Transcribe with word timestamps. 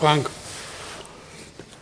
Frank, 0.00 0.30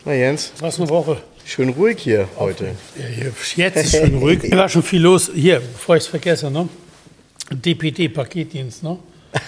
Na 0.04 0.12
Jens, 0.12 0.52
was 0.58 0.80
eine 0.80 0.88
Woche. 0.88 1.22
schön 1.44 1.68
ruhig 1.68 1.98
hier 2.00 2.28
heute. 2.36 2.74
Ja, 2.96 3.06
hier, 3.06 3.32
jetzt 3.54 3.76
ist 3.76 3.90
schön 3.92 4.18
ruhig. 4.18 4.40
Hier 4.42 4.56
war 4.58 4.68
schon 4.68 4.82
viel 4.82 5.00
los. 5.02 5.30
Hier, 5.32 5.60
bevor 5.60 5.94
ich 5.96 6.02
es 6.02 6.08
vergesse, 6.08 6.50
ne? 6.50 6.68
DPD-Paketdienst, 7.52 8.82
ne? 8.82 8.98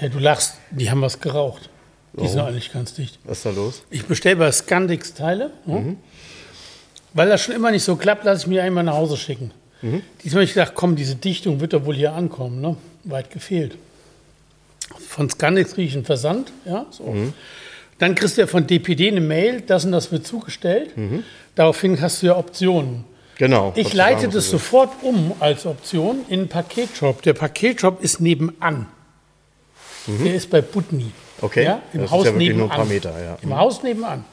Ja, 0.00 0.08
du 0.08 0.18
lachst, 0.18 0.54
die 0.70 0.90
haben 0.90 1.02
was 1.02 1.20
geraucht. 1.20 1.68
Die 2.14 2.26
sind 2.28 2.40
eigentlich 2.40 2.72
ganz 2.72 2.94
dicht. 2.94 3.18
Was 3.24 3.38
ist 3.38 3.46
da 3.46 3.50
los? 3.50 3.82
Ich 3.90 4.06
bestelle 4.06 4.36
bei 4.36 4.50
Scandix 4.50 5.12
Teile. 5.12 5.50
Ne? 5.66 5.96
Weil 7.12 7.28
das 7.28 7.42
schon 7.42 7.54
immer 7.54 7.70
nicht 7.70 7.84
so 7.84 7.94
klappt, 7.96 8.24
lasse 8.24 8.42
ich 8.42 8.46
mir 8.46 8.62
einmal 8.62 8.84
nach 8.84 8.94
Hause 8.94 9.16
schicken. 9.18 9.50
Diesmal 9.82 10.40
habe 10.40 10.44
ich 10.44 10.54
gedacht, 10.54 10.72
komm, 10.74 10.96
diese 10.96 11.14
Dichtung 11.16 11.60
wird 11.60 11.74
doch 11.74 11.84
wohl 11.84 11.94
hier 11.94 12.12
ankommen. 12.14 12.60
Ne? 12.62 12.76
Weit 13.04 13.30
gefehlt. 13.30 13.76
Von 15.08 15.30
Scandix 15.30 15.74
kriege 15.74 15.88
ich 15.88 15.94
einen 15.94 16.04
Versand. 16.04 16.52
Ja, 16.64 16.86
so. 16.90 17.14
Dann 17.98 18.14
kriegst 18.14 18.36
du 18.36 18.42
ja 18.42 18.46
von 18.46 18.66
DPD 18.66 19.08
eine 19.08 19.20
Mail, 19.20 19.60
das 19.60 19.84
und 19.84 19.92
das 19.92 20.10
wird 20.12 20.26
zugestellt. 20.26 20.90
Daraufhin 21.54 22.00
hast 22.00 22.22
du 22.22 22.26
ja 22.26 22.36
Optionen. 22.36 23.04
Genau. 23.36 23.72
Ich 23.76 23.92
leite 23.94 24.28
das 24.28 24.48
sofort 24.48 24.90
um 25.02 25.32
als 25.40 25.66
Option 25.66 26.20
in 26.28 26.40
einen 26.40 26.48
Paketshop. 26.48 27.22
Der 27.22 27.32
Paketshop 27.32 28.02
ist 28.02 28.20
nebenan. 28.20 28.86
Der 30.06 30.34
ist 30.34 30.50
bei 30.50 30.60
Butni. 30.60 31.10
Okay. 31.40 31.64
Ja, 31.64 31.82
Im 31.92 32.00
Das 32.00 32.06
ist 32.06 32.12
Haus 32.12 32.24
ja 32.26 32.32
wirklich 32.32 32.48
nebenan. 32.48 32.66
nur 32.66 32.72
ein 32.72 32.76
paar 32.76 32.86
Meter, 32.86 33.24
ja. 33.24 33.38
Im 33.42 33.56
Haus 33.56 33.82
nebenan. 33.82 34.24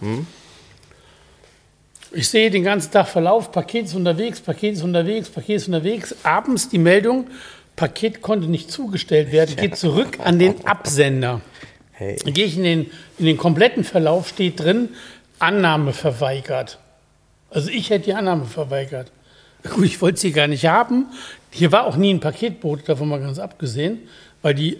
Ich 2.11 2.27
sehe 2.27 2.51
den 2.51 2.63
ganzen 2.63 2.91
Tag 2.91 3.07
Verlauf, 3.07 3.51
Paket 3.51 3.85
ist 3.85 3.95
unterwegs, 3.95 4.39
Paket 4.41 4.73
ist 4.73 4.83
unterwegs, 4.83 5.29
Paket 5.29 5.55
ist 5.57 5.67
unterwegs. 5.67 6.13
Abends 6.23 6.67
die 6.69 6.77
Meldung, 6.77 7.27
Paket 7.75 8.21
konnte 8.21 8.47
nicht 8.47 8.71
zugestellt 8.71 9.31
werden, 9.31 9.55
geht 9.55 9.75
zurück 9.75 10.19
an 10.23 10.39
den 10.39 10.65
Absender. 10.65 11.41
Hey. 11.91 12.17
Dann 12.23 12.33
gehe 12.33 12.45
ich 12.45 12.57
in 12.57 12.63
den, 12.63 12.91
in 13.17 13.25
den 13.25 13.37
kompletten 13.37 13.83
Verlauf, 13.83 14.27
steht 14.27 14.59
drin, 14.59 14.89
Annahme 15.39 15.93
verweigert. 15.93 16.79
Also 17.49 17.69
ich 17.69 17.89
hätte 17.89 18.05
die 18.05 18.13
Annahme 18.13 18.45
verweigert. 18.45 19.11
Gut, 19.69 19.85
ich 19.85 20.01
wollte 20.01 20.19
sie 20.19 20.31
gar 20.31 20.47
nicht 20.47 20.65
haben. 20.65 21.07
Hier 21.51 21.71
war 21.71 21.85
auch 21.85 21.97
nie 21.97 22.13
ein 22.13 22.19
Paketboot, 22.19 22.87
davon 22.87 23.09
mal 23.09 23.19
ganz 23.19 23.37
abgesehen, 23.39 23.99
weil 24.41 24.55
die 24.55 24.77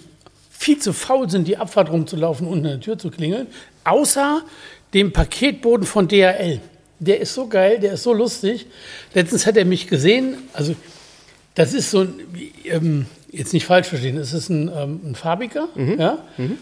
viel 0.49 0.79
zu 0.79 0.93
faul 0.93 1.29
sind, 1.29 1.47
die 1.47 1.57
Abfahrt 1.57 1.91
rumzulaufen 1.91 2.47
und 2.47 2.59
an 2.59 2.63
der 2.63 2.79
Tür 2.79 2.97
zu 2.97 3.09
klingeln. 3.09 3.47
Außer 3.83 4.43
dem 4.93 5.11
Paketboden 5.11 5.85
von 5.85 6.07
DHL. 6.07 6.59
Der 6.99 7.19
ist 7.19 7.33
so 7.33 7.47
geil, 7.47 7.79
der 7.79 7.93
ist 7.93 8.03
so 8.03 8.13
lustig. 8.13 8.67
Letztens 9.13 9.45
hat 9.47 9.57
er 9.57 9.65
mich 9.65 9.87
gesehen, 9.87 10.37
also 10.53 10.75
das 11.61 11.73
ist 11.73 11.91
so 11.91 12.01
ein, 12.01 12.19
ähm, 12.65 13.05
jetzt 13.31 13.53
nicht 13.53 13.65
falsch 13.65 13.87
verstehen, 13.87 14.17
es 14.17 14.33
ist 14.33 14.49
ein, 14.49 14.69
ähm, 14.75 14.99
ein 15.03 15.15
Farbiger, 15.15 15.69
ja, 15.97 16.19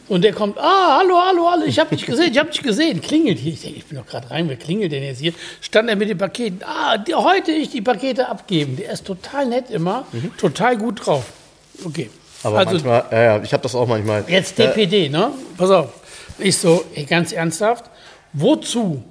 und 0.08 0.24
der 0.24 0.34
kommt, 0.34 0.58
ah, 0.60 1.00
hallo, 1.00 1.16
hallo, 1.18 1.50
hallo, 1.50 1.64
ich 1.66 1.80
habe 1.80 1.96
dich 1.96 2.06
gesehen, 2.06 2.32
ich 2.32 2.38
habe 2.38 2.52
dich 2.52 2.62
gesehen, 2.62 3.02
klingelt 3.02 3.40
hier. 3.40 3.54
Ich 3.54 3.62
denke, 3.62 3.78
ich 3.80 3.86
bin 3.86 3.98
doch 3.98 4.06
gerade 4.06 4.30
rein, 4.30 4.48
wer 4.50 4.56
klingelt 4.56 4.92
denn 4.92 5.04
jetzt 5.04 5.20
hier? 5.20 5.34
Stand 5.62 5.90
er 5.90 5.96
mit 5.96 6.10
den 6.10 6.18
Paketen, 6.18 6.62
ah, 6.64 6.98
die, 6.98 7.16
heute 7.16 7.52
ich 7.52 7.70
die 7.70 7.82
Pakete 7.82 8.30
abgeben. 8.30 8.78
Der 8.78 8.92
ist 8.92 9.06
total 9.06 9.48
nett 9.48 9.72
immer, 9.72 10.06
total 10.38 10.78
gut 10.78 11.06
drauf. 11.06 11.26
Okay. 11.84 12.10
Aber 12.44 12.60
also 12.60 12.72
manchmal, 12.72 13.06
ja, 13.12 13.22
ja, 13.22 13.44
ich 13.44 13.52
habe 13.52 13.64
das 13.64 13.76
auch 13.76 13.88
manchmal. 13.88 14.24
jetzt 14.28 14.58
DPD, 14.58 15.10
ne? 15.10 15.32
Pass 15.58 15.70
auf. 15.72 15.90
Ich 16.38 16.58
so, 16.58 16.86
ey, 16.94 17.04
ganz 17.04 17.34
ernsthaft, 17.34 17.86
wozu 18.32 19.04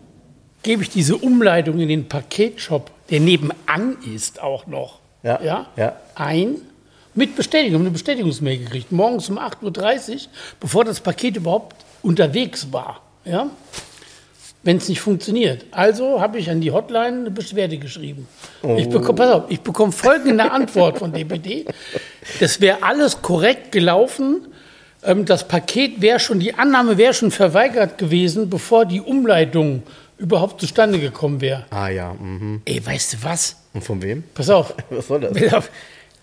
gebe 0.62 0.82
ich 0.82 0.90
diese 0.90 1.16
Umleitung 1.16 1.78
in 1.78 1.88
den 1.88 2.08
Paketshop, 2.08 2.90
der 3.10 3.20
nebenan 3.20 3.96
ist 4.14 4.40
auch 4.42 4.66
noch, 4.66 5.00
Ja, 5.22 5.40
ja, 5.42 5.66
ja. 5.76 5.96
ein? 6.14 6.56
Mit 7.14 7.34
Bestätigung, 7.34 7.80
eine 7.80 7.90
Bestätigungsmail 7.90 8.58
gekriegt, 8.58 8.92
morgens 8.92 9.28
um 9.28 9.38
8.30 9.38 10.12
Uhr, 10.12 10.20
bevor 10.60 10.84
das 10.84 11.00
Paket 11.00 11.36
überhaupt 11.36 11.74
unterwegs 12.02 12.72
war. 12.72 13.00
Ja? 13.24 13.50
Wenn 14.62 14.76
es 14.76 14.88
nicht 14.88 15.00
funktioniert. 15.00 15.64
Also 15.72 16.20
habe 16.20 16.38
ich 16.38 16.50
an 16.50 16.60
die 16.60 16.70
Hotline 16.70 17.18
eine 17.20 17.30
Beschwerde 17.30 17.78
geschrieben. 17.78 18.28
Ich 18.76 18.88
bekomme, 18.88 19.14
pass 19.14 19.30
auf, 19.32 19.44
ich 19.48 19.60
bekomme 19.60 19.92
folgende 19.92 20.50
Antwort 20.50 20.98
von 20.98 21.12
DPD. 21.12 21.64
Das 22.38 22.60
wäre 22.60 22.82
alles 22.82 23.22
korrekt 23.22 23.72
gelaufen. 23.72 24.46
Ähm, 25.02 25.24
Das 25.24 25.46
Paket 25.46 26.00
wäre 26.00 26.20
schon, 26.20 26.38
die 26.40 26.54
Annahme 26.54 26.98
wäre 26.98 27.14
schon 27.14 27.30
verweigert 27.30 27.98
gewesen, 27.98 28.50
bevor 28.50 28.84
die 28.84 29.00
Umleitung 29.00 29.82
überhaupt 30.18 30.60
zustande 30.60 30.98
gekommen 30.98 31.40
wäre. 31.40 31.64
Ah 31.70 31.88
ja. 31.88 32.12
Mhm. 32.14 32.62
Ey, 32.64 32.84
weißt 32.84 33.14
du 33.14 33.16
was? 33.22 33.56
Und 33.72 33.82
von 33.84 34.02
wem? 34.02 34.24
Pass 34.34 34.50
auf. 34.50 34.74
Was 34.90 35.06
soll 35.08 35.20
das? 35.20 35.64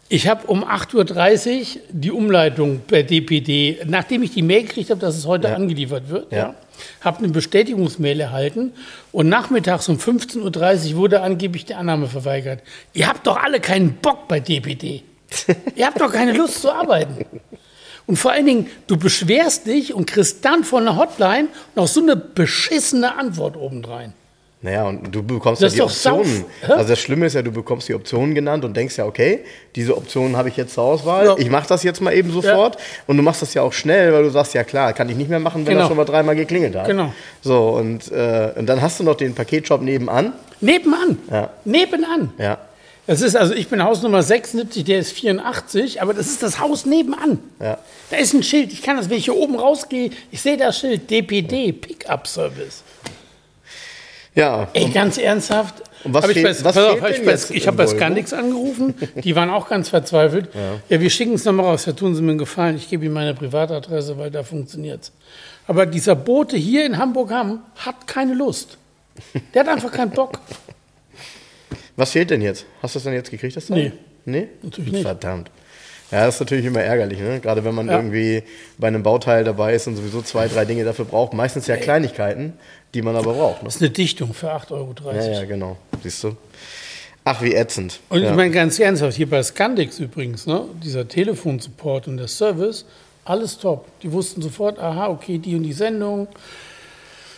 Ich 0.07 0.27
habe 0.27 0.45
um 0.47 0.63
8.30 0.63 1.59
Uhr 1.77 1.81
die 1.89 2.11
Umleitung 2.11 2.81
per 2.81 3.01
DPD, 3.01 3.79
nachdem 3.87 4.21
ich 4.21 4.31
die 4.31 4.43
Mail 4.43 4.61
gekriegt 4.63 4.91
habe, 4.91 4.99
dass 5.01 5.17
es 5.17 5.25
heute 5.25 5.47
Ja. 5.47 5.55
angeliefert 5.55 6.09
wird, 6.09 6.31
ja. 6.31 6.37
Ja. 6.37 6.55
habe 7.01 7.19
eine 7.19 7.29
Bestätigungsmail 7.29 8.19
erhalten 8.19 8.73
und 9.11 9.29
nachmittags 9.29 9.89
um 9.89 9.97
15.30 9.97 10.91
Uhr 10.91 10.97
wurde 10.97 11.21
angeblich 11.21 11.65
die 11.65 11.73
Annahme 11.73 12.05
verweigert. 12.07 12.61
Ihr 12.93 13.07
habt 13.07 13.25
doch 13.25 13.37
alle 13.37 13.59
keinen 13.59 13.93
Bock 13.95 14.27
bei 14.27 14.39
DPD. 14.39 15.01
Ihr 15.75 15.87
habt 15.87 15.99
doch 15.99 16.11
keine 16.11 16.33
Lust 16.33 16.61
zu 16.61 16.71
arbeiten. 16.71 17.25
Und 18.07 18.17
vor 18.17 18.31
allen 18.31 18.45
Dingen, 18.45 18.67
du 18.87 18.97
beschwerst 18.97 19.65
dich 19.65 19.93
und 19.93 20.05
kriegst 20.05 20.45
dann 20.45 20.63
von 20.63 20.83
der 20.85 20.95
Hotline 20.95 21.47
noch 21.75 21.87
so 21.87 22.01
eine 22.01 22.15
beschissene 22.15 23.17
Antwort 23.17 23.57
obendrein. 23.57 24.13
Naja, 24.61 24.85
und 24.87 25.13
du 25.13 25.21
bekommst 25.21 25.61
Das 25.61 25.73
ja 25.73 25.85
die 25.85 25.89
Optionen. 25.91 26.45
Also 26.67 26.89
das 26.89 26.99
Schlimme 26.99 27.27
ist 27.27 27.33
ja, 27.33 27.43
du 27.43 27.51
bekommst 27.51 27.87
die 27.87 27.93
Optionen 27.93 28.33
genannt 28.33 28.65
und 28.65 28.75
denkst 28.75 28.97
ja, 28.97 29.05
okay, 29.05 29.41
diese 29.75 29.95
Optionen 29.95 30.35
habe 30.37 30.49
ich 30.49 30.57
jetzt 30.57 30.73
zur 30.73 30.83
Auswahl. 30.85 31.25
Ja. 31.25 31.35
Ich 31.37 31.51
mache 31.51 31.67
das 31.67 31.83
jetzt 31.83 32.01
mal 32.01 32.13
eben 32.13 32.31
sofort. 32.31 32.77
Und 33.05 33.17
du 33.17 33.21
machst 33.23 33.43
das 33.43 33.53
ja 33.53 33.61
auch 33.61 33.73
schnell, 33.73 34.11
weil 34.11 34.23
du 34.23 34.29
sagst, 34.31 34.55
ja 34.55 34.63
klar, 34.63 34.93
kann 34.93 35.07
ich 35.09 35.15
nicht 35.17 35.29
mehr 35.29 35.39
machen, 35.39 35.65
wenn 35.67 35.73
Genau. 35.73 35.85
er 35.85 35.87
schon 35.87 35.97
mal 35.97 36.05
dreimal 36.05 36.35
geklingelt 36.35 36.75
hat. 36.75 36.87
Genau. 36.87 37.13
So, 37.43 37.69
und, 37.69 38.11
äh, 38.11 38.53
und 38.55 38.65
dann 38.67 38.81
hast 38.81 38.99
du 38.99 39.03
noch 39.03 39.15
den 39.15 39.35
Paketshop 39.35 39.81
nebenan. 39.81 40.33
Nebenan. 40.61 41.17
Ja. 41.29 41.49
Nebenan. 41.63 42.33
Ja. 42.39 42.57
Das 43.07 43.21
ist 43.21 43.35
also, 43.35 43.53
ich 43.53 43.67
bin 43.67 43.83
Hausnummer 43.83 44.23
76, 44.23 44.83
der 44.83 44.99
ist 44.99 45.11
84, 45.11 46.01
aber 46.01 46.13
das 46.15 46.27
ist 46.27 46.41
das 46.41 46.59
Haus 46.59 46.85
nebenan. 46.87 47.39
Ja. 47.59 47.77
Da 48.09 48.17
ist 48.17 48.33
ein 48.33 48.41
Schild, 48.41 48.73
ich 48.73 48.81
kann 48.81 48.97
das, 48.97 49.09
wenn 49.09 49.17
ich 49.17 49.25
hier 49.25 49.35
oben 49.35 49.55
rausgehe, 49.59 50.09
ich 50.31 50.41
sehe 50.41 50.57
das 50.57 50.79
Schild, 50.79 51.09
DPD, 51.11 51.71
Pickup 51.71 52.25
Service. 52.27 52.83
Ja. 54.33 54.67
Ey, 54.73 54.89
ganz 54.89 55.17
ernsthaft. 55.17 55.75
und 56.03 56.13
was 56.13 56.23
hab 56.23 56.31
ich 56.31 56.37
fehlt- 56.37 56.45
bei, 56.45 56.49
was 56.51 56.63
pass 56.63 56.77
auf, 56.77 56.99
fehlt 56.99 57.27
hab 57.27 57.49
ich 57.51 57.55
ich 57.55 57.67
habe 57.67 57.77
bei? 57.77 57.87
Scandix 57.87 58.33
angerufen, 58.33 58.93
die 59.23 59.35
waren 59.35 59.49
auch 59.49 59.69
ganz 59.69 59.89
verzweifelt. 59.89 60.49
Ja, 60.89 60.99
wir 60.99 61.09
schicken 61.09 61.35
es 61.35 61.45
nochmal 61.45 61.67
raus, 61.67 61.85
da 61.85 61.91
tun 61.93 62.15
sie 62.15 62.21
mir 62.21 62.31
einen 62.31 62.39
Gefallen, 62.39 62.75
ich 62.75 62.89
gebe 62.89 63.05
ihnen 63.05 63.13
meine 63.13 63.33
Privatadresse, 63.33 64.17
weil 64.17 64.31
da 64.31 64.43
funktioniert's. 64.43 65.11
Aber 65.67 65.85
dieser 65.85 66.15
Bote 66.15 66.57
hier 66.57 66.85
in 66.85 66.97
Hamburg-Hamm 66.97 67.61
hat 67.77 68.07
keine 68.07 68.33
Lust. 68.33 68.77
Der 69.53 69.61
hat 69.61 69.69
einfach 69.69 69.91
keinen 69.91 70.11
Bock. 70.11 70.39
Was 71.95 72.11
fehlt 72.11 72.29
denn 72.29 72.41
jetzt? 72.41 72.65
Hast 72.81 72.95
du 72.95 72.99
es 72.99 73.03
denn 73.03 73.13
jetzt 73.13 73.31
gekriegt, 73.31 73.55
das 73.55 73.67
Teil? 73.67 73.93
Nee. 74.25 74.39
Nee? 74.39 74.47
Natürlich 74.63 74.91
nicht. 74.91 75.03
Verdammt. 75.03 75.49
Ja, 76.11 76.25
das 76.25 76.35
ist 76.35 76.41
natürlich 76.41 76.65
immer 76.65 76.81
ärgerlich, 76.81 77.19
ne? 77.19 77.39
Gerade 77.39 77.63
wenn 77.63 77.73
man 77.73 77.87
Ja. 77.87 77.95
irgendwie 77.95 78.43
bei 78.77 78.87
einem 78.87 79.01
Bauteil 79.01 79.43
dabei 79.43 79.73
ist 79.73 79.87
und 79.87 79.95
sowieso 79.95 80.21
zwei, 80.21 80.47
drei 80.47 80.65
Dinge 80.65 80.83
dafür 80.83 81.05
braucht. 81.05 81.33
Meistens 81.33 81.67
ja 81.67 81.77
Kleinigkeiten, 81.77 82.53
die 82.93 83.01
man 83.01 83.15
aber 83.15 83.33
braucht. 83.33 83.63
Ne? 83.63 83.65
Das 83.65 83.75
ist 83.77 83.81
eine 83.81 83.89
Dichtung 83.91 84.33
für 84.33 84.51
8,30 84.51 84.71
Euro. 84.71 84.93
Ja, 85.13 85.31
ja, 85.31 85.45
genau. 85.45 85.77
Siehst 86.03 86.23
du? 86.23 86.37
Ach, 87.23 87.41
wie 87.41 87.55
ätzend. 87.55 87.99
Und 88.09 88.21
ja. 88.21 88.29
ich 88.29 88.35
meine 88.35 88.51
ganz 88.51 88.77
ernsthaft, 88.77 89.17
hier 89.17 89.27
bei 89.27 89.41
Scandix 89.41 89.99
übrigens, 89.99 90.45
ne, 90.45 90.65
dieser 90.83 91.07
Telefonsupport 91.07 92.07
und 92.07 92.17
der 92.17 92.27
Service, 92.27 92.85
alles 93.23 93.57
top. 93.57 93.87
Die 94.03 94.11
wussten 94.11 94.43
sofort, 94.43 94.77
aha, 94.77 95.07
okay, 95.07 95.39
die 95.39 95.55
und 95.55 95.63
die 95.63 95.73
Sendung, 95.73 96.27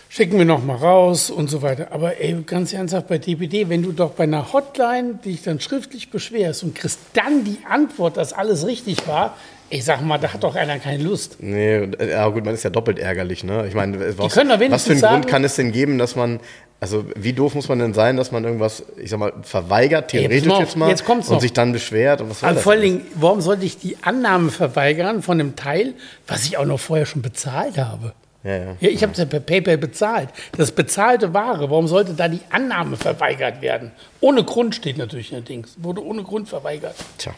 schicken 0.09 0.38
wir 0.38 0.45
noch 0.45 0.63
mal 0.63 0.75
raus 0.77 1.30
und 1.30 1.50
so 1.50 1.62
weiter. 1.62 1.88
Aber 1.92 2.19
ey, 2.19 2.36
ganz 2.45 2.74
ernsthaft 2.74 3.07
bei 3.07 3.18
DPD, 3.18 3.69
wenn 3.69 3.83
du 3.83 3.92
doch 3.92 4.12
bei 4.12 4.24
einer 4.24 4.54
Hotline 4.54 5.15
dich 5.25 5.44
dann 5.44 5.59
schriftlich 5.59 6.09
beschwerst 6.09 6.63
und 6.63 6.75
kriegst 6.75 7.00
dann 7.13 7.44
die 7.44 7.59
Antwort, 7.69 8.18
dass 8.18 8.33
alles 8.33 8.65
richtig 8.65 9.07
war, 9.07 9.36
Ich 9.69 9.83
sag 9.83 10.01
mal, 10.01 10.18
da 10.18 10.31
hat 10.33 10.42
doch 10.45 10.56
einer 10.56 10.80
keine 10.80 11.04
Lust. 11.04 11.38
Nee, 11.42 11.89
ja 12.00 12.25
gut, 12.30 12.45
man 12.45 12.54
ist 12.54 12.63
ja 12.63 12.69
doppelt 12.69 13.00
ärgerlich, 13.00 13.44
ne? 13.44 13.65
Ich 13.68 13.74
meine, 13.74 14.00
was, 14.18 14.18
was 14.18 14.33
für 14.33 14.92
einen 14.92 15.00
sagen- 15.01 15.13
Grund 15.15 15.27
kann 15.27 15.44
es 15.44 15.56
denn 15.56 15.74
geben, 15.74 15.98
dass 15.98 16.15
man, 16.15 16.39
also 16.80 17.03
wie 17.18 17.33
doof 17.33 17.53
muss 17.53 17.68
man 17.68 17.80
denn 17.80 17.94
sein, 17.94 18.15
dass 18.15 18.31
man 18.31 18.45
irgendwas, 18.45 18.81
ich 18.95 19.10
sag 19.10 19.19
mal, 19.19 19.33
verweigert, 19.42 20.10
theoretisch 20.12 20.45
mal 20.48 20.53
auf, 20.53 20.60
jetzt 20.62 20.77
mal, 20.77 20.89
jetzt 20.89 21.10
und 21.10 21.30
noch. 21.30 21.42
sich 21.42 21.51
dann 21.51 21.74
beschwert 21.74 22.21
und 22.21 22.30
was 22.30 22.39
soll 22.39 22.53
das 22.53 22.63
vor 22.63 22.71
allen? 22.71 22.81
Dingen, 22.81 23.01
warum 23.15 23.42
sollte 23.42 23.65
ich 23.65 23.77
die 23.77 23.98
Annahme 24.03 24.51
verweigern 24.51 25.21
von 25.21 25.38
einem 25.38 25.57
Teil, 25.57 25.95
was 26.27 26.45
ich 26.45 26.57
auch 26.57 26.65
noch 26.65 26.80
vorher 26.80 27.06
schon 27.06 27.21
bezahlt 27.21 27.77
habe? 27.77 28.13
Ja, 28.47 28.55
ja. 28.55 28.75
Ja, 28.79 28.89
ich 28.89 29.03
habe 29.03 29.11
es 29.11 29.17
ja 29.17 29.25
per 29.25 29.41
PayPal 29.41 29.77
bezahlt. 29.77 30.29
Das 30.53 30.69
ist 30.69 30.75
bezahlte 30.75 31.33
Ware. 31.33 31.69
Warum 31.69 31.88
sollte 31.88 32.13
da 32.13 32.29
die 32.29 32.39
Annahme 32.49 32.95
verweigert 32.95 33.61
werden? 33.61 33.91
Ohne 34.21 34.44
Grund 34.45 34.73
steht 34.73 34.97
natürlich 34.97 35.33
allerdings. 35.33 35.75
Wurde 35.77 36.01
ohne 36.03 36.23
Grund 36.23 36.47
verweigert. 36.47 36.95
Tja. 37.17 37.33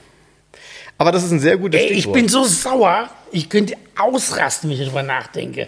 Aber 1.00 1.12
das 1.12 1.24
ist 1.24 1.32
ein 1.32 1.40
sehr 1.40 1.58
gutes 1.58 1.80
Ey, 1.82 1.88
ich 1.88 1.94
Stichwort. 1.94 2.14
bin 2.14 2.28
so 2.30 2.44
sauer. 2.44 3.10
Ich 3.32 3.50
könnte 3.50 3.76
ausrasten, 3.98 4.70
wenn 4.70 4.78
ich 4.78 4.84
darüber 4.84 5.02
nachdenke. 5.02 5.68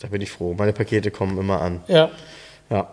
Da 0.00 0.08
bin 0.08 0.22
ich 0.22 0.30
froh. 0.30 0.54
Meine 0.56 0.72
Pakete 0.72 1.10
kommen 1.10 1.36
immer 1.36 1.60
an. 1.60 1.82
Ja. 1.86 2.10
Ja. 2.70 2.90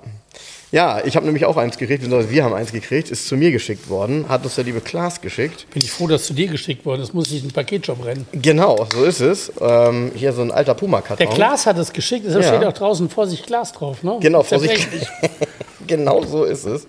Ja, 0.72 1.02
ich 1.06 1.16
habe 1.16 1.26
nämlich 1.26 1.46
auch 1.46 1.56
eins 1.56 1.78
gekriegt, 1.78 2.02
beziehungsweise 2.02 2.30
wir 2.34 2.44
haben 2.44 2.54
eins 2.54 2.74
gekriegt, 2.74 3.10
ist 3.10 3.28
zu 3.28 3.38
mir 3.38 3.52
geschickt 3.52 3.90
worden, 3.90 4.26
hat 4.28 4.44
uns 4.44 4.56
der 4.56 4.66
liebe 4.66 4.82
Klaas 4.82 5.22
geschickt. 5.22 5.66
Bin 5.72 5.82
ich 5.82 5.90
froh, 5.92 6.08
dass 6.08 6.26
zu 6.26 6.34
dir 6.34 6.48
geschickt 6.48 6.86
worden 6.86 7.02
ist. 7.04 7.14
Muss 7.14 7.32
in 7.32 7.42
den 7.44 7.52
Paketshop 7.52 8.04
rennen. 8.04 8.28
Genau, 8.34 8.86
so 8.92 9.06
ist 9.06 9.22
es. 9.22 9.52
Ähm, 9.62 10.12
hier 10.14 10.34
so 10.34 10.42
ein 10.42 10.52
alter 10.52 10.74
Puma-Karton. 10.74 11.26
Der 11.26 11.34
Klaas 11.34 11.66
hat 11.66 11.78
es 11.78 11.94
geschickt. 11.94 12.26
Deshalb 12.28 12.44
Ja. 12.44 12.56
steht 12.56 12.68
auch 12.68 12.74
draußen 12.74 13.10
Vorsicht 13.10 13.48
Glas 13.48 13.72
drauf. 13.72 14.04
Ne? 14.04 14.18
Genau. 14.20 14.44
Vorsicht. 14.44 14.90
genau 15.88 16.24
so 16.26 16.44
ist 16.44 16.66
es. 16.66 16.86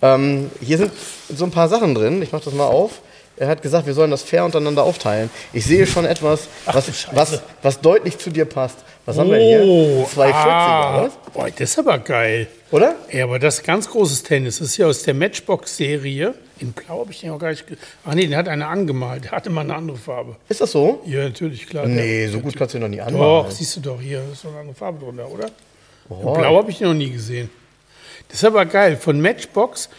Ähm, 0.00 0.50
hier 0.62 0.78
sind 0.78 0.92
so 1.28 1.44
ein 1.44 1.50
paar 1.50 1.68
Sachen 1.68 1.94
drin. 1.94 2.22
Ich 2.22 2.32
mache 2.32 2.44
das 2.46 2.54
mal 2.54 2.66
auf. 2.66 3.02
Er 3.36 3.48
hat 3.48 3.62
gesagt, 3.62 3.86
wir 3.86 3.94
sollen 3.94 4.10
das 4.10 4.22
fair 4.22 4.44
untereinander 4.44 4.84
aufteilen. 4.84 5.28
Ich 5.52 5.64
sehe 5.64 5.86
schon 5.86 6.04
etwas, 6.04 6.48
Ach 6.66 6.74
was, 6.76 7.08
was, 7.12 7.42
was 7.62 7.80
deutlich 7.80 8.18
zu 8.18 8.30
dir 8.30 8.44
passt. 8.44 8.78
Was 9.06 9.18
haben 9.18 9.30
wir 9.30 9.38
hier? 9.38 9.62
Oh, 9.64 10.08
240 10.14 10.34
ah. 10.34 11.00
oder? 11.02 11.10
Boah, 11.34 11.50
das 11.50 11.70
ist 11.70 11.78
aber 11.78 11.98
geil. 11.98 12.46
Oder? 12.70 12.94
Ja, 13.12 13.24
aber 13.24 13.38
das 13.38 13.56
ist 13.56 13.64
ganz 13.64 13.90
großes 13.90 14.22
Tennis. 14.22 14.58
Das 14.60 14.68
ist 14.68 14.76
ja 14.78 14.86
aus 14.86 15.02
der 15.02 15.14
Matchbox-Serie. 15.14 16.34
In 16.60 16.72
Blau 16.72 17.00
habe 17.00 17.10
ich 17.10 17.20
den 17.20 17.30
auch 17.30 17.38
gar 17.38 17.50
nicht. 17.50 17.66
ge- 17.66 17.76
Ach 18.04 18.14
nee, 18.14 18.22
den 18.26 18.36
hat 18.36 18.48
einer 18.48 18.68
angemalt. 18.68 19.24
Der 19.24 19.32
hatte 19.32 19.50
mal 19.50 19.60
eine 19.62 19.74
andere 19.74 19.96
Farbe. 19.98 20.36
Ist 20.48 20.60
das 20.60 20.72
so? 20.72 21.02
Ja, 21.04 21.24
natürlich, 21.24 21.66
klar. 21.66 21.86
Nee, 21.86 22.28
so 22.28 22.40
gut 22.40 22.56
kannst 22.56 22.74
du 22.74 22.78
ihn 22.78 22.82
noch 22.82 22.88
nie 22.88 22.96
Doch, 22.98 23.06
anmalen. 23.06 23.50
siehst 23.50 23.76
du 23.76 23.80
doch 23.80 24.00
hier. 24.00 24.20
Da 24.26 24.32
ist 24.32 24.44
doch 24.44 24.50
eine 24.50 24.60
andere 24.60 24.74
Farbe 24.76 25.00
drunter, 25.04 25.28
oder? 25.28 25.50
Oh. 26.08 26.32
Blau 26.34 26.56
habe 26.56 26.70
ich 26.70 26.78
den 26.78 26.86
noch 26.88 26.94
nie 26.94 27.10
gesehen. 27.10 27.50
Das 28.28 28.38
ist 28.38 28.44
aber 28.44 28.64
geil. 28.64 28.96
Von 28.96 29.20
Matchbox, 29.20 29.90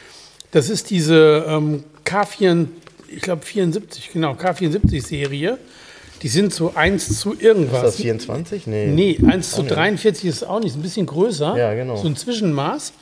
das 0.51 0.69
ist 0.69 0.89
diese 0.89 1.45
ähm, 1.47 1.83
K4, 2.05 2.67
ich 3.15 3.21
glaube 3.21 3.45
74, 3.45 4.11
genau, 4.11 4.33
K74-Serie. 4.33 5.57
Die 6.21 6.27
sind 6.29 6.53
so 6.53 6.73
1 6.75 7.19
zu 7.19 7.33
Ist 7.33 7.41
irgendwas. 7.41 7.81
das 7.81 7.95
24? 7.97 8.67
Nee. 8.67 8.87
Nee, 8.87 9.19
1 9.27 9.51
zu 9.51 9.63
43 9.63 10.25
ist 10.29 10.43
auch 10.43 10.59
nicht, 10.59 10.69
ist 10.69 10.75
ein 10.77 10.81
bisschen 10.81 11.05
größer. 11.05 11.57
Ja, 11.57 11.73
genau. 11.73 11.97
So 11.97 12.07
ein 12.07 12.15
Zwischenmaß. 12.15 12.93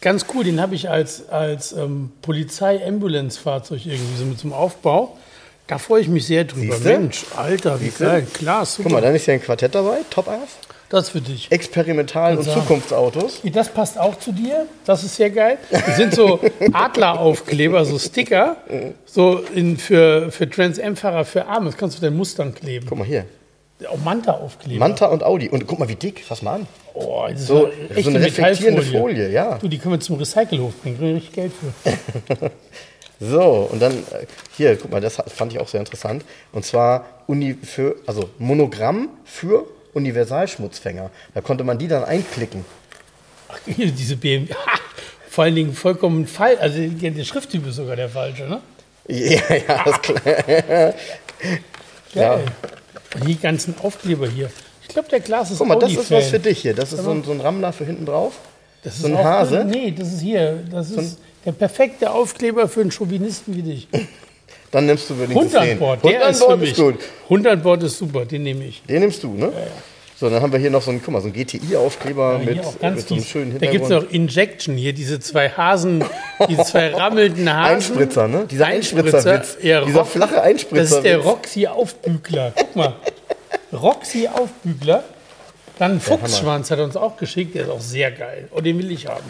Ganz 0.00 0.26
cool, 0.32 0.44
den 0.44 0.60
habe 0.60 0.74
ich 0.74 0.88
als, 0.88 1.28
als 1.28 1.72
ähm, 1.72 2.10
Polizei-Ambulance-Fahrzeug 2.22 3.84
irgendwie 3.84 4.16
so 4.16 4.24
mit 4.24 4.42
einem 4.42 4.52
Aufbau. 4.52 5.18
Da 5.66 5.76
freue 5.78 6.00
ich 6.00 6.08
mich 6.08 6.26
sehr 6.26 6.44
drüber. 6.44 6.74
Siehste? 6.76 6.88
Mensch, 6.88 7.24
Alter, 7.36 7.80
wie 7.80 7.86
Siehste? 7.86 8.04
geil. 8.04 8.26
Klar, 8.32 8.64
super. 8.64 8.84
Guck 8.84 8.92
mal, 8.92 9.00
dann 9.02 9.14
ist 9.14 9.24
hier 9.26 9.34
ein 9.34 9.42
Quartett 9.42 9.74
dabei. 9.74 9.98
Top-Ass. 10.08 10.56
Das 10.90 11.04
ist 11.04 11.10
für 11.10 11.20
dich. 11.20 11.50
Experimental- 11.50 12.38
und. 12.38 12.44
Zukunftsautos. 12.44 13.40
Das 13.52 13.68
passt 13.68 13.98
auch 13.98 14.18
zu 14.18 14.32
dir. 14.32 14.66
Das 14.84 15.04
ist 15.04 15.16
sehr 15.16 15.30
geil. 15.30 15.58
Das 15.70 15.96
sind 15.96 16.14
so 16.14 16.40
Adleraufkleber, 16.72 17.84
so 17.84 17.98
Sticker, 17.98 18.56
so 19.04 19.38
in, 19.54 19.76
für, 19.76 20.30
für 20.30 20.48
Trans 20.48 20.78
M-Fahrer 20.78 21.24
für 21.24 21.46
Arme. 21.46 21.66
Das 21.66 21.76
kannst 21.76 21.98
du 21.98 22.00
den 22.00 22.16
Mustern 22.16 22.54
kleben. 22.54 22.86
Guck 22.88 22.98
mal 22.98 23.06
hier. 23.06 23.24
Auch 23.88 23.98
Manta-Aufkleber. 23.98 24.80
Manta 24.80 25.06
und 25.06 25.22
Audi. 25.22 25.48
Und 25.50 25.66
guck 25.68 25.78
mal, 25.78 25.88
wie 25.88 25.94
dick. 25.94 26.24
Fass 26.24 26.42
mal 26.42 26.54
an. 26.54 26.66
Oh, 26.94 27.26
das 27.30 27.40
ist 27.42 27.46
So, 27.46 27.66
eine 27.66 28.02
so 28.02 28.10
eine 28.10 28.24
reflektierende. 28.24 28.82
Folie, 28.82 29.30
ja. 29.30 29.56
Du, 29.58 29.68
die 29.68 29.78
können 29.78 29.94
wir 29.94 30.00
zum 30.00 30.16
Recycelhof 30.16 30.74
bringen. 30.82 30.98
Kriegen 30.98 31.14
richtig 31.14 31.32
Geld 31.32 31.52
für. 31.52 32.50
So, 33.20 33.68
und 33.72 33.82
dann 33.82 33.92
äh, 33.92 34.26
hier, 34.56 34.76
guck 34.76 34.92
mal, 34.92 35.00
das 35.00 35.16
fand 35.26 35.52
ich 35.52 35.58
auch 35.58 35.66
sehr 35.66 35.80
interessant. 35.80 36.24
Und 36.52 36.64
zwar 36.64 37.04
Uni 37.26 37.54
für, 37.60 37.96
also 38.06 38.30
Monogramm 38.38 39.08
für 39.24 39.66
Universalschmutzfänger. 39.98 41.10
Da 41.34 41.40
konnte 41.40 41.64
man 41.64 41.78
die 41.78 41.88
dann 41.88 42.04
einklicken. 42.04 42.64
Ach, 43.48 43.58
diese 43.66 44.16
BMW. 44.16 44.52
Ha, 44.66 44.78
vor 45.30 45.44
allen 45.44 45.54
Dingen 45.54 45.72
vollkommen 45.74 46.26
falsch. 46.26 46.58
Also 46.60 46.78
der 46.80 47.24
Schrifttyp 47.24 47.66
ist 47.66 47.76
sogar 47.76 47.94
der 47.96 48.08
falsche, 48.08 48.44
ne? 48.44 48.60
Ja, 49.08 49.40
ja, 49.54 49.84
das 49.84 49.94
ist 49.94 50.02
klar. 50.02 50.94
Ja. 52.14 52.34
Und 53.14 53.26
die 53.28 53.36
ganzen 53.38 53.74
Aufkleber 53.82 54.26
hier. 54.28 54.50
Ich 54.82 54.88
glaube, 54.88 55.08
der 55.08 55.20
Glas 55.20 55.50
ist 55.50 55.58
Guck 55.58 55.68
mal, 55.68 55.78
das 55.78 55.92
ist 55.92 55.98
Audi-Fan. 55.98 56.18
was 56.18 56.28
für 56.30 56.38
dich 56.38 56.58
hier. 56.60 56.74
Das 56.74 56.92
ist 56.92 57.02
so 57.04 57.10
ein, 57.10 57.22
so 57.22 57.32
ein 57.32 57.40
Rammler 57.40 57.72
für 57.72 57.84
hinten 57.84 58.06
drauf. 58.06 58.34
Das 58.82 58.94
ist 58.96 59.02
So 59.02 59.08
ein 59.08 59.16
auch- 59.16 59.24
Hase? 59.24 59.64
Nee, 59.64 59.92
das 59.96 60.12
ist 60.12 60.20
hier. 60.20 60.64
Das 60.70 60.90
ist 60.90 61.18
der 61.44 61.52
perfekte 61.52 62.10
Aufkleber 62.10 62.68
für 62.68 62.80
einen 62.80 62.90
Chauvinisten 62.90 63.54
wie 63.56 63.62
dich. 63.62 63.88
Dann 64.70 64.86
nimmst 64.86 65.08
du 65.08 65.14
wenigstens 65.18 65.36
Hund 65.44 65.56
an 65.56 65.66
den. 65.66 65.78
Bord, 65.78 66.02
Hund 66.02 66.12
der 66.12 66.28
ist 66.28 66.44
für 66.44 66.56
mich. 66.56 66.70
ist 66.72 66.76
gut. 66.78 66.94
Hund 67.28 67.46
an 67.46 67.62
Bord 67.62 67.82
ist 67.82 67.98
super, 67.98 68.24
den 68.26 68.42
nehme 68.42 68.64
ich. 68.66 68.82
Den 68.82 69.00
nimmst 69.00 69.22
du, 69.22 69.32
ne? 69.34 69.52
So, 70.20 70.28
dann 70.28 70.42
haben 70.42 70.50
wir 70.52 70.58
hier 70.58 70.70
noch 70.70 70.82
so 70.82 70.90
einen, 70.90 71.00
guck 71.00 71.14
mal, 71.14 71.20
so 71.20 71.26
einen 71.28 71.34
GTI-Aufkleber 71.34 72.40
Hier 72.42 72.54
mit, 72.56 72.56
mit 72.82 73.08
so 73.08 73.14
einem 73.14 73.24
schönen 73.24 73.52
Da 73.52 73.58
gibt 73.70 73.74
es 73.84 73.88
Hintergrund. 73.88 74.06
noch 74.08 74.12
Injection 74.12 74.76
hier, 74.76 74.92
diese 74.92 75.20
zwei 75.20 75.48
Hasen, 75.48 76.04
diese 76.48 76.64
zwei 76.64 76.88
rammelnden 76.94 77.48
Hasen. 77.54 77.76
Einspritzer, 77.76 78.26
ne? 78.26 78.44
Dieser 78.50 78.66
Einspritzerwitz. 78.66 79.58
Ja, 79.62 79.84
Dieser 79.84 80.00
Rock- 80.00 80.08
flache 80.08 80.34
Das 80.34 80.42
Einspritzerwitz. 80.44 80.92
ist 80.96 81.04
der 81.04 81.18
Roxy-Aufbügler. 81.18 82.52
Guck 82.56 82.76
mal. 82.76 82.94
Roxy-Aufbügler. 83.72 85.04
Dann 85.78 85.92
ein 85.92 86.00
Fuchsschwanz 86.00 86.70
hat 86.72 86.78
er 86.78 86.84
uns 86.84 86.96
auch 86.96 87.16
geschickt, 87.16 87.54
der 87.54 87.62
ist 87.62 87.70
auch 87.70 87.80
sehr 87.80 88.10
geil. 88.10 88.48
Und 88.50 88.66
den 88.66 88.76
will 88.78 88.90
ich 88.90 89.06
haben. 89.06 89.24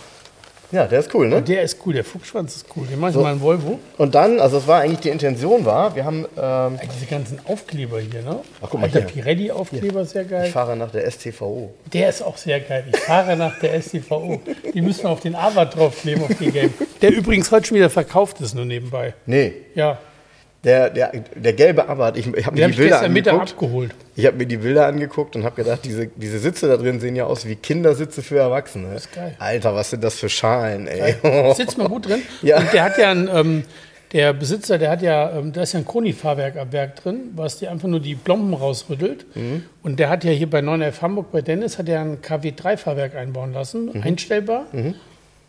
Ja, 0.70 0.87
der 0.87 1.00
ist 1.00 1.15
cool, 1.15 1.29
ne? 1.29 1.41
Der 1.41 1.62
ist 1.62 1.79
cool, 1.87 1.94
der 1.94 2.05
Fuchsschwanz 2.05 2.56
ist 2.56 2.67
cool. 2.76 2.87
Den 2.87 3.00
mache 3.00 3.12
ich 3.12 3.17
mal 3.17 3.32
in 3.32 3.41
Volvo. 3.41 3.79
Und 3.97 4.15
dann, 4.15 4.38
also 4.38 4.59
das 4.59 4.67
war 4.67 4.81
eigentlich 4.81 5.00
die 5.00 5.09
Intention 5.09 5.65
war, 5.65 5.97
wir 5.97 6.05
haben, 6.05 6.26
ähm, 6.41 6.79
Diese 6.94 7.06
ganzen 7.06 7.41
Aufkleber 7.47 8.00
hier, 8.00 8.20
ne? 8.23 8.41
Ach, 8.61 8.69
guck 8.70 8.81
mal 8.81 8.87
Alter, 8.87 9.00
hier. 9.00 9.09
Pirelli-Aufkleber 9.23 10.03
ist 10.03 10.11
sehr 10.11 10.23
ich 10.23 10.29
geil. 10.31 10.47
fahre 10.50 10.76
nach 10.76 10.91
der 10.91 11.11
STVO. 11.11 11.70
Der 11.93 12.11
ist 12.11 12.23
auch 12.23 12.37
sehr 12.37 12.61
geil. 12.61 12.85
Ich 12.93 12.99
fahre 13.00 13.35
nach 13.37 13.59
der 13.61 13.81
STVO. 13.81 14.41
Die 14.75 14.81
müssen 14.82 15.05
wir 15.05 15.11
auf 15.11 15.20
den 15.20 15.35
Avat 15.35 15.75
draufkleben, 15.75 16.25
auf 16.25 16.37
die 16.38 16.50
Game. 16.50 16.75
Der 17.00 17.12
übrigens 17.12 17.50
heute 17.50 17.67
schon 17.67 17.76
wieder 17.79 17.91
verkauft 17.91 18.41
ist, 18.41 18.55
nur 18.55 18.65
nebenbei. 18.67 19.15
Nee, 19.25 19.53
Ja, 19.75 19.99
der, 20.64 20.90
der, 20.90 21.12
der 21.37 21.52
gelbe 21.52 21.88
Abarth, 21.88 22.16
ich, 22.16 22.26
ich 22.34 22.44
habe 22.46 22.56
mir 22.56 22.69
die 22.69 22.76
Bilder 22.76 23.00
angeguckt. 23.02 23.52
abgeholt. 23.52 23.94
Ich 24.16 24.26
habe 24.26 24.37
mir 24.37 24.46
die 24.46 24.56
Bilder 24.56 24.87
angeguckt 24.87 25.37
und 25.37 25.44
habe 25.44 25.55
gedacht, 25.56 25.81
diese, 25.84 26.08
diese 26.08 26.38
Sitze 26.40 26.66
da 26.69 26.76
drin 26.76 26.99
sehen 26.99 27.14
ja 27.14 27.25
aus 27.26 27.46
wie 27.46 27.55
Kindersitze 27.55 28.22
für 28.22 28.38
Erwachsene. 28.38 28.93
Das 28.93 29.05
ist 29.06 29.14
geil. 29.14 29.37
Alter, 29.38 29.75
was 29.75 29.90
sind 29.90 30.02
das 30.02 30.16
für 30.19 30.28
Schalen, 30.28 30.88
ey. 30.88 31.14
Sitzt 31.55 31.78
mal 31.78 31.88
gut 31.88 32.08
drin. 32.08 32.22
Ja. 32.43 32.58
Und 32.58 32.72
der 32.72 32.82
hat 32.84 32.99
ja 32.99 33.10
ein, 33.12 33.28
ähm, 33.32 33.64
der 34.12 34.32
Besitzer, 34.32 34.78
der 34.78 34.90
hat 34.90 35.02
ja, 35.02 35.31
ähm, 35.38 35.52
da 35.52 35.62
ist 35.62 35.75
ja 35.75 35.78
ein 35.78 35.84
Koni-Fahrwerk 35.84 36.56
am 36.56 36.72
Werk 36.72 36.96
drin, 36.96 37.31
was 37.37 37.58
dir 37.58 37.70
einfach 37.70 37.87
nur 37.88 38.00
die 38.00 38.16
Plomben 38.16 38.55
rausrüttelt. 38.55 39.26
Mhm. 39.37 39.62
Und 39.84 40.00
der 40.00 40.08
hat 40.08 40.25
ja 40.25 40.32
hier 40.32 40.49
bei 40.50 40.58
9F 40.60 41.03
Hamburg 41.03 41.31
bei 41.31 41.41
Dennis, 41.43 41.79
hat 41.79 41.88
er 41.88 42.00
ein 42.00 42.20
KW3-Fahrwerk 42.20 43.15
einbauen 43.15 43.53
lassen, 43.53 43.91
Mhm. 43.93 44.03
einstellbar. 44.03 44.65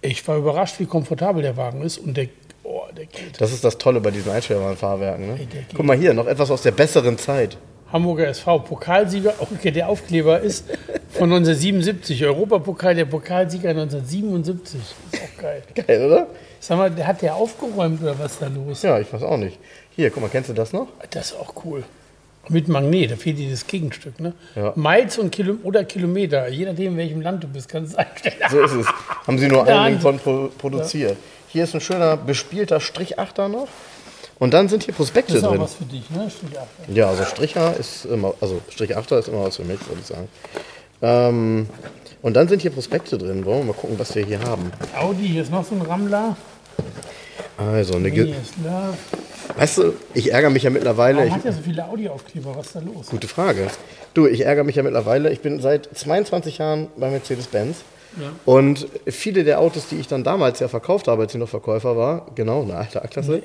Ich 0.02 0.28
war 0.28 0.38
überrascht, 0.38 0.80
wie 0.80 0.86
komfortabel 0.86 1.42
der 1.42 1.58
Wagen 1.58 1.82
ist 1.82 1.98
und 1.98 2.16
der, 2.16 2.28
oh, 2.70 2.84
der 2.96 3.06
geht. 3.06 3.42
Das 3.42 3.52
ist 3.52 3.64
das 3.64 3.78
Tolle 3.78 4.00
bei 4.00 4.12
diesen 4.12 4.32
einstellbaren 4.32 4.78
Fahrwerken. 4.78 5.28
Ne? 5.28 5.48
Guck 5.74 5.86
mal 5.86 5.98
hier, 5.98 6.14
noch 6.14 6.28
etwas 6.28 6.52
aus 6.52 6.62
der 6.62 6.72
besseren 6.72 7.18
Zeit. 7.18 7.58
Hamburger 7.92 8.28
SV, 8.28 8.60
Pokalsieger, 8.60 9.34
okay, 9.40 9.72
der 9.72 9.90
Aufkleber 9.90 10.40
ist 10.40 10.66
von 11.10 11.32
1977, 11.32 12.24
Europapokal, 12.24 12.94
der 12.94 13.06
Pokalsieger 13.06 13.70
1977. 13.70 14.80
Ist 14.80 15.22
auch 15.22 15.42
geil. 15.42 15.64
Geil, 15.74 16.06
oder? 16.06 16.28
Sag 16.60 16.78
mal, 16.78 17.08
hat 17.08 17.22
der 17.24 17.36
aufgeräumt 17.36 18.02
oder 18.04 18.20
was 18.20 18.38
da 18.38 18.48
los? 18.48 18.84
Ja, 18.84 19.00
ich 19.00 19.12
weiß 19.12 19.24
auch 19.24 19.38
nicht. 19.38 19.58
Hier, 19.96 20.12
guck 20.12 20.22
mal, 20.22 20.30
kennst 20.30 20.50
du 20.50 20.54
das 20.54 20.72
noch? 20.72 20.88
Das 21.10 21.32
ist 21.32 21.40
auch 21.40 21.54
cool. 21.66 21.84
Mit 22.48 22.68
Magnet, 22.68 23.12
da 23.12 23.16
fehlt 23.16 23.38
dir 23.38 23.50
das 23.50 23.66
Gegenstück. 23.66 24.20
Ne? 24.20 24.34
Ja. 24.56 24.74
Miles 24.76 25.18
und 25.18 25.32
Kilo 25.32 25.56
oder 25.64 25.84
Kilometer, 25.84 26.48
je 26.48 26.66
nachdem, 26.66 26.94
in 26.94 26.98
welchem 26.98 27.22
Land 27.22 27.44
du 27.44 27.48
bist, 27.48 27.70
kannst 27.70 27.94
du 27.94 27.98
es 27.98 28.08
einstellen. 28.08 28.36
So 28.50 28.62
ist 28.62 28.74
es. 28.74 28.88
Haben 29.26 29.38
sie 29.40 29.48
nur 29.48 29.68
Ja, 29.68 29.84
einen 29.84 30.00
von 30.00 30.20
pro 30.20 30.50
produziert. 30.58 31.18
Hier 31.52 31.64
ist 31.64 31.74
ein 31.74 31.82
schöner 31.82 32.16
bespielter 32.18 32.80
Strichachter 32.80 33.48
noch. 33.50 33.68
Und 34.38 34.54
dann 34.54 34.70
sind 34.70 34.84
hier 34.84 34.94
Prospekte 34.94 35.34
Das 35.34 35.42
ist 35.42 35.48
auch 35.48 35.52
drin. 35.52 35.62
was 35.62 35.74
für 35.74 35.84
dich, 35.84 36.10
ne? 36.12 36.30
Strich 36.30 36.58
acht. 36.58 36.68
Ja, 36.96 37.10
also 37.10 37.26
Stricher 37.26 37.76
ist 37.78 38.06
immer, 38.06 38.34
also 38.40 38.62
Strichachter 38.70 39.20
ist 39.20 39.28
immer 39.28 39.44
was 39.44 39.58
für 39.58 39.64
mich, 39.66 39.80
würde 39.88 40.00
ich 40.02 40.08
sagen. 40.08 40.28
Ähm, 41.02 41.68
und 42.22 42.34
dann 42.36 42.48
sind 42.48 42.62
hier 42.62 42.72
Prospekte 42.72 43.18
drin. 43.18 43.44
Wollen 43.46 43.60
wir 43.60 43.66
mal 43.66 43.74
gucken, 43.74 44.00
was 44.00 44.16
wir 44.16 44.26
hier 44.26 44.42
haben. 44.42 44.72
Audi, 44.98 45.28
hier 45.28 45.42
ist 45.42 45.52
noch 45.52 45.66
so 45.66 45.76
ein 45.76 45.82
Rammler. 45.82 46.38
Also, 47.58 47.96
eine 47.96 48.12
Ge 48.12 48.34
weißt 49.58 49.78
du, 49.80 49.94
ich 50.14 50.32
ärgere 50.32 50.50
mich 50.50 50.64
ja 50.64 50.70
mittlerweile. 50.70 51.18
Warum 51.18 51.30
Ich, 51.30 51.34
hat 51.36 51.46
er 51.46 51.54
so 51.54 51.62
viele 51.62 51.86
Audi-Aufkleber? 51.86 52.56
Was 52.56 52.68
ist 52.68 52.76
da 52.76 52.80
los? 52.80 53.08
gute 53.10 53.28
Frage. 53.28 53.68
Du, 54.14 54.28
ich 54.28 54.46
ärgere 54.46 54.64
mich 54.64 54.78
ja 54.78 54.84
mittlerweile. 54.84 55.32
Ich 55.32 55.42
bin 55.42 55.60
seit 55.60 55.90
22 55.98 56.60
Jahren 56.60 56.88
bei 56.96 57.10
Mercedes-Benz. 57.10 57.78
Ja. 58.20 58.32
Und 58.46 58.88
viele 59.08 59.44
der 59.44 59.60
Autos, 59.60 59.88
die 59.90 59.96
ich 59.98 60.08
dann 60.08 60.24
damals 60.24 60.60
ja 60.60 60.68
verkauft 60.68 61.08
habe, 61.08 61.24
als 61.24 61.34
ich 61.34 61.40
noch 61.40 61.50
Verkäufer 61.50 61.96
war, 61.98 62.28
genau, 62.36 62.62
eine 62.64 62.76
alte 62.76 63.04
A-Klasse, 63.04 63.42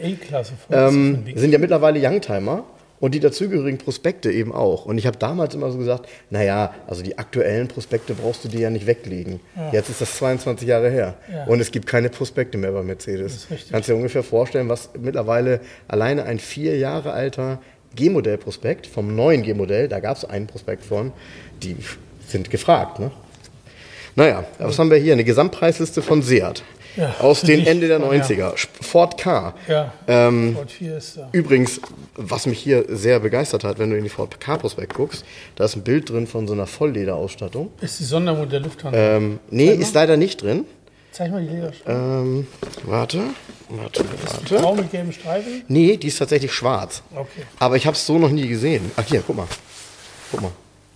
ähm, 0.71 1.25
sind 1.35 1.53
ja 1.53 1.59
mittlerweile 1.59 2.01
Youngtimer. 2.01 2.65
und 3.01 3.13
die 3.15 3.21
dazugehörigen 3.21 3.77
Prospekte 3.77 4.31
eben 4.33 4.53
auch. 4.55 4.87
Und 4.87 4.97
ich 4.97 5.07
habe 5.07 5.19
damals 5.19 5.55
immer 5.55 5.71
so 5.71 5.77
gesagt, 5.77 6.09
naja, 6.31 6.73
also 6.87 7.03
die 7.03 7.19
aktuellen 7.19 7.69
Prospekte 7.69 8.15
brauchst 8.15 8.45
du 8.45 8.49
dir 8.49 8.61
ja 8.61 8.71
nicht 8.71 8.87
weglegen. 8.87 9.41
Jetzt 9.73 9.91
ist 9.91 10.01
das 10.01 10.17
22 10.17 10.67
Jahre 10.67 10.89
her 10.91 11.15
Ja. 11.31 11.45
und 11.45 11.61
es 11.61 11.71
gibt 11.71 11.87
keine 11.87 12.09
Prospekte 12.09 12.57
mehr 12.57 12.73
bei 12.73 12.83
Mercedes. 12.83 13.47
Kannst 13.71 13.91
dir 13.91 13.97
ungefähr 13.97 14.23
vorstellen, 14.23 14.71
was 14.71 14.89
mittlerweile 14.99 15.61
alleine 15.87 16.25
ein 16.25 16.39
vier 16.39 16.79
Jahre 16.79 17.13
alter 17.13 17.59
G-Modell-Prospekt 17.95 18.87
vom 18.87 19.15
neuen 19.15 19.43
G-Modell, 19.43 19.89
da 19.89 20.01
gab 20.01 20.17
es 20.17 20.25
einen 20.25 20.47
Prospekt 20.47 20.85
von, 20.85 21.13
die 21.63 21.77
sind 22.27 22.49
gefragt. 22.51 23.01
Ne? 23.01 23.11
Naja, 24.17 24.45
was 24.59 24.79
haben 24.79 24.91
wir 24.91 24.99
hier? 24.99 25.13
Eine 25.15 25.25
Gesamtpreisliste 25.25 26.03
von 26.03 26.23
Seat. 26.23 26.63
Ja, 26.97 27.17
aus 27.19 27.41
den 27.43 27.67
Ende 27.67 27.89
der 27.89 27.99
ja. 27.99 28.07
90er. 28.09 28.55
Ford 28.81 29.19
K. 29.19 29.53
Ja, 29.67 29.93
Ähm, 30.07 30.55
Ford 30.55 30.71
Fiesta. 30.71 31.29
Übrigens, 31.33 31.81
was 32.15 32.47
mich 32.47 32.61
hier 32.61 32.85
sehr 32.89 33.19
begeistert 33.19 33.65
hat, 33.65 33.81
wenn 33.81 33.91
du 33.91 33.97
in 33.97 34.05
die 34.05 34.11
Ford 34.11 34.39
K-Prospekt 34.39 34.95
guckst, 34.95 35.25
da 35.57 35.65
ist 35.65 35.75
ein 35.75 35.83
Bild 35.83 36.09
drin 36.11 36.29
von 36.29 36.47
so 36.47 36.53
einer 36.53 36.69
Volllederausstattung. 36.69 37.73
Ist 37.81 37.99
die 37.99 38.05
Sondermodell 38.05 38.63
Lufthansa. 38.63 38.97
Ähm, 38.97 39.41
nee, 39.51 39.73
ist 39.73 39.95
leider 39.95 40.17
nicht 40.17 40.43
drin. 40.43 40.65
Zeig 41.11 41.33
mal 41.33 41.43
die 41.43 41.49
Lederstreifen. 41.49 41.95
Ähm, 41.95 42.47
warte, 42.85 43.21
warte, 43.71 44.05
warte. 44.25 44.55
Braun 44.55 44.77
mit 44.77 44.91
gelben 44.93 45.13
Streifen? 45.13 45.63
Nee, 45.69 45.97
die 45.97 46.09
ist 46.09 46.19
tatsächlich 46.19 46.53
schwarz. 46.53 47.03
Okay. 47.15 47.43
Aber 47.59 47.77
ich 47.77 47.87
habe 47.87 47.97
es 47.97 48.07
so 48.07 48.19
noch 48.19 48.31
nie 48.31 48.47
gesehen. 48.47 48.91
Ach 48.97 49.05
hier, 49.05 49.23
guck 49.27 49.37
mal. 49.37 49.47
Guck 50.31 50.43
mal. 50.43 50.53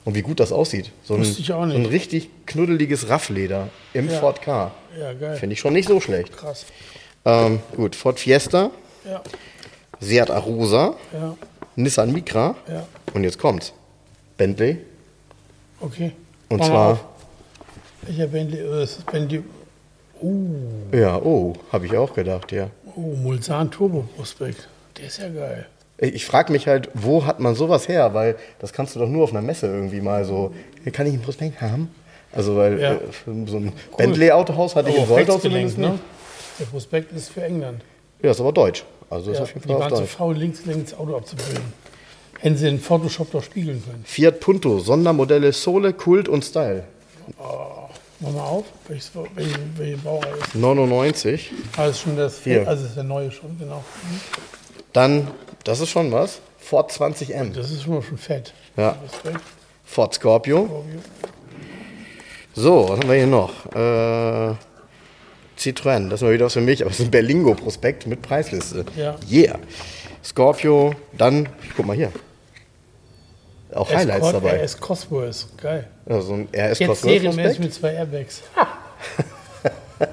Und 0.09 0.15
wie 0.15 0.23
gut 0.23 0.41
das 0.41 0.53
aussieht. 0.53 0.91
So 1.05 1.13
ein, 1.15 1.21
Wusste 1.21 1.43
ich 1.43 1.53
auch 1.53 1.67
nicht. 1.67 1.75
so 1.75 1.81
ein 1.81 1.85
richtig 1.85 2.31
knuddeliges 2.47 3.11
Raffleder 3.11 3.69
im 3.93 4.09
Ja. 4.09 4.19
Ford 4.19 4.41
K. 4.41 4.71
Ja, 4.99 5.13
geil. 5.13 5.37
Finde 5.37 5.53
ich 5.53 5.61
schon 5.61 5.75
nicht 5.75 5.87
so 5.87 6.01
schlecht. 6.01 6.35
Krass. 6.35 6.65
Ähm, 7.27 7.61
gut, 7.77 7.95
Ford 7.95 8.19
Fiesta, 8.19 8.71
Ja, 9.05 9.23
Seat 10.01 10.31
Arosa, 10.31 10.95
ja, 11.13 11.37
Nissan 11.77 12.11
Micra. 12.11 12.55
ja. 12.67 12.87
Und 13.13 13.25
jetzt 13.25 13.39
kommt's. 13.39 13.75
Bentley. 14.39 14.79
Okay. 15.79 16.13
Und 16.49 16.61
Mach 16.61 16.67
zwar. 16.69 17.01
Welcher 18.01 18.29
Bentley? 18.29 18.61
Äh, 18.61 18.81
Das 18.81 18.93
ist 18.93 19.05
Bentley. 19.13 19.43
Uh, 20.23 20.55
ja, 20.91 21.17
oh, 21.19 21.53
habe 21.71 21.85
ich 21.85 21.95
auch 21.95 22.15
gedacht, 22.15 22.51
ja. 22.53 22.71
oh, 22.97 23.15
Mulsan 23.15 23.71
Turbo 23.71 24.09
Prospekt. 24.17 24.69
Der 24.97 25.09
ist 25.09 25.19
ja 25.19 25.29
geil. 25.29 25.67
Ich 26.01 26.25
frage 26.27 26.53
mich 26.53 26.69
halt, 26.69 26.91
wo 26.95 27.27
hat 27.27 27.41
man 27.41 27.55
sowas 27.57 27.89
her? 27.89 28.15
Weil 28.15 28.37
das 28.61 28.73
kannst 28.73 28.95
du 28.95 29.01
doch 29.01 29.09
nur 29.09 29.25
auf 29.25 29.31
einer 29.31 29.43
Messe 29.43 29.67
irgendwie 29.67 30.01
mal 30.01 30.25
so. 30.25 30.55
Kann 30.93 31.07
ich 31.07 31.13
einen 31.15 31.23
Prospekt 31.23 31.61
haben? 31.61 31.91
Also, 32.33 32.57
weil 32.57 32.79
Ja. 32.81 32.93
äh, 32.95 32.99
so 33.47 33.57
ein 33.57 33.73
Bentley-Autohaus 33.97 34.77
hatte 34.77 34.91
ich 34.91 34.97
in 34.97 35.03
Oh, 35.03 35.07
Soltau 35.07 35.39
zumindest 35.39 35.79
ne? 35.79 35.91
nicht. 35.91 36.03
Der 36.61 36.65
Prospekt 36.67 37.13
ist 37.13 37.31
für 37.31 37.43
England. 37.43 37.83
Ja, 38.23 38.31
ist 38.31 38.41
aber 38.41 38.53
deutsch. 38.53 38.85
Also 39.11 39.31
ist 39.31 39.39
Ja, 39.39 39.43
auf 39.45 39.49
jeden 39.55 39.63
die 39.63 39.69
Fall 39.69 39.77
auf 39.83 39.91
waren 39.91 39.97
zu 39.97 40.07
faul, 40.07 40.37
links, 40.37 40.65
links 40.67 40.95
Auto 40.95 41.17
abzubilden. 41.17 41.63
Hätten 42.41 42.57
sie 42.57 42.69
in 42.69 42.79
Photoshop 42.79 43.31
doch 43.33 43.43
spiegeln 43.43 43.83
können. 43.85 44.05
Fiat 44.05 44.39
Punto, 44.41 44.79
Sondermodelle 44.79 45.53
Sole, 45.53 45.93
Kult 45.93 46.29
und 46.29 46.45
Style. 46.45 46.85
Mach 48.21 48.33
mal 48.33 48.41
auf, 48.43 48.65
welches, 48.89 49.11
welche, 49.35 49.55
welche 49.77 49.97
Baureihe 49.99 50.33
ist. 50.35 50.55
99. 50.55 51.53
Ah, 51.77 51.87
das 51.87 51.97
ist 51.97 52.03
schon 52.03 52.17
das, 52.17 52.41
Hier. 52.45 52.67
also 52.69 52.85
ist 52.85 52.97
der 52.97 53.05
neue 53.05 53.31
schon, 53.31 53.57
genau. 53.59 53.83
Dann, 54.93 55.29
das 55.65 55.81
ist 55.81 55.91
schon 55.91 56.13
was, 56.13 56.41
Ford 56.59 56.91
20M. 56.91 57.53
Das 57.53 57.71
ist 57.71 57.83
schon 57.83 57.95
mal 57.95 58.03
schon 58.03 58.19
fett. 58.19 58.53
Ja. 58.77 58.97
Ford 59.85 60.15
Scorpio. 60.15 60.85
So, 62.55 62.89
was 62.89 62.99
haben 62.99 63.09
wir 63.09 63.17
hier 63.17 63.27
noch? 63.27 63.51
Äh, 63.75 64.55
Citroën, 65.59 66.09
das 66.09 66.21
ist 66.21 66.25
mal 66.25 66.33
wieder 66.33 66.47
was 66.47 66.53
für 66.53 66.61
mich, 66.61 66.83
aber 66.83 66.91
es 66.91 67.01
ist 67.01 67.07
ein 67.07 67.11
Berlingo-Prospekt 67.11 68.07
mit 68.07 68.23
Preisliste. 68.23 68.85
Ja. 68.97 69.17
Yeah. 69.31 69.59
Scorpio, 70.25 70.95
dann, 71.13 71.49
guck 71.77 71.87
mal 71.87 71.97
hier. 71.97 72.13
Auch 73.75 73.89
Highlights 73.91 74.27
Escort 74.27 74.35
dabei. 74.35 74.63
RS 74.63 74.81
Cosworth, 74.81 75.47
geil. 75.61 75.89
Ja, 76.09 76.21
so 76.21 76.35
ein 76.35 76.49
RS 76.55 76.79
Jetzt 76.79 77.03
serienmäßig 77.03 77.09
Cosworth-Prospekt. 77.09 77.61
mit 77.61 77.75
zwei 77.75 77.93
Airbags. 77.95 78.43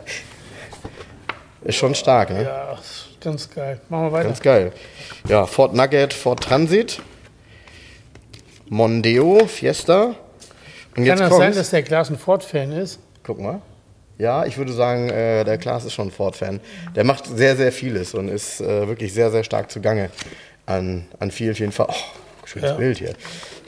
Ist 1.64 1.78
schon 1.78 1.96
stark, 1.96 2.30
ne? 2.30 2.44
Ja, 2.44 2.78
ganz 3.26 3.50
geil. 3.50 3.82
Machen 3.90 4.06
wir 4.06 4.12
weiter. 4.14 4.30
Ganz 4.30 4.42
geil. 4.42 4.72
Ja, 5.28 5.46
Ford 5.46 5.74
Nugget, 5.74 6.14
Ford 6.14 6.42
Transit, 6.42 7.02
Mondeo, 8.70 9.46
Fiesta. 9.48 10.16
Und 10.96 11.06
Kann 11.06 11.20
das 11.20 11.36
sein, 11.36 11.54
dass 11.54 11.72
der 11.72 11.84
Klaas 11.84 12.10
ein 12.10 12.18
Ford-Fan 12.18 12.72
ist? 12.72 13.00
Guck 13.24 13.40
mal. 13.40 13.62
Ja, 14.18 14.46
ich 14.46 14.58
würde 14.58 14.72
sagen, 14.72 15.10
äh, 15.10 15.44
der 15.44 15.58
Klaas 15.58 15.84
ist 15.84 15.94
schon 15.94 16.10
Ford-Fan. 16.10 16.62
Der 16.96 17.04
macht 17.04 17.26
sehr, 17.26 17.58
sehr 17.58 17.74
vieles 17.74 18.14
und 18.14 18.30
ist 18.30 18.62
äh, 18.62 18.88
wirklich 18.88 19.14
sehr, 19.14 19.30
sehr 19.30 19.44
stark 19.44 19.70
zugange 19.70 20.10
an, 20.66 21.06
an 21.20 21.32
vielen, 21.32 21.54
vielen 21.54 21.74
Fall. 21.74 21.88
Oh, 21.90 22.46
schönes 22.46 22.70
Ja. 22.70 22.78
Bild 22.78 22.98
hier. 22.98 23.14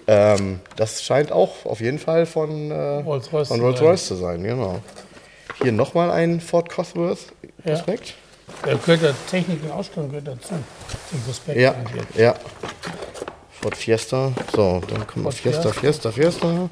Ähm, 0.07 0.61
das 0.77 1.03
scheint 1.03 1.33
auch 1.33 1.65
auf 1.65 1.81
jeden 1.81 1.99
Fall 1.99 2.25
von, 2.25 2.71
äh, 2.71 2.75
Rolls-Royce 2.75 3.49
von 3.49 3.97
zu 3.97 4.15
sein, 4.15 4.41
genau. 4.41 4.79
Hier 5.61 5.73
nochmal 5.73 6.11
ein 6.11 6.39
Ford 6.39 6.69
Cosworth 6.69 7.33
Ja. 7.65 7.75
Da 8.63 8.73
gehört 8.73 9.01
der 9.01 9.15
Technik 9.29 9.63
und 9.63 9.71
Ausstattung 9.71 10.09
gehört 10.09 10.27
dazu. 10.27 10.53
Zum 11.09 11.21
Prospekt. 11.21 11.59
Ja, 11.59 11.75
ja. 12.15 12.35
Ford 13.61 13.75
Fiesta. 13.75 14.31
So, 14.55 14.81
dann 14.87 15.07
kommt 15.07 15.17
noch 15.17 15.23
Ford 15.23 15.35
Fiesta, 15.35 15.71
Fiesta, 15.71 16.11
Fiesta. 16.11 16.69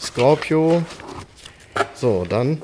Scorpio. 0.00 0.82
So, 1.94 2.24
dann 2.24 2.62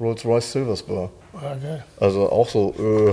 Rolls-Royce 0.00 0.52
Silver 0.52 0.76
Spur. 0.76 1.10
Ah, 1.34 1.54
geil. 1.54 1.84
Also 1.98 2.30
auch 2.30 2.48
so, 2.48 2.74
äh, 2.78 3.12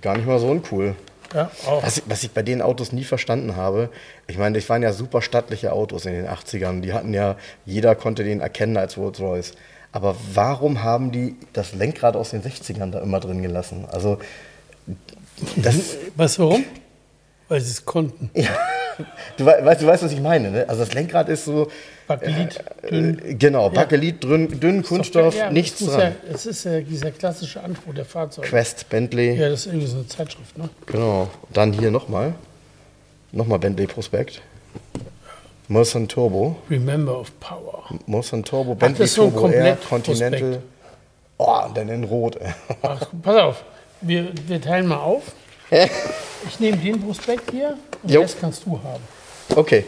gar 0.00 0.16
nicht 0.16 0.26
mal 0.26 0.38
so 0.38 0.48
uncool. 0.48 0.94
Ja, 1.34 1.50
auch. 1.66 1.82
Was 1.82 1.98
ich, 1.98 2.02
was 2.06 2.22
ich 2.22 2.30
bei 2.30 2.42
den 2.42 2.62
Autos 2.62 2.92
nie 2.92 3.04
verstanden 3.04 3.56
habe, 3.56 3.88
ich 4.26 4.38
meine, 4.38 4.58
das 4.58 4.68
waren 4.68 4.82
ja 4.82 4.92
super 4.92 5.22
stattliche 5.22 5.72
Autos 5.72 6.06
in 6.06 6.12
den 6.12 6.26
80ern. 6.26 6.80
Die 6.80 6.92
hatten 6.92 7.14
ja, 7.14 7.36
jeder 7.64 7.94
konnte 7.94 8.24
den 8.24 8.40
erkennen 8.40 8.76
als 8.76 8.96
Rolls-Royce. 8.96 9.52
Aber 9.92 10.16
warum 10.34 10.82
haben 10.82 11.12
die 11.12 11.36
das 11.52 11.74
Lenkrad 11.74 12.16
aus 12.16 12.30
den 12.30 12.42
60ern 12.42 12.90
da 12.90 13.00
immer 13.00 13.20
drin 13.20 13.42
gelassen? 13.42 13.84
Also, 13.92 14.18
das, 15.56 15.76
Weißt 16.16 16.38
du 16.38 16.42
warum? 16.42 16.64
Weil 17.48 17.60
sie 17.60 17.72
es 17.72 17.84
konnten. 17.84 18.30
du, 19.36 19.44
wei- 19.44 19.62
weißt, 19.64 19.82
du 19.82 19.86
weißt, 19.86 20.02
was 20.04 20.12
ich 20.12 20.20
meine, 20.20 20.50
ne? 20.50 20.68
Also 20.68 20.84
das 20.84 20.94
Lenkrad 20.94 21.28
ist 21.28 21.44
so, 21.44 21.70
Bakelit, 22.06 22.58
dünn. 22.90 23.18
äh, 23.22 23.34
genau, 23.34 23.68
Bakelit, 23.68 24.22
dünn, 24.24 24.58
dünn 24.60 24.82
Kunststoff, 24.82 25.34
Ja, 25.36 25.50
nichts 25.50 25.84
dran. 25.84 26.00
Ja, 26.00 26.12
es 26.32 26.46
ist 26.46 26.64
ja 26.64 26.80
dieser 26.80 27.10
klassische 27.10 27.62
Anspruch 27.62 27.94
der 27.94 28.04
Fahrzeuge. 28.06 28.48
Quest, 28.48 28.88
Bentley, 28.88 29.34
Ja, 29.34 29.50
das 29.50 29.60
ist 29.60 29.66
irgendwie 29.66 29.86
so 29.86 29.96
eine 29.98 30.06
Zeitschrift, 30.06 30.56
ne? 30.56 30.70
genau. 30.86 31.28
Dann 31.52 31.72
hier 31.74 31.90
nochmal, 31.90 32.32
nochmal 33.32 33.58
Bentley 33.58 33.86
Prospekt. 33.86 34.40
Merson 35.68 36.08
Turbo. 36.08 36.56
Remember 36.68 37.18
of 37.18 37.30
Power. 37.40 37.84
Mosan 38.06 38.42
Turbo, 38.44 38.72
das 38.74 38.80
Bentley 38.80 39.04
ist 39.04 39.14
so 39.14 39.24
ein 39.24 39.32
Turbo 39.32 39.48
Air, 39.48 39.76
Continental. 39.88 40.40
Prospekt. 40.40 40.62
Oh, 41.38 41.60
dann 41.74 41.88
in 41.88 42.04
Rot. 42.04 42.38
Ach, 42.82 43.00
pass 43.22 43.36
auf, 43.36 43.64
wir, 44.00 44.28
wir 44.46 44.60
teilen 44.60 44.86
mal 44.86 44.98
auf. 44.98 45.22
Ich 46.48 46.60
nehme 46.60 46.76
den 46.76 47.00
Prospekt 47.00 47.50
hier 47.50 47.76
und 48.02 48.10
Jo. 48.10 48.20
Rest 48.22 48.36
kannst 48.40 48.66
du 48.66 48.78
haben. 48.82 49.02
Okay. 49.54 49.84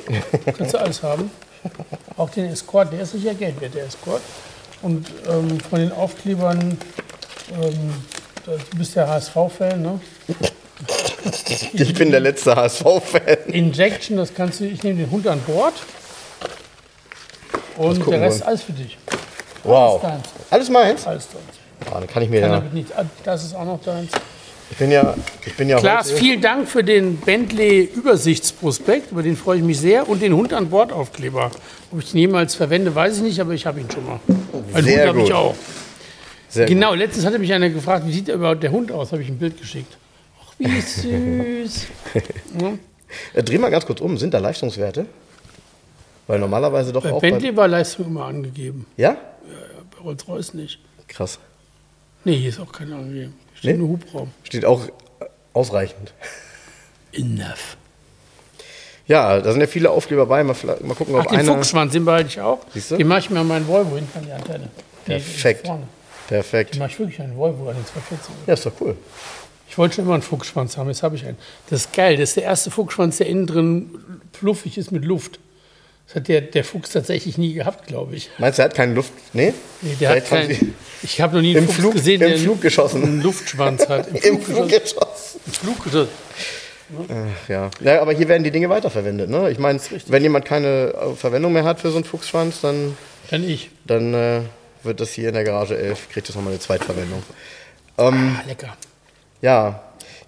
Kannst 0.57 0.75
du 0.75 0.79
alles 0.79 1.03
haben. 1.03 1.31
Auch 2.17 2.31
den 2.31 2.47
Escort, 2.47 2.93
der 2.93 3.01
ist 3.01 3.13
sicher 3.13 3.35
Geld 3.35 3.61
wert, 3.61 3.75
der 3.75 3.87
Escort. 3.87 4.23
Und 4.83 5.07
ähm, 5.29 5.59
von 5.61 5.79
den 5.81 5.93
Aufklebern, 5.93 6.79
ähm, 7.53 8.05
du 8.47 8.79
bist 8.79 8.95
ja 8.95 9.07
HSV-Fan, 9.09 9.81
ne? 9.81 10.01
Ich 11.73 11.95
bin 11.95 12.11
der 12.11 12.21
letzte 12.21 12.55
HSV-Fan. 12.57 13.49
Injection, 13.49 14.17
das 14.17 14.35
kannst 14.35 14.61
du, 14.61 14.65
ich 14.65 14.83
nehme 14.83 15.01
den 15.01 15.11
Hund 15.11 15.27
an 15.27 15.41
Bord. 15.47 15.75
Und 17.77 18.07
der 18.09 18.21
Rest 18.21 18.41
wir. 18.41 18.49
alles 18.49 18.63
für 18.63 18.73
dich. 18.73 18.97
Wow. 19.63 20.03
Alles 20.03 20.13
deins. 20.13 20.29
Alles 20.51 20.71
meins? 20.71 21.07
Alles 21.07 21.29
deins. 21.29 21.91
Ah, 21.91 22.01
dann 22.01 22.07
kann 22.07 22.23
ich 22.23 22.31
mir 22.31 22.41
Kann 22.41 22.77
ja. 22.77 22.85
ah, 22.97 23.05
das 23.25 23.45
ist 23.45 23.55
auch 23.55 23.65
noch 23.65 23.83
deins. 23.83 24.11
Ich 24.71 24.77
bin 24.79 24.91
ja. 24.91 25.15
Ich 25.45 25.55
bin 25.57 25.69
ja 25.69 25.79
Klaas, 25.79 26.11
vielen 26.11 26.41
Dank 26.41 26.69
für 26.69 26.83
den 26.83 27.17
Bentley-Übersichtsprospekt, 27.19 29.13
über 29.13 29.23
den 29.23 29.37
freue 29.37 29.59
ich 29.59 29.65
mich 29.65 29.79
sehr. 29.79 30.09
Und 30.09 30.23
den 30.23 30.35
Hund 30.35 30.53
an 30.53 30.71
Bord 30.71 30.93
Aufkleber. 30.93 31.51
Ob 31.93 32.01
ich 32.01 32.15
ihn 32.15 32.19
jemals 32.19 32.55
verwende, 32.55 32.95
weiß 32.95 33.19
ich 33.19 33.23
nicht, 33.23 33.41
aber 33.41 33.53
ich 33.53 33.67
habe 33.67 33.81
ihn 33.81 33.91
schon 33.91 34.07
mal. 34.07 34.21
Einen 34.73 34.89
Hund 34.89 35.07
habe 35.07 35.19
ich 35.21 35.25
gut. 35.27 35.33
auch. 35.35 35.55
Sehr 36.49 36.67
Genau, 36.67 36.95
letztens 36.95 37.27
hatte 37.27 37.39
mich 37.39 37.53
einer 37.53 37.69
gefragt, 37.69 38.07
wie 38.07 38.13
sieht 38.13 38.29
überhaupt 38.29 38.63
der 38.63 38.71
Hund 38.71 38.91
aus? 38.91 39.13
Habe 39.13 39.23
ich 39.23 39.29
ein 39.29 39.39
Bild 39.39 39.61
geschickt. 39.61 39.97
Wie 40.59 40.81
süß. 40.81 41.87
ja. 42.61 42.73
Äh, 43.35 43.43
dreh 43.43 43.59
mal 43.59 43.71
ganz 43.71 43.87
kurz 43.87 44.01
um. 44.01 44.17
Sind 44.19 44.35
da 44.35 44.39
Leistungswerte? 44.39 45.07
Weil 46.27 46.39
normalerweise 46.39 46.93
doch 46.93 47.03
Bei 47.03 47.13
auch. 47.13 47.21
Bentley 47.21 47.57
war 47.57 47.69
Leistung 47.69 48.07
immer 48.07 48.25
angegeben. 48.25 48.87
Bei, 48.97 49.03
ja? 49.03 49.17
Bei 49.91 49.99
Rolls-Royce 50.03 50.55
nicht. 50.55 50.79
Krass. 51.09 51.39
Nee, 52.25 52.37
hier 52.39 52.49
ist 52.49 52.61
auch 52.61 52.73
keine 52.73 52.95
angegeben. 52.97 53.35
Steht 53.55 53.73
Nee? 53.73 53.79
nur 53.79 53.89
Hubraum. 53.91 54.31
Steht 54.43 54.65
auch 54.65 54.87
äh, 54.87 54.91
ausreichend. 55.53 56.13
Enough. 57.13 57.77
Ja, 59.07 59.39
da 59.41 59.53
sind 59.53 59.61
ja 59.61 59.67
viele 59.67 59.91
Aufkleber 59.91 60.25
bei. 60.27 60.43
Mal, 60.43 60.57
mal 60.83 60.95
gucken, 60.95 61.15
ob 61.15 61.23
Ach, 61.27 61.31
den 61.31 61.41
einer. 61.41 61.55
Fuchsschwanz, 61.57 61.93
den 61.93 62.07
behalte 62.07 62.29
ich 62.31 62.41
auch. 62.41 62.61
Siehst 62.73 62.93
du? 62.93 62.97
Den 62.97 63.07
mache 63.07 63.19
ich 63.21 63.31
mir 63.31 63.41
an 63.41 63.49
meinen 63.49 63.69
Volvo 63.69 63.97
hinten 63.97 64.19
an 64.19 64.25
die 64.25 64.33
Antenne. 64.33 64.71
Die 65.07 65.11
Perfekt. 65.11 65.71
Perfekt. 66.27 66.75
Den 66.75 66.79
mache 66.79 66.91
ich 66.93 66.99
wirklich 66.99 67.21
an 67.21 67.29
den 67.29 67.37
Volvo, 67.37 67.69
an 67.69 67.77
den 67.77 67.85
240. 67.85 68.35
Ja, 68.47 68.55
ist 68.55 68.65
doch 68.65 68.73
cool. 68.81 68.97
Ich 69.75 69.79
wollte 69.79 69.97
schon 69.97 70.05
immer 70.05 70.15
einen 70.15 70.23
Fuchsschwanz 70.23 70.77
haben, 70.77 70.87
jetzt 70.89 71.03
habe 71.03 71.17
ich 71.17 71.27
einen. 71.27 71.37
Das 71.69 71.81
ist 71.81 71.93
geil, 71.93 72.17
das 72.17 72.29
ist 72.29 72.37
der 72.37 72.45
erste 72.45 72.71
Fuchsschwanz, 72.71 73.17
der 73.17 73.27
innen 73.27 73.49
drin 73.49 73.91
fluffig 74.33 74.79
ist 74.79 74.93
mit 74.93 75.05
Luft. 75.05 75.41
Das 76.07 76.15
hat 76.15 76.29
der, 76.29 76.43
der 76.43 76.63
Fuchs 76.63 76.91
tatsächlich 76.91 77.39
nie 77.39 77.55
gehabt, 77.55 77.89
glaube 77.89 78.15
ich. 78.15 78.31
Meinst 78.39 78.59
du, 78.59 78.63
er 78.63 78.67
hat 78.67 78.77
keine 78.77 78.95
Luft? 78.95 79.13
Nee? 79.33 79.53
Nee, 79.83 79.97
der 79.99 80.11
hat 80.11 80.29
Vielleicht 80.29 80.61
sie- 80.61 80.73
ich 81.03 81.21
habe 81.21 81.35
noch 81.35 81.43
nie 81.43 81.57
einen 81.57 81.65
Im 81.67 81.67
Fuchs 81.67 81.79
Flug- 81.81 81.93
gesehen, 81.95 82.23
im 82.23 82.29
der 82.29 82.39
Flug 82.39 82.61
geschossen. 82.61 83.03
einen 83.03 83.21
Luftschwanz 83.21 83.89
hat. 83.89 84.07
Im 84.25 84.41
Flug 84.41 84.69
geschossen. 84.69 85.41
Im 85.45 85.53
Flug 85.53 85.83
geschossen. 85.83 86.09
Ach, 87.09 87.49
ja. 87.49 87.71
ja, 87.81 88.01
aber 88.01 88.13
hier 88.13 88.29
werden 88.29 88.45
die 88.45 88.53
Dinge 88.53 88.69
weiterverwendet. 88.69 89.29
Ne? 89.29 89.51
Ich 89.51 89.59
meine, 89.59 89.81
wenn 90.07 90.23
jemand 90.23 90.45
keine 90.45 90.93
äh, 90.95 91.15
Verwendung 91.17 91.53
mehr 91.53 91.65
hat 91.65 91.81
für 91.81 91.91
so 91.91 91.97
einen 91.97 92.05
Fuchsschwanz, 92.05 92.61
dann, 92.61 92.97
Dann 93.31 93.43
ich. 93.43 93.71
dann 93.87 94.15
äh, 94.15 94.41
wird 94.85 95.01
das 95.01 95.11
hier 95.11 95.29
in 95.31 95.35
der 95.35 95.43
Garage 95.43 95.77
11, 95.77 96.11
kriegt 96.11 96.29
das 96.29 96.37
nochmal 96.37 96.53
eine 96.53 96.61
Zweitverwendung. 96.61 97.25
Ähm, 97.99 98.37
Ah, 98.41 98.47
lecker. 98.47 98.77
Ja, 99.45 99.81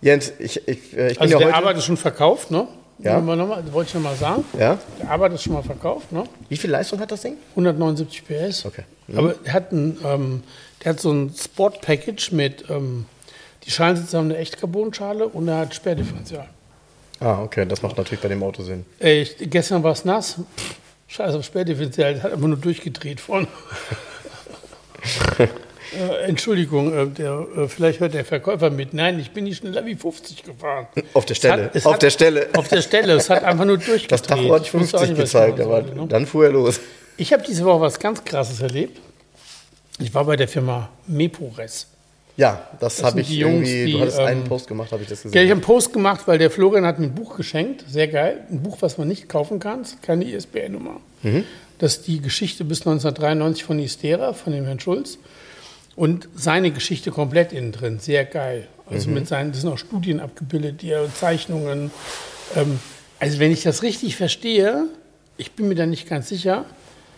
Jens, 0.03 0.31
ich, 0.39 0.69
ich, 0.69 0.97
äh, 0.97 1.09
ich 1.13 1.15
bin 1.15 1.19
Also 1.19 1.33
ja 1.33 1.39
der 1.39 1.47
heute... 1.49 1.57
Arbeit 1.57 1.77
ist 1.79 1.85
schon 1.87 1.97
verkauft, 1.97 2.51
ne? 2.51 2.69
Ja. 2.99 3.19
Mal, 3.21 3.39
wollte 3.73 3.89
ich 3.89 3.95
noch 3.95 4.03
mal 4.03 4.15
sagen. 4.17 4.45
ja? 4.59 4.79
Der 5.01 5.11
Arbeit 5.11 5.33
ist 5.33 5.43
schon 5.43 5.55
mal 5.55 5.63
verkauft, 5.63 6.13
ne? 6.13 6.25
Wie 6.49 6.57
viel 6.57 6.71
Leistung 6.71 7.01
hat 7.01 7.11
das 7.11 7.23
Ding? 7.23 7.35
179 7.51 8.25
PS. 8.27 8.67
Okay. 8.67 8.85
Aber 9.15 9.35
er 9.45 9.53
hat, 9.53 9.73
ein, 9.73 9.99
ähm, 10.05 10.43
der 10.85 10.93
hat 10.93 11.01
so 11.01 11.11
ein 11.11 11.33
Sport-Package 11.35 12.33
mit, 12.33 12.69
ähm, 12.71 13.07
die 13.65 13.71
Schalensitze 13.71 14.19
haben 14.19 14.27
eine 14.27 14.37
Echtcarbonschale 14.37 15.29
und 15.29 15.49
er 15.49 15.59
hat 15.59 15.75
Sperrdifferential. 15.75 16.49
Ah, 17.21 17.43
okay, 17.43 17.65
das 17.67 17.81
macht 17.83 17.97
natürlich 17.97 18.21
bei 18.21 18.29
dem 18.29 18.43
Auto 18.43 18.63
Sinn. 18.63 18.85
Ey, 18.99 19.23
ich, 19.23 19.37
gestern 19.51 19.83
war 19.83 19.93
es 19.93 20.05
nass. 20.05 20.37
Scheiße 21.09 21.39
auf 21.39 21.45
Sperrdifferential, 21.45 22.15
das 22.15 22.23
hat 22.23 22.33
einfach 22.33 22.49
nur 22.49 22.59
durchgedreht 22.59 23.21
vorne. 23.21 23.49
äh, 25.95 26.25
Entschuldigung, 26.29 26.93
äh, 26.93 27.07
der, 27.07 27.47
äh, 27.57 27.69
vielleicht 27.69 28.01
hört 28.01 28.15
der 28.15 28.25
Verkäufer 28.25 28.71
mit. 28.71 28.95
Nein, 28.95 29.19
ich 29.21 29.31
bin 29.33 29.45
nicht 29.45 29.59
schneller 29.59 29.85
wie 29.87 29.95
50 29.95 30.43
gefahren. 30.43 30.87
Auf 31.15 31.27
der 31.27 31.35
Stelle, 31.35 31.65
hat- 31.65 31.77
es 31.77 31.87
auf 31.87 31.95
hat- 31.95 32.03
der 32.03 32.11
Stelle. 32.11 32.49
Auf 32.57 32.69
der 32.69 32.83
Stelle, 32.83 33.13
es 33.15 33.31
hat 33.31 33.45
einfach 33.45 33.65
nur 33.65 33.77
durchgedreht. 33.79 34.13
Das 34.13 34.23
Tacho 34.23 34.55
hat 34.55 34.63
Ich 34.67 34.75
wusste 34.75 34.97
auch 34.97 35.01
50 35.01 35.09
nicht, 35.11 35.19
was 35.23 35.29
ich 35.29 35.33
gezeigt, 35.57 35.61
aber 35.61 35.83
ne? 35.83 36.07
dann 36.09 36.27
fuhr 36.27 36.45
er 36.47 36.53
los. 36.53 36.81
Ich 37.17 37.33
habe 37.33 37.43
diese 37.47 37.65
Woche 37.65 37.81
was 37.81 37.99
ganz 37.99 38.25
Krasses 38.25 38.61
erlebt. 38.61 39.01
Ich 39.99 40.13
war 40.15 40.25
bei 40.25 40.37
der 40.37 40.49
Firma 40.49 40.91
Mepores. 41.07 41.87
Ja, 42.39 42.69
das, 42.81 43.03
habe 43.03 43.13
sind 43.23 43.31
ich 43.31 43.39
Jungs, 43.39 43.67
irgendwie, 43.67 43.85
die, 43.87 43.93
du 43.93 44.01
hattest 44.01 44.19
einen 44.19 44.43
ähm, 44.43 44.49
Post 44.49 44.69
gemacht, 44.69 44.93
habe 44.93 45.03
ich 45.03 45.09
das 45.09 45.23
Ja, 45.25 45.29
ich 45.29 45.33
gesehen. 45.33 45.43
habe 45.49 45.53
einen 45.53 45.61
Post 45.63 45.93
gemacht, 45.95 46.21
weil 46.27 46.37
der 46.39 46.51
Florian 46.51 46.85
hat 46.85 46.99
mir 46.99 47.07
ein 47.07 47.15
Buch 47.15 47.35
geschenkt. 47.35 47.85
Sehr 47.89 48.09
geil. 48.09 48.45
Ein 48.51 48.63
Buch, 48.63 48.77
was 48.81 48.99
man 48.99 49.09
nicht 49.09 49.27
kaufen 49.31 49.59
kann. 49.59 49.81
Es 49.81 49.93
ist 49.93 50.03
keine 50.03 50.25
ISBN-Nummer. 50.27 51.01
Das 51.79 51.97
ist 51.97 52.07
die 52.07 52.21
Geschichte 52.21 52.65
bis 52.65 52.81
1993 52.81 53.65
von 53.65 53.79
Istera, 53.79 54.35
von 54.35 54.53
dem 54.53 54.67
Herrn 54.67 54.81
Schulz. 54.81 55.17
Und 55.97 56.29
seine 56.37 56.71
Geschichte 56.71 57.11
komplett 57.11 57.53
innen 57.53 57.73
drin. 57.73 57.99
Sehr 57.99 58.25
geil. 58.25 58.67
Also 58.89 59.11
mit 59.11 59.27
seinen, 59.27 59.51
das 59.53 59.63
sind 59.63 59.71
auch 59.73 59.79
Studien 59.79 60.21
abgebildet, 60.21 60.83
die 60.83 60.95
Zeichnungen. 61.15 61.91
Ähm, 62.55 62.79
also 63.19 63.39
wenn 63.41 63.51
ich 63.51 63.63
das 63.63 63.83
richtig 63.83 64.15
verstehe, 64.17 64.85
ich 65.39 65.53
bin 65.53 65.69
mir 65.69 65.75
da 65.75 65.87
nicht 65.87 66.09
ganz 66.09 66.29
sicher, 66.29 66.67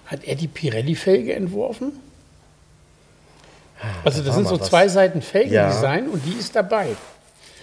hat 0.06 0.24
er 0.24 0.36
die 0.36 0.48
Pirelli-Felge 0.48 1.34
entworfen? 1.34 1.92
Also 4.04 4.18
das 4.20 4.28
war 4.28 4.34
sind 4.34 4.48
so 4.48 4.58
was. 4.60 4.68
zwei 4.68 4.88
Seiten 4.88 5.22
Felgendesign 5.22 6.06
Ja. 6.06 6.10
und 6.10 6.22
die 6.24 6.38
ist 6.38 6.56
dabei. 6.56 6.96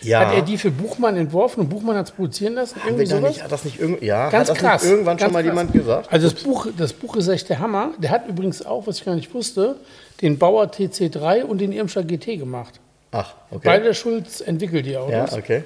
Ja, 0.06 0.20
Hat 0.28 0.34
er 0.36 0.42
die 0.42 0.58
für 0.58 0.72
Buchmann 0.72 1.16
entworfen 1.18 1.62
und 1.62 1.70
Buchmann 1.70 1.96
hat 1.98 2.06
es 2.08 2.12
produzieren 2.12 2.54
lassen? 2.56 2.76
haben 2.80 2.90
Irgendwie 2.90 3.06
sowas? 3.06 3.30
nicht, 3.30 3.44
hat 3.44 3.52
das 3.52 3.66
nicht 3.66 3.80
irgend, 3.80 4.02
ja, 4.02 4.30
Ganz 4.30 4.50
hat 4.50 4.56
das 4.58 4.62
krass. 4.64 4.84
irgendwann 4.86 5.20
schon 5.20 5.32
mal 5.34 5.44
krass. 5.44 5.50
jemand 5.52 5.74
gesagt? 5.74 6.12
Also 6.12 6.30
das 6.30 6.44
Buch, 6.44 6.68
das 6.78 6.94
Buch 6.94 7.16
ist 7.16 7.28
echt 7.28 7.50
der 7.50 7.60
Hammer. 7.60 7.92
Der 7.98 8.10
hat 8.12 8.28
übrigens 8.28 8.66
auch, 8.66 8.88
was 8.88 9.00
ich 9.00 9.06
gar 9.06 9.16
nicht 9.16 9.34
wusste, 9.34 9.76
den 10.22 10.38
Bauer 10.38 10.66
TC3 10.66 11.44
und 11.44 11.60
den 11.60 11.72
Irmscher 11.72 12.04
GT 12.04 12.38
gemacht. 12.38 12.80
Ach, 13.12 13.34
okay. 13.52 13.62
Beide 13.64 13.94
Schulz 13.94 14.42
entwickelt 14.42 14.86
die 14.86 14.98
Autos. 14.98 15.32
ja, 15.32 15.38
okay. 15.38 15.64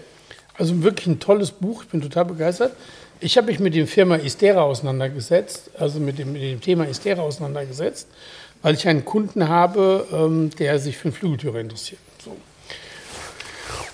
Also 0.57 0.83
wirklich 0.83 1.07
ein 1.07 1.19
tolles 1.19 1.51
Buch. 1.51 1.83
Ich 1.83 1.89
bin 1.89 2.01
total 2.01 2.25
begeistert. 2.25 2.73
Ich 3.21 3.37
habe 3.37 3.47
mich 3.47 3.59
mit 3.59 3.73
dem 3.75 3.87
Firma 3.87 4.15
Istera 4.15 4.61
auseinandergesetzt, 4.61 5.71
also 5.77 5.99
mit 5.99 6.19
dem, 6.19 6.33
mit 6.33 6.41
dem 6.41 6.61
Thema 6.61 6.85
Istera 6.85 7.21
auseinandergesetzt, 7.21 8.07
weil 8.61 8.75
ich 8.75 8.87
einen 8.87 9.03
Kunden 9.05 9.47
habe, 9.49 10.05
ähm, 10.13 10.51
der 10.59 10.79
sich 10.79 10.97
für 10.97 11.05
einen 11.05 11.13
Flügeltürer 11.13 11.59
interessiert. 11.59 11.99
So. 12.23 12.35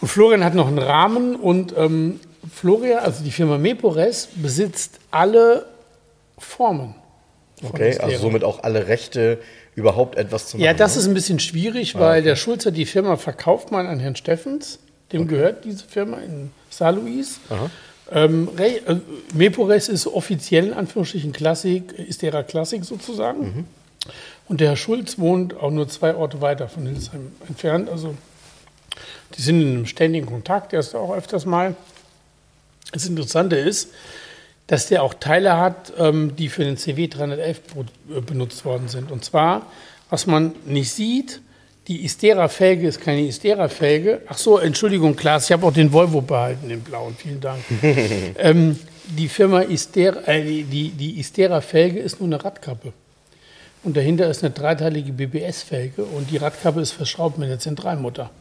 Und 0.06 0.10
Florian 0.10 0.44
hat 0.44 0.54
noch 0.54 0.68
einen 0.68 0.78
Rahmen 0.78 1.36
und 1.36 1.74
ähm, 1.76 2.20
Florian, 2.54 3.00
also 3.00 3.24
die 3.24 3.32
Firma 3.32 3.58
Mepores, 3.58 4.30
besitzt 4.36 5.00
alle 5.10 5.66
Formen. 6.38 6.94
Okay, 7.64 7.98
also 7.98 8.16
somit 8.20 8.44
auch 8.44 8.62
alle 8.62 8.88
Rechte, 8.88 9.40
überhaupt 9.74 10.16
etwas 10.16 10.50
zu 10.50 10.58
machen. 10.58 10.64
Ja, 10.64 10.76
das 10.76 10.94
ne? 10.94 11.02
ist 11.02 11.08
ein 11.08 11.16
bisschen 11.16 11.40
schwierig, 11.40 11.98
weil 11.98 12.22
der 12.22 12.36
Schulze 12.36 12.72
die 12.72 12.86
Firma 12.86 13.18
verkauft 13.18 13.72
man 13.72 13.88
an 13.88 14.00
Herrn 14.00 14.16
Steffens. 14.16 14.78
Dem 15.12 15.28
gehört 15.28 15.66
diese 15.66 15.84
Firma 15.86 16.18
in 16.18 16.52
Saarlouis. 16.70 17.40
Ähm, 18.12 18.50
äh, 18.58 18.80
Mepores 19.34 19.90
ist 19.90 20.06
offiziell 20.06 20.68
in 20.68 20.74
Anführungsstrichen 20.74 21.32
Klassik, 21.32 21.94
ist 21.94 22.22
derer 22.22 22.44
Klassik 22.44 22.86
sozusagen. 22.86 23.66
Und 24.48 24.62
der 24.62 24.70
Herr 24.70 24.78
Schulz 24.78 25.18
wohnt 25.18 25.56
auch 25.56 25.72
nur 25.72 25.88
zwei 25.88 26.14
Orte 26.14 26.42
weiter 26.42 26.68
von 26.68 26.86
Hildesheim 26.86 27.32
entfernt. 27.48 27.90
Also 27.90 28.14
die 29.38 29.42
sind 29.42 29.62
in 29.62 29.70
einem 29.70 29.86
ständigen 29.86 30.26
Kontakt, 30.26 30.72
der 30.72 30.80
ist 30.80 30.96
auch 30.96 31.14
öfters 31.16 31.46
mal. 31.46 31.76
Das 32.92 33.06
Interessante 33.06 33.56
ist, 33.56 33.90
dass 34.68 34.88
der 34.88 35.04
auch 35.04 35.14
Teile 35.14 35.58
hat, 35.58 35.94
ähm, 35.98 36.36
die 36.36 36.50
für 36.50 36.64
den 36.64 36.78
CW 36.78 37.08
311 37.08 37.68
pro- 37.68 37.86
äh, 38.16 38.22
benutzt 38.22 38.66
worden 38.66 38.88
sind. 38.88 39.12
Und 39.12 39.24
zwar, 39.24 39.68
was 40.10 40.28
man 40.28 40.54
nicht 40.66 40.92
sieht, 40.92 41.42
die 41.88 42.04
Istera-Felge 42.04 42.88
ist 42.88 43.00
keine 43.00 43.28
Istera-Felge. 43.28 44.22
Ach 44.28 44.38
so, 44.38 44.58
Entschuldigung, 44.58 45.16
Klaas, 45.16 45.46
ich 45.46 45.52
habe 45.52 45.68
auch 45.68 45.74
den 45.74 45.94
Volvo 45.94 46.22
behalten, 46.22 46.68
den 46.68 46.82
blauen, 46.82 47.16
vielen 47.16 47.40
Dank. 47.40 47.60
ähm, 48.40 48.80
die 49.06 49.28
Firma 49.28 49.62
Istera, 49.62 50.28
äh, 50.28 50.64
die, 50.64 50.90
die, 50.90 51.20
Istera-Felge 51.20 52.00
ist 52.00 52.20
nur 52.20 52.28
eine 52.28 52.44
Radkappe. 52.44 52.92
Und 53.84 53.96
dahinter 53.96 54.28
ist 54.28 54.44
eine 54.44 54.52
dreiteilige 54.52 55.12
BBS-Felge 55.12 56.04
und 56.06 56.32
die 56.32 56.38
Radkappe 56.38 56.82
ist 56.82 56.92
verschraubt 56.92 57.38
mit 57.38 57.50
der 57.50 57.60
Zentralmutter. 57.60 58.32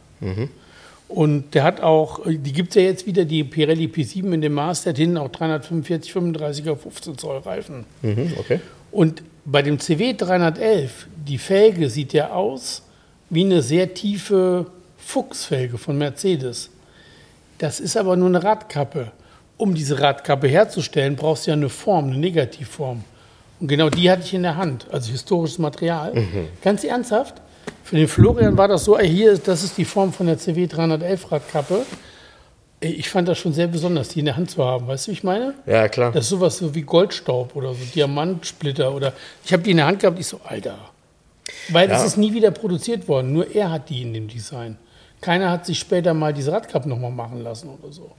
Und 1.07 1.53
der 1.53 1.63
hat 1.63 1.81
auch, 1.81 2.21
die 2.25 2.51
gibt 2.51 2.69
es 2.69 2.75
ja 2.75 2.81
jetzt 2.81 3.05
wieder, 3.05 3.25
die 3.25 3.43
Pirelli 3.43 3.85
P7 3.85 4.33
in 4.33 4.41
dem 4.41 4.59
hat 4.59 4.97
hinten 4.97 5.17
auch 5.17 5.29
345, 5.29 6.11
35er, 6.11 6.75
15 6.75 7.17
Zoll 7.17 7.37
Reifen. 7.39 7.85
Mhm, 8.01 8.33
okay. 8.39 8.59
Und 8.91 9.23
bei 9.45 9.61
dem 9.61 9.79
CW 9.79 10.13
311, 10.13 11.07
die 11.27 11.37
Felge 11.37 11.89
sieht 11.89 12.13
ja 12.13 12.31
aus 12.31 12.81
wie 13.29 13.43
eine 13.43 13.61
sehr 13.61 13.93
tiefe 13.93 14.67
Fuchsfelge 14.97 15.77
von 15.77 15.97
Mercedes. 15.97 16.69
Das 17.59 17.79
ist 17.79 17.95
aber 17.97 18.15
nur 18.15 18.29
eine 18.29 18.43
Radkappe. 18.43 19.11
Um 19.57 19.75
diese 19.75 19.99
Radkappe 19.99 20.47
herzustellen, 20.47 21.15
brauchst 21.15 21.45
du 21.45 21.51
ja 21.51 21.55
eine 21.55 21.69
Form, 21.69 22.05
eine 22.05 22.17
Negativform. 22.17 23.03
Und 23.59 23.67
genau 23.67 23.89
die 23.89 24.09
hatte 24.11 24.23
ich 24.23 24.33
in 24.33 24.43
der 24.43 24.57
Hand, 24.57 24.87
also 24.91 25.11
historisches 25.11 25.59
Material. 25.59 26.13
Ganz 26.61 26.83
ernsthaft, 26.83 27.41
für 27.83 27.95
den 27.95 28.07
Florian 28.07 28.57
war 28.57 28.67
das 28.67 28.83
so, 28.85 28.97
ey, 28.97 29.07
hier, 29.09 29.37
das 29.37 29.63
ist 29.63 29.77
die 29.77 29.85
Form 29.85 30.11
von 30.13 30.25
der 30.27 30.37
CW 30.37 30.67
311 30.67 31.31
Radkappe. 31.31 31.85
Ich 32.81 33.09
fand 33.09 33.27
das 33.27 33.37
schon 33.37 33.53
sehr 33.53 33.67
besonders, 33.67 34.09
die 34.09 34.19
in 34.19 34.25
der 34.25 34.35
Hand 34.37 34.51
zu 34.51 34.63
haben. 34.63 34.87
Weißt 34.87 35.07
du, 35.07 35.11
wie 35.11 35.13
ich 35.13 35.23
meine? 35.23 35.53
Ja, 35.65 35.87
klar. 35.87 36.11
Das 36.11 36.25
ist 36.25 36.29
sowas 36.29 36.57
so 36.57 36.75
wie 36.75 36.81
Goldstaub 36.83 37.55
oder 37.55 37.73
so 37.73 37.83
Diamantsplitter 37.95 38.93
oder 38.93 39.13
ich 39.43 39.53
habe 39.53 39.63
die 39.63 39.71
in 39.71 39.77
der 39.77 39.85
Hand 39.87 39.99
gehabt, 39.99 40.19
ich 40.19 40.27
so, 40.27 40.39
Alter. 40.43 40.77
Weil 41.69 41.87
das 41.87 42.01
Ja. 42.01 42.07
ist 42.07 42.17
nie 42.17 42.33
wieder 42.33 42.51
produziert 42.51 43.07
worden, 43.07 43.33
nur 43.33 43.53
er 43.55 43.71
hat 43.71 43.89
die 43.89 44.01
in 44.01 44.13
dem 44.13 44.27
Design. 44.27 44.77
Keiner 45.21 45.49
hat 45.49 45.65
sich 45.65 45.79
später 45.79 46.13
mal 46.13 46.33
diese 46.33 46.51
Radkappen 46.51 46.89
nochmal 46.89 47.11
machen 47.11 47.41
lassen 47.41 47.69
oder 47.69 47.91
so. 47.91 48.11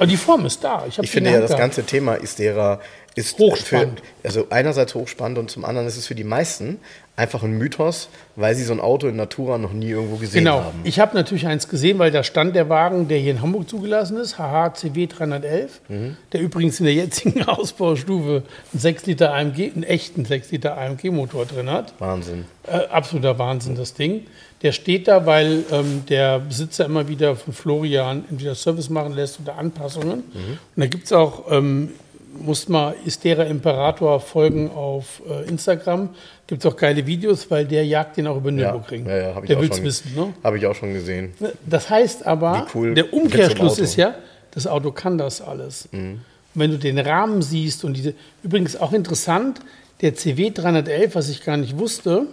Aber 0.00 0.06
die 0.06 0.16
Form 0.16 0.46
ist 0.46 0.64
da. 0.64 0.84
Ich, 0.88 0.98
Ich 0.98 1.10
finde 1.10 1.30
ja, 1.30 1.40
das 1.40 1.54
ganze 1.56 1.82
Thema 1.84 2.14
Istera 2.14 2.80
ist 3.16 3.38
Hochspannend. 3.38 4.00
Für, 4.22 4.26
also 4.28 4.46
einerseits 4.48 4.94
hochspannend 4.94 5.36
und 5.38 5.50
zum 5.50 5.64
anderen 5.66 5.86
ist 5.86 5.98
es 5.98 6.06
für 6.06 6.14
die 6.14 6.24
meisten 6.24 6.78
einfach 7.16 7.42
ein 7.42 7.58
Mythos, 7.58 8.08
weil 8.36 8.54
sie 8.54 8.62
so 8.64 8.72
ein 8.72 8.80
Auto 8.80 9.08
in 9.08 9.16
Natura 9.16 9.58
noch 9.58 9.72
nie 9.74 9.90
irgendwo 9.90 10.16
gesehen 10.16 10.44
Genau. 10.44 10.62
haben. 10.64 10.80
Ich 10.84 11.00
habe 11.00 11.14
natürlich 11.14 11.46
eins 11.46 11.68
gesehen, 11.68 11.98
weil 11.98 12.10
da 12.10 12.22
stand 12.22 12.56
der 12.56 12.70
Wagen, 12.70 13.08
der 13.08 13.18
hier 13.18 13.32
in 13.32 13.42
Hamburg 13.42 13.68
zugelassen 13.68 14.16
ist, 14.16 14.38
HHCW 14.38 15.06
311, 15.06 15.80
Mhm. 15.88 16.16
der 16.32 16.40
übrigens 16.40 16.80
in 16.80 16.86
der 16.86 16.94
jetzigen 16.94 17.42
Ausbaustufe 17.46 18.44
einen 18.72 18.80
6 18.80 19.04
Liter 19.06 19.34
AMG, 19.34 19.72
einen 19.74 19.82
echten 19.82 20.24
6 20.24 20.50
Liter 20.52 20.78
AMG-Motor 20.78 21.44
drin 21.44 21.68
hat. 21.70 21.92
Wahnsinn. 21.98 22.46
Äh, 22.66 22.86
absoluter 22.86 23.38
Wahnsinn, 23.38 23.74
das 23.74 23.92
Ding. 23.92 24.22
Der 24.62 24.72
steht 24.72 25.08
da, 25.08 25.24
weil 25.26 25.64
ähm, 25.72 26.04
der 26.08 26.38
Besitzer 26.38 26.84
immer 26.84 27.08
wieder 27.08 27.34
von 27.34 27.52
Florian 27.54 28.24
entweder 28.30 28.54
Service 28.54 28.90
machen 28.90 29.14
lässt 29.14 29.40
oder 29.40 29.56
Anpassungen. 29.96 30.24
Und 30.32 30.58
da 30.76 30.86
gibt 30.86 31.04
es 31.06 31.12
auch, 31.12 31.50
ähm, 31.50 31.90
muss 32.38 32.68
mal 32.68 32.94
Istera 33.04 33.42
Imperator 33.44 34.20
folgen 34.20 34.70
auf 34.70 35.20
äh, 35.28 35.48
Instagram. 35.48 36.10
Gibt 36.46 36.64
es 36.64 36.70
auch 36.72 36.76
geile 36.76 37.04
Videos, 37.06 37.50
weil 37.50 37.64
der 37.66 37.84
jagt 37.84 38.16
den 38.16 38.26
auch 38.26 38.36
über 38.36 38.50
Ja, 38.50 38.72
Nürburgring. 38.72 39.06
ja, 39.06 39.16
ja, 39.16 39.34
habe 39.34 39.46
ich, 39.46 39.50
der 39.50 39.60
will's 39.60 39.76
schon- 39.76 39.84
wissen, 39.84 40.14
ne? 40.14 40.32
hab 40.42 40.54
ich 40.54 40.66
auch 40.66 40.74
schon 40.74 40.92
gesehen. 40.92 41.32
Das 41.66 41.90
heißt 41.90 42.26
aber, 42.26 42.66
cool 42.74 42.94
der 42.94 43.12
Umkehrschluss 43.12 43.78
ist 43.78 43.96
ja, 43.96 44.14
das 44.52 44.66
Auto 44.66 44.90
kann 44.92 45.18
das 45.18 45.40
alles. 45.40 45.88
Mhm. 45.92 46.20
Und 46.54 46.60
wenn 46.60 46.70
du 46.70 46.78
den 46.78 46.98
Rahmen 46.98 47.42
siehst 47.42 47.84
und 47.84 47.96
diese, 47.96 48.14
übrigens 48.42 48.76
auch 48.76 48.92
interessant, 48.92 49.60
der 50.00 50.14
CW 50.14 50.50
311, 50.50 51.14
was 51.14 51.28
ich 51.28 51.44
gar 51.44 51.56
nicht 51.56 51.78
wusste, 51.78 52.26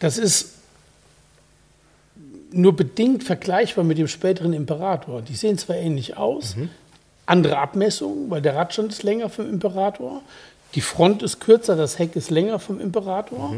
das 0.00 0.18
ist 0.18 0.51
nur 2.52 2.76
bedingt 2.76 3.24
vergleichbar 3.24 3.84
mit 3.84 3.98
dem 3.98 4.08
späteren 4.08 4.52
Imperator. 4.52 5.22
Die 5.22 5.34
sehen 5.34 5.58
zwar 5.58 5.76
ähnlich 5.76 6.16
aus, 6.16 6.56
andere 7.26 7.58
Abmessungen, 7.58 8.30
weil 8.30 8.42
der 8.42 8.54
Radstand 8.54 8.92
ist 8.92 9.02
länger 9.02 9.28
vom 9.28 9.48
Imperator, 9.48 10.22
die 10.74 10.80
Front 10.80 11.22
ist 11.22 11.40
kürzer, 11.40 11.76
das 11.76 11.98
Heck 11.98 12.16
ist 12.16 12.30
länger 12.30 12.58
vom 12.58 12.80
Imperator 12.80 13.56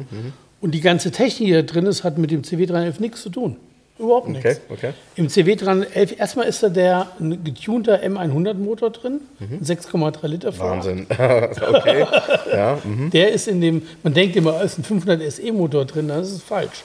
und 0.61 0.73
die 0.73 0.81
ganze 0.81 1.11
Technik, 1.11 1.49
die 1.49 1.53
da 1.53 1.63
drin 1.63 1.87
ist, 1.87 2.05
hat 2.05 2.19
mit 2.19 2.31
dem 2.31 2.43
CW311 2.43 3.01
nichts 3.01 3.23
zu 3.23 3.31
tun. 3.31 3.57
Überhaupt 3.97 4.29
nichts. 4.29 4.61
Okay. 4.69 4.93
Im 5.15 5.29
CW311, 5.29 6.17
erstmal 6.17 6.47
ist 6.47 6.63
da 6.65 6.69
der 6.69 7.13
ein 7.21 7.45
getunter 7.45 8.03
M100 8.03 8.55
Motor 8.55 8.91
drin, 8.91 9.21
ein 9.39 9.61
6,3 9.63 10.27
Liter 10.27 10.49
V8. 10.51 10.59
Wahnsinn. 10.59 11.07
okay. 11.11 12.07
Ja, 12.51 12.79
mhm. 12.83 13.11
Der 13.11 13.31
ist 13.31 13.47
in 13.47 13.61
dem, 13.61 13.83
man 14.03 14.13
denkt 14.13 14.35
immer, 14.35 14.53
da 14.53 14.63
ist 14.63 14.79
ein 14.79 14.85
500 14.85 15.31
SE 15.31 15.53
Motor 15.53 15.85
drin, 15.85 16.09
das 16.09 16.33
ist 16.33 16.43
falsch. 16.43 16.83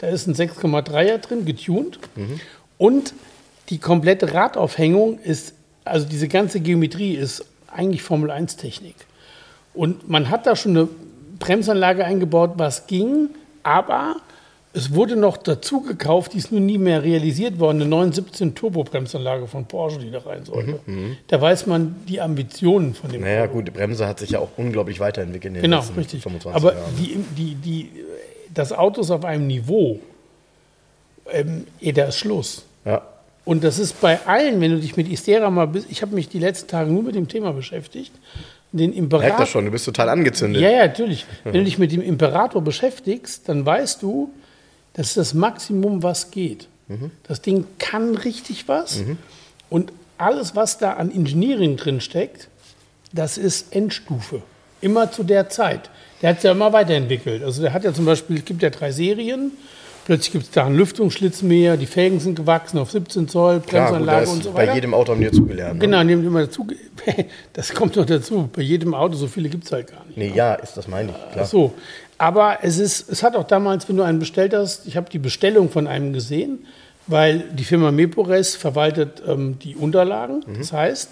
Da 0.00 0.08
ist 0.08 0.26
ein 0.26 0.34
6,3er 0.34 1.18
drin, 1.18 1.44
getuned. 1.44 1.98
Und 2.78 3.14
die 3.70 3.78
komplette 3.78 4.32
Radaufhängung 4.32 5.18
ist, 5.18 5.54
also 5.84 6.06
diese 6.06 6.28
ganze 6.28 6.60
Geometrie 6.60 7.14
ist 7.14 7.44
eigentlich 7.72 8.02
Formel 8.02 8.30
1 8.30 8.56
Technik. 8.56 8.94
Und 9.74 10.08
man 10.08 10.30
hat 10.30 10.46
da 10.46 10.56
schon 10.56 10.76
eine 10.76 10.88
Bremsanlage 11.38 12.04
eingebaut, 12.04 12.52
was 12.56 12.86
ging, 12.86 13.30
aber 13.62 14.16
es 14.72 14.94
wurde 14.94 15.16
noch 15.16 15.36
dazu 15.36 15.80
gekauft, 15.80 16.34
die 16.34 16.38
ist 16.38 16.52
nun 16.52 16.66
nie 16.66 16.78
mehr 16.78 17.02
realisiert 17.02 17.58
worden, 17.58 17.80
eine 17.80 17.90
917 17.90 18.54
Turbo-Bremsanlage 18.54 19.46
von 19.46 19.66
Porsche, 19.66 19.98
die 19.98 20.10
da 20.10 20.18
rein 20.20 20.44
sollte. 20.44 20.78
Da 21.26 21.40
weiß 21.40 21.66
man 21.66 21.96
die 22.08 22.20
Ambitionen 22.20 22.94
von 22.94 23.10
dem 23.10 23.22
Naja, 23.22 23.46
gut, 23.46 23.66
die 23.66 23.70
Bremse 23.72 24.06
hat 24.06 24.18
sich 24.20 24.30
ja 24.30 24.38
auch 24.40 24.50
unglaublich 24.56 25.00
weiterentwickelt 25.00 25.48
in 25.50 25.54
den 25.54 25.62
Genau, 25.62 25.78
letzten 25.78 25.98
richtig. 25.98 26.22
25 26.22 26.54
Aber 26.62 26.74
Jahren. 26.78 26.94
die, 26.98 27.16
die, 27.36 27.54
die, 27.54 27.90
das 28.58 28.72
Auto 28.72 29.00
ist 29.00 29.10
auf 29.10 29.24
einem 29.24 29.46
Niveau, 29.46 30.00
ähm, 31.30 31.66
eh, 31.80 31.92
da 31.92 32.04
ist 32.06 32.16
Schluss. 32.18 32.64
ja. 32.84 33.02
Und 33.44 33.64
das 33.64 33.78
ist 33.78 33.98
bei 34.02 34.18
allen, 34.26 34.60
wenn 34.60 34.72
du 34.72 34.78
dich 34.78 34.94
mit 34.98 35.08
Istera 35.10 35.48
mal, 35.48 35.66
bis- 35.66 35.86
ich 35.88 36.02
habe 36.02 36.14
mich 36.14 36.28
die 36.28 36.38
letzten 36.38 36.68
Tage 36.68 36.90
nur 36.90 37.02
mit 37.02 37.14
dem 37.14 37.28
Thema 37.28 37.50
beschäftigt, 37.54 38.12
den 38.72 38.90
Merkt 38.90 38.98
Imperator. 38.98 39.38
das 39.38 39.48
schon, 39.48 39.64
du 39.64 39.70
bist 39.70 39.86
total 39.86 40.10
angezündet. 40.10 40.60
Ja, 40.60 40.68
ja, 40.70 40.86
natürlich. 40.86 41.24
Wenn 41.44 41.54
du 41.54 41.64
dich 41.64 41.78
mit 41.78 41.90
dem 41.90 42.02
Imperator 42.02 42.60
beschäftigst, 42.60 43.48
dann 43.48 43.64
weißt 43.64 44.02
du, 44.02 44.30
das 44.92 45.06
ist 45.06 45.16
das 45.16 45.32
Maximum, 45.32 46.02
was 46.02 46.30
geht. 46.30 46.68
Das 47.26 47.40
Ding 47.40 47.64
kann 47.78 48.16
richtig 48.16 48.68
was. 48.68 49.00
Und 49.70 49.92
alles, 50.18 50.54
was 50.54 50.76
da 50.76 50.92
an 50.94 51.10
Engineering 51.10 51.78
drin 51.78 52.02
steckt, 52.02 52.48
das 53.14 53.38
ist 53.38 53.74
Endstufe. 53.74 54.42
Immer 54.80 55.10
zu 55.10 55.24
der 55.24 55.48
Zeit. 55.48 55.90
Der 56.22 56.30
hat 56.30 56.38
es 56.38 56.42
ja 56.42 56.52
immer 56.52 56.72
weiterentwickelt. 56.72 57.42
Also 57.42 57.62
der 57.62 57.72
hat 57.72 57.84
ja 57.84 57.92
zum 57.92 58.04
Beispiel, 58.04 58.38
es 58.38 58.44
gibt 58.44 58.62
ja 58.62 58.70
drei 58.70 58.90
Serien. 58.92 59.52
Plötzlich 60.04 60.32
gibt 60.32 60.44
es 60.44 60.50
da 60.52 60.64
einen 60.64 60.74
Lüftungsschlitz 60.76 61.42
mehr, 61.42 61.76
die 61.76 61.84
Felgen 61.84 62.18
sind 62.18 62.34
gewachsen 62.34 62.78
auf 62.78 62.90
17 62.90 63.28
Zoll, 63.28 63.60
Klar, 63.60 63.60
gut, 63.60 63.68
da 63.68 63.98
Bremsanlage 63.98 64.30
und 64.30 64.42
so 64.42 64.54
weiter. 64.54 64.66
bei 64.68 64.74
jedem 64.74 64.94
Auto 64.94 65.12
haben 65.12 65.20
die 65.20 65.26
dazugelernt. 65.26 65.74
Ne? 65.74 65.80
Genau, 65.80 66.02
nehmen 66.02 66.26
immer 66.26 66.46
dazu. 66.46 66.66
Das 67.52 67.74
kommt 67.74 67.96
noch 67.96 68.06
dazu. 68.06 68.48
Bei 68.50 68.62
jedem 68.62 68.94
Auto, 68.94 69.16
so 69.16 69.26
viele 69.26 69.50
gibt 69.50 69.64
es 69.64 69.72
halt 69.72 69.88
gar 69.88 70.04
nicht. 70.06 70.16
Nee, 70.16 70.32
ja, 70.34 70.54
ist 70.54 70.78
das 70.78 70.88
meine 70.88 71.10
ich, 71.10 71.32
klar. 71.32 71.44
Ach 71.44 71.46
so. 71.46 71.74
Aber 72.16 72.58
es, 72.62 72.78
ist, 72.78 73.10
es 73.10 73.22
hat 73.22 73.36
auch 73.36 73.44
damals, 73.44 73.86
wenn 73.88 73.96
du 73.98 74.02
einen 74.02 74.18
bestellt 74.18 74.54
hast, 74.54 74.86
ich 74.86 74.96
habe 74.96 75.10
die 75.10 75.18
Bestellung 75.18 75.68
von 75.68 75.86
einem 75.86 76.14
gesehen, 76.14 76.64
weil 77.06 77.40
die 77.40 77.64
Firma 77.64 77.90
Mepores 77.92 78.56
verwaltet 78.56 79.22
ähm, 79.26 79.58
die 79.58 79.76
Unterlagen. 79.76 80.42
Das 80.58 80.72
heißt, 80.72 81.10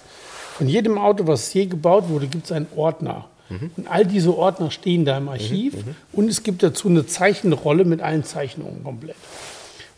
von 0.57 0.69
jedem 0.69 0.97
Auto, 0.97 1.27
was 1.27 1.53
je 1.53 1.67
gebaut 1.67 2.09
wurde, 2.09 2.29
gibt 2.29 2.47
es 2.47 2.53
einen 2.53 2.67
Ordner. 2.75 3.27
Und 3.49 3.87
all 3.89 4.05
diese 4.05 4.37
Ordner 4.37 4.71
stehen 4.71 5.05
da 5.05 5.19
im 5.19 5.29
Archiv. 5.29 5.75
Und 6.13 6.29
es 6.29 6.43
gibt 6.43 6.63
dazu 6.63 6.89
eine 6.89 7.07
Zeichenrolle 7.07 7.85
mit 7.85 8.01
allen 8.03 8.25
Zeichnungen 8.25 8.83
komplett. 8.83 9.17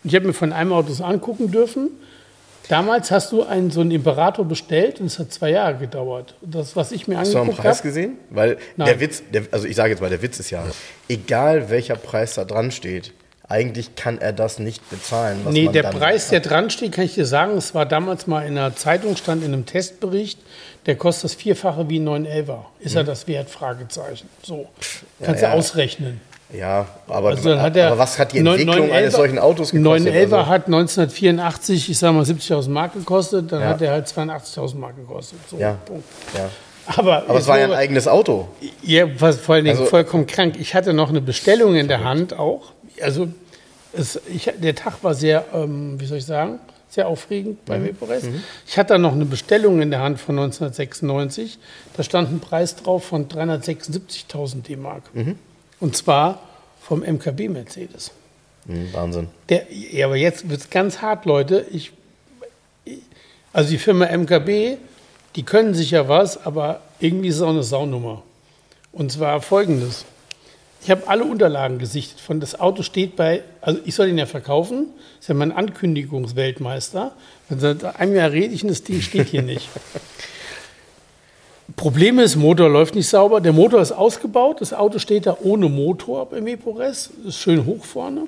Und 0.05 0.11
ich 0.11 0.15
habe 0.15 0.27
mir 0.27 0.33
von 0.33 0.53
einem 0.53 0.73
Auto 0.73 0.89
das 0.91 1.01
angucken 1.01 1.51
dürfen. 1.51 1.91
Damals 2.69 3.11
hast 3.11 3.33
du 3.33 3.45
einen, 3.45 3.71
so 3.71 3.81
einen 3.81 3.91
Imperator 3.91 4.45
bestellt 4.45 5.01
und 5.01 5.07
es 5.07 5.19
hat 5.19 5.33
zwei 5.33 5.51
Jahre 5.51 5.79
gedauert. 5.79 6.35
Das, 6.43 6.77
was 6.77 6.93
ich 6.93 7.09
mir 7.09 7.19
Hast 7.19 7.33
du 7.33 7.39
einen 7.39 7.45
angeguckt 7.45 7.63
Preis 7.63 7.79
habe, 7.79 7.89
gesehen? 7.89 8.19
Weil 8.29 8.59
Nein. 8.77 8.89
der 8.89 9.01
Witz, 9.01 9.23
der, 9.33 9.45
also 9.51 9.67
ich 9.67 9.75
sage 9.75 9.91
jetzt 9.91 10.01
mal, 10.01 10.11
der 10.11 10.21
Witz 10.21 10.39
ist 10.39 10.51
ja, 10.51 10.63
egal 11.09 11.71
welcher 11.71 11.97
Preis 11.97 12.35
da 12.35 12.45
dran 12.45 12.71
steht, 12.71 13.15
eigentlich 13.49 13.95
kann 13.95 14.19
er 14.19 14.35
das 14.35 14.59
nicht 14.59 14.89
bezahlen. 14.91 15.41
Was 15.45 15.55
Nee, 15.55 15.69
der 15.69 15.85
Preis, 15.85 16.29
der 16.29 16.41
dran 16.41 16.69
steht, 16.69 16.93
kann 16.93 17.07
ich 17.07 17.15
dir 17.15 17.25
sagen, 17.25 17.57
es 17.57 17.75
war 17.75 17.87
damals 17.87 18.27
mal 18.27 18.43
in 18.43 18.59
einer 18.59 18.77
Zeitung, 18.77 19.17
stand 19.17 19.43
in 19.43 19.55
einem 19.55 19.65
Testbericht, 19.65 20.39
der 20.87 20.97
kostet 20.97 21.25
das 21.25 21.35
Vierfache 21.35 21.89
wie 21.89 21.99
ein 21.99 22.09
911er. 22.09 22.59
Ist 22.81 22.97
er 22.97 23.05
das 23.05 23.27
wert? 23.29 23.51
Fragezeichen. 23.51 24.29
So, 24.43 24.67
kannst 25.23 25.43
ja. 25.43 25.51
du 25.51 25.57
ausrechnen. 25.59 26.21
Ja, 26.51 26.87
aber, 27.09 27.29
Also 27.31 27.51
dann 27.51 27.61
hat 27.61 27.77
er 27.77 27.89
aber 27.89 27.99
was 27.99 28.19
hat 28.19 28.33
die 28.33 28.39
Entwicklung 28.39 28.89
911er 28.89 28.93
eines 28.93 29.15
solchen 29.15 29.39
Autos 29.39 29.71
gekostet? 29.71 30.09
911er 30.15 30.23
Also, 30.23 30.47
hat 30.47 30.67
1984, 30.67 31.91
ich 31.91 31.99
sag 31.99 32.13
mal, 32.15 32.23
70.000 32.25 32.71
Mark 32.71 32.95
gekostet, 32.95 33.53
dann 33.53 33.61
Ja. 33.61 33.69
hat 33.69 33.83
er 33.83 33.93
halt 33.93 34.07
82.000 34.09 34.79
Mark 34.81 34.97
gekostet. 34.97 35.39
So, 35.51 35.59
Ja. 35.59 35.77
Punkt. 35.85 36.05
ja. 36.35 36.49
Aber, 36.97 37.25
Aber 37.29 37.39
es 37.39 37.47
war 37.47 37.59
ja 37.59 37.67
ein 37.67 37.75
eigenes 37.75 38.09
Auto. 38.09 38.49
Ja, 38.83 39.05
was 39.21 39.37
vor 39.39 39.57
allen 39.57 39.65
Dingen 39.67 39.77
Also- 39.77 39.91
vollkommen 39.91 40.27
krank. 40.27 40.55
Ich 40.59 40.75
hatte 40.75 40.95
noch 40.95 41.11
eine 41.11 41.21
Bestellung 41.21 41.75
in 41.75 41.87
der 41.87 42.03
Hand 42.03 42.39
auch. 42.39 42.73
Also 43.03 43.29
es, 43.93 44.19
ich, 44.35 44.51
der 44.57 44.75
Tag 44.75 44.95
war 45.05 45.13
sehr, 45.13 45.45
ähm, 45.53 46.01
wie 46.01 46.07
soll 46.07 46.17
ich 46.17 46.25
sagen, 46.25 46.61
sehr 46.91 47.07
aufregend 47.09 47.65
bei 47.67 47.85
Vapores. 47.87 48.25
Ich 48.67 48.79
hatte 48.79 48.95
da 48.95 48.99
noch 48.99 49.13
eine 49.13 49.25
Bestellung 49.27 49.83
in 49.83 49.91
der 49.91 50.01
Hand 50.01 50.21
von 50.21 50.39
1996. 50.39 51.59
Da 51.97 52.03
stand 52.03 52.31
ein 52.31 52.41
Preis 52.41 52.77
drauf 52.77 53.05
von 53.05 53.29
376.000 53.29 54.63
D-Mark. 54.63 55.03
Und 55.81 55.97
zwar 55.97 56.41
vom 56.81 57.01
MKB 57.03 57.49
Mercedes. 57.51 58.11
Hm, 58.67 58.93
Wahnsinn. 58.93 59.29
Der, 59.49 59.67
ja, 59.73 60.07
aber 60.07 60.17
jetzt 60.17 60.49
wird 60.49 60.61
es 60.61 60.71
ganz 60.71 61.01
hart, 61.03 61.25
Leute. 61.27 61.67
Ich- 61.71 61.93
also 63.53 63.71
die 63.71 63.79
Firma 63.79 64.07
MKB, 64.07 64.77
die 65.37 65.43
können 65.43 65.75
sicher 65.75 66.09
was, 66.09 66.45
aber 66.47 66.81
irgendwie 67.01 67.29
ist 67.29 67.37
es 67.37 67.43
auch 67.43 67.51
eine 67.51 67.63
Saunummer. 67.63 68.23
Und 68.93 69.13
zwar 69.13 69.41
folgendes. 69.43 70.05
Ich 70.83 70.91
habe 70.91 71.09
alle 71.09 71.25
Unterlagen 71.25 71.79
gesichtet. 71.79 72.21
Von 72.21 72.41
das 72.41 72.59
Auto 72.59 72.83
steht 72.83 73.17
bei, 73.17 73.43
also 73.61 73.81
ich 73.85 73.95
soll 73.95 74.09
ihn 74.09 74.19
ja 74.19 74.27
verkaufen, 74.27 74.87
ist 75.21 75.29
ja 75.29 75.35
mein 75.35 75.53
Ankündigungsweltmeister. 75.53 77.13
Und 77.51 77.61
seit 77.61 77.85
einem 77.85 78.15
Jahr 78.15 78.31
rede 78.31 78.55
ich 78.55 78.63
und 78.63 78.71
das 78.71 78.85
Ding 78.85 79.01
steht 79.01 79.29
hier 79.29 79.43
nicht. 79.43 79.69
Problem 81.77 82.19
ist, 82.19 82.35
Motor 82.37 82.71
läuft 82.71 82.95
nicht 82.95 83.09
sauber. 83.09 83.41
Der 83.41 83.53
Motor 83.53 83.81
ist 83.81 83.93
ausgebaut. 83.93 84.61
Das 84.61 84.73
Auto 84.73 84.99
steht 84.99 85.27
da 85.27 85.37
ohne 85.43 85.69
Motor 85.69 86.27
beim 86.27 86.47
Epores. 86.47 87.11
Ist 87.27 87.39
schön 87.39 87.67
hoch 87.67 87.85
vorne. 87.85 88.23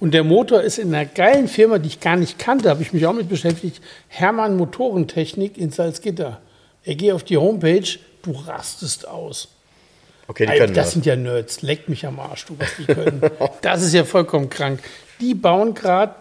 Und 0.00 0.12
der 0.12 0.24
Motor 0.24 0.60
ist 0.60 0.78
in 0.78 0.94
einer 0.94 1.06
geilen 1.06 1.48
Firma, 1.48 1.78
die 1.78 1.88
ich 1.88 2.00
gar 2.00 2.16
nicht 2.16 2.38
kannte, 2.38 2.68
habe 2.68 2.82
ich 2.82 2.92
mich 2.92 3.06
auch 3.06 3.12
mit 3.12 3.28
beschäftigt. 3.28 3.80
Hermann 4.08 4.56
Motorentechnik 4.56 5.56
in 5.56 5.70
Salzgitter. 5.70 6.40
Er 6.84 6.94
geht 6.96 7.12
auf 7.12 7.22
die 7.22 7.38
Homepage, 7.38 7.98
du 8.22 8.32
rastest 8.32 9.08
aus. 9.08 9.48
Okay, 10.26 10.44
die 10.46 10.50
Alter, 10.52 10.64
können 10.64 10.74
das 10.74 10.86
das. 10.86 10.92
sind 10.94 11.06
ja 11.06 11.16
Nerds. 11.16 11.62
Leck 11.62 11.88
mich 11.88 12.06
am 12.06 12.18
Arsch, 12.20 12.46
du, 12.46 12.54
was 12.58 12.68
die 12.78 12.84
können. 12.86 13.20
das 13.62 13.82
ist 13.82 13.92
ja 13.94 14.04
vollkommen 14.04 14.48
krank. 14.48 14.80
Die 15.20 15.34
bauen 15.34 15.74
gerade 15.74 16.14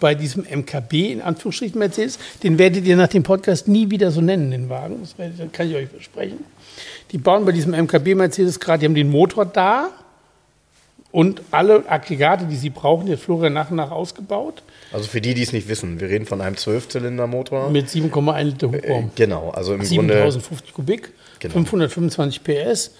bei 0.00 0.14
diesem 0.14 0.42
MKB, 0.44 1.12
in 1.12 1.22
Anführungsstrichen 1.22 1.78
Mercedes, 1.78 2.18
den 2.42 2.58
werdet 2.58 2.84
ihr 2.84 2.96
nach 2.96 3.08
dem 3.08 3.22
Podcast 3.22 3.66
nie 3.68 3.90
wieder 3.90 4.10
so 4.10 4.20
nennen, 4.20 4.50
den 4.50 4.68
Wagen. 4.68 4.96
Das 5.00 5.14
kann 5.52 5.70
ich 5.70 5.76
euch 5.76 5.88
versprechen. 5.88 6.44
Die 7.12 7.18
bauen 7.18 7.44
bei 7.46 7.52
diesem 7.52 7.72
MKB 7.72 8.14
Mercedes 8.14 8.60
gerade, 8.60 8.80
die 8.80 8.86
haben 8.86 8.94
den 8.94 9.08
Motor 9.10 9.46
da 9.46 9.88
und 11.12 11.40
alle 11.50 11.88
Aggregate, 11.88 12.44
die 12.44 12.56
sie 12.56 12.68
brauchen, 12.68 13.06
die 13.06 13.12
hat 13.12 13.20
Florian 13.20 13.54
nach 13.54 13.70
und 13.70 13.76
nach 13.76 13.90
ausgebaut, 13.90 14.62
Also 14.92 15.08
für 15.08 15.22
die, 15.22 15.32
die 15.32 15.42
es 15.42 15.52
nicht 15.54 15.66
wissen, 15.68 15.98
wir 16.00 16.08
reden 16.10 16.26
von 16.26 16.42
einem 16.42 16.56
Zwölfzylindermotor. 16.58 17.70
mit 17.70 17.88
7,1 17.88 18.42
Liter 18.42 18.66
Äh, 18.66 18.82
Hubraum. 18.82 19.10
genau, 19.14 19.50
also 19.50 19.72
im 19.72 19.78
Grunde 19.80 19.88
7050 19.88 20.74
Kubik, 20.74 21.12
Genau. 21.38 21.52
525 21.54 22.44
PS, 22.44 22.90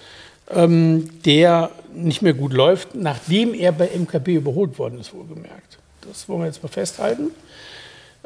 ähm, 0.55 1.09
der 1.25 1.71
nicht 1.95 2.23
mehr 2.23 2.35
gut 2.35 2.53
läuft, 2.53 2.95
nachdem 2.95 3.55
er 3.55 3.73
bei 3.73 3.89
MKB 3.97 4.29
überholt 4.35 4.79
worden 4.79 5.01
ist, 5.01 5.15
wohlgemerkt. 5.15 5.79
Das 6.07 6.29
wollen 6.29 6.41
wir 6.41 6.47
jetzt 6.47 6.63
mal 6.63 6.69
festhalten. 6.69 7.31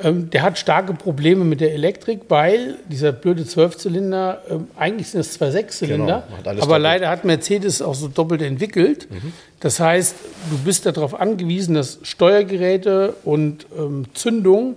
Ähm, 0.03 0.31
der 0.31 0.43
hat 0.43 0.59
starke 0.59 0.95
Probleme 0.95 1.45
mit 1.45 1.61
der 1.61 1.73
Elektrik, 1.75 2.23
weil 2.29 2.79
dieser 2.89 3.13
blöde 3.13 3.45
Zwölfzylinder, 3.47 4.43
ähm, 4.49 4.67
eigentlich 4.77 5.09
sind 5.09 5.21
es 5.21 5.33
zwei 5.35 5.51
Sechszylinder, 5.51 6.25
Genau, 6.27 6.39
aber 6.51 6.55
doppelt. 6.61 6.83
leider 6.83 7.09
hat 7.11 7.25
Mercedes 7.25 7.83
auch 7.83 7.95
so 7.95 8.09
doppelt 8.09 8.41
entwickelt. 8.43 9.09
Das 9.61 9.79
heißt, 9.79 10.15
du 10.51 10.59
bist 10.59 10.87
darauf 10.87 11.15
angewiesen, 11.21 11.75
dass 11.75 11.99
Steuergeräte 12.03 13.15
und 13.25 13.67
ähm, 13.79 14.07
Zündung 14.15 14.77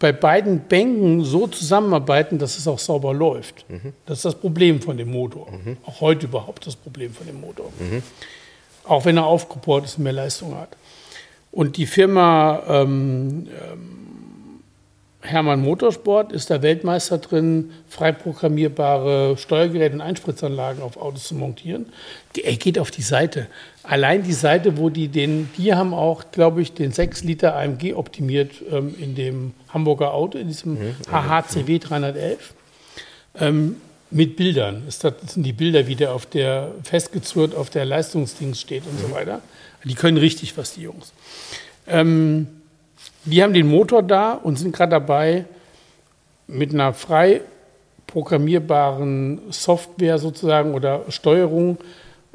bei 0.00 0.12
beiden 0.12 0.60
Bänken 0.60 1.22
so 1.22 1.46
zusammenarbeiten, 1.46 2.38
dass 2.38 2.58
es 2.58 2.66
auch 2.66 2.78
sauber 2.80 3.14
läuft. 3.14 3.66
Das 4.06 4.18
ist 4.18 4.24
das 4.24 4.34
Problem 4.34 4.80
von 4.80 4.96
dem 4.96 5.12
Motor. 5.12 5.46
Auch 5.86 6.00
heute 6.00 6.26
überhaupt 6.26 6.66
das 6.66 6.74
Problem 6.74 7.12
von 7.12 7.26
dem 7.26 7.40
Motor. 7.40 7.70
Auch 8.84 9.04
wenn 9.04 9.18
er 9.18 9.26
aufgebohrt 9.26 9.84
ist 9.84 9.98
und 9.98 10.04
mehr 10.04 10.14
Leistung 10.14 10.56
hat. 10.56 10.74
Und 11.52 11.76
die 11.76 11.86
Firma 11.86 12.62
ähm, 12.66 13.48
ähm, 13.48 14.00
Hermann 15.22 15.60
Motorsport 15.60 16.32
ist 16.32 16.48
der 16.48 16.62
Weltmeister 16.62 17.18
drin, 17.18 17.72
frei 17.88 18.12
programmierbare 18.12 19.36
Steuergeräte 19.36 19.94
und 19.94 20.00
Einspritzanlagen 20.00 20.82
auf 20.82 20.96
Autos 20.96 21.24
zu 21.24 21.34
montieren. 21.34 21.92
Er 22.42 22.56
geht 22.56 22.78
auf 22.78 22.90
die 22.90 23.02
Seite. 23.02 23.48
Allein 23.82 24.22
die 24.22 24.34
Seite, 24.34 24.76
wo 24.76 24.90
die 24.90 25.08
den, 25.08 25.48
die 25.56 25.74
haben 25.74 25.94
auch, 25.94 26.30
glaube 26.32 26.60
ich, 26.60 26.74
den 26.74 26.92
6 26.92 27.24
Liter 27.24 27.56
AMG 27.56 27.94
optimiert 27.94 28.62
ähm, 28.70 28.94
in 28.98 29.14
dem 29.14 29.54
Hamburger 29.70 30.12
Auto, 30.12 30.38
in 30.38 30.48
diesem 30.48 30.74
mhm. 30.74 30.96
HHCW 31.10 31.78
311. 31.78 32.54
Ähm, 33.38 33.76
mit 34.10 34.36
Bildern. 34.36 34.82
Das 34.86 34.98
sind 34.98 35.44
die 35.44 35.52
Bilder, 35.52 35.86
wie 35.86 35.94
der 35.94 36.12
auf 36.12 36.26
der 36.26 36.72
festgezurrt 36.82 37.54
auf 37.54 37.70
der 37.70 37.84
Leistungsdings 37.84 38.60
steht 38.60 38.84
und 38.84 38.94
mhm. 38.94 39.08
so 39.08 39.14
weiter. 39.14 39.40
Die 39.84 39.94
können 39.94 40.18
richtig 40.18 40.56
was, 40.58 40.74
die 40.74 40.82
Jungs. 40.82 41.12
Ähm, 41.86 42.48
die 43.24 43.42
haben 43.42 43.52
den 43.52 43.68
Motor 43.68 44.02
da 44.02 44.32
und 44.32 44.58
sind 44.58 44.74
gerade 44.74 44.90
dabei, 44.90 45.44
mit 46.46 46.74
einer 46.74 46.92
frei 46.92 47.42
programmierbaren 48.06 49.40
Software 49.50 50.18
sozusagen 50.18 50.74
oder 50.74 51.04
Steuerung 51.10 51.78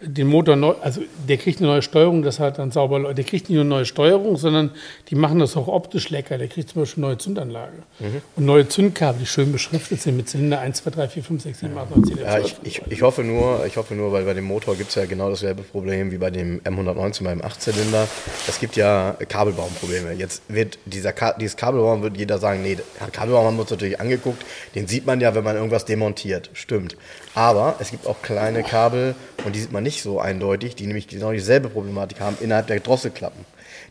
den 0.01 0.27
Motor 0.27 0.58
neu, 0.58 0.73
also 0.81 1.01
der 1.27 1.38
kriegt 1.38 1.60
eine 1.60 1.67
neue 1.67 1.81
Steuerung, 1.81 2.21
das 2.21 2.39
hat 2.41 2.60
dann 2.60 2.71
sauber, 2.71 3.13
der 3.13 3.23
kriegt 3.23 3.49
nicht 3.49 3.55
nur 3.55 3.62
eine 3.62 3.69
neue 3.69 3.86
Steuerung, 3.86 4.36
sondern 4.36 4.71
die 5.10 5.15
machen 5.15 5.39
das 5.39 5.55
auch 5.55 5.69
optisch 5.69 6.10
lecker. 6.10 6.38
Der 6.38 6.49
kriegt 6.49 6.69
zum 6.69 6.81
Beispiel 6.81 7.01
eine 7.01 7.12
neue 7.12 7.17
Zündanlage 7.17 7.77
mhm. 7.99 8.21
und 8.36 8.45
neue 8.45 8.67
Zündkabel, 8.67 9.21
die 9.21 9.25
schön 9.25 9.53
beschriftet 9.53 10.01
sind 10.01 10.17
mit 10.17 10.27
Zylinder 10.27 10.60
1, 10.60 10.84
2, 10.84 10.89
3, 10.91 11.08
4, 11.08 11.23
5, 11.23 11.43
6, 11.43 11.60
7, 11.60 11.77
8, 11.77 11.95
9, 11.95 12.05
10, 12.08 12.17
11, 12.17 12.27
ja, 12.27 12.39
ich, 12.39 12.55
ich, 12.63 12.81
ich, 12.89 13.01
hoffe 13.03 13.23
nur, 13.23 13.65
ich 13.65 13.77
hoffe 13.77 13.95
nur, 13.95 14.12
weil 14.12 14.25
bei 14.25 14.34
dem 14.34 14.43
Motor 14.43 14.75
gibt 14.75 14.89
es 14.89 14.95
ja 14.95 15.05
genau 15.05 15.29
dasselbe 15.29 15.63
Problem 15.63 16.12
wie 16.12 16.17
bei 16.17 16.29
dem 16.29 16.60
M119 16.62 17.23
beim 17.23 17.39
8-Zylinder. 17.39 18.05
Es 18.49 18.60
gibt 18.60 18.75
ja 18.75 19.15
Kabelbaumprobleme. 19.29 20.12
Jetzt 20.13 20.43
wird 20.49 20.77
dieser 20.86 21.13
Ka 21.13 21.34
dieses 21.39 21.55
Kabelbaum, 21.55 22.01
wird 22.01 22.17
jeder 22.17 22.38
sagen, 22.38 22.62
nee, 22.63 22.77
Kabelbaum 23.13 23.45
haben 23.45 23.55
wir 23.55 23.62
uns 23.62 23.71
natürlich 23.71 24.01
angeguckt, 24.01 24.43
den 24.75 24.88
sieht 24.88 25.05
man 25.05 25.21
ja, 25.21 25.34
wenn 25.36 25.43
man 25.45 25.55
irgendwas 25.55 25.86
demontiert. 25.86 26.49
Stimmt. 26.53 26.97
Aber 27.36 27.76
es 27.80 27.91
gibt 27.91 28.08
auch 28.08 28.21
kleine 28.21 28.63
Kabel 28.63 29.13
und 29.45 29.56
die 29.56 29.60
sieht 29.60 29.71
man 29.71 29.84
nicht 29.84 30.02
so 30.02 30.19
eindeutig, 30.19 30.76
die 30.76 30.88
nämlich 30.88 31.08
genau 31.08 31.32
dieselbe 31.32 31.69
Problematik 31.69 32.21
haben 32.21 32.38
innerhalb 32.39 32.67
der 32.67 32.80
Drosselklappen. 32.80 33.45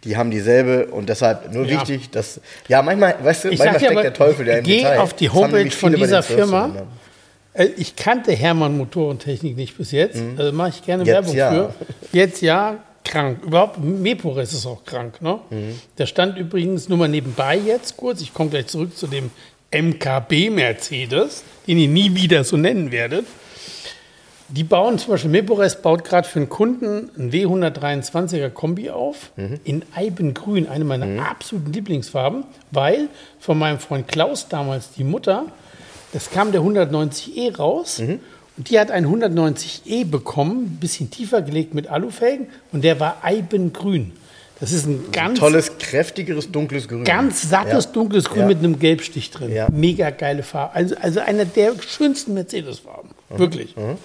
Die 0.05 0.17
haben 0.17 0.31
dieselbe 0.31 0.87
und 0.87 1.09
deshalb 1.09 1.53
nur 1.53 1.67
ja. 1.67 1.73
wichtig, 1.73 2.11
dass 2.11 2.41
ja 2.69 2.83
manchmal, 2.83 3.17
weißt 3.23 3.45
du, 3.45 3.49
ich 3.51 3.59
manchmal 3.59 3.81
steckt 3.81 4.03
der 4.03 4.15
Teufel 4.15 4.47
ja 4.49 4.59
im 4.59 4.65
geh 4.65 4.79
Detail. 4.79 4.99
auf 4.99 5.15
die 5.15 5.31
Homepage 5.31 5.71
von 5.71 5.95
dieser 5.95 6.23
Firma. 6.23 6.71
Äh, 7.53 7.67
ich 7.77 7.97
kannte 7.97 8.33
Hermann 8.33 8.77
Motorentechnik 8.77 9.57
nicht 9.57 9.77
bis 9.77 9.93
jetzt, 9.93 10.17
mhm. 10.17 10.39
also 10.39 10.53
mache 10.53 10.71
ich 10.71 10.83
gerne 10.83 11.05
jetzt 11.05 11.13
Werbung 11.13 11.35
ja. 11.35 11.51
für. 11.51 11.75
Jetzt 12.13 12.43
ja, 12.43 12.79
krank. 13.05 13.43
Überhaupt, 13.45 13.79
Mepores 13.79 14.53
ist 14.53 14.67
auch 14.67 14.85
krank. 14.85 15.21
Ne? 15.23 15.39
Mhm. 15.51 15.81
Der 15.99 16.07
stand 16.07 16.39
übrigens 16.39 16.89
nur 16.89 16.99
mal 16.99 17.09
nebenbei 17.09 17.57
jetzt 17.57 17.97
kurz. 17.97 18.21
Ich 18.23 18.35
komme 18.35 18.51
gleich 18.51 18.67
zurück 18.67 18.97
zu 18.97 19.07
dem 19.07 19.31
MKB 19.75 20.51
Mercedes, 20.51 21.43
den 21.67 21.79
ihr 21.79 21.89
nie 21.89 22.15
wieder 22.15 22.45
so 22.45 22.57
nennen 22.57 22.93
werdet. 22.93 23.27
Die 24.49 24.63
bauen 24.63 24.99
zum 24.99 25.13
Beispiel, 25.13 25.31
Mepores 25.31 25.81
baut 25.83 26.05
gerade 26.05 26.29
für 26.29 26.39
einen 26.39 26.49
Kunden 26.49 27.11
einen 27.19 27.33
W123er 27.33 28.51
Kombi 28.51 28.91
auf, 28.91 29.33
mhm. 29.37 29.59
in 29.65 29.85
Eibengrün, 29.95 30.69
eine 30.69 30.85
meiner 30.85 31.07
mhm. 31.07 31.19
absoluten 31.19 31.73
Lieblingsfarben, 31.73 32.45
weil 32.71 33.09
von 33.41 33.59
meinem 33.59 33.79
Freund 33.79 34.07
Klaus 34.07 34.49
damals 34.49 34.93
die 34.93 35.03
Mutter, 35.03 35.47
das 36.13 36.31
kam 36.31 36.53
der 36.53 36.61
190e 36.61 37.57
raus 37.57 37.99
mhm. 37.99 38.21
und 38.57 38.71
die 38.71 38.79
hat 38.79 38.91
einen 38.91 39.07
190e 39.07 40.09
bekommen, 40.09 40.65
ein 40.65 40.79
bisschen 40.79 41.11
tiefer 41.11 41.41
gelegt 41.43 41.75
mit 41.75 41.89
Alufelgen 41.89 42.47
und 42.71 42.85
der 42.85 43.01
war 43.01 43.25
Eibengrün. 43.25 44.13
Das 44.61 44.73
ist 44.73 44.87
ein 44.87 45.11
ganz 45.11 45.39
tolles, 45.39 45.79
kräftigeres, 45.79 46.51
dunkles 46.51 46.87
Grün. 46.89 47.05
Ganz 47.05 47.49
sattes, 47.49 47.87
ja. 47.87 47.91
dunkles 47.91 48.27
Grün 48.27 48.43
ja. 48.43 48.47
mit 48.47 48.59
einem 48.59 48.79
Gelbstich 48.79 49.31
drin. 49.31 49.53
Ja. 49.53 49.69
Mega 49.71 50.11
geile 50.11 50.43
Farbe. 50.43 50.75
Also, 50.75 50.95
also 50.97 51.21
einer 51.21 51.45
der 51.45 51.73
schönsten 51.81 52.35
Mercedes-Farben. 52.35 53.11
Mhm. 53.31 53.39
Wirklich. 53.39 53.77
Mhm. 53.77 53.99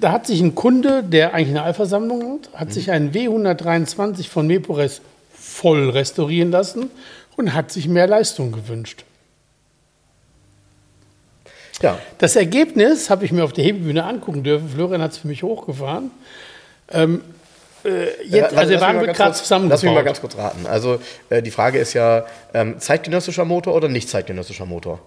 Da 0.00 0.12
hat 0.12 0.26
sich 0.26 0.40
ein 0.40 0.54
Kunde, 0.54 1.02
der 1.02 1.34
eigentlich 1.34 1.50
eine 1.50 1.62
Alpha-Sammlung 1.62 2.40
hat, 2.52 2.60
hat 2.60 2.68
mhm. 2.68 2.72
sich 2.72 2.90
einen 2.90 3.12
W123 3.12 4.28
von 4.28 4.46
Mepores 4.46 5.02
voll 5.38 5.90
restaurieren 5.90 6.50
lassen 6.50 6.90
und 7.36 7.54
hat 7.54 7.70
sich 7.70 7.86
mehr 7.86 8.06
Leistung 8.06 8.52
gewünscht. 8.52 9.04
Ja. 11.82 11.98
Das 12.18 12.36
Ergebnis 12.36 13.10
habe 13.10 13.24
ich 13.24 13.32
mir 13.32 13.44
auf 13.44 13.52
der 13.52 13.64
Hebebühne 13.64 14.04
angucken 14.04 14.42
dürfen. 14.42 14.68
Florian 14.68 15.00
hat 15.00 15.12
es 15.12 15.18
für 15.18 15.28
mich 15.28 15.42
hochgefahren. 15.42 16.10
Ähm, 16.90 17.22
äh, 17.84 18.24
jetzt, 18.24 18.54
also 18.54 18.70
wir 18.70 18.80
waren 18.80 19.04
gerade 19.04 19.34
zusammen. 19.34 19.68
Lass 19.68 19.82
mich 19.82 19.92
mal 19.92 20.04
ganz 20.04 20.20
kurz 20.20 20.36
raten. 20.36 20.66
Also 20.66 21.00
äh, 21.28 21.42
die 21.42 21.50
Frage 21.50 21.78
ist 21.78 21.92
ja, 21.94 22.24
ähm, 22.54 22.78
zeitgenössischer 22.78 23.44
Motor 23.44 23.74
oder 23.74 23.88
nicht 23.88 24.08
zeitgenössischer 24.08 24.66
Motor? 24.66 25.00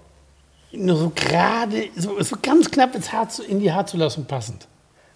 Nur 0.71 0.97
so 0.97 1.12
gerade, 1.15 1.89
so, 1.95 2.21
so 2.21 2.36
ganz 2.41 2.71
knapp 2.71 2.95
ins 2.95 3.12
Haar 3.12 3.29
zu, 3.29 3.43
in 3.43 3.59
die 3.59 3.71
Haarzulassung 3.71 4.25
passend. 4.25 4.67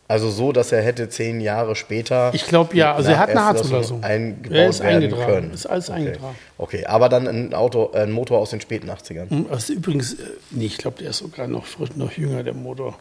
Also 0.10 0.30
so, 0.30 0.54
dass 0.54 0.72
er 0.72 0.82
hätte 0.82 1.10
zehn 1.10 1.42
Jahre 1.42 1.76
später. 1.76 2.32
Ich 2.34 2.46
glaube 2.46 2.78
ja, 2.78 2.96
also 2.96 3.12
er 3.12 3.20
hat 3.20 3.30
eine 3.30 3.44
Haarzulassung. 3.44 4.04
Eingebaut 4.04 4.58
er 4.58 4.70
ist 4.70 4.82
eingetragen. 4.82 5.26
Können. 5.26 5.54
Ist 5.54 5.66
alles 5.66 5.90
okay. 5.90 6.00
eingetragen. 6.00 6.36
Okay, 6.58 6.86
aber 6.86 7.10
dann 7.10 7.28
ein 7.28 7.54
Auto, 7.54 7.92
ein 7.92 8.12
Motor 8.12 8.40
aus 8.40 8.52
den 8.52 8.62
späten 8.62 8.90
80ern. 8.90 9.30
Hm, 9.30 9.48
ist 9.52 9.70
übrigens, 9.70 10.14
äh, 10.14 10.24
nee, 10.52 10.68
ich 10.68 10.78
glaube, 10.78 11.00
der 11.00 11.10
ist 11.10 11.18
sogar 11.18 11.48
noch 11.48 11.66
noch 11.96 12.12
jünger, 12.14 12.44
der 12.44 12.54
Motor. 12.54 12.98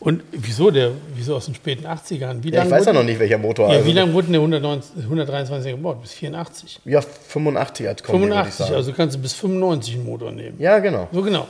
Und 0.00 0.22
wieso 0.32 0.70
der, 0.70 0.92
wieso 1.14 1.36
aus 1.36 1.46
den 1.46 1.54
späten 1.54 1.86
80ern? 1.86 2.42
Wie 2.42 2.50
ja, 2.50 2.64
ich 2.64 2.70
weiß 2.70 2.86
ja 2.86 2.92
noch 2.92 3.04
nicht, 3.04 3.18
welcher 3.18 3.38
Motor. 3.38 3.68
Ja, 3.68 3.76
also 3.76 3.86
wie 3.86 3.92
lange 3.92 4.12
wurde 4.12 4.28
der 4.28 4.40
129, 4.40 5.04
123 5.04 5.72
gebaut? 5.72 6.02
Bis 6.02 6.12
84? 6.12 6.80
Ja, 6.84 7.00
85 7.00 7.88
als 7.88 8.02
Kombi, 8.02 8.26
85, 8.26 8.74
also 8.74 8.92
kannst 8.92 9.16
du 9.16 9.20
bis 9.20 9.32
95 9.34 9.94
einen 9.94 10.04
Motor 10.04 10.32
nehmen. 10.32 10.56
Ja, 10.58 10.78
genau. 10.78 11.08
So 11.12 11.22
genau. 11.22 11.46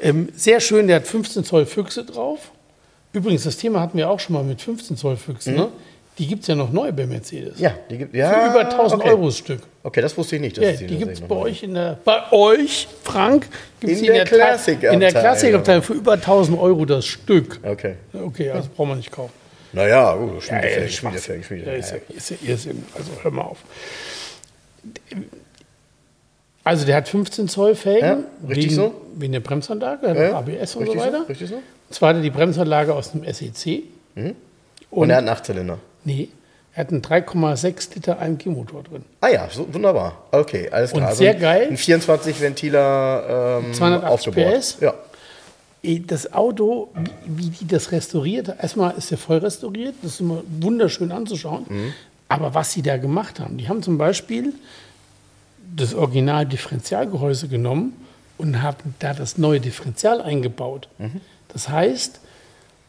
Ähm, 0.00 0.28
sehr 0.34 0.60
schön, 0.60 0.86
der 0.86 0.96
hat 0.96 1.06
15 1.06 1.44
Zoll 1.44 1.66
Füchse 1.66 2.04
drauf. 2.04 2.50
Übrigens, 3.12 3.44
das 3.44 3.56
Thema 3.56 3.80
hatten 3.80 3.96
wir 3.96 4.10
auch 4.10 4.18
schon 4.18 4.34
mal 4.34 4.42
mit 4.42 4.60
15 4.60 4.96
Zoll 4.96 5.16
Füchsen. 5.16 5.54
Mhm. 5.54 5.60
Ne? 5.60 5.68
Die 6.18 6.28
gibt 6.28 6.42
es 6.42 6.46
ja 6.46 6.54
noch 6.54 6.70
neu 6.70 6.92
bei 6.92 7.06
Mercedes. 7.06 7.58
Ja, 7.58 7.74
die 7.90 7.98
gibt 7.98 8.14
ja. 8.14 8.32
Für 8.32 8.50
über 8.50 8.70
1000 8.70 9.00
okay. 9.00 9.10
Euro 9.10 9.26
das 9.26 9.38
Stück. 9.38 9.62
Okay, 9.82 10.00
das 10.00 10.16
wusste 10.16 10.36
ich 10.36 10.42
nicht. 10.42 10.56
Ja, 10.58 10.72
die 10.72 10.86
gibt 10.96 11.12
es 11.12 11.20
bei 11.20 11.34
euch 11.34 11.62
in 11.64 11.74
der. 11.74 11.98
Bei 12.04 12.30
euch, 12.30 12.86
Frank, 13.02 13.48
gibt 13.80 13.92
es 13.92 13.98
in, 13.98 14.06
in 14.06 14.12
der 14.14 14.24
Klassikabteilung. 14.24 14.94
In 14.94 15.00
der 15.00 15.10
Klassikabteilung 15.10 15.82
für 15.82 15.94
über 15.94 16.12
1000 16.12 16.58
Euro 16.58 16.84
das 16.84 17.04
Stück. 17.04 17.58
Okay. 17.64 17.94
Okay, 18.12 18.50
also 18.50 18.68
braucht 18.74 18.88
man 18.88 18.98
nicht 18.98 19.10
kaufen. 19.10 19.32
Naja, 19.72 20.14
gut, 20.14 20.34
ja, 20.34 20.40
schmiedefähig, 20.40 20.94
schmiedefähig. 20.94 21.66
Ja, 21.66 21.72
ist, 21.72 21.90
ja, 21.90 22.16
ist 22.16 22.30
ja 22.30 22.36
Irrsinn. 22.42 22.84
Also 22.94 23.10
hör 23.22 23.30
mal 23.32 23.42
auf. 23.42 23.58
Also 26.62 26.86
der 26.86 26.94
hat 26.94 27.08
15 27.08 27.48
Zoll 27.48 27.74
Felgen. 27.74 28.24
Ja, 28.42 28.48
richtig 28.48 28.66
wegen, 28.66 28.74
so. 28.74 28.94
Wegen 29.16 29.32
der 29.32 29.40
Bremsanlage, 29.40 30.14
ja, 30.16 30.38
ABS 30.38 30.76
und 30.76 30.86
so 30.86 30.96
weiter. 30.96 31.22
So, 31.22 31.24
richtig 31.24 31.48
so. 31.48 31.62
Zwar 31.90 32.10
hat 32.10 32.16
er 32.16 32.22
die 32.22 32.30
Bremsanlage 32.30 32.94
aus 32.94 33.10
dem 33.10 33.24
SEC. 33.30 33.82
Mhm. 34.14 34.24
Und, 34.24 34.36
und, 34.90 35.10
er 35.10 35.16
hat 35.16 35.22
einen 35.22 35.28
Achtzylinder. 35.28 35.78
Nee, 36.04 36.28
er 36.74 36.80
hat 36.80 36.90
einen 36.90 37.02
3,6 37.02 37.94
Liter 37.94 38.20
AMG-Motor 38.20 38.82
drin. 38.82 39.04
Ah 39.20 39.28
ja, 39.28 39.48
so, 39.50 39.72
wunderbar. 39.72 40.24
Okay, 40.32 40.68
alles 40.70 40.90
klar. 40.90 41.02
Und 41.02 41.08
also 41.08 41.18
sehr 41.18 41.34
geil. 41.34 41.68
Ein 41.70 41.76
24-Ventiler 41.76 43.60
ähm, 43.62 43.72
280 43.72 44.34
PS. 44.34 44.76
Ja. 44.80 44.94
Das 46.06 46.32
Auto, 46.32 46.90
wie, 47.26 47.44
wie, 47.44 47.50
die 47.50 47.66
das 47.66 47.92
restauriert, 47.92 48.48
erstmal 48.60 48.96
ist 48.96 49.12
er 49.12 49.18
voll 49.18 49.38
restauriert, 49.38 49.94
das 50.02 50.14
ist 50.14 50.20
immer 50.20 50.42
wunderschön 50.60 51.12
anzuschauen. 51.12 51.66
Mhm. 51.68 51.92
Aber 52.26 52.54
was 52.54 52.72
sie 52.72 52.82
da 52.82 52.96
gemacht 52.96 53.38
haben, 53.38 53.58
die 53.58 53.68
haben 53.68 53.82
zum 53.82 53.98
Beispiel 53.98 54.54
das 55.76 55.94
Original-Differentialgehäuse 55.94 57.48
genommen 57.48 57.94
und 58.38 58.62
haben 58.62 58.94
da 58.98 59.12
das 59.12 59.38
neue 59.38 59.60
Differential 59.60 60.20
eingebaut. 60.22 60.88
Mhm. 60.98 61.20
Das 61.48 61.68
heißt, 61.68 62.18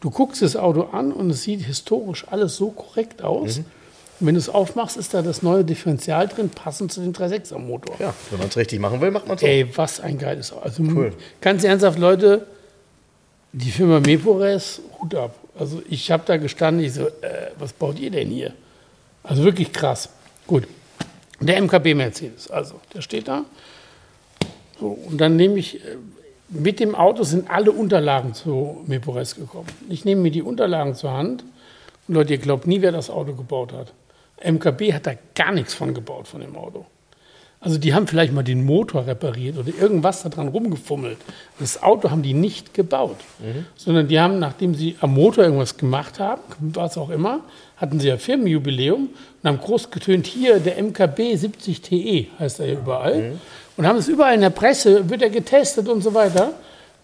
Du 0.05 0.11
guckst 0.11 0.43
das 0.43 0.55
Auto 0.55 0.83
an 0.91 1.11
und 1.11 1.31
es 1.31 1.41
sieht 1.41 1.61
historisch 1.61 2.27
alles 2.29 2.57
so 2.57 2.69
korrekt 2.69 3.23
aus. 3.23 3.57
Mhm. 3.57 3.65
Und 4.19 4.27
wenn 4.27 4.35
du 4.35 4.39
es 4.39 4.49
aufmachst, 4.49 4.97
ist 4.97 5.15
da 5.15 5.23
das 5.23 5.41
neue 5.41 5.65
Differential 5.65 6.27
drin, 6.27 6.51
passend 6.51 6.91
zu 6.91 7.01
dem 7.01 7.11
3.6er 7.11 7.57
Motor. 7.57 7.95
Ja, 7.97 8.13
wenn 8.29 8.37
man 8.37 8.49
es 8.49 8.55
richtig 8.55 8.79
machen 8.79 9.01
will, 9.01 9.09
macht 9.09 9.27
man 9.27 9.33
es 9.33 9.41
so. 9.41 9.47
Ey, 9.47 9.67
was 9.75 9.99
ein 9.99 10.19
geiles 10.19 10.53
Auto. 10.53 10.61
Also 10.61 10.83
cool. 10.83 11.11
ganz 11.41 11.63
ernsthaft, 11.63 11.97
Leute, 11.97 12.45
die 13.51 13.71
Firma 13.71 13.99
Mepores, 13.99 14.79
Hut 15.01 15.15
ab. 15.15 15.35
Also 15.57 15.81
ich 15.89 16.11
habe 16.11 16.21
da 16.27 16.37
gestanden, 16.37 16.85
ich 16.85 16.93
so, 16.93 17.07
äh, 17.07 17.49
was 17.57 17.73
baut 17.73 17.97
ihr 17.97 18.11
denn 18.11 18.29
hier? 18.29 18.53
Also 19.23 19.43
wirklich 19.43 19.73
krass. 19.73 20.09
Gut. 20.45 20.67
Der 21.39 21.59
MKB 21.59 21.95
Mercedes, 21.95 22.51
also 22.51 22.79
der 22.93 23.01
steht 23.01 23.27
da. 23.27 23.43
So, 24.79 24.85
und 24.85 25.17
dann 25.19 25.35
nehme 25.35 25.57
ich, 25.57 25.83
äh, 25.83 25.97
mit 26.49 26.79
dem 26.79 26.95
Auto 26.95 27.23
sind 27.23 27.49
alle 27.49 27.71
Unterlagen 27.71 28.33
zu 28.33 28.83
Mepores 28.85 29.35
gekommen. 29.35 29.67
Ich 29.89 30.05
nehme 30.05 30.21
mir 30.21 30.31
die 30.31 30.41
Unterlagen 30.41 30.95
zur 30.95 31.11
Hand 31.11 31.43
und 32.07 32.15
Leute, 32.15 32.33
ihr 32.33 32.39
glaubt 32.39 32.67
nie, 32.67 32.81
wer 32.81 32.91
das 32.91 33.09
Auto 33.09 33.33
gebaut 33.33 33.73
hat. 33.73 33.93
MKB 34.43 34.93
hat 34.93 35.07
da 35.07 35.13
gar 35.33 35.51
nichts 35.51 35.73
von 35.73 35.93
gebaut 35.93 36.27
von 36.27 36.41
dem 36.41 36.55
Auto. 36.55 36.85
Also 37.65 37.79
die 37.79 37.95
haben 37.95 38.05
vielleicht 38.05 38.31
mal 38.31 38.43
den 38.43 38.63
Motor 38.63 39.07
repariert 39.07 39.57
oder 39.57 39.69
irgendwas 39.69 40.21
daran 40.21 40.49
rumgefummelt. 40.49 41.17
Das 41.57 41.81
Auto 41.81 42.11
haben 42.11 42.21
die 42.21 42.35
nicht 42.35 42.75
gebaut, 42.75 43.17
mhm. 43.39 43.65
sondern 43.75 44.07
die 44.07 44.19
haben, 44.19 44.37
nachdem 44.37 44.75
sie 44.75 44.95
am 45.01 45.15
Motor 45.15 45.45
irgendwas 45.45 45.75
gemacht 45.75 46.19
haben, 46.19 46.43
was 46.59 46.95
auch 46.95 47.09
immer, 47.09 47.39
hatten 47.77 47.99
sie 47.99 48.09
ja 48.09 48.17
Firmenjubiläum 48.17 49.09
und 49.41 49.49
haben 49.49 49.57
groß 49.57 49.89
getönt, 49.89 50.27
hier 50.27 50.59
der 50.59 50.81
MKB 50.81 51.35
70 51.35 51.81
TE 51.81 52.27
heißt 52.37 52.59
er 52.59 52.67
ja 52.67 52.73
überall. 52.73 53.31
Mhm. 53.31 53.41
Und 53.77 53.87
haben 53.87 53.97
es 53.97 54.07
überall 54.07 54.35
in 54.35 54.41
der 54.41 54.49
Presse, 54.49 55.09
wird 55.09 55.21
er 55.21 55.29
getestet 55.29 55.87
und 55.87 56.01
so 56.01 56.13
weiter. 56.13 56.53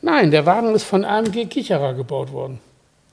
Nein, 0.02 0.32
der 0.32 0.46
Wagen 0.46 0.74
ist 0.74 0.84
von 0.84 1.06
AMG 1.06 1.46
Kicherer 1.46 1.94
gebaut 1.94 2.32
worden. 2.32 2.60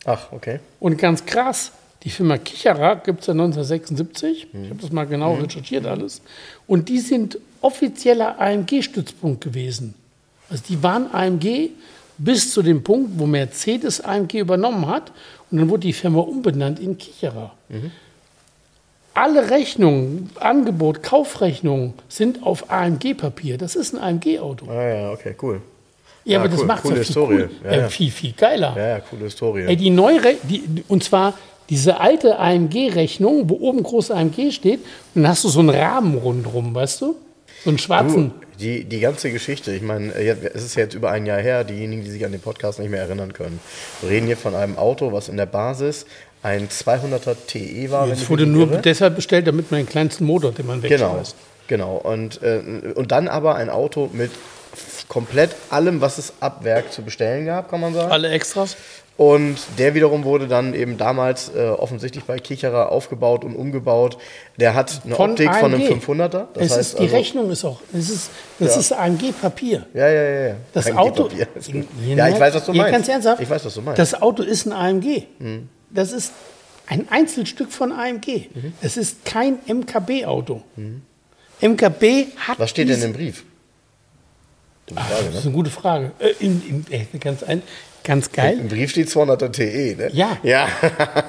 Ach, 0.04 0.32
okay. 0.32 0.60
Und 0.80 0.96
ganz 0.96 1.24
krass, 1.26 1.72
die 2.02 2.10
Firma 2.10 2.38
Kicherer 2.38 2.96
gibt 2.96 3.20
es 3.20 3.26
ja 3.26 3.32
1976. 3.32 4.46
Ich 4.52 4.70
habe 4.70 4.80
das 4.80 4.92
mal 4.92 5.06
genau 5.06 5.34
recherchiert 5.34 5.86
alles. 5.86 6.22
Und 6.66 6.88
die 6.88 7.00
sind 7.00 7.38
offizieller 7.60 8.40
AMG-Stützpunkt 8.40 9.42
gewesen. 9.42 9.94
Also 10.48 10.62
die 10.68 10.82
waren 10.82 11.12
AMG 11.12 11.70
bis 12.16 12.52
zu 12.52 12.62
dem 12.62 12.82
Punkt, 12.82 13.18
wo 13.18 13.26
Mercedes 13.26 14.00
AMG 14.00 14.38
übernommen 14.38 14.86
hat. 14.86 15.12
Und 15.50 15.58
dann 15.58 15.68
wurde 15.68 15.82
die 15.82 15.92
Firma 15.92 16.20
umbenannt 16.20 16.78
in 16.78 16.96
Kicherer. 16.96 17.52
Alle 19.18 19.50
Rechnungen, 19.50 20.30
Angebot, 20.38 21.02
Kaufrechnungen 21.02 21.94
sind 22.08 22.44
auf 22.44 22.70
AMG-Papier. 22.70 23.58
Das 23.58 23.74
ist 23.74 23.92
ein 23.94 24.00
AMG-Auto. 24.00 24.66
Ah 24.70 24.88
ja, 24.88 25.10
okay, 25.10 25.34
cool. 25.42 25.60
Ja, 26.24 26.34
Ja, 26.34 26.38
aber 26.38 26.48
das 26.48 26.60
cool. 26.60 26.66
macht 26.66 26.84
es 26.84 26.90
ja 27.08 27.14
viel, 27.14 27.22
cool, 27.22 27.50
Ja, 27.64 27.70
äh, 27.70 27.78
ja. 27.80 27.88
viel, 27.88 28.10
viel 28.12 28.32
geiler. 28.32 28.74
Ja, 28.76 28.88
ja, 28.88 29.00
coole 29.00 29.24
Historie. 29.24 29.64
Ey, 29.66 29.76
die 29.76 29.90
neue, 29.90 30.20
die, 30.44 30.84
und 30.86 31.02
zwar 31.02 31.34
diese 31.68 31.98
alte 31.98 32.38
AMG-Rechnung, 32.38 33.48
wo 33.50 33.54
oben 33.56 33.82
groß 33.82 34.12
AMG 34.12 34.52
steht, 34.52 34.80
und 35.14 35.22
dann 35.22 35.28
hast 35.28 35.42
du 35.42 35.48
so 35.48 35.58
einen 35.60 35.70
Rahmen 35.70 36.16
rundherum, 36.16 36.72
weißt 36.74 37.00
du? 37.00 37.16
So 37.64 37.70
einen 37.70 37.78
schwarzen. 37.78 38.30
Du, 38.30 38.46
die, 38.60 38.84
die 38.84 39.00
ganze 39.00 39.30
Geschichte, 39.32 39.72
ich 39.72 39.82
meine, 39.82 40.12
äh, 40.14 40.36
es 40.54 40.64
ist 40.64 40.74
jetzt 40.76 40.94
über 40.94 41.10
ein 41.10 41.26
Jahr 41.26 41.40
her, 41.40 41.64
diejenigen, 41.64 42.04
die 42.04 42.10
sich 42.10 42.24
an 42.24 42.32
den 42.32 42.40
Podcast 42.40 42.78
nicht 42.78 42.90
mehr 42.90 43.00
erinnern 43.02 43.32
können. 43.32 43.58
Wir 44.00 44.10
reden 44.10 44.26
hier 44.26 44.36
von 44.36 44.54
einem 44.54 44.76
Auto, 44.78 45.12
was 45.12 45.28
in 45.28 45.36
der 45.36 45.46
Basis 45.46 46.06
ein 46.42 46.68
200er 46.68 47.36
TE 47.46 47.90
war. 47.90 48.08
Es 48.08 48.28
wurde 48.30 48.46
nur 48.46 48.70
irre. 48.70 48.82
deshalb 48.82 49.16
bestellt, 49.16 49.46
damit 49.46 49.70
man 49.70 49.80
den 49.80 49.88
kleinsten 49.88 50.24
Motor, 50.24 50.52
den 50.52 50.66
man 50.66 50.80
Genau, 50.82 51.06
wegschmeißt. 51.06 51.36
genau. 51.66 51.96
Und, 51.96 52.42
äh, 52.42 52.60
und 52.94 53.10
dann 53.12 53.28
aber 53.28 53.56
ein 53.56 53.70
Auto 53.70 54.08
mit 54.12 54.30
komplett 55.08 55.56
allem, 55.70 56.00
was 56.00 56.18
es 56.18 56.32
ab 56.40 56.62
Werk 56.64 56.92
zu 56.92 57.02
bestellen 57.02 57.46
gab, 57.46 57.70
kann 57.70 57.80
man 57.80 57.94
sagen. 57.94 58.10
Alle 58.12 58.28
Extras. 58.30 58.76
Und 59.16 59.56
der 59.78 59.96
wiederum 59.96 60.22
wurde 60.22 60.46
dann 60.46 60.74
eben 60.74 60.96
damals 60.96 61.50
äh, 61.52 61.70
offensichtlich 61.70 62.22
bei 62.22 62.38
Kicherer 62.38 62.92
aufgebaut 62.92 63.44
und 63.44 63.56
umgebaut. 63.56 64.16
Der 64.60 64.74
hat 64.76 65.00
eine 65.04 65.16
Von 65.16 65.30
Optik 65.32 65.52
von 65.56 65.74
einem 65.74 65.82
AMG. 65.82 66.04
500er. 66.04 66.46
Das 66.54 66.62
es 66.66 66.70
heißt 66.70 66.80
ist, 66.80 66.98
die 67.00 67.02
also, 67.02 67.16
Rechnung 67.16 67.50
ist 67.50 67.64
auch, 67.64 67.80
es 67.92 68.10
ist, 68.10 68.30
das 68.60 68.74
Ja. 68.74 68.80
ist 68.80 68.92
AMG-Papier. 68.92 69.86
Ja, 69.92 70.06
ja, 70.08 70.22
ja. 70.22 70.46
ja. 70.50 70.54
Das 70.72 70.86
AMG 70.86 70.98
Auto. 70.98 71.28
Ja, 71.36 71.46
Ja, 72.14 72.28
ich 72.28 72.38
weiß, 72.38 72.54
was 72.54 72.64
du 72.66 72.72
meinst. 72.74 72.92
Ganz 72.92 73.08
ernsthaft. 73.08 73.42
Ich 73.42 73.50
weiß, 73.50 73.64
was 73.64 73.74
du 73.74 73.82
meinst. 73.82 73.98
Das 73.98 74.22
Auto 74.22 74.44
ist 74.44 74.66
ein 74.66 74.72
AMG. 74.72 75.24
Mhm. 75.40 75.68
Das 75.90 76.12
ist 76.12 76.32
ein 76.86 77.06
Einzelstück 77.10 77.70
von 77.72 77.92
AMG. 77.92 78.48
Mhm. 78.54 78.72
Es 78.80 78.96
ist 78.96 79.24
kein 79.24 79.58
MKB-Auto. 79.66 80.62
MKB 81.60 82.26
hat. 82.36 82.58
was 82.58 82.70
steht 82.70 82.88
denn 82.88 83.02
im 83.02 83.12
Brief? 83.12 83.44
Dumme 84.86 85.00
Ach, 85.02 85.08
Frage, 85.10 85.24
das 85.26 85.34
ist 85.34 85.44
ne? 85.44 85.48
eine 85.48 85.52
gute 85.52 85.70
Frage. 85.70 86.12
Äh, 86.18 86.32
in, 86.40 86.84
in, 86.90 86.92
äh, 86.92 87.18
ganz, 87.18 87.42
ein, 87.42 87.62
ganz 88.04 88.32
geil. 88.32 88.58
Im 88.58 88.68
Brief 88.68 88.90
steht 88.90 89.08
200er 89.08 89.50
TE, 89.52 89.96
ne? 89.96 90.10
Ja. 90.12 90.38
Ja. 90.42 90.68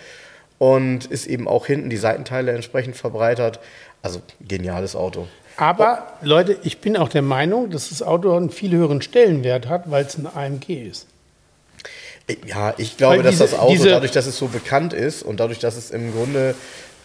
und 0.62 1.06
ist 1.08 1.26
eben 1.26 1.48
auch 1.48 1.66
hinten 1.66 1.90
die 1.90 1.98
Seitenteile 1.98 2.52
entsprechend 2.52 2.96
verbreitert. 2.96 3.60
Also 4.04 4.22
geniales 4.48 4.96
Auto. 4.96 5.28
Aber 5.58 6.06
Leute, 6.22 6.56
ich 6.62 6.78
bin 6.82 6.98
auch 6.98 7.10
der 7.10 7.24
Meinung, 7.24 7.72
dass 7.72 7.90
das 7.90 8.04
Auto 8.04 8.36
einen 8.38 8.52
viel 8.52 8.70
höheren 8.72 9.02
Stellenwert 9.02 9.68
hat, 9.68 9.90
weil 9.90 10.06
es 10.06 10.20
ein 10.20 10.28
AMG 10.28 10.88
ist. 10.88 11.08
Ja, 12.46 12.76
ich 12.78 12.96
glaube, 12.96 13.18
Weil 13.18 13.24
dass 13.24 13.32
diese- 13.40 13.44
das 13.46 13.60
Auto, 13.60 13.72
diese- 13.72 13.90
dadurch, 13.90 14.12
dass 14.12 14.28
es 14.28 14.38
so 14.38 14.48
bekannt 14.50 14.94
ist 14.94 15.24
und 15.24 15.40
dadurch, 15.40 15.58
dass 15.58 15.78
es 15.78 15.90
im 15.90 16.14
Grunde 16.14 16.54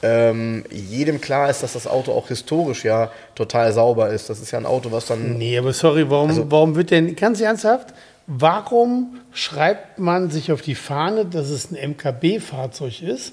ähm, 0.02 0.64
jedem 0.70 1.22
klar 1.22 1.48
ist, 1.48 1.62
dass 1.62 1.72
das 1.72 1.86
Auto 1.86 2.12
auch 2.12 2.28
historisch 2.28 2.84
ja 2.84 3.10
total 3.34 3.72
sauber 3.72 4.10
ist. 4.10 4.28
Das 4.28 4.38
ist 4.40 4.50
ja 4.50 4.58
ein 4.58 4.66
Auto, 4.66 4.92
was 4.92 5.06
dann. 5.06 5.38
Nee, 5.38 5.56
aber 5.56 5.72
sorry, 5.72 6.10
warum, 6.10 6.28
Also- 6.28 6.50
warum 6.50 6.76
wird 6.76 6.90
denn, 6.90 7.16
ganz 7.16 7.40
ernsthaft, 7.40 7.94
warum 8.26 9.16
schreibt 9.32 9.98
man 9.98 10.28
sich 10.30 10.52
auf 10.52 10.60
die 10.60 10.74
Fahne, 10.74 11.24
dass 11.24 11.48
es 11.48 11.70
ein 11.72 11.76
MKB-Fahrzeug 11.92 13.00
ist 13.00 13.32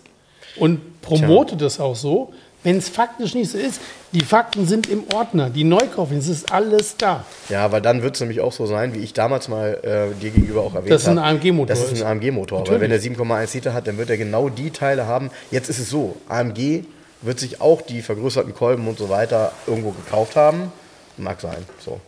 und 0.58 1.02
promotet 1.02 1.62
das 1.62 1.80
auch 1.80 1.96
so, 1.96 2.34
wenn 2.64 2.78
es 2.78 2.88
faktisch 2.90 3.34
nicht 3.36 3.52
so 3.52 3.58
ist? 3.58 3.82
Die 4.14 4.22
Fakten 4.22 4.68
sind 4.68 4.88
im 4.90 5.04
Ordner, 5.14 5.50
die 5.50 5.64
Neukaufung, 5.66 6.18
es 6.18 6.28
ist 6.30 6.52
alles 6.52 6.96
da. 6.98 7.26
Ja, 7.50 7.72
weil 7.72 7.82
dann 7.82 8.04
wird 8.04 8.16
es 8.16 8.22
nämlich 8.22 8.40
auch 8.42 8.54
so 8.54 8.66
sein, 8.66 8.94
wie 8.94 9.00
ich 9.00 9.14
damals 9.14 9.48
mal 9.50 9.80
äh, 9.84 10.20
dir 10.22 10.30
gegenüber 10.30 10.62
auch 10.62 10.76
erwähnt 10.76 10.84
habe. 10.84 10.90
Dass 10.92 11.02
es 11.02 11.08
ein 11.10 11.18
AMG-Motor 11.18 11.66
Das 11.66 11.84
ist 11.84 11.92
ist. 11.94 12.02
ein 12.04 12.08
AMG-Motor. 12.20 12.68
Weil 12.70 12.80
wenn 12.80 12.92
er 12.92 13.00
7,1 13.02 13.54
Liter 13.56 13.74
hat, 13.74 13.88
dann 13.88 13.98
wird 13.98 14.10
er 14.10 14.18
genau 14.18 14.50
die 14.50 14.70
Teile 14.72 15.08
haben. 15.08 15.30
Jetzt 15.52 15.70
ist 15.70 15.80
es 15.80 15.90
so: 15.90 16.16
AMG 16.30 16.84
wird 17.22 17.40
sich 17.40 17.60
auch 17.60 17.82
die 17.82 18.02
vergrößerten 18.02 18.54
Kolben 18.54 18.88
und 18.88 18.98
so 18.98 19.10
weiter 19.10 19.52
irgendwo 19.68 19.92
gekauft 19.92 20.36
haben. 20.36 20.72
Mag 21.18 21.42
sein. 21.42 21.58
So. 21.84 22.00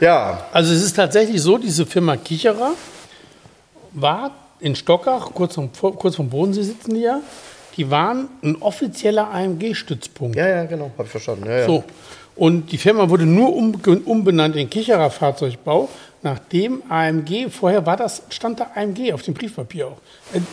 Ja, 0.00 0.46
Also 0.52 0.74
es 0.74 0.82
ist 0.82 0.96
tatsächlich 0.96 1.40
so, 1.40 1.56
diese 1.56 1.86
Firma 1.86 2.16
Kicherer 2.16 2.72
war 3.92 4.32
in 4.60 4.74
Stockach, 4.74 5.32
kurz 5.34 5.54
vom, 5.54 5.70
kurz 5.72 6.16
vom 6.16 6.28
Bodensee 6.28 6.62
sitzen 6.62 6.94
die 6.94 7.00
ja, 7.00 7.20
die 7.76 7.90
waren 7.90 8.28
ein 8.42 8.56
offizieller 8.62 9.30
AMG-Stützpunkt. 9.32 10.36
ja, 10.36 10.48
ja, 10.48 10.64
genau, 10.64 10.90
habe 10.96 11.04
ich 11.04 11.10
verstanden. 11.10 11.46
Ja, 11.46 11.58
ja. 11.58 11.66
So. 11.66 11.84
Und 12.36 12.70
die 12.70 12.78
Firma 12.78 13.08
wurde 13.08 13.24
nur 13.24 13.54
um, 13.54 13.74
umbenannt 14.04 14.56
in 14.56 14.68
Kicherer 14.68 15.10
Fahrzeugbau, 15.10 15.88
nachdem 16.22 16.82
AMG, 16.88 17.48
vorher 17.50 17.86
war 17.86 17.96
das, 17.96 18.22
stand 18.28 18.60
da 18.60 18.70
AMG 18.74 19.12
auf 19.14 19.22
dem 19.22 19.32
Briefpapier 19.32 19.88
auch. 19.88 19.96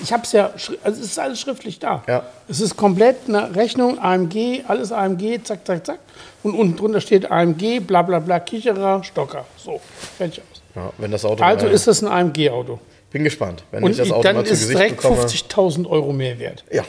Ich 0.02 0.13
habe 0.13 0.24
es 0.24 0.32
ja, 0.32 0.52
also 0.84 1.02
es 1.02 1.08
ist 1.08 1.20
alles 1.20 1.42
schriftlich 1.42 1.80
da. 1.80 2.04
Ja. 2.08 2.24
Es 2.48 2.62
ist 2.62 2.78
komplett 2.78 3.28
eine 3.28 3.54
Rechnung, 3.54 4.00
AMG, 4.00 4.63
alles 4.68 4.94
AMG, 4.94 5.44
zack, 5.44 5.66
zack, 5.66 5.86
zack. 5.86 6.00
Und 6.42 6.56
unten 6.56 6.78
drunter 6.78 7.02
steht 7.02 7.30
AMG, 7.30 7.82
bla 7.82 8.02
bla 8.02 8.20
bla, 8.20 8.39
Kicherer, 8.39 9.04
Stocker. 9.04 9.46
So, 9.58 9.82
fertig 10.18 10.42
aus. 10.42 10.62
Ja, 10.76 10.92
wenn 10.98 11.12
das 11.12 11.26
Auto 11.26 11.44
Also 11.44 11.68
ist 11.68 11.88
das 11.88 12.02
ein 12.02 12.08
AMG-Auto. 12.08 12.80
Bin 13.13 13.23
gespannt, 13.23 13.64
wenn 13.72 13.84
Und 13.84 13.91
ich 13.91 13.97
das 13.97 14.11
Auto 14.11 14.24
dann 14.24 14.36
mal 14.36 14.43
zu 14.45 14.51
ist 14.53 14.59
Gesicht 14.61 14.78
direkt 14.80 14.97
bekomme. 14.97 15.22
50.000 15.22 15.88
Euro 15.89 16.11
mehr 16.11 16.38
wert. 16.39 16.66
Ja, 16.72 16.84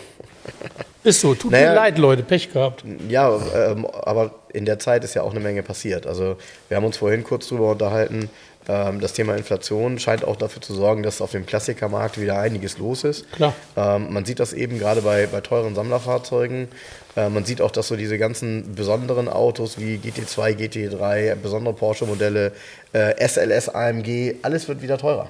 Ist 1.05 1.21
so, 1.21 1.35
tut 1.35 1.53
Naja. 1.53 1.69
mir 1.71 1.75
leid, 1.77 1.99
Leute, 1.99 2.23
Pech 2.23 2.51
gehabt. 2.53 2.83
Ja, 3.09 3.39
ähm, 3.55 3.87
aber 3.87 4.35
in 4.53 4.65
der 4.65 4.79
Zeit 4.79 5.05
ist 5.05 5.13
ja 5.15 5.23
auch 5.23 5.33
eine 5.33 5.41
Menge 5.41 5.63
passiert. 5.63 6.07
Also 6.07 6.37
wir 6.69 6.77
haben 6.79 6.85
uns 6.85 6.97
vorhin 6.97 7.25
kurz 7.25 7.49
drüber 7.49 7.71
unterhalten. 7.73 8.31
Ähm, 8.67 9.01
das 9.01 9.13
Thema 9.13 9.37
Inflation 9.37 9.99
scheint 9.99 10.25
auch 10.25 10.37
dafür 10.37 10.63
zu 10.63 10.73
sorgen, 10.75 11.03
dass 11.03 11.21
auf 11.21 11.33
dem 11.33 11.45
Klassikermarkt 11.45 12.19
wieder 12.19 12.39
einiges 12.39 12.79
los 12.79 13.05
ist. 13.05 13.31
Klar. 13.33 13.53
Ähm, 13.77 14.11
man 14.11 14.25
sieht 14.25 14.41
das 14.41 14.55
eben 14.55 14.79
gerade 14.79 15.03
bei, 15.03 15.27
bei 15.27 15.43
teuren 15.43 15.75
Sammlerfahrzeugen. 15.75 16.69
Äh, 17.17 17.29
man 17.29 17.45
sieht 17.45 17.61
auch, 17.61 17.71
dass 17.71 17.89
so 17.89 17.97
diese 17.97 18.17
ganzen 18.17 18.75
besonderen 18.75 19.29
Autos 19.29 19.79
wie 19.79 19.97
GT2, 19.97 20.57
GT3, 20.57 21.35
besondere 21.35 21.75
Porsche-Modelle, 21.75 22.53
äh, 22.95 23.29
SLS, 23.29 23.69
AMG, 23.69 24.37
alles 24.41 24.69
wird 24.69 24.81
wieder 24.81 24.97
teurer. 24.97 25.29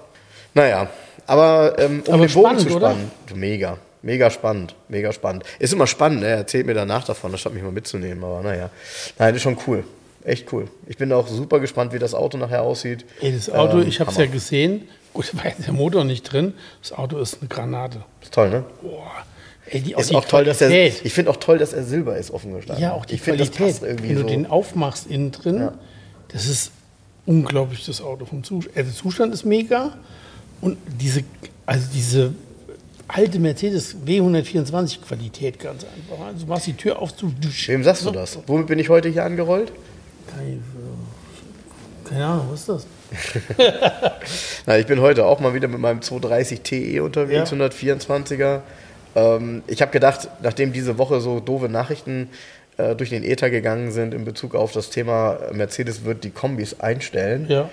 Naja, 0.55 0.89
aber 1.27 1.75
ähm, 1.79 2.03
um 2.07 2.15
Aber 2.15 2.27
den 2.27 2.33
Bogen 2.35 2.51
spannend, 2.59 2.61
zu 2.71 2.77
oder? 2.77 2.91
spannen, 2.91 3.11
mega. 3.35 3.79
Mega 4.03 4.31
spannend, 4.31 4.75
mega 4.89 5.13
spannend. 5.13 5.45
Ist 5.59 5.73
immer 5.73 5.87
spannend, 5.87 6.21
ne? 6.21 6.27
er 6.29 6.37
erzählt 6.37 6.67
mir 6.67 6.75
danach 6.75 7.05
davon, 7.05 7.37
statt 7.39 7.55
mich 7.55 7.63
mal 7.63 7.73
mitzunehmen, 7.73 8.23
aber 8.23 8.43
naja. 8.43 8.69
Nein, 9.19 9.35
ist 9.35 9.43
schon 9.43 9.57
cool. 9.67 9.83
Echt 10.25 10.53
cool. 10.53 10.69
Ich 10.87 10.97
bin 10.99 11.11
auch 11.13 11.27
super 11.27 11.59
gespannt, 11.61 11.93
wie 11.95 11.99
das 11.99 12.15
Auto 12.15 12.37
nachher 12.39 12.63
aussieht. 12.63 13.05
Ey, 13.21 13.33
das 13.33 13.49
Auto, 13.51 13.79
Ähm, 13.81 13.89
ich 13.89 14.01
habe 14.01 14.11
es 14.11 14.17
ja 14.19 14.27
gesehen. 14.27 14.89
Gut, 15.15 15.31
da 15.33 15.39
war 15.39 15.47
jetzt 15.47 15.67
der 15.67 15.73
Motor 15.73 16.05
nicht 16.05 16.23
drin. 16.25 16.55
Das 16.83 16.93
Auto 16.93 17.19
ist 17.19 17.39
eine 17.41 17.49
Granate. 17.49 18.03
Ist 18.23 18.35
toll, 18.35 18.51
ne? 18.51 18.65
Boah. 18.83 19.11
Ey, 19.71 19.81
die, 19.81 19.93
Ist 19.95 20.11
die 20.11 20.15
auch 20.15 20.25
toll, 20.27 20.45
dass 20.45 20.61
er. 20.61 20.71
Ich 20.71 21.13
finde 21.15 21.31
auch 21.31 21.37
toll, 21.39 21.57
dass 21.57 21.73
er 21.73 21.83
Silber 21.85 22.17
ist, 22.19 22.31
offen 22.31 22.55
gestanden. 22.55 22.83
Ja, 22.83 22.93
auch 22.93 23.07
die 23.07 23.15
ich 23.15 23.21
das 23.23 23.35
Qualität. 23.35 23.67
passt 23.67 23.83
irgendwie 23.83 24.09
Wenn 24.11 24.17
du 24.17 24.23
so. 24.23 24.29
den 24.29 24.47
aufmachst 24.47 25.07
innen 25.07 25.33
drin, 25.33 25.59
Ja. 25.61 25.73
das 26.29 26.47
ist 26.47 26.73
unglaublich, 27.25 27.87
das 27.87 28.03
Auto. 28.03 28.27
Vom 28.27 28.45
Zustand, 28.45 28.77
also 28.77 28.91
der 28.91 28.97
Zustand 28.99 29.33
ist 29.33 29.45
mega. 29.47 29.97
Und 30.65 30.79
diese, 30.99 31.23
also 31.67 31.87
diese 31.93 32.33
alte 33.07 33.39
Mercedes 33.39 33.95
W124 34.07 35.03
Qualität 35.07 35.59
ganz 35.59 35.85
einfach. 35.85 36.25
Also 36.25 36.47
du 36.47 36.51
machst 36.51 36.67
die 36.67 36.73
Tür 36.73 37.01
auf 37.01 37.15
zu. 37.15 37.33
Wem 37.67 37.85
sagst 37.85 38.07
du 38.07 38.11
das? 38.11 38.39
Womit 38.47 38.67
bin 38.67 38.79
ich 38.79 38.89
heute 38.89 39.11
hier 39.11 39.25
angerollt? 39.25 39.73
Keine, 40.27 40.59
keine 42.09 42.25
Ahnung, 42.25 42.47
was 42.51 42.61
ist 42.61 42.69
das? 42.71 42.87
Na, 44.67 44.79
ich 44.79 44.87
bin 44.87 45.01
heute 45.01 45.27
auch 45.27 45.39
mal 45.39 45.53
wieder 45.53 45.69
mit 45.69 45.81
meinem 45.81 46.01
230 46.01 46.63
TE 46.63 47.01
unterwegs, 47.03 47.51
Ja. 47.51 47.57
124er. 47.59 48.61
Ähm, 49.15 49.63
ich 49.67 49.83
habe 49.83 49.93
gedacht, 49.93 50.29
nachdem 50.43 50.73
diese 50.73 50.97
Woche 50.97 51.21
so 51.21 51.41
doofe 51.41 51.69
Nachrichten 51.69 52.31
äh, 52.79 52.97
durch 52.97 53.11
den 53.11 53.23
Äther 53.23 53.51
gegangen 53.51 53.93
sind 53.93 54.15
in 54.15 54.25
Bezug 54.25 54.55
auf 54.55 54.73
das 54.73 54.89
Thema 54.89 55.35
äh, 55.51 55.55
Mercedes 55.55 56.05
wird 56.05 56.25
die 56.25 56.31
Kombis 56.31 56.81
einstellen. 56.81 57.47
Ja. 57.51 57.69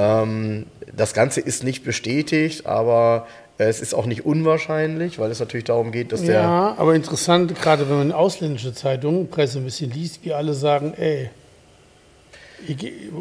Ähm, 0.00 0.66
das 0.96 1.12
Ganze 1.12 1.40
ist 1.40 1.62
nicht 1.62 1.84
bestätigt, 1.84 2.66
aber 2.66 3.26
äh, 3.58 3.64
es 3.64 3.80
ist 3.80 3.94
auch 3.94 4.06
nicht 4.06 4.24
unwahrscheinlich, 4.24 5.18
weil 5.18 5.30
es 5.30 5.40
natürlich 5.40 5.64
darum 5.64 5.92
geht, 5.92 6.12
dass 6.12 6.22
der 6.22 6.42
Ja, 6.42 6.74
aber 6.78 6.94
interessant, 6.94 7.54
gerade 7.60 7.88
wenn 7.90 7.98
man 7.98 8.12
ausländische 8.12 8.72
Zeitungen, 8.72 9.28
Presse 9.28 9.58
ein 9.58 9.64
bisschen 9.64 9.90
liest, 9.90 10.24
wie 10.24 10.32
alle 10.32 10.54
sagen, 10.54 10.94
ey, 10.96 11.30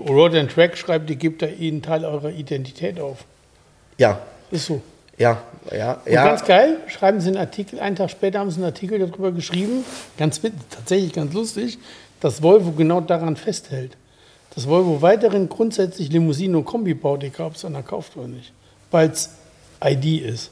Road 0.08 0.36
and 0.36 0.52
Track 0.52 0.78
schreibt, 0.78 1.10
ihr 1.10 1.16
gebt 1.16 1.42
da 1.42 1.48
einen 1.48 1.82
Teil 1.82 2.06
eurer 2.06 2.30
Identität 2.30 3.00
auf. 3.00 3.20
ja, 3.98 4.20
Ist 4.52 4.66
so. 4.66 4.82
ja, 5.18 5.42
ja, 5.72 5.94
Und 6.06 6.12
ja. 6.12 6.26
ganz 6.26 6.46
geil, 6.46 6.78
schreiben 6.88 7.20
sie 7.22 7.30
einen 7.30 7.38
Artikel, 7.38 7.80
einen 7.80 7.96
Tag 7.96 8.10
später 8.10 8.40
haben 8.40 8.52
sie 8.52 8.58
einen 8.58 8.66
Artikel 8.66 9.00
darüber 9.00 9.32
geschrieben, 9.32 9.84
ganz 10.18 10.42
tatsächlich 10.70 11.14
ganz 11.14 11.34
lustig, 11.34 11.78
dass 12.20 12.42
Volvo 12.42 12.72
genau 12.72 13.02
daran 13.02 13.36
festhält. 13.36 13.96
Dass 14.60 14.68
Volvo 14.68 15.02
weiterhin 15.02 15.48
grundsätzlich 15.48 16.12
Limousinen 16.12 16.58
und 16.58 16.66
Kombi 16.66 16.94
baut, 16.94 17.24
egal 17.24 17.48
ob 17.48 17.56
es 17.56 17.64
einer 17.64 17.82
kauft 17.82 18.18
oder 18.18 18.28
nicht. 18.28 18.52
Weil 18.92 19.10
es 19.10 19.30
ID 19.82 20.22
ist. 20.22 20.52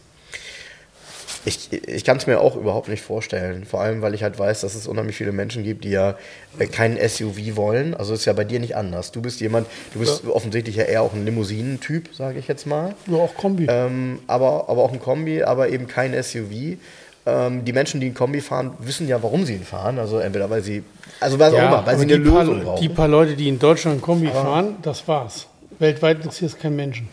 Ich, 1.43 1.73
ich 1.73 2.05
kann 2.05 2.15
es 2.15 2.25
mir 2.25 2.39
auch 2.39 2.55
überhaupt 2.55 2.87
nicht 2.87 3.01
vorstellen. 3.01 3.65
Vor 3.65 3.81
allem, 3.81 4.01
weil 4.01 4.13
ich 4.13 4.23
halt 4.23 4.39
weiß, 4.39 4.61
dass 4.61 4.75
es 4.75 4.87
unheimlich 4.87 5.17
viele 5.17 5.33
Menschen 5.33 5.65
gibt, 5.65 5.83
die 5.83 5.89
ja 5.89 6.15
äh, 6.57 6.67
keinen 6.67 6.97
SUV 7.05 7.57
wollen. 7.57 7.95
Also 7.95 8.13
ist 8.13 8.23
ja 8.23 8.31
bei 8.31 8.45
dir 8.45 8.61
nicht 8.61 8.77
anders. 8.77 9.11
Du 9.11 9.21
bist 9.21 9.41
jemand, 9.41 9.67
du 9.91 9.99
bist 9.99 10.25
offensichtlich 10.25 10.77
ja 10.77 10.85
eher 10.85 11.01
auch 11.01 11.11
ein 11.11 11.25
Limousinen-Typ, 11.25 12.15
sage 12.15 12.39
ich 12.39 12.47
jetzt 12.47 12.65
mal. 12.65 12.95
Ja, 13.07 13.17
auch 13.17 13.35
Kombi. 13.35 13.67
Ähm, 13.69 14.19
aber, 14.27 14.69
aber 14.69 14.83
auch 14.83 14.93
ein 14.93 15.01
Kombi, 15.01 15.43
aber 15.43 15.67
eben 15.67 15.85
kein 15.85 16.13
SUV. 16.23 16.77
Ähm, 17.25 17.65
die 17.65 17.73
Menschen, 17.73 17.99
die 17.99 18.07
ein 18.07 18.13
Kombi 18.13 18.39
fahren, 18.39 18.71
wissen 18.79 19.05
ja, 19.09 19.21
warum 19.21 19.45
sie 19.45 19.55
ihn 19.55 19.65
fahren. 19.65 19.99
Also 19.99 20.19
entweder 20.19 20.49
weil 20.49 20.63
sie, 20.63 20.85
also 21.19 21.39
was 21.39 21.53
auch 21.53 21.57
immer, 21.57 21.71
weil 21.85 21.95
aber 21.95 21.97
sie 21.97 22.03
eine 22.13 22.19
die 22.23 22.29
paar, 22.29 22.43
Lösung 22.43 22.63
brauchen. 22.63 22.81
Die 22.81 22.89
paar 22.89 23.07
Leute, 23.07 23.35
die 23.35 23.47
in 23.47 23.59
Deutschland 23.59 24.01
Kombi 24.01 24.27
fahren, 24.27 24.75
das 24.81 25.07
war's. 25.07 25.47
Weltweit 25.79 26.17
interessiert 26.17 26.51
es 26.51 26.57
keinen 26.59 26.75
Menschen. 26.75 27.07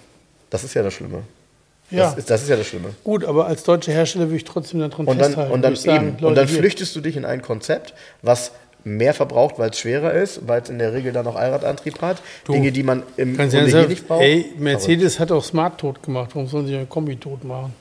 das 0.51 0.65
ist 0.65 0.75
ja 0.75 0.83
das 0.83 0.95
Schlimme. 0.95 1.23
Ja, 1.91 2.05
Das, 2.11 2.17
ist, 2.19 2.31
das 2.31 2.43
ist 2.43 2.49
ja 2.49 2.57
das 2.57 2.67
Schlimme. 2.67 2.89
gut, 3.05 3.25
aber 3.25 3.47
als 3.47 3.63
deutscher 3.63 3.93
Hersteller 3.93 4.25
würde 4.27 4.37
ich 4.37 4.45
trotzdem 4.45 4.81
daran 4.81 5.07
Und 5.07 5.19
dann, 5.19 5.27
festhalten. 5.27 5.53
und 5.53 5.63
dann, 5.63 5.77
sagen, 5.77 5.97
eben, 6.09 6.13
Leute, 6.15 6.27
und 6.27 6.35
dann 6.37 6.49
flüchtest 6.49 6.97
du 6.97 7.01
dich 7.01 7.17
in 7.17 7.25
ein 7.27 7.43
Konzept, 7.43 7.93
was 8.23 8.53
mehr 8.85 9.13
verbraucht, 9.15 9.59
weil 9.59 9.71
es 9.71 9.79
schwerer 9.79 10.13
ist, 10.13 10.47
weil 10.49 10.63
es 10.63 10.71
in 10.71 10.79
der 10.79 10.93
Regel 10.95 11.13
dann 11.13 11.27
auch 11.27 11.37
Allradantrieb 11.37 12.01
hat. 12.01 12.19
Du, 12.45 12.53
Dinge, 12.53 12.73
die 12.73 12.83
man 12.83 13.03
im 13.17 13.37
Grunde 13.37 13.87
nicht 13.89 14.09
braucht. 14.09 14.23
ey, 14.23 14.53
Mercedes 14.59 15.21
hat 15.21 15.31
auch 15.31 15.45
Smart 15.45 15.79
tot 15.79 16.03
gemacht. 16.03 16.31
Warum 16.35 16.49
sollen 16.49 16.67
sie 16.67 16.77
ein 16.77 16.89
Kombi 16.89 17.17
tot 17.17 17.45
machen? 17.45 17.75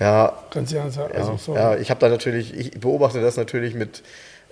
Ja, 0.00 0.32
Ganz 0.52 0.72
also, 0.74 1.00
ja, 1.12 1.38
sorry. 1.38 1.58
ja, 1.58 1.76
ich 1.76 1.90
habe 1.90 1.98
da 1.98 2.08
natürlich, 2.08 2.54
ich 2.54 2.70
beobachte 2.80 3.20
das 3.20 3.36
natürlich 3.36 3.74
mit 3.74 4.02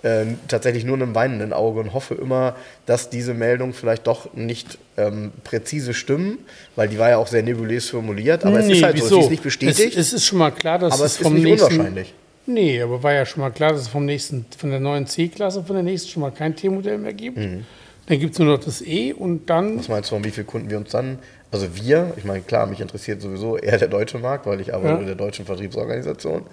äh, 0.03 0.25
tatsächlich 0.47 0.85
nur 0.85 0.95
einem 0.95 1.15
weinenden 1.15 1.53
Auge 1.53 1.79
und 1.79 1.93
hoffe 1.93 2.13
immer, 2.15 2.55
dass 2.85 3.09
diese 3.09 3.33
Meldungen 3.33 3.73
vielleicht 3.73 4.05
doch 4.07 4.33
nicht 4.33 4.77
ähm, 4.97 5.31
präzise 5.43 5.93
stimmen, 5.93 6.37
weil 6.75 6.87
die 6.87 6.99
war 6.99 7.09
ja 7.09 7.17
auch 7.17 7.27
sehr 7.27 7.43
nebulös 7.43 7.89
formuliert, 7.89 8.45
aber 8.45 8.59
es 8.59 8.67
Nee, 8.67 8.73
ist 8.73 8.83
halt 8.83 8.97
so, 8.99 9.05
wieso? 9.05 9.17
es 9.19 9.23
ist 9.25 9.31
nicht 9.31 9.43
bestätigt, 9.43 9.97
Es, 9.97 10.07
es 10.07 10.13
ist 10.13 10.25
schon 10.25 10.37
mal 10.39 10.51
klar, 10.51 10.77
dass 10.79 10.93
aber 10.93 11.05
es 11.05 11.13
es 11.13 11.17
ist 11.17 11.23
vom 11.23 11.33
nicht 11.33 11.43
nächsten. 11.45 11.71
unwahrscheinlich. 11.73 12.13
Nee, 12.45 12.81
aber 12.81 13.03
war 13.03 13.13
ja 13.13 13.25
schon 13.25 13.41
mal 13.41 13.49
klar, 13.49 13.71
dass 13.73 13.81
es 13.81 13.87
vom 13.89 14.05
nächsten, 14.05 14.45
von 14.57 14.69
der 14.69 14.79
neuen 14.79 15.05
C-Klasse, 15.05 15.63
von 15.63 15.75
der 15.75 15.83
nächsten 15.83 16.09
schon 16.09 16.21
mal 16.21 16.31
kein 16.31 16.55
T-Modell 16.55 16.97
mehr 16.97 17.13
gibt. 17.13 17.37
Mhm. 17.37 17.65
Dann 18.05 18.19
gibt 18.19 18.33
es 18.33 18.39
nur 18.39 18.55
noch 18.55 18.63
das 18.63 18.81
E 18.81 19.11
und 19.11 19.49
dann. 19.49 19.79
Was 19.79 19.89
meinst 19.89 20.11
du, 20.11 20.15
um 20.15 20.23
wie 20.23 20.31
viele 20.31 20.45
Kunden 20.45 20.69
wir 20.69 20.77
uns 20.77 20.91
dann, 20.91 21.19
also 21.51 21.67
wir, 21.75 22.13
ich 22.15 22.23
meine, 22.23 22.39
klar, 22.41 22.65
mich 22.65 22.79
interessiert 22.79 23.21
sowieso 23.21 23.57
eher 23.57 23.77
der 23.77 23.89
deutsche 23.89 24.17
Markt, 24.19 24.45
weil 24.45 24.61
ich 24.61 24.73
arbeite 24.73 24.93
Ja. 24.93 24.99
in 25.01 25.07
der 25.07 25.15
deutschen 25.15 25.45
Vertriebsorganisation. 25.45 26.43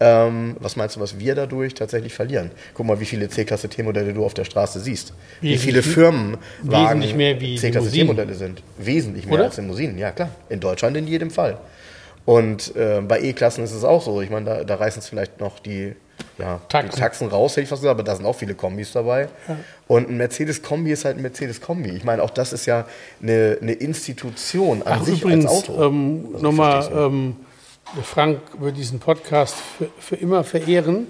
Ähm, 0.00 0.56
was 0.58 0.74
meinst 0.76 0.96
du, 0.96 1.00
was 1.00 1.18
wir 1.20 1.34
dadurch 1.36 1.72
tatsächlich 1.74 2.12
verlieren? 2.14 2.50
Guck 2.74 2.86
mal, 2.86 2.98
wie 2.98 3.04
viele 3.04 3.28
C-Klasse 3.28 3.68
T-Modelle 3.68 4.12
du 4.12 4.24
auf 4.24 4.34
der 4.34 4.44
Straße 4.44 4.80
siehst. 4.80 5.12
Wie 5.40 5.50
Wesentlich- 5.50 5.60
viele 5.60 5.82
Firmenwagen 5.82 7.02
wie 7.40 7.56
C-Klasse. 7.56 7.90
T-Modelle 7.92 8.34
sind. 8.34 8.62
Wesentlich 8.78 9.26
mehr 9.26 9.34
Oder? 9.34 9.44
als 9.44 9.56
Limousinen, 9.56 9.96
ja 9.98 10.10
klar. 10.10 10.30
In 10.48 10.60
Deutschland 10.60 10.96
in 10.96 11.06
jedem 11.06 11.30
Fall. 11.30 11.58
Und 12.24 12.74
äh, 12.74 13.02
bei 13.06 13.20
E-Klassen 13.20 13.62
ist 13.64 13.72
es 13.72 13.84
auch 13.84 14.02
so. 14.02 14.20
Ich 14.20 14.30
meine, 14.30 14.46
da, 14.46 14.64
da 14.64 14.74
reißen 14.76 15.00
es 15.00 15.08
vielleicht 15.08 15.40
noch 15.40 15.58
die, 15.60 15.94
ja, 16.38 16.60
Taxen. 16.68 16.90
die 16.90 17.00
Taxen 17.00 17.28
raus, 17.28 17.52
hätte 17.52 17.62
ich 17.62 17.68
fast 17.68 17.82
gesagt, 17.82 17.98
aber 18.00 18.02
da 18.02 18.16
sind 18.16 18.24
auch 18.24 18.34
viele 18.34 18.54
Kombis 18.54 18.92
dabei. 18.92 19.28
Und 19.86 20.08
ein 20.08 20.16
Mercedes-Kombi 20.16 20.90
ist 20.90 21.04
halt 21.04 21.16
ein 21.18 21.22
Mercedes-Kombi. 21.22 21.90
Ich 21.90 22.02
meine, 22.04 22.22
auch 22.22 22.30
das 22.30 22.52
ist 22.52 22.64
ja 22.66 22.86
eine, 23.22 23.58
eine 23.60 23.72
Institution 23.74 24.82
an 24.82 25.00
Ach, 25.00 25.04
sich 25.04 25.20
übrigens, 25.22 25.46
als 25.46 25.68
Auto. 25.68 25.84
ähm, 25.84 26.24
Also, 26.32 26.42
nochmal, 26.42 26.88
ähm, 26.96 27.36
Frank 28.02 28.40
wird 28.58 28.76
diesen 28.76 28.98
Podcast 28.98 29.56
für, 29.78 29.88
für 29.98 30.16
immer 30.16 30.44
verehren. 30.44 31.06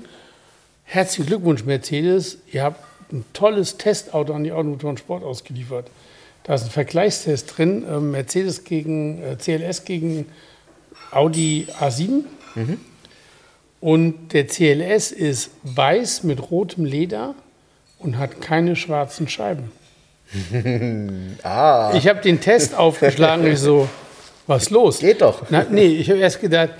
Herzlichen 0.84 1.26
Glückwunsch, 1.26 1.64
Mercedes. 1.64 2.38
Ihr 2.52 2.62
habt 2.62 2.84
ein 3.12 3.24
tolles 3.32 3.78
Testauto 3.78 4.34
an 4.34 4.44
die 4.44 4.52
Automotoren 4.52 4.96
Sport 4.98 5.24
ausgeliefert. 5.24 5.90
Da 6.42 6.54
ist 6.54 6.64
ein 6.64 6.70
Vergleichstest 6.70 7.56
drin: 7.56 7.84
ähm, 7.88 8.10
Mercedes 8.10 8.64
gegen 8.64 9.22
äh, 9.22 9.36
CLS 9.36 9.84
gegen 9.84 10.26
Audi 11.10 11.68
A7. 11.80 12.24
Mhm. 12.54 12.80
Und 13.80 14.32
der 14.32 14.46
CLS 14.46 15.12
ist 15.12 15.50
weiß 15.62 16.22
mit 16.22 16.50
rotem 16.50 16.84
Leder 16.84 17.34
und 17.98 18.18
hat 18.18 18.40
keine 18.40 18.76
schwarzen 18.76 19.28
Scheiben. 19.28 19.70
ah, 21.42 21.92
Ich 21.94 22.08
habe 22.08 22.20
den 22.20 22.40
Test 22.40 22.74
aufgeschlagen 22.74 23.44
und 23.44 23.52
ich 23.52 23.58
so, 23.58 23.88
was 24.46 24.64
ist 24.64 24.70
los? 24.70 24.98
Geht 24.98 25.20
doch. 25.22 25.42
Na, 25.50 25.64
nee, 25.70 25.86
ich 25.86 26.10
habe 26.10 26.20
erst 26.20 26.40
gedacht, 26.40 26.70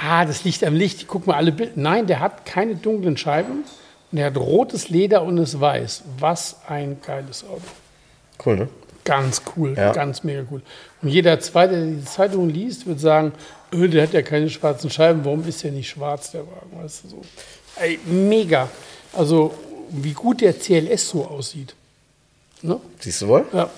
ah, 0.00 0.24
das 0.24 0.44
liegt 0.44 0.62
am 0.64 0.74
Licht, 0.74 1.06
guck 1.08 1.26
mal 1.26 1.36
alle 1.36 1.52
Bilder. 1.52 1.72
Nein, 1.76 2.06
der 2.06 2.20
hat 2.20 2.44
keine 2.44 2.74
dunklen 2.76 3.16
Scheiben 3.16 3.64
und 4.12 4.18
er 4.18 4.26
hat 4.26 4.36
rotes 4.36 4.88
Leder 4.88 5.22
und 5.22 5.38
ist 5.38 5.60
weiß. 5.60 6.02
Was 6.18 6.56
ein 6.68 6.98
geiles 7.04 7.44
Auto. 7.44 7.62
cool, 8.44 8.56
ne? 8.56 8.68
Ganz 9.04 9.42
cool, 9.56 9.74
Ja. 9.76 9.92
ganz 9.92 10.24
mega 10.24 10.44
cool. 10.50 10.62
Und 11.02 11.08
jeder 11.10 11.38
Zweite, 11.38 11.74
der 11.74 11.84
die 11.86 12.04
Zeitung 12.04 12.48
liest, 12.48 12.86
wird 12.86 13.00
sagen, 13.00 13.32
öh, 13.72 13.86
der 13.88 14.04
hat 14.04 14.14
ja 14.14 14.22
keine 14.22 14.48
schwarzen 14.48 14.88
Scheiben, 14.90 15.24
warum 15.26 15.46
ist 15.46 15.62
der 15.62 15.72
nicht 15.72 15.90
schwarz, 15.90 16.30
der 16.30 16.40
Wagen? 16.42 16.82
Weißt 16.82 17.04
du, 17.04 17.08
so. 17.08 17.22
Ey, 17.76 17.98
mega. 18.06 18.68
Also, 19.12 19.52
wie 19.90 20.12
gut 20.14 20.40
der 20.40 20.54
CLS 20.58 21.10
so 21.10 21.26
aussieht. 21.26 21.74
Ne? 22.62 22.80
Siehst 22.98 23.20
du 23.22 23.28
wohl? 23.28 23.44
Ja. 23.52 23.68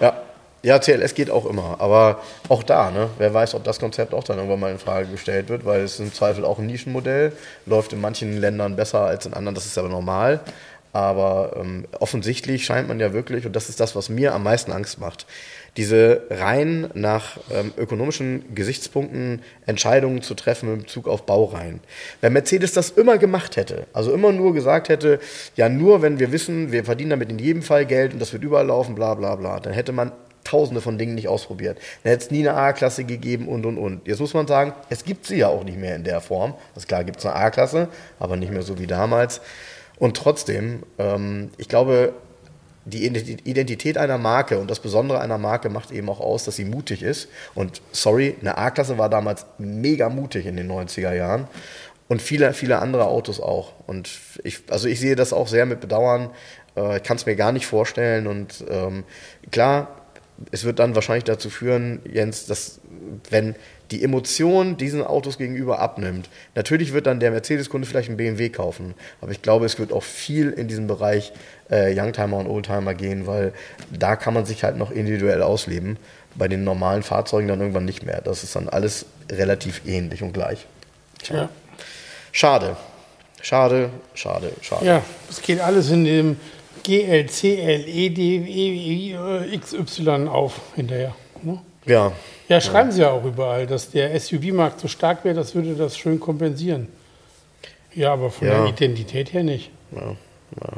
Ja. 0.00 0.22
Ja, 0.62 0.78
CLS 0.78 1.14
geht 1.14 1.30
auch 1.30 1.44
immer. 1.46 1.76
Aber 1.80 2.22
auch 2.48 2.62
da, 2.62 2.90
ne? 2.90 3.10
Wer 3.18 3.34
weiß, 3.34 3.54
ob 3.54 3.64
das 3.64 3.80
Konzept 3.80 4.14
auch 4.14 4.22
dann 4.22 4.36
irgendwann 4.38 4.60
mal 4.60 4.70
in 4.70 4.78
Frage 4.78 5.08
gestellt 5.08 5.48
wird, 5.48 5.64
weil 5.64 5.80
es 5.80 5.98
im 5.98 6.12
Zweifel 6.12 6.44
auch 6.44 6.58
ein 6.58 6.66
Nischenmodell, 6.66 7.32
läuft 7.66 7.92
in 7.92 8.00
manchen 8.00 8.40
Ländern 8.40 8.76
besser 8.76 9.00
als 9.00 9.26
in 9.26 9.34
anderen, 9.34 9.56
das 9.56 9.66
ist 9.66 9.76
aber 9.76 9.88
normal. 9.88 10.40
Aber 10.92 11.56
ähm, 11.58 11.86
offensichtlich 12.00 12.66
scheint 12.66 12.86
man 12.86 13.00
ja 13.00 13.14
wirklich, 13.14 13.46
und 13.46 13.56
das 13.56 13.70
ist 13.70 13.80
das, 13.80 13.96
was 13.96 14.10
mir 14.10 14.34
am 14.34 14.42
meisten 14.42 14.72
Angst 14.72 15.00
macht, 15.00 15.26
diese 15.78 16.24
rein 16.28 16.90
nach 16.92 17.38
ähm, 17.50 17.72
ökonomischen 17.78 18.54
Gesichtspunkten 18.54 19.40
Entscheidungen 19.64 20.20
zu 20.20 20.34
treffen 20.34 20.70
in 20.74 20.80
Bezug 20.80 21.08
auf 21.08 21.24
Baureihen. 21.24 21.80
Wenn 22.20 22.34
Mercedes 22.34 22.72
das 22.72 22.90
immer 22.90 23.16
gemacht 23.16 23.56
hätte, 23.56 23.86
also 23.94 24.12
immer 24.12 24.32
nur 24.32 24.52
gesagt 24.52 24.90
hätte, 24.90 25.18
ja 25.56 25.70
nur 25.70 26.02
wenn 26.02 26.18
wir 26.18 26.30
wissen, 26.30 26.72
wir 26.72 26.84
verdienen 26.84 27.10
damit 27.10 27.30
in 27.30 27.38
jedem 27.38 27.62
Fall 27.62 27.86
Geld 27.86 28.12
und 28.12 28.18
das 28.18 28.34
wird 28.34 28.44
überall 28.44 28.66
laufen, 28.66 28.94
bla 28.94 29.14
bla 29.14 29.34
bla, 29.34 29.60
dann 29.60 29.72
hätte 29.72 29.92
man 29.92 30.12
tausende 30.44 30.80
von 30.80 30.98
Dingen 30.98 31.14
nicht 31.14 31.28
ausprobiert. 31.28 31.78
Dann 32.02 32.10
hätte 32.12 32.24
es 32.24 32.30
nie 32.30 32.46
eine 32.48 32.56
A-Klasse 32.56 33.04
gegeben 33.04 33.48
und 33.48 33.66
und 33.66 33.78
und. 33.78 34.06
Jetzt 34.06 34.20
muss 34.20 34.34
man 34.34 34.46
sagen, 34.46 34.72
es 34.88 35.04
gibt 35.04 35.26
sie 35.26 35.36
ja 35.36 35.48
auch 35.48 35.64
nicht 35.64 35.78
mehr 35.78 35.96
in 35.96 36.04
der 36.04 36.20
Form. 36.20 36.54
Also 36.74 36.86
klar 36.86 37.04
gibt 37.04 37.18
es 37.18 37.26
eine 37.26 37.34
A-Klasse, 37.36 37.88
aber 38.18 38.36
nicht 38.36 38.52
mehr 38.52 38.62
so 38.62 38.78
wie 38.78 38.86
damals. 38.86 39.40
Und 39.98 40.16
trotzdem, 40.16 40.82
ähm, 40.98 41.50
ich 41.58 41.68
glaube, 41.68 42.14
die 42.84 43.06
Identität 43.06 43.96
einer 43.96 44.18
Marke 44.18 44.58
und 44.58 44.68
das 44.68 44.80
Besondere 44.80 45.20
einer 45.20 45.38
Marke 45.38 45.68
macht 45.68 45.92
eben 45.92 46.08
auch 46.08 46.18
aus, 46.18 46.44
dass 46.44 46.56
sie 46.56 46.64
mutig 46.64 47.02
ist. 47.02 47.28
Und 47.54 47.80
sorry, 47.92 48.34
eine 48.40 48.58
A-Klasse 48.58 48.98
war 48.98 49.08
damals 49.08 49.46
mega 49.58 50.08
mutig 50.08 50.46
in 50.46 50.56
den 50.56 50.70
90er 50.70 51.14
Jahren. 51.14 51.46
Und 52.08 52.20
viele, 52.20 52.52
viele 52.52 52.80
andere 52.80 53.06
Autos 53.06 53.40
auch. 53.40 53.72
Und 53.86 54.10
ich, 54.42 54.60
also 54.68 54.88
ich 54.88 54.98
sehe 54.98 55.14
das 55.14 55.32
auch 55.32 55.46
sehr 55.46 55.64
mit 55.64 55.80
Bedauern. 55.80 56.30
Äh, 56.76 56.96
ich 56.96 57.02
kann 57.04 57.16
es 57.16 57.24
mir 57.24 57.36
gar 57.36 57.52
nicht 57.52 57.66
vorstellen. 57.66 58.26
Und 58.26 58.64
ähm, 58.68 59.04
klar, 59.52 60.01
es 60.50 60.64
wird 60.64 60.78
dann 60.78 60.94
wahrscheinlich 60.94 61.24
dazu 61.24 61.50
führen, 61.50 62.00
Jens, 62.10 62.46
dass 62.46 62.80
wenn 63.30 63.54
die 63.90 64.02
Emotion 64.02 64.76
diesen 64.76 65.02
Autos 65.02 65.38
gegenüber 65.38 65.78
abnimmt, 65.78 66.28
natürlich 66.54 66.92
wird 66.92 67.06
dann 67.06 67.20
der 67.20 67.30
Mercedes-Kunde 67.30 67.86
vielleicht 67.86 68.08
einen 68.08 68.16
BMW 68.16 68.48
kaufen, 68.48 68.94
aber 69.20 69.32
ich 69.32 69.42
glaube, 69.42 69.66
es 69.66 69.78
wird 69.78 69.92
auch 69.92 70.02
viel 70.02 70.50
in 70.50 70.68
diesem 70.68 70.86
Bereich 70.86 71.32
äh, 71.70 71.98
Youngtimer 71.98 72.38
und 72.38 72.46
Oldtimer 72.46 72.94
gehen, 72.94 73.26
weil 73.26 73.52
da 73.90 74.16
kann 74.16 74.34
man 74.34 74.46
sich 74.46 74.64
halt 74.64 74.76
noch 74.76 74.90
individuell 74.90 75.42
ausleben. 75.42 75.96
Bei 76.34 76.48
den 76.48 76.64
normalen 76.64 77.02
Fahrzeugen 77.02 77.48
dann 77.48 77.60
irgendwann 77.60 77.84
nicht 77.84 78.04
mehr. 78.04 78.22
Das 78.22 78.42
ist 78.42 78.56
dann 78.56 78.70
alles 78.70 79.04
relativ 79.30 79.82
ähnlich 79.86 80.22
und 80.22 80.32
gleich. 80.32 80.66
Ja. 81.28 81.50
Schade. 82.32 82.76
Schade, 83.42 83.90
schade, 84.14 84.52
schade. 84.62 84.86
Ja, 84.86 85.02
es 85.28 85.42
geht 85.42 85.60
alles 85.60 85.90
in 85.90 86.04
dem 86.04 86.36
GLCLEDXY 86.82 88.28
auf 90.28 90.60
hinterher. 90.74 91.14
Ne? 91.42 91.60
Ja. 91.86 92.12
Ja, 92.48 92.60
schreiben 92.60 92.90
ja. 92.90 92.94
Sie 92.94 93.00
ja 93.02 93.10
auch 93.10 93.24
überall, 93.24 93.66
dass 93.66 93.90
der 93.90 94.18
SUV-Markt 94.18 94.80
so 94.80 94.88
stark 94.88 95.24
wäre, 95.24 95.34
das 95.34 95.54
würde 95.54 95.74
das 95.74 95.96
schön 95.96 96.20
kompensieren. 96.20 96.88
Ja, 97.94 98.12
aber 98.12 98.30
von 98.30 98.46
ja. 98.46 98.60
der 98.60 98.66
Identität 98.68 99.32
her 99.32 99.42
nicht. 99.42 99.70
Ja, 99.92 100.16
ja. 100.60 100.72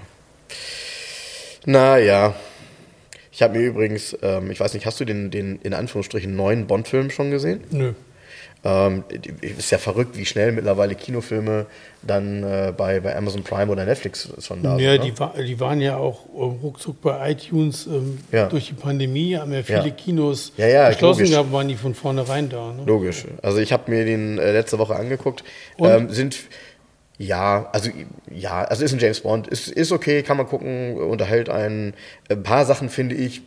Naja. 1.66 2.34
Ich 3.32 3.42
habe 3.42 3.58
mir 3.58 3.66
übrigens, 3.66 4.16
ähm, 4.22 4.50
ich 4.52 4.60
weiß 4.60 4.74
nicht, 4.74 4.86
hast 4.86 5.00
du 5.00 5.04
den, 5.04 5.32
den 5.32 5.58
in 5.62 5.74
Anführungsstrichen 5.74 6.36
neuen 6.36 6.68
Bond-Film 6.68 7.10
schon 7.10 7.32
gesehen? 7.32 7.64
Nö. 7.70 7.94
Ähm, 8.64 9.04
ist 9.42 9.70
ja 9.70 9.78
verrückt, 9.78 10.16
wie 10.16 10.24
schnell 10.24 10.52
mittlerweile 10.52 10.94
Kinofilme 10.94 11.66
dann 12.02 12.42
äh, 12.42 12.72
bei, 12.74 13.00
bei 13.00 13.14
Amazon 13.14 13.42
Prime 13.42 13.70
oder 13.70 13.84
Netflix 13.84 14.32
schon 14.40 14.62
da 14.62 14.78
ja, 14.78 14.92
sind. 14.92 15.04
Ja, 15.18 15.26
ne? 15.26 15.32
die, 15.36 15.44
die 15.44 15.60
waren 15.60 15.82
ja 15.82 15.98
auch 15.98 16.20
ähm, 16.34 16.58
ruckzuck 16.62 17.02
bei 17.02 17.32
iTunes 17.32 17.86
ähm, 17.86 18.18
ja. 18.32 18.46
durch 18.46 18.68
die 18.68 18.72
Pandemie, 18.72 19.36
haben 19.36 19.52
ja 19.52 19.62
viele 19.62 19.88
ja. 19.88 19.90
Kinos 19.90 20.52
geschlossen 20.56 21.26
gehabt, 21.26 21.52
waren 21.52 21.68
die 21.68 21.76
von 21.76 21.94
vornherein 21.94 22.48
da. 22.48 22.72
Ne? 22.72 22.84
Logisch. 22.86 23.26
Also 23.42 23.58
ich 23.58 23.72
habe 23.72 23.90
mir 23.90 24.06
den 24.06 24.38
äh, 24.38 24.52
letzte 24.52 24.78
Woche 24.78 24.96
angeguckt. 24.96 25.44
Ähm, 25.78 26.08
sind 26.08 26.36
ja, 27.16 27.68
also 27.72 27.90
ja, 28.30 28.62
also 28.64 28.84
ist 28.84 28.92
ein 28.92 28.98
James 28.98 29.20
Bond, 29.20 29.46
ist, 29.46 29.68
ist 29.68 29.92
okay, 29.92 30.22
kann 30.22 30.36
man 30.36 30.46
gucken, 30.46 30.96
unterhält 30.96 31.48
einen. 31.48 31.94
Ein 32.28 32.42
paar 32.42 32.64
Sachen 32.64 32.88
finde 32.88 33.14
ich. 33.14 33.42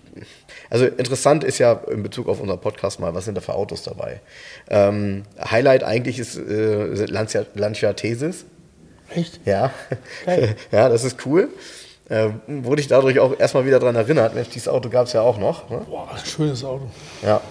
Also 0.69 0.85
interessant 0.85 1.43
ist 1.43 1.59
ja 1.59 1.73
in 1.89 2.03
Bezug 2.03 2.27
auf 2.27 2.39
unser 2.39 2.57
Podcast 2.57 2.99
mal, 2.99 3.13
was 3.13 3.25
sind 3.25 3.35
da 3.35 3.41
für 3.41 3.53
Autos 3.53 3.83
dabei? 3.83 4.21
Ähm, 4.69 5.23
Highlight 5.39 5.83
eigentlich 5.83 6.19
ist 6.19 6.37
äh, 6.37 7.05
Lancia, 7.05 7.45
Lancia 7.55 7.93
Thesis. 7.93 8.45
Echt? 9.09 9.39
Ja. 9.45 9.71
ja, 10.71 10.89
das 10.89 11.03
ist 11.03 11.25
cool. 11.25 11.49
Äh, 12.09 12.29
wurde 12.47 12.81
ich 12.81 12.87
dadurch 12.87 13.19
auch 13.19 13.37
erstmal 13.37 13.65
wieder 13.65 13.79
daran 13.79 13.95
erinnert. 13.95 14.33
Mensch, 14.33 14.49
dieses 14.49 14.67
Auto 14.67 14.89
gab 14.89 15.07
es 15.07 15.13
ja 15.13 15.21
auch 15.21 15.37
noch. 15.37 15.69
Ne? 15.69 15.81
Boah, 15.89 16.09
ein 16.11 16.25
schönes 16.25 16.63
Auto. 16.63 16.87
Ja. 17.21 17.41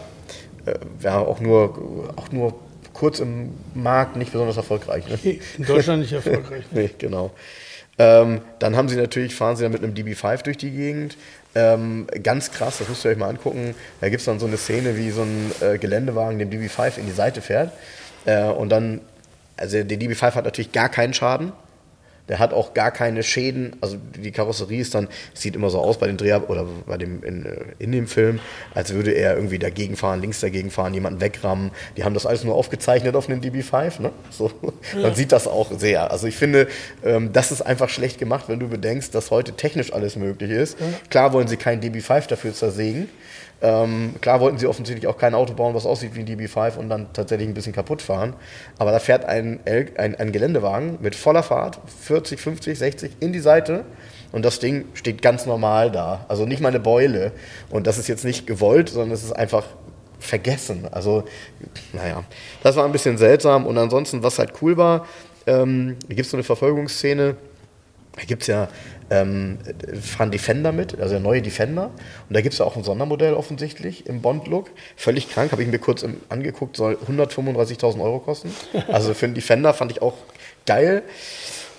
Äh, 0.64 0.74
ja, 1.02 1.18
auch 1.18 1.40
nur, 1.40 2.12
auch 2.16 2.30
nur 2.32 2.54
kurz 2.92 3.20
im 3.20 3.52
Markt 3.74 4.16
nicht 4.16 4.32
besonders 4.32 4.56
erfolgreich. 4.56 5.04
Ne? 5.08 5.40
In 5.58 5.64
Deutschland 5.64 6.00
nicht 6.00 6.12
erfolgreich. 6.12 6.64
Ne? 6.70 6.82
nee, 6.82 6.90
genau. 6.98 7.32
Ähm, 7.98 8.40
dann 8.58 8.76
haben 8.76 8.88
sie 8.88 8.96
natürlich, 8.96 9.34
fahren 9.34 9.56
sie 9.56 9.62
dann 9.62 9.72
mit 9.72 9.82
einem 9.82 9.94
DB5 9.94 10.42
durch 10.42 10.56
die 10.56 10.70
Gegend. 10.70 11.16
Ähm, 11.56 12.06
ganz 12.22 12.50
krass, 12.50 12.78
das 12.78 12.88
müsst 12.90 13.06
ihr 13.06 13.12
euch 13.12 13.16
mal 13.16 13.30
angucken. 13.30 13.74
Da 14.02 14.10
gibt 14.10 14.20
es 14.20 14.26
dann 14.26 14.38
so 14.38 14.44
eine 14.44 14.58
Szene, 14.58 14.98
wie 14.98 15.10
so 15.10 15.22
ein 15.22 15.52
äh, 15.62 15.78
Geländewagen 15.78 16.38
dem 16.38 16.50
DB5 16.50 16.98
in 16.98 17.06
die 17.06 17.12
Seite 17.12 17.40
fährt. 17.40 17.72
Äh, 18.26 18.44
und 18.44 18.68
dann, 18.68 19.00
also 19.56 19.82
der 19.82 19.98
DB5 19.98 20.34
hat 20.34 20.44
natürlich 20.44 20.72
gar 20.72 20.90
keinen 20.90 21.14
Schaden. 21.14 21.52
Der 22.28 22.38
hat 22.38 22.52
auch 22.52 22.74
gar 22.74 22.90
keine 22.90 23.22
Schäden. 23.22 23.76
Also 23.80 23.96
die 24.16 24.32
Karosserie 24.32 24.80
ist 24.80 24.94
dann, 24.94 25.08
sieht 25.34 25.54
immer 25.54 25.70
so 25.70 25.78
aus 25.78 25.98
bei 25.98 26.06
den 26.06 26.16
Dreher 26.16 26.48
oder 26.50 26.66
bei 26.86 26.98
dem 26.98 27.22
in, 27.22 27.46
äh, 27.46 27.56
in 27.78 27.92
dem 27.92 28.06
Film, 28.06 28.40
als 28.74 28.92
würde 28.92 29.12
er 29.12 29.36
irgendwie 29.36 29.58
dagegen 29.58 29.96
fahren, 29.96 30.20
links 30.20 30.40
dagegen 30.40 30.70
fahren, 30.70 30.94
jemanden 30.94 31.20
wegrammen. 31.20 31.70
Die 31.96 32.04
haben 32.04 32.14
das 32.14 32.26
alles 32.26 32.44
nur 32.44 32.54
aufgezeichnet 32.54 33.14
auf 33.14 33.28
einem 33.28 33.40
DB5. 33.40 34.02
Ne? 34.02 34.10
So, 34.30 34.50
ja. 34.94 35.02
Man 35.02 35.14
sieht 35.14 35.32
das 35.32 35.46
auch 35.46 35.70
sehr. 35.78 36.10
Also 36.10 36.26
ich 36.26 36.36
finde, 36.36 36.68
ähm, 37.04 37.32
das 37.32 37.52
ist 37.52 37.62
einfach 37.62 37.88
schlecht 37.88 38.18
gemacht, 38.18 38.44
wenn 38.48 38.60
du 38.60 38.68
bedenkst, 38.68 39.14
dass 39.14 39.30
heute 39.30 39.52
technisch 39.52 39.92
alles 39.92 40.16
möglich 40.16 40.50
ist. 40.50 40.78
Ja. 40.80 40.86
Klar 41.10 41.32
wollen 41.32 41.48
sie 41.48 41.56
keinen 41.56 41.82
DB5 41.82 42.28
dafür 42.28 42.52
zersägen. 42.52 43.08
Ähm, 43.62 44.14
klar 44.20 44.40
wollten 44.40 44.58
sie 44.58 44.66
offensichtlich 44.66 45.06
auch 45.06 45.16
kein 45.16 45.34
Auto 45.34 45.54
bauen, 45.54 45.74
was 45.74 45.86
aussieht 45.86 46.14
wie 46.14 46.20
ein 46.20 46.26
DB5 46.26 46.76
und 46.76 46.90
dann 46.90 47.12
tatsächlich 47.14 47.48
ein 47.48 47.54
bisschen 47.54 47.72
kaputt 47.72 48.02
fahren. 48.02 48.34
Aber 48.78 48.90
da 48.90 48.98
fährt 48.98 49.24
ein, 49.24 49.60
ein, 49.64 50.14
ein 50.14 50.32
Geländewagen 50.32 50.98
mit 51.00 51.14
voller 51.14 51.42
Fahrt, 51.42 51.80
40, 52.02 52.15
50, 52.24 52.78
60 52.78 53.12
in 53.20 53.32
die 53.32 53.40
Seite. 53.40 53.84
Und 54.32 54.44
das 54.44 54.58
Ding 54.58 54.86
steht 54.94 55.22
ganz 55.22 55.46
normal 55.46 55.90
da. 55.90 56.24
Also 56.28 56.46
nicht 56.46 56.60
mal 56.60 56.68
eine 56.68 56.80
Beule. 56.80 57.32
Und 57.70 57.86
das 57.86 57.98
ist 57.98 58.08
jetzt 58.08 58.24
nicht 58.24 58.46
gewollt, 58.46 58.88
sondern 58.88 59.12
es 59.12 59.22
ist 59.22 59.32
einfach 59.32 59.64
vergessen. 60.18 60.88
Also, 60.90 61.24
naja, 61.92 62.24
das 62.62 62.76
war 62.76 62.84
ein 62.84 62.92
bisschen 62.92 63.18
seltsam. 63.18 63.66
Und 63.66 63.78
ansonsten, 63.78 64.22
was 64.22 64.38
halt 64.38 64.52
cool 64.62 64.76
war, 64.76 65.06
ähm, 65.46 65.96
gibt 66.08 66.22
es 66.22 66.30
so 66.30 66.36
eine 66.36 66.44
Verfolgungsszene. 66.44 67.36
Da 68.16 68.22
gibt 68.24 68.42
es 68.42 68.48
ja 68.48 68.68
ähm, 69.10 69.58
fahren 70.00 70.30
Defender 70.30 70.72
mit, 70.72 70.98
also 70.98 71.10
der 71.10 71.20
neue 71.20 71.42
Defender. 71.42 71.90
Und 72.28 72.34
da 72.34 72.40
gibt 72.40 72.54
es 72.54 72.58
ja 72.58 72.64
auch 72.64 72.76
ein 72.76 72.82
Sondermodell 72.82 73.34
offensichtlich 73.34 74.06
im 74.06 74.20
Bond-Look. 74.22 74.70
Völlig 74.96 75.30
krank, 75.30 75.52
habe 75.52 75.62
ich 75.62 75.68
mir 75.68 75.78
kurz 75.78 76.04
angeguckt, 76.28 76.76
soll 76.76 76.98
135.000 77.06 78.00
Euro 78.00 78.18
kosten. 78.18 78.50
Also 78.88 79.14
für 79.14 79.26
einen 79.26 79.34
Defender 79.34 79.74
fand 79.74 79.92
ich 79.92 80.02
auch 80.02 80.14
geil. 80.64 81.02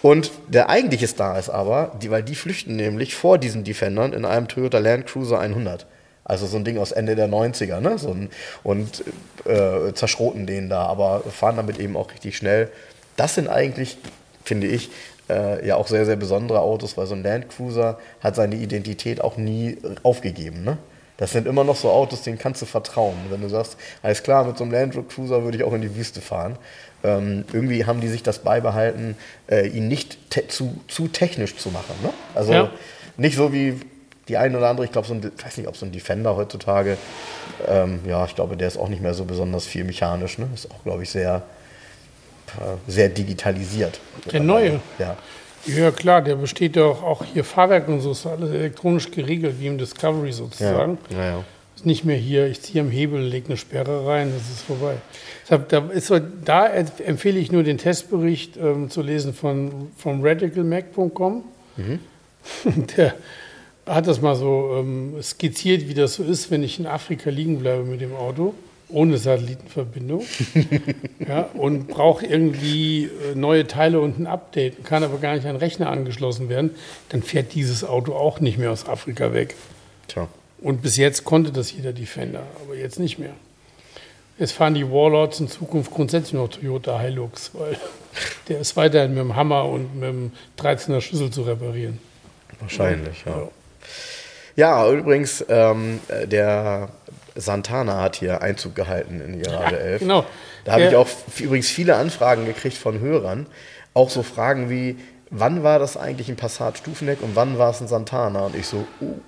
Und 0.01 0.31
der 0.47 0.69
eigentliche 0.69 1.07
Star 1.07 1.39
ist 1.39 1.49
aber, 1.49 1.91
die, 2.01 2.11
weil 2.11 2.23
die 2.23 2.35
flüchten 2.35 2.75
nämlich 2.75 3.15
vor 3.15 3.37
diesen 3.37 3.63
Defendern 3.63 4.13
in 4.13 4.25
einem 4.25 4.47
Toyota 4.47 4.77
Land 4.77 5.07
Cruiser 5.07 5.39
100. 5.39 5.87
Also 6.23 6.45
so 6.45 6.57
ein 6.57 6.65
Ding 6.65 6.77
aus 6.77 6.91
Ende 6.91 7.15
der 7.15 7.29
90er, 7.29 7.79
ne? 7.79 7.97
So 7.97 8.09
ein, 8.11 8.29
und 8.63 9.03
äh, 9.45 9.93
zerschroten 9.93 10.45
den 10.45 10.69
da, 10.69 10.83
aber 10.83 11.21
fahren 11.21 11.55
damit 11.55 11.79
eben 11.79 11.95
auch 11.95 12.11
richtig 12.11 12.35
schnell. 12.35 12.69
Das 13.15 13.35
sind 13.35 13.47
eigentlich, 13.47 13.97
finde 14.43 14.67
ich, 14.67 14.89
äh, 15.29 15.65
ja 15.65 15.75
auch 15.75 15.87
sehr, 15.87 16.05
sehr 16.05 16.15
besondere 16.17 16.59
Autos, 16.59 16.97
weil 16.97 17.07
so 17.07 17.15
ein 17.15 17.23
Land 17.23 17.49
Cruiser 17.49 17.97
hat 18.21 18.35
seine 18.35 18.55
Identität 18.55 19.21
auch 19.21 19.37
nie 19.37 19.77
aufgegeben. 20.03 20.63
Ne? 20.63 20.77
Das 21.17 21.31
sind 21.31 21.47
immer 21.47 21.63
noch 21.63 21.75
so 21.75 21.89
Autos, 21.89 22.21
denen 22.21 22.37
kannst 22.37 22.61
du 22.61 22.65
vertrauen. 22.65 23.15
Wenn 23.29 23.41
du 23.41 23.49
sagst, 23.49 23.77
alles 24.03 24.21
klar, 24.21 24.45
mit 24.45 24.57
so 24.57 24.63
einem 24.63 24.73
Land 24.73 25.09
Cruiser 25.09 25.43
würde 25.43 25.57
ich 25.57 25.63
auch 25.63 25.73
in 25.73 25.81
die 25.81 25.95
Wüste 25.95 26.21
fahren. 26.21 26.57
Ähm, 27.03 27.45
irgendwie 27.53 27.85
haben 27.85 28.01
die 28.01 28.07
sich 28.07 28.23
das 28.23 28.39
beibehalten, 28.39 29.15
äh, 29.49 29.67
ihn 29.67 29.87
nicht 29.87 30.31
te 30.31 30.47
zu, 30.47 30.79
zu 30.87 31.07
technisch 31.07 31.55
zu 31.55 31.69
machen. 31.69 31.95
Ne? 32.01 32.09
Also 32.33 32.53
ja. 32.53 32.69
nicht 33.17 33.35
so 33.35 33.53
wie 33.53 33.79
die 34.27 34.37
eine 34.37 34.57
oder 34.57 34.69
andere, 34.69 34.85
ich 34.85 34.91
glaube, 34.91 35.07
so 35.07 35.13
ein, 35.13 35.23
weiß 35.23 35.57
nicht, 35.57 35.67
ob 35.67 35.77
so 35.77 35.85
ein 35.85 35.91
Defender 35.91 36.35
heutzutage, 36.35 36.97
ähm, 37.67 37.99
ja, 38.05 38.25
ich 38.25 38.35
glaube, 38.35 38.57
der 38.57 38.67
ist 38.67 38.77
auch 38.77 38.89
nicht 38.89 39.01
mehr 39.01 39.13
so 39.13 39.25
besonders 39.25 39.65
viel 39.65 39.83
mechanisch. 39.83 40.37
Ne? 40.37 40.47
Ist 40.53 40.69
auch, 40.71 40.83
glaube 40.83 41.03
ich, 41.03 41.09
sehr, 41.09 41.43
äh, 42.59 42.91
sehr 42.91 43.09
digitalisiert. 43.09 43.99
Der 44.31 44.41
neue? 44.41 44.79
Ja. 44.99 45.17
Ja, 45.65 45.91
klar, 45.91 46.21
der 46.21 46.35
besteht 46.35 46.77
doch 46.77 47.03
auch 47.03 47.25
hier 47.25 47.43
Fahrwerk 47.43 47.87
und 47.89 47.99
so, 47.99 48.11
ist 48.11 48.25
alles 48.25 48.51
elektronisch 48.51 49.11
geregelt, 49.11 49.55
wie 49.59 49.67
im 49.67 49.77
Discovery 49.77 50.31
sozusagen. 50.31 50.97
Ja, 51.09 51.17
ja, 51.17 51.25
ja. 51.25 51.43
Nicht 51.87 52.03
mehr 52.03 52.17
hier, 52.17 52.47
ich 52.47 52.59
ziehe 52.59 52.81
am 52.81 52.91
Hebel, 52.91 53.21
lege 53.21 53.45
eine 53.47 53.55
Sperre 53.55 54.05
rein, 54.05 54.33
das 54.37 54.49
ist 54.49 54.63
vorbei. 54.63 54.97
Deshalb, 55.43 55.69
da, 55.69 55.87
ist, 55.87 56.11
da 56.43 56.67
empfehle 56.67 57.39
ich 57.39 57.49
nur 57.49 57.63
den 57.63 57.77
Testbericht 57.77 58.57
ähm, 58.57 58.89
zu 58.89 59.01
lesen 59.01 59.33
von, 59.33 59.87
von 59.95 60.21
radicalmac.com. 60.21 61.45
Mhm. 61.77 61.99
Der 62.97 63.15
hat 63.85 64.05
das 64.05 64.21
mal 64.21 64.35
so 64.35 64.75
ähm, 64.77 65.15
skizziert, 65.21 65.87
wie 65.87 65.93
das 65.93 66.15
so 66.15 66.23
ist, 66.23 66.51
wenn 66.51 66.61
ich 66.61 66.77
in 66.77 66.87
Afrika 66.87 67.29
liegen 67.29 67.59
bleibe 67.59 67.85
mit 67.85 68.01
dem 68.01 68.13
Auto. 68.13 68.53
ohne 68.89 69.17
Satellitenverbindung 69.17 70.25
ja, 71.25 71.43
und 71.53 71.87
braucht 71.87 72.23
irgendwie 72.23 73.05
äh, 73.05 73.33
neue 73.33 73.65
Teile 73.65 74.01
und 74.01 74.19
ein 74.19 74.27
Update, 74.27 74.83
kann 74.83 75.05
aber 75.05 75.19
gar 75.19 75.35
nicht 75.35 75.45
an 75.45 75.53
den 75.55 75.59
Rechner 75.59 75.89
angeschlossen 75.89 76.49
werden, 76.49 76.71
dann 77.07 77.23
fährt 77.23 77.53
dieses 77.55 77.85
Auto 77.85 78.13
auch 78.13 78.41
nicht 78.41 78.57
mehr 78.57 78.73
aus 78.73 78.85
Afrika 78.89 79.33
weg. 79.33 79.55
Tja. 80.09 80.27
Und 80.59 80.81
bis 80.81 80.97
jetzt 80.97 81.23
konnte 81.23 81.51
das 81.51 81.71
jeder 81.71 81.93
Defender, 81.93 82.43
aber 82.63 82.75
jetzt 82.75 82.99
nicht 82.99 83.19
mehr. 83.19 83.33
Jetzt 84.39 84.51
fahren 84.51 84.75
die 84.75 84.89
Warlords 84.89 85.39
in 85.39 85.47
Zukunft 85.47 85.91
grundsätzlich 85.91 86.33
noch 86.33 86.49
Toyota 86.49 86.99
Hilux, 86.99 87.51
weil 87.53 87.77
der 88.47 88.59
ist 88.59 88.75
weiterhin 88.75 89.11
mit 89.11 89.19
dem 89.19 89.35
Hammer 89.35 89.65
und 89.65 89.95
mit 89.95 90.09
dem 90.09 90.31
13er 90.59 91.01
Schlüssel 91.01 91.31
zu 91.31 91.43
reparieren. 91.43 91.99
Wahrscheinlich, 92.59 93.23
ja. 93.25 93.49
Ja, 94.55 94.89
übrigens, 94.91 95.45
ähm, 95.49 95.99
der 96.25 96.89
Santana 97.35 98.01
hat 98.01 98.15
hier 98.15 98.41
Einzug 98.41 98.73
gehalten 98.73 99.21
in 99.21 99.33
die 99.33 99.39
Garage 99.39 99.75
Ja, 99.75 99.81
11. 99.81 99.99
genau. 99.99 100.25
Da 100.65 100.73
habe 100.73 100.83
ich 100.85 100.95
auch 100.95 101.07
übrigens 101.39 101.69
viele 101.69 101.95
Anfragen 101.95 102.45
gekriegt 102.45 102.75
von 102.75 102.99
Hörern. 102.99 103.45
Auch 103.93 104.09
so 104.09 104.23
Fragen 104.23 104.69
wie, 104.69 104.97
wann 105.29 105.63
war 105.63 105.79
das 105.79 105.95
eigentlich 105.95 106.29
ein 106.29 106.35
Passat 106.35 106.79
Stufenheck 106.79 107.21
und 107.21 107.35
wann 107.35 107.57
war 107.57 107.69
es 107.69 107.81
ein 107.81 107.87
Santana? 107.87 108.47
Und 108.47 108.55
ich 108.55 108.65
so, 108.65 108.85
uh, 108.99 109.19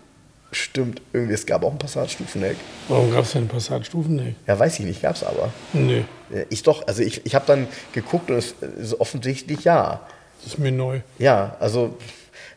stimmt, 0.51 1.01
irgendwie, 1.13 1.33
es 1.33 1.45
gab 1.45 1.63
auch 1.63 1.71
ein 1.71 1.77
Passat 1.77 2.11
Stufenheck. 2.11 2.57
Warum 2.87 3.11
gab 3.11 3.23
es 3.23 3.33
denn 3.33 3.47
Passat 3.47 3.85
Stufenheck? 3.85 4.35
Ja, 4.47 4.57
weiß 4.57 4.79
ich 4.79 4.85
nicht, 4.85 5.01
gab 5.01 5.15
es 5.15 5.23
aber. 5.23 5.51
Nee, 5.73 6.05
Ich 6.49 6.63
doch, 6.63 6.87
also 6.87 7.01
ich, 7.01 7.25
ich 7.25 7.35
habe 7.35 7.45
dann 7.45 7.67
geguckt 7.93 8.29
und 8.31 8.37
es 8.37 8.55
ist 8.79 8.99
offensichtlich 8.99 9.63
ja. 9.63 10.01
das 10.43 10.53
ist 10.53 10.59
mir 10.59 10.71
neu. 10.71 11.01
Ja, 11.17 11.55
also, 11.59 11.97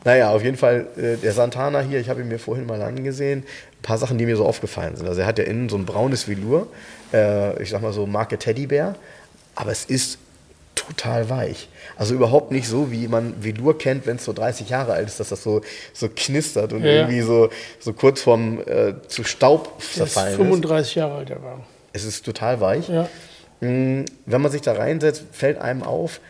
naja, 0.05 0.31
auf 0.31 0.43
jeden 0.43 0.57
Fall, 0.57 0.87
äh, 0.97 1.17
der 1.17 1.33
Santana 1.33 1.81
hier, 1.81 2.01
ich 2.01 2.09
habe 2.09 2.23
ihn 2.23 2.29
mir 2.29 2.39
vorhin 2.39 2.67
mal 2.67 2.81
angesehen, 2.83 3.41
ein 3.41 3.83
paar 3.83 3.99
Sachen, 3.99 4.19
die 4.19 4.27
mir 4.27 4.37
so 4.37 4.47
aufgefallen 4.47 4.97
sind. 4.97 5.07
Also 5.09 5.21
er 5.21 5.27
hat 5.27 5.39
ja 5.39 5.45
innen 5.45 5.69
so 5.69 5.77
ein 5.77 5.85
braunes 5.87 6.29
Velour, 6.29 6.69
äh, 7.13 7.63
ich 7.63 7.71
sag 7.71 7.83
mal 7.83 7.93
so 7.93 8.07
Marke 8.07 8.39
Teddybär, 8.39 8.95
aber 9.55 9.71
es 9.71 9.85
ist 9.85 10.19
total 10.87 11.29
weich. 11.31 11.69
Also 11.97 12.15
überhaupt 12.15 12.53
nicht 12.53 12.69
so, 12.69 12.91
wie 12.91 13.09
man 13.09 13.43
Velour 13.43 13.79
kennt, 13.79 14.07
wenn 14.07 14.17
es 14.17 14.25
so 14.25 14.33
30 14.33 14.69
Jahre 14.69 14.93
alt 14.93 15.07
ist, 15.09 15.21
dass 15.21 15.29
das 15.29 15.43
so, 15.43 15.61
so 15.93 16.09
knistert 16.15 16.73
und 16.73 16.83
Ja, 16.85 16.93
irgendwie 16.93 17.21
so, 17.21 17.51
so 17.81 17.93
kurz 17.93 18.23
vorm 18.23 18.61
äh, 18.67 18.95
zu 19.09 19.25
Staub 19.25 19.75
ist 19.79 19.95
zerfallen 19.95 20.33
ist. 20.33 20.37
35 20.37 20.95
Jahre 20.95 21.15
alt, 21.15 21.29
der 21.29 21.43
Wagen. 21.43 21.65
Es 21.93 22.05
ist 22.05 22.25
total 22.25 22.61
weich. 22.61 22.89
Ja. 22.89 23.09
Mm, 23.61 24.05
Wenn 24.27 24.41
man 24.41 24.51
sich 24.51 24.63
da 24.63 24.73
reinsetzt, 24.73 25.25
fällt 25.33 25.59
einem 25.59 25.83
auf, 25.83 26.21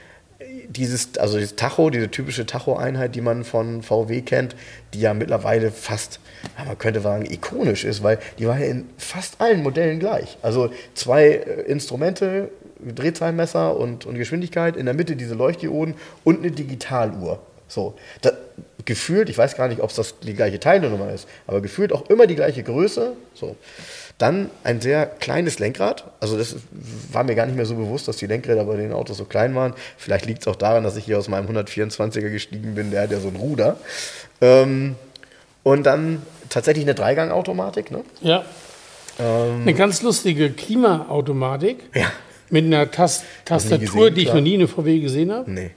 dieses, 0.69 1.17
also 1.19 1.39
dieses 1.39 1.57
Tacho, 1.57 1.91
diese 1.91 2.11
typische 2.11 2.47
Tacho-Einheit, 2.47 3.15
die 3.15 3.21
man 3.21 3.45
von 3.45 3.83
VW 3.83 4.23
kennt, 4.23 4.57
die 4.95 5.01
ja 5.01 5.15
mittlerweile 5.15 5.71
fast, 5.71 6.21
man 6.67 6.79
könnte 6.79 7.01
sagen, 7.01 7.27
ikonisch 7.31 7.85
ist, 7.85 8.03
weil 8.03 8.19
die 8.39 8.47
war 8.47 8.59
ja 8.59 8.67
in 8.67 8.89
fast 8.99 9.41
allen 9.41 9.63
Modellen 9.63 9.99
gleich. 9.99 10.39
Also 10.43 10.71
zwei 10.95 11.29
äh, 11.29 11.63
Instrumente, 11.63 12.51
Drehzahlmesser 12.95 13.77
und, 13.77 14.07
und 14.07 14.17
Geschwindigkeit, 14.17 14.77
in 14.77 14.87
der 14.87 14.95
Mitte 14.95 15.17
diese 15.17 15.35
Leuchtdioden 15.35 15.95
und 16.25 16.41
eine 16.41 16.51
Digitaluhr. 16.51 17.41
So, 17.69 17.95
da, 18.21 18.33
gefühlt, 18.85 19.29
ich 19.31 19.39
weiß 19.39 19.57
gar 19.57 19.69
nicht, 19.69 19.81
ob 19.81 19.91
es 19.91 19.97
das 19.97 20.19
die 20.21 20.35
gleiche 20.35 20.61
Teilnummer 20.61 21.13
ist, 21.13 21.27
aber 21.47 21.61
gefühlt 21.61 21.93
auch 21.93 22.09
immer 22.11 22.27
die 22.27 22.35
gleiche 22.35 22.63
Größe. 22.63 23.15
So. 23.35 23.57
Dann 24.19 24.51
ein 24.63 24.81
sehr 24.81 25.07
kleines 25.07 25.59
Lenkrad. 25.59 26.05
Also 26.21 26.37
das 26.37 26.57
war 27.11 27.25
mir 27.25 27.35
gar 27.35 27.47
nicht 27.47 27.57
mehr 27.57 27.65
so 27.65 27.75
bewusst, 27.75 28.09
dass 28.09 28.19
die 28.19 28.27
Lenkräder 28.27 28.65
bei 28.65 28.77
den 28.77 28.93
Autos 28.93 29.17
so 29.17 29.25
klein 29.25 29.55
waren. 29.55 29.75
Vielleicht 29.97 30.27
liegt 30.27 30.43
es 30.43 30.49
auch 30.49 30.57
daran, 30.57 30.85
dass 30.85 30.97
ich 30.97 31.05
hier 31.05 31.19
aus 31.19 31.29
meinem 31.29 31.49
124er 31.49 32.31
gestiegen 32.31 32.75
bin. 32.75 32.91
Der 32.91 33.03
hat 33.03 33.11
ja 33.11 33.21
so 33.21 33.29
ein 33.29 33.37
Ruder. 33.37 33.79
Ähm, 34.41 34.97
und 35.63 35.85
dann 35.85 36.23
tatsächlich 36.51 36.85
eine 36.85 36.95
Dreigangautomatik. 36.95 37.91
Ne? 37.91 38.05
Ja. 38.21 38.45
Eine 39.19 39.75
ganz 39.75 40.03
lustige 40.03 40.51
Klimaautomatik 40.51 41.79
Ja. 41.95 42.11
Mit 42.53 42.65
einer 42.67 42.91
Tas 42.91 43.25
Tastatur, 43.45 44.11
gesehen, 44.11 44.15
die 44.15 44.23
ich 44.23 44.35
noch 44.35 44.41
nie 44.41 44.55
in 44.55 44.61
der 44.61 44.69
VW 44.69 45.01
gesehen 45.01 45.33
habe. 45.33 45.51
Nee. 45.51 45.71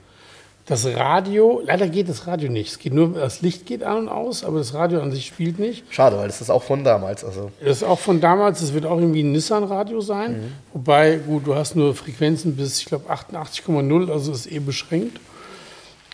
Das 0.66 0.84
Radio, 0.84 1.62
leider 1.64 1.86
geht 1.86 2.08
das 2.08 2.26
Radio 2.26 2.50
nicht. 2.50 2.72
Es 2.72 2.78
geht 2.80 2.92
nur, 2.92 3.10
das 3.14 3.40
Licht 3.40 3.66
geht 3.66 3.84
an 3.84 3.98
und 3.98 4.08
aus, 4.08 4.42
aber 4.42 4.58
das 4.58 4.74
Radio 4.74 5.00
an 5.00 5.12
sich 5.12 5.26
spielt 5.26 5.60
nicht. 5.60 5.84
Schade, 5.90 6.18
weil 6.18 6.26
das 6.26 6.40
ist 6.40 6.50
auch 6.50 6.64
von 6.64 6.82
damals. 6.82 7.24
Also 7.24 7.52
Das 7.60 7.78
ist 7.78 7.82
auch 7.84 8.00
von 8.00 8.20
damals, 8.20 8.58
das 8.60 8.74
wird 8.74 8.84
auch 8.84 8.98
irgendwie 8.98 9.22
ein 9.22 9.30
Nissan-Radio 9.30 10.00
sein. 10.00 10.32
Mhm. 10.32 10.52
Wobei, 10.72 11.20
gut, 11.24 11.46
du 11.46 11.54
hast 11.54 11.76
nur 11.76 11.94
Frequenzen 11.94 12.56
bis, 12.56 12.80
ich 12.80 12.86
glaube, 12.86 13.08
88,0, 13.08 14.10
also 14.10 14.32
ist 14.32 14.50
eh 14.50 14.58
beschränkt. 14.58 15.20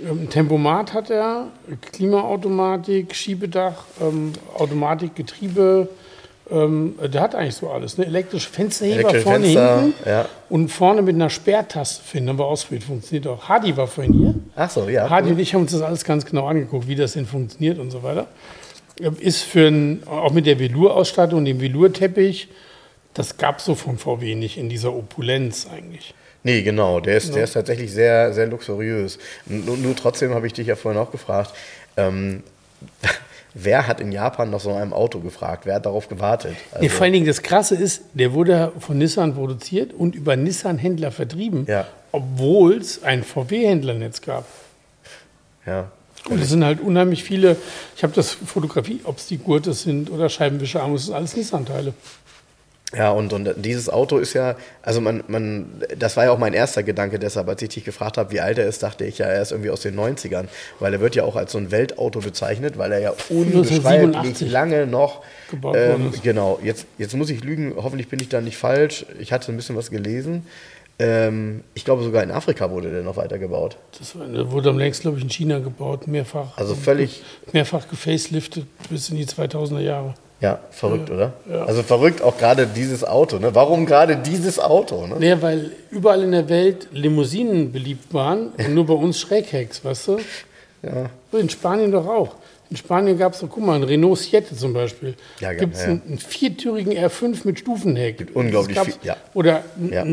Ähm, 0.01 0.29
Tempomat 0.29 0.93
hat 0.93 1.09
er, 1.09 1.47
Klimaautomatik, 1.93 3.15
Schiebedach, 3.15 3.85
ähm, 4.03 4.35
Automatik, 4.59 5.15
Getriebe. 5.15 5.89
Ähm, 6.53 6.95
der 7.03 7.21
hat 7.23 7.35
eigentlich 7.35 7.55
so 7.55 7.71
alles. 7.71 7.97
Ne? 7.97 8.05
Elektrische 8.05 8.51
Fensterheber 8.51 9.01
Elektrische 9.01 9.25
vorne, 9.25 9.45
Fenster, 9.45 9.81
hinten 9.81 10.09
ja. 10.09 10.29
und 10.51 10.69
vorne 10.69 11.03
mit 11.03 11.15
einer 11.15 11.31
Sperrtaste 11.31 12.05
finden. 12.05 12.29
Haben 12.29 12.39
wir 12.39 12.45
ausprobiert, 12.45 12.85
funktioniert 12.85 13.27
auch. 13.27 13.49
Hardy 13.49 13.77
war 13.77 13.87
vorhin 13.87 14.13
hier. 14.13 14.35
Ach 14.55 14.71
so, 14.71 14.89
ja. 14.89 15.09
Hardy 15.09 15.31
und 15.31 15.39
ich 15.39 15.55
haben 15.55 15.63
uns 15.63 15.73
das 15.73 15.81
alles 15.81 16.05
ganz 16.05 16.27
genau 16.27 16.47
angeguckt, 16.47 16.87
wie 16.89 16.97
das 16.97 17.15
denn 17.15 17.27
funktioniert 17.27 17.79
und 17.79 17.91
so 17.91 18.03
weiter. 18.03 18.27
Ist 19.21 19.43
für 19.43 19.69
ein, 19.69 20.03
auch 20.07 20.33
mit 20.33 20.45
der 20.45 20.59
Velour-Ausstattung, 20.59 21.45
dem 21.47 21.61
Velour-Teppich, 21.61 22.49
das 23.15 23.39
gab 23.39 23.59
es 23.59 23.65
so 23.65 23.75
von 23.75 23.97
VW 23.97 24.35
nicht 24.35 24.59
in 24.59 24.69
dieser 24.69 24.93
Opulenz 24.93 25.67
eigentlich. 25.73 26.15
Nee, 26.45 26.63
genau. 26.63 27.01
Der 27.01 27.17
ist, 27.17 27.35
der 27.35 27.45
ist 27.45 27.53
tatsächlich 27.53 27.93
sehr, 27.93 28.33
sehr 28.33 28.47
luxuriös. 28.47 29.19
Nur, 29.47 29.77
nur 29.77 29.97
trotzdem 29.97 30.35
habe 30.35 30.47
ich 30.47 30.53
dich 30.53 30.67
ja 30.67 30.77
vorhin 30.77 31.01
auch 31.01 31.11
gefragt, 31.11 31.53
ähm, 31.97 32.43
wer 33.55 33.87
hat 33.87 34.01
in 34.01 34.13
Japan 34.13 34.51
nach 34.51 34.61
so 34.61 34.73
einem 34.73 34.93
Auto 34.93 35.21
gefragt? 35.21 35.67
Wer 35.67 35.77
hat 35.77 35.87
darauf 35.87 36.09
gewartet? 36.09 36.55
Also, 36.71 36.83
Nee, 36.83 36.89
vor 36.89 37.05
allen 37.05 37.13
Dingen 37.13 37.27
das 37.27 37.43
Krasse 37.43 37.75
ist, 37.75 38.03
der 38.15 38.33
wurde 38.33 38.73
von 38.79 38.99
Nissan 38.99 39.35
produziert 39.35 39.93
und 39.93 40.15
über 40.15 40.37
Nissan-Händler 40.37 41.11
vertrieben, 41.13 41.67
Ja. 41.69 41.87
obwohl 42.13 42.77
es 42.79 43.03
ein 43.03 43.23
VW-Händlernetz 43.25 44.21
gab. 44.23 44.45
ja. 45.67 45.91
Und 46.31 46.41
es 46.41 46.51
sind 46.51 46.65
halt 46.65 46.81
unheimlich 46.81 47.25
viele, 47.25 47.57
ich 47.97 48.05
habe 48.05 48.13
das 48.15 48.31
Fotografie, 48.31 49.01
ob 49.03 49.19
es 49.19 49.27
die 49.27 49.39
Gurte 49.39 49.73
sind 49.73 50.09
oder 50.09 50.29
Scheibenwischer, 50.29 50.89
das 50.93 51.07
sind 51.07 51.15
alles 51.15 51.35
Nissan-Teile. 51.37 51.95
Ja, 52.97 53.11
und, 53.11 53.32
und 53.32 53.55
dieses 53.57 53.88
Auto 53.88 54.18
ist 54.18 54.34
ja, 54.34 54.57
also 54.82 55.01
man, 55.01 55.24
man, 55.26 55.82
das 55.99 56.16
war 56.18 56.24
ja 56.26 56.30
auch 56.30 56.38
mein 56.38 56.53
erster 56.53 56.82
Gedanke, 56.82 57.18
deshalb, 57.18 57.49
als 57.49 57.62
ich 57.62 57.70
dich 57.70 57.84
gefragt 57.84 58.18
habe, 58.18 58.30
wie 58.32 58.40
alt 58.40 58.59
er 58.59 58.66
ist, 58.66 58.82
dachte 58.82 59.05
ich 59.07 59.18
ja, 59.18 59.26
er 59.26 59.40
ist 59.40 59.51
irgendwie 59.51 59.70
aus 59.70 59.80
den 59.80 59.99
90ern, 59.99 60.45
weil 60.78 60.93
er 60.93 61.01
wird 61.01 61.14
ja 61.14 61.24
auch 61.24 61.36
als 61.36 61.53
so 61.53 61.59
ein 61.59 61.70
Weltauto 61.70 62.20
bezeichnet, 62.20 62.76
weil 62.76 62.93
er 62.93 62.99
ja 63.01 63.11
unbeschreiblich 63.30 63.86
1987 63.86 64.51
lange 64.51 64.86
noch 64.86 65.22
gebaut 65.51 65.76
ähm. 65.78 66.12
Genau, 66.22 66.61
jetzt, 66.62 66.86
jetzt 66.99 67.14
muss 67.16 67.30
ich 67.30 67.43
lügen, 67.43 67.72
hoffentlich 67.76 68.09
bin 68.09 68.20
ich 68.20 68.28
da 68.28 68.40
nicht 68.43 68.59
falsch, 68.59 69.07
ich 69.18 69.32
hatte 69.32 69.51
ein 69.53 69.57
bisschen 69.57 69.76
was 69.76 69.90
gelesen. 69.90 70.45
Ähm, 70.99 71.64
ich 71.74 71.84
glaube, 71.86 72.03
sogar 72.03 72.22
in 72.22 72.30
Afrika 72.30 72.70
wurde 72.70 72.90
der 72.90 73.03
noch 73.03 73.16
weitergebaut. 73.16 73.78
Das 73.99 74.14
wurde 74.14 74.68
am 74.70 74.78
längst, 74.78 75.01
glaube 75.01 75.16
ich, 75.16 75.24
in 75.24 75.30
China 75.30 75.59
gebaut, 75.59 76.07
mehrfach. 76.07 76.57
Also 76.59 76.74
völlig- 76.74 77.22
Mehrfach 77.53 77.88
gefaceliftet 77.88 78.66
bis 78.90 79.09
in 79.09 79.16
die 79.16 79.24
2000er 79.26 79.80
Jahre. 79.80 80.14
Ja, 80.43 80.59
verrückt, 80.72 81.09
oder? 81.11 81.32
Also 81.66 81.82
verrückt 81.84 82.20
auch 82.20 82.36
gerade 82.36 82.66
dieses 82.66 83.05
Auto. 83.05 83.38
Ne? 83.38 83.55
Warum 83.55 83.86
gerade 83.86 84.16
dieses 84.16 84.59
Auto? 84.59 85.07
Ne? 85.07 85.14
Nee, 85.18 85.36
weil 85.40 85.70
überall 85.90 86.22
in 86.24 86.32
der 86.32 86.49
Welt 86.49 86.88
Limousinen 86.93 87.70
beliebt 87.72 88.12
waren 88.12 88.49
und 88.59 88.74
nur 88.74 88.84
bei 88.86 88.95
uns 88.95 89.20
Schräghecks, 89.20 89.84
weißt 89.84 90.09
du? 90.09 90.18
Ja. 90.82 91.11
In 91.38 91.49
Spanien 91.49 91.93
doch 91.93 92.07
auch. 92.09 92.34
In 92.70 92.76
Spanien 92.76 93.18
gab 93.18 93.34
es 93.34 93.40
doch, 93.40 93.49
guck 93.51 93.64
mal, 93.64 93.74
einen 93.74 93.84
Renault 93.84 94.18
Siete 94.18 94.57
zum 94.57 94.72
Beispiel. 94.72 95.14
Ja, 95.40 95.53
Gibt 95.53 95.74
es 95.74 95.82
ja. 95.82 95.88
einen, 95.90 96.03
einen 96.09 96.18
viertürigen 96.18 96.93
R5 96.95 97.40
mit 97.45 97.59
Stufenheck. 97.59 98.18
Mit 98.18 98.34
unglaublich 98.34 98.78
viel- 98.80 98.95
ja. 99.03 99.16
Oder 99.34 99.62
Ja. 99.90 100.05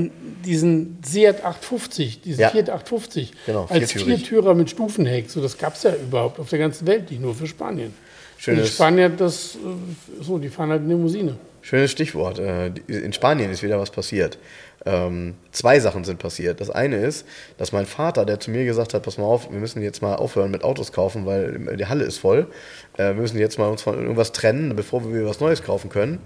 diesen 0.45 0.99
Seat 1.03 1.43
850, 1.45 2.21
diesen 2.21 2.41
Ja. 2.41 2.49
Fiat 2.49 2.69
850. 2.69 3.31
Genau, 3.45 3.65
als 3.69 3.93
viertürig. 3.93 4.19
Viertürer 4.27 4.53
mit 4.55 4.69
Stufenheck. 4.69 5.29
So, 5.31 5.41
das 5.41 5.57
gab 5.57 5.75
es 5.75 5.83
ja 5.83 5.93
überhaupt 5.95 6.37
auf 6.39 6.49
der 6.49 6.59
ganzen 6.59 6.85
Welt 6.85 7.09
nicht, 7.09 7.21
nur 7.21 7.33
für 7.33 7.47
Spanien. 7.47 7.93
Schönes- 8.39 8.67
die 8.69 8.73
Spanier, 8.73 9.09
das, 9.09 9.55
äh, 9.55 10.23
so, 10.23 10.37
die 10.37 10.49
fahren 10.49 10.69
halt 10.69 10.81
eine 10.81 10.93
Limousine. 10.93 11.35
Schönes 11.61 11.91
Stichwort. 11.91 12.39
Äh, 12.39 12.71
In 12.87 13.11
Spanien 13.13 13.51
ist 13.51 13.61
wieder 13.63 13.79
was 13.79 13.91
passiert. 13.91 14.37
Ähm, 14.85 15.35
zwei 15.51 15.79
Sachen 15.81 16.05
sind 16.05 16.19
passiert. 16.19 16.61
Das 16.61 16.69
eine 16.69 16.95
ist, 16.97 17.25
dass 17.57 17.73
mein 17.73 17.85
Vater, 17.85 18.25
der 18.25 18.39
zu 18.39 18.49
mir 18.49 18.63
gesagt 18.63 18.93
hat, 18.93 19.03
pass 19.03 19.17
mal 19.17 19.25
auf, 19.25 19.51
wir 19.51 19.59
müssen 19.59 19.81
jetzt 19.81 20.01
mal 20.01 20.15
aufhören 20.15 20.51
mit 20.51 20.63
Autos 20.63 20.93
kaufen, 20.93 21.25
weil 21.25 21.75
die 21.75 21.85
Halle 21.87 22.05
ist 22.05 22.17
voll. 22.17 22.47
Äh, 22.97 23.07
wir 23.09 23.13
müssen 23.15 23.37
jetzt 23.37 23.59
mal 23.59 23.67
uns 23.67 23.81
von 23.81 23.95
irgendwas 23.99 24.31
trennen, 24.31 24.73
bevor 24.77 25.03
wir 25.13 25.25
was 25.25 25.41
Neues 25.41 25.63
kaufen 25.63 25.89
können. 25.89 26.19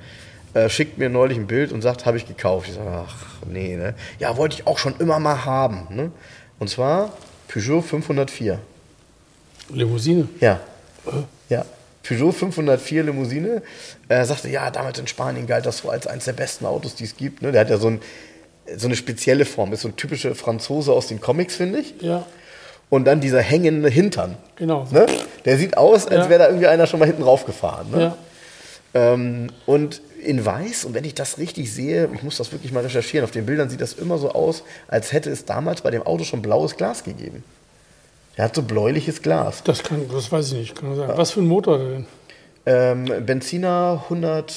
Äh, 0.53 0.69
schickt 0.69 0.99
mir 0.99 1.09
neulich 1.09 1.39
ein 1.39 1.47
Bild 1.47 1.71
und 1.71 1.81
sagt, 1.81 2.05
habe 2.05 2.17
ich 2.17 2.27
gekauft. 2.27 2.67
Ich 2.69 2.75
sage, 2.75 2.87
ach 2.91 3.15
nee, 3.51 3.75
ne? 3.75 3.95
Ja, 4.19 4.37
wollte 4.37 4.55
ich 4.57 4.67
auch 4.67 4.77
schon 4.77 4.93
immer 4.99 5.19
mal 5.19 5.45
haben. 5.45 5.87
Ne? 5.89 6.11
Und 6.59 6.69
zwar 6.69 7.11
Peugeot 7.47 7.81
504. 7.81 8.59
Limousine. 9.69 10.27
Ja. 10.39 10.59
Ja. 11.49 11.65
Peugeot 12.07 12.31
504 12.33 13.03
Limousine. 13.03 13.61
Er 14.09 14.25
sagte, 14.25 14.49
ja, 14.49 14.69
damals 14.71 14.99
in 14.99 15.07
Spanien 15.07 15.47
galt 15.47 15.65
das 15.65 15.79
so 15.79 15.89
als 15.89 16.05
eines 16.07 16.25
der 16.25 16.33
besten 16.33 16.65
Autos, 16.65 16.95
die 16.95 17.05
es 17.05 17.15
gibt. 17.17 17.41
Ne? 17.41 17.51
Der 17.51 17.61
hat 17.61 17.69
ja 17.69 17.77
so, 17.77 17.87
ein, 17.89 18.01
so 18.77 18.87
eine 18.87 18.95
spezielle 18.95 19.45
Form. 19.45 19.71
Ist 19.73 19.81
so 19.81 19.87
ein 19.87 19.95
typischer 19.95 20.35
Franzose 20.35 20.91
aus 20.93 21.07
den 21.07 21.21
Comics, 21.21 21.55
finde 21.55 21.79
ich. 21.79 21.95
Ja, 22.01 22.25
Und 22.89 23.05
dann 23.05 23.21
dieser 23.21 23.41
hängende 23.41 23.89
Hintern. 23.89 24.37
genau. 24.57 24.85
Ne? 24.91 25.05
Der 25.45 25.57
sieht 25.57 25.77
aus, 25.77 26.05
als 26.07 26.25
Ja. 26.25 26.29
wäre 26.29 26.39
da 26.43 26.47
irgendwie 26.47 26.67
einer 26.67 26.87
schon 26.87 26.99
mal 26.99 27.05
hinten 27.05 27.23
raufgefahren. 27.23 27.89
Ne? 27.91 28.01
Ja. 28.01 28.17
Ähm, 29.13 29.47
und 29.65 30.01
in 30.23 30.45
weiß, 30.45 30.85
und 30.85 30.93
wenn 30.93 31.03
ich 31.03 31.15
das 31.15 31.37
richtig 31.37 31.73
sehe, 31.73 32.09
ich 32.13 32.23
muss 32.23 32.37
das 32.37 32.51
wirklich 32.51 32.71
mal 32.71 32.83
recherchieren, 32.83 33.23
auf 33.25 33.31
den 33.31 33.45
Bildern 33.45 33.69
sieht 33.69 33.81
das 33.81 33.93
immer 33.93 34.17
so 34.17 34.31
aus, 34.31 34.63
als 34.87 35.11
hätte 35.11 35.29
es 35.29 35.45
damals 35.45 35.81
bei 35.81 35.91
dem 35.91 36.03
Auto 36.03 36.23
schon 36.23 36.41
blaues 36.41 36.77
Glas 36.77 37.03
gegeben. 37.03 37.43
Er 38.35 38.45
hat 38.45 38.55
so 38.55 38.63
bläuliches 38.63 39.21
Glas. 39.21 39.63
Das 39.63 39.83
kann, 39.83 40.09
das 40.11 40.31
weiß 40.31 40.53
ich 40.53 40.57
nicht. 40.57 40.75
Kann 40.75 40.95
sein. 40.95 41.11
Was 41.15 41.31
für 41.31 41.41
ein 41.41 41.47
Motor 41.47 41.77
denn? 41.77 42.05
Ähm, 42.65 43.05
Benziner 43.25 44.01
100 44.05 44.51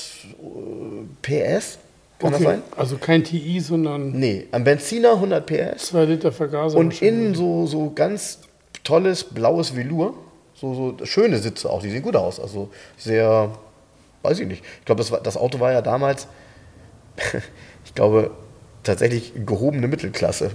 PS, 1.22 1.78
kann 2.18 2.32
das 2.32 2.40
sein? 2.42 2.62
Also 2.76 2.96
kein 2.98 3.24
TI, 3.24 3.60
sondern 3.60 4.12
Nee, 4.12 4.46
am 4.52 4.64
Benziner 4.64 5.12
100 5.14 5.44
PS 5.44 5.86
2 5.88 6.04
Liter 6.04 6.32
Vergaser. 6.32 6.78
und 6.78 7.02
innen 7.02 7.34
so, 7.34 7.66
so 7.66 7.90
ganz 7.94 8.38
tolles 8.84 9.24
blaues 9.24 9.74
Velour. 9.76 10.14
So, 10.54 10.72
so 10.98 11.04
schöne 11.04 11.38
Sitze 11.38 11.68
auch, 11.68 11.82
die 11.82 11.90
sehen 11.90 12.02
gut 12.02 12.16
aus. 12.16 12.40
Also 12.40 12.70
sehr, 12.96 13.50
weiß 14.22 14.38
ich 14.40 14.46
nicht. 14.46 14.64
Ich 14.78 14.84
glaube, 14.86 15.00
das, 15.00 15.10
war- 15.10 15.20
das 15.20 15.36
Auto 15.36 15.60
war 15.60 15.72
ja 15.72 15.82
damals, 15.82 16.28
ich 17.84 17.94
glaube, 17.94 18.30
tatsächlich 18.84 19.32
gehobene 19.44 19.88
Mittelklasse. 19.88 20.52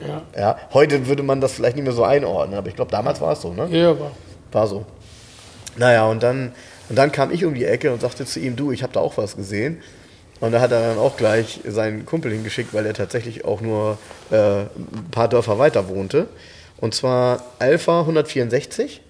Ja, 0.00 0.22
Ja, 0.36 0.58
heute 0.72 1.06
würde 1.06 1.22
man 1.22 1.40
das 1.40 1.52
vielleicht 1.52 1.76
nicht 1.76 1.84
mehr 1.84 1.92
so 1.92 2.04
einordnen, 2.04 2.58
aber 2.58 2.68
ich 2.68 2.76
glaube, 2.76 2.90
damals 2.90 3.20
war 3.20 3.32
es 3.32 3.40
so, 3.42 3.52
ne? 3.52 3.68
ja, 3.70 3.90
aber 3.90 4.10
War 4.52 4.66
so. 4.66 4.84
Naja, 5.76 6.06
und 6.06 6.22
dann, 6.22 6.52
und 6.88 6.96
dann 6.96 7.12
kam 7.12 7.32
ich 7.32 7.44
um 7.44 7.54
die 7.54 7.64
Ecke 7.64 7.92
und 7.92 8.00
sagte 8.00 8.24
zu 8.24 8.40
ihm, 8.40 8.56
du, 8.56 8.72
ich 8.72 8.82
habe 8.82 8.92
da 8.92 9.00
auch 9.00 9.16
was 9.16 9.36
gesehen. 9.36 9.82
Und 10.40 10.52
da 10.52 10.60
hat 10.60 10.72
er 10.72 10.88
dann 10.88 10.98
auch 10.98 11.16
gleich 11.16 11.60
seinen 11.66 12.06
Kumpel 12.06 12.32
hingeschickt, 12.32 12.74
weil 12.74 12.86
er 12.86 12.94
tatsächlich 12.94 13.44
auch 13.44 13.60
nur 13.60 13.98
äh, 14.30 14.62
ein 14.62 15.08
paar 15.10 15.28
Dörfer 15.28 15.58
weiter 15.58 15.88
wohnte. 15.88 16.28
Und 16.78 16.94
zwar 16.94 17.42
Alpha 17.60 18.00
164, 18.00 19.00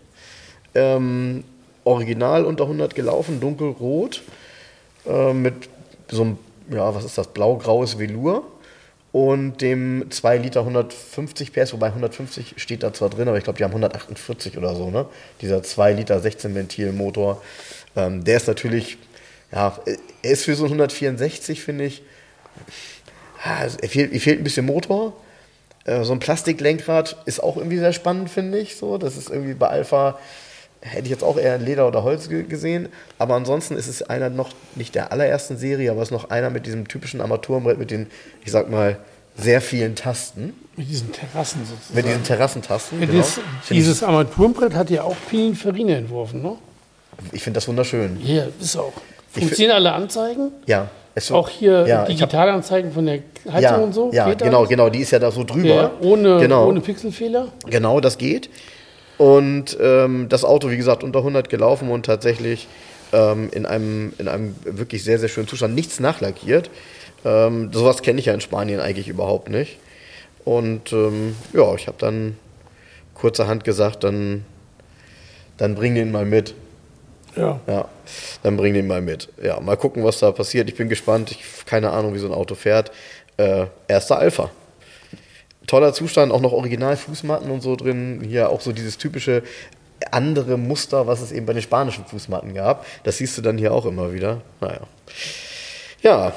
ähm, 0.75 1.45
original 1.85 2.45
unter 2.45 2.65
100 2.65 2.95
gelaufen, 2.95 3.41
dunkelrot, 3.41 4.23
äh, 5.07 5.33
mit 5.33 5.55
so 6.11 6.23
einem, 6.23 6.39
ja, 6.71 6.95
was 6.95 7.05
ist 7.05 7.19
das, 7.19 7.29
blau-graues 7.29 7.99
Velour 7.99 8.45
und 9.15 9.59
dem 9.61 10.11
2 10.11 10.39
Liter 10.39 10.61
150 10.61 11.53
PS, 11.53 11.73
wobei 11.73 11.87
150 11.87 12.55
steht 12.57 12.83
da 12.83 12.93
zwar 12.93 13.11
drin, 13.11 13.29
aber 13.29 13.39
ich 13.39 13.45
glaube, 13.45 13.57
die 13.57 13.63
haben 13.63 13.71
148 13.71 14.59
oder 14.59 14.75
so, 14.75 14.91
ne? 14.91 15.07
Dieser 15.41 15.63
2 15.63 15.93
Liter 15.93 16.19
16 16.19 16.53
Ventil 16.53 16.91
Motor. 16.91 17.41
Ähm, 17.95 18.25
der 18.25 18.39
ist 18.39 18.49
natürlich, 18.49 18.99
ja, 19.53 19.79
er 20.21 20.31
ist 20.33 20.43
für 20.43 20.57
so 20.57 20.65
ein 20.65 20.71
164, 20.71 21.63
finde 21.63 21.85
ich, 21.85 22.03
also 23.45 23.79
er 23.81 23.89
fehlt, 23.89 24.13
ihm 24.13 24.19
fehlt 24.19 24.41
ein 24.41 24.45
bisschen 24.45 24.67
Motor. 24.67 25.13
Äh, 25.85 26.03
so 26.03 26.13
ein 26.13 26.19
Plastiklenkrad 26.19 27.17
ist 27.25 27.41
auch 27.41 27.57
irgendwie 27.57 27.79
sehr 27.79 27.93
spannend, 27.93 28.31
finde 28.31 28.59
ich. 28.59 28.75
So, 28.75 28.99
das 28.99 29.17
ist 29.17 29.31
irgendwie 29.31 29.55
bei 29.55 29.69
Alpha 29.69 30.19
hätte 30.85 31.05
ich 31.05 31.11
jetzt 31.11 31.25
auch 31.25 31.39
eher 31.39 31.59
Leder 31.59 31.89
oder 31.89 32.03
Holz 32.03 32.29
ge 32.29 32.43
gesehen. 32.45 32.89
Aber 33.19 33.35
ansonsten 33.35 33.77
ist 33.77 33.89
es 33.89 34.03
einer 34.03 34.31
noch 34.31 34.51
nicht 34.75 34.95
der 34.95 35.13
allerersten 35.13 35.57
Serie, 35.57 35.91
aber 35.91 36.03
es 36.03 36.09
ist 36.09 36.13
noch 36.13 36.31
einer 36.31 36.51
mit 36.51 36.67
diesem 36.67 36.87
typischen 36.87 37.21
Armaturenbrett 37.21 37.79
mit 37.79 37.91
den, 37.91 38.07
ich 38.45 38.53
sag 38.53 38.71
mal, 38.71 38.99
sehr 39.37 39.61
vielen 39.61 39.97
Tasten. 39.97 40.55
mit 40.77 40.89
diesen 40.89 41.11
Terrassen 41.11 41.63
sozusagen. 41.65 41.95
Mit 41.97 42.07
diesen 42.07 42.23
Terrassentasten. 42.23 43.01
Ja, 43.01 43.07
genau. 43.07 43.25
dieses 43.71 44.03
Armaturenbrett 44.03 44.75
hat 44.75 44.91
ja 44.91 45.03
auch 45.03 45.17
Pininfarina 45.29 45.95
entworfen, 45.95 46.43
ne? 46.43 46.57
ich 47.33 47.43
finde 47.43 47.59
das 47.59 47.67
wunderschön. 47.69 48.19
Ja, 48.23 48.47
ist 48.61 48.77
auch. 48.77 48.93
Funktionieren 49.33 49.75
alle 49.77 49.93
Anzeigen? 49.93 50.53
Ja. 50.67 50.89
Es 51.17 51.31
Auch 51.31 51.49
hier 51.49 51.73
ja, 51.73 51.85
ich 51.87 51.93
hab- 51.93 52.07
Digitalanzeigen 52.07 52.93
von 52.93 53.07
der 53.07 53.21
Heizung 53.47 53.61
ja, 53.63 53.77
und 53.77 53.93
so? 53.93 54.11
Ja, 54.13 54.35
genau, 54.35 54.59
alles? 54.59 54.69
genau. 54.69 54.89
Die 54.89 54.99
ist 54.99 55.13
ja 55.13 55.21
da 55.21 55.31
so 55.31 55.45
drüber. 55.45 55.69
Ja, 55.69 55.91
ohne, 56.01 56.41
genau. 56.41 56.67
ohne 56.67 56.81
Pixelfehler? 56.81 57.49
Genau, 57.67 58.01
das 58.01 58.19
geht. 58.19 58.51
Und 59.19 59.77
ähm, 59.81 60.29
das 60.29 60.45
Auto, 60.45 60.71
wie 60.71 60.77
gesagt, 60.77 61.05
unter 61.05 61.21
100 61.21 61.49
gelaufen 61.49 61.91
und 61.91 62.07
tatsächlich 62.07 62.67
ähm, 63.13 63.49
in, 63.53 63.65
einem, 63.67 64.13
in 64.19 64.29
einem 64.29 64.57
wirklich 64.65 65.05
sehr, 65.05 65.19
sehr 65.19 65.29
schönen 65.29 65.47
Zustand. 65.47 65.75
Nichts 65.75 66.01
nachlackiert. 66.01 66.71
Ähm, 67.25 67.73
sowas 67.73 68.03
kenne 68.03 68.19
ich 68.19 68.27
ja 68.27 68.35
in 68.35 68.41
Spanien 68.41 68.81
eigentlich 68.81 69.09
überhaupt 69.09 69.49
nicht. 69.49 69.79
Und 70.45 70.93
ähm, 70.93 71.37
ja, 71.53 71.75
ich 71.75 71.87
habe 71.87 71.97
dann 71.99 72.37
kurzerhand 73.15 73.65
gesagt, 73.65 74.05
dann, 74.05 74.45
dann 75.57 75.75
bring 75.75 75.95
den 75.95 76.13
mal 76.13 76.25
mit. 76.25 76.55
Ja. 77.37 77.61
Ja, 77.67 77.89
dann 78.43 78.57
bring 78.57 78.75
den 78.75 78.87
mal 78.87 79.01
mit. 79.01 79.29
Ja, 79.43 79.59
mal 79.61 79.77
gucken, 79.77 80.05
was 80.05 80.19
da 80.19 80.31
passiert. 80.33 80.69
Ich 80.69 80.77
bin 80.77 80.89
gespannt. 80.89 81.31
Ich 81.31 81.65
keine 81.67 81.91
Ahnung, 81.91 82.15
wie 82.15 82.19
so 82.19 82.27
ein 82.27 82.35
Auto 82.35 82.55
fährt. 82.55 82.93
Äh, 83.37 83.67
erster 83.89 84.19
Alpha. 84.19 84.51
Toller 85.67 85.93
Zustand, 85.93 86.33
auch 86.33 86.41
noch 86.41 86.53
Original-Fußmatten 86.53 87.51
und 87.51 87.63
so 87.63 87.77
drin. 87.77 88.23
Hier 88.27 88.51
auch 88.51 88.61
so 88.61 88.73
dieses 88.73 88.99
typische 88.99 89.43
andere 90.11 90.59
Muster, 90.59 91.07
was 91.07 91.21
es 91.21 91.33
eben 91.33 91.47
bei 91.47 91.53
den 91.53 91.63
spanischen 91.63 92.05
Fußmatten 92.05 92.55
gab. 92.55 92.87
Das 93.05 93.19
siehst 93.19 93.39
du 93.39 93.43
dann 93.43 93.59
hier 93.59 93.73
auch 93.73 93.87
immer 93.87 94.13
wieder. 94.13 94.43
Naja. 94.61 94.81
Ja, 96.03 96.35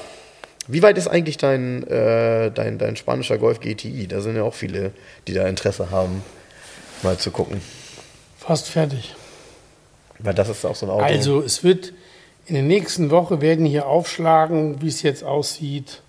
wie 0.68 0.82
weit 0.84 0.98
ist 0.98 1.08
eigentlich 1.08 1.38
dein, 1.38 1.86
äh, 1.88 2.52
dein, 2.52 2.78
dein 2.78 2.96
spanischer 2.96 3.38
Golf 3.38 3.60
GTI? 3.60 4.08
Da 4.08 4.22
sind 4.22 4.36
ja 4.36 4.44
auch 4.44 4.54
viele, 4.54 4.92
die 5.28 5.34
da 5.34 5.48
Interesse 5.48 5.92
haben, 5.92 6.24
mal 7.04 7.18
zu 7.18 7.32
gucken. 7.32 7.62
Fast 8.38 8.70
fertig. 8.70 9.16
Weil 10.20 10.34
das 10.34 10.50
ist 10.50 10.66
auch 10.66 10.76
so 10.76 10.86
ein 10.86 10.90
Auto. 10.90 11.04
Also 11.04 11.42
es 11.42 11.64
wird 11.64 11.94
in 12.46 12.56
der 12.56 12.64
nächsten 12.64 13.12
Woche 13.12 13.42
werden 13.42 13.66
hier 13.66 13.88
aufschlagen, 13.88 14.82
wie 14.82 14.88
es 14.88 15.02
jetzt 15.02 15.24
aussieht. 15.24 16.02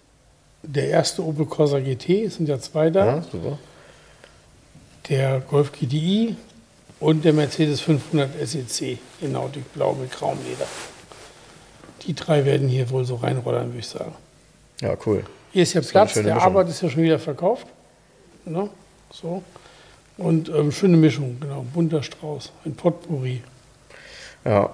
Der 0.63 0.89
erste 0.89 1.25
Opel 1.25 1.47
Corsa 1.47 1.79
GT, 1.79 2.25
es 2.25 2.35
sind 2.37 2.49
ja 2.49 2.59
zwei 2.59 2.91
da, 2.91 3.07
ja, 3.07 3.23
super. 3.23 3.59
der 5.09 5.41
Golf 5.41 5.73
GTI 5.73 6.37
und 7.01 7.25
der 7.25 7.33
Mercedes 7.33 7.81
500 7.81 8.31
SEC 8.47 8.99
in 9.21 9.33
Nautikblau 9.33 9.95
mit 9.95 10.11
grauem 10.11 10.39
Leder. 10.45 10.67
Die 12.03 12.15
drei 12.15 12.45
werden 12.45 12.69
hier 12.69 12.91
wohl 12.91 13.05
so 13.05 13.17
reinrollern, 13.17 13.69
würde 13.69 13.79
ich 13.79 13.87
sagen. 13.87 14.15
Ja, 14.81 14.97
cool. 15.07 15.25
Hier 15.53 15.63
ist 15.63 15.75
ja 15.75 15.81
Platz, 15.81 16.15
der 16.15 16.23
Mischung. 16.25 16.41
Arbeit 16.41 16.69
ist 16.69 16.83
ja 16.83 16.91
schon 16.91 17.03
wieder 17.03 17.19
verkauft. 17.19 17.67
Ne? 18.45 18.69
So. 19.13 19.43
Und 20.17 20.49
ähm, 20.49 20.73
schöne 20.73 20.97
Mischung, 20.97 21.39
genau. 21.41 21.65
Bunter 21.73 22.03
Strauß, 22.03 22.53
ein 22.65 22.75
Potpourri. 22.75 23.43
Ja. 24.45 24.71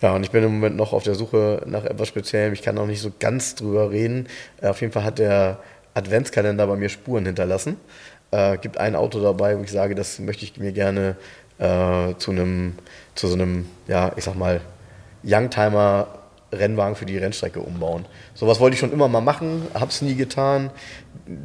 Ja, 0.00 0.14
und 0.14 0.22
ich 0.24 0.30
bin 0.30 0.44
im 0.44 0.54
Moment 0.54 0.76
noch 0.76 0.92
auf 0.92 1.02
der 1.02 1.14
Suche 1.14 1.62
nach 1.66 1.84
etwas 1.84 2.08
Speziellem. 2.08 2.52
Ich 2.52 2.62
kann 2.62 2.74
noch 2.74 2.86
nicht 2.86 3.00
so 3.00 3.12
ganz 3.18 3.54
drüber 3.54 3.90
reden. 3.90 4.26
Äh, 4.60 4.68
auf 4.68 4.80
jeden 4.80 4.92
Fall 4.92 5.04
hat 5.04 5.18
der 5.18 5.58
Adventskalender 5.94 6.66
bei 6.66 6.76
mir 6.76 6.88
Spuren 6.88 7.26
hinterlassen. 7.26 7.76
Äh, 8.30 8.58
gibt 8.58 8.78
ein 8.78 8.94
Auto 8.94 9.20
dabei, 9.20 9.58
wo 9.58 9.62
ich 9.62 9.70
sage, 9.70 9.94
das 9.94 10.18
möchte 10.18 10.44
ich 10.44 10.56
mir 10.58 10.72
gerne 10.72 11.16
äh, 11.58 12.14
zu 12.18 12.30
einem, 12.30 12.74
zu 13.14 13.26
so 13.26 13.34
einem, 13.34 13.66
ja, 13.86 14.12
ich 14.16 14.24
sag 14.24 14.36
mal, 14.36 14.60
Youngtimer 15.24 16.06
Rennwagen 16.52 16.96
für 16.96 17.04
die 17.04 17.18
Rennstrecke 17.18 17.60
umbauen. 17.60 18.06
Sowas 18.34 18.58
wollte 18.60 18.74
ich 18.74 18.80
schon 18.80 18.92
immer 18.92 19.08
mal 19.08 19.20
machen, 19.20 19.66
hab's 19.74 20.00
nie 20.00 20.14
getan. 20.14 20.70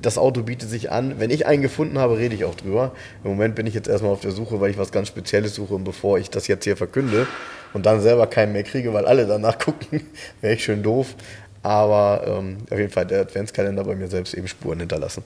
Das 0.01 0.17
Auto 0.17 0.43
bietet 0.43 0.69
sich 0.69 0.91
an. 0.91 1.19
Wenn 1.19 1.29
ich 1.29 1.45
einen 1.45 1.61
gefunden 1.61 1.99
habe, 1.99 2.17
rede 2.17 2.36
ich 2.36 2.45
auch 2.45 2.55
drüber. 2.55 2.93
Im 3.23 3.31
Moment 3.31 3.55
bin 3.55 3.67
ich 3.67 3.73
jetzt 3.73 3.88
erstmal 3.89 4.11
auf 4.11 4.21
der 4.21 4.31
Suche, 4.31 4.61
weil 4.61 4.71
ich 4.71 4.77
was 4.77 4.91
ganz 4.91 5.09
Spezielles 5.09 5.55
suche 5.55 5.73
und 5.75 5.84
bevor 5.84 6.17
ich 6.17 6.29
das 6.29 6.47
jetzt 6.47 6.63
hier 6.63 6.77
verkünde 6.77 7.27
und 7.73 7.86
dann 7.86 8.01
selber 8.01 8.27
keinen 8.27 8.53
mehr 8.53 8.63
kriege, 8.63 8.93
weil 8.93 9.05
alle 9.05 9.27
danach 9.27 9.59
gucken, 9.63 10.07
wäre 10.41 10.53
ich 10.53 10.63
schön 10.63 10.84
doof. 10.84 11.15
Aber 11.63 12.23
ähm, 12.25 12.57
auf 12.69 12.77
jeden 12.77 12.91
Fall 12.91 13.05
der 13.05 13.21
Adventskalender 13.21 13.84
bei 13.84 13.95
mir 13.95 14.07
selbst 14.07 14.34
eben 14.34 14.47
Spuren 14.47 14.79
hinterlassen. 14.79 15.23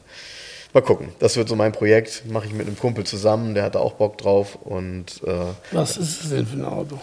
Mal 0.74 0.82
gucken. 0.82 1.10
Das 1.20 1.36
wird 1.38 1.50
so 1.50 1.56
mein 1.56 1.72
Projekt. 1.72 2.24
Mache 2.28 2.46
ich 2.48 2.54
mit 2.54 2.68
einem 2.68 2.78
Kumpel 2.78 3.04
zusammen, 3.04 3.54
der 3.56 3.64
hat 3.64 3.76
da 3.76 3.80
auch 3.80 3.94
Bock 3.94 4.18
drauf 4.18 4.58
und 4.64 5.22
äh, 5.26 5.32
Was 5.72 5.98
ist 5.98 6.24
es 6.24 6.30
denn 6.30 6.46
für 6.46 6.58
ein 6.58 6.66
Auto? 6.66 7.00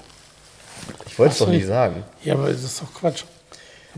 ich 1.06 1.18
wollte 1.18 1.32
es 1.32 1.38
doch 1.38 1.48
nie 1.48 1.62
sagen. 1.62 2.04
Ja, 2.22 2.34
aber 2.34 2.48
das 2.48 2.62
ist 2.62 2.80
doch 2.80 2.92
Quatsch. 2.92 3.24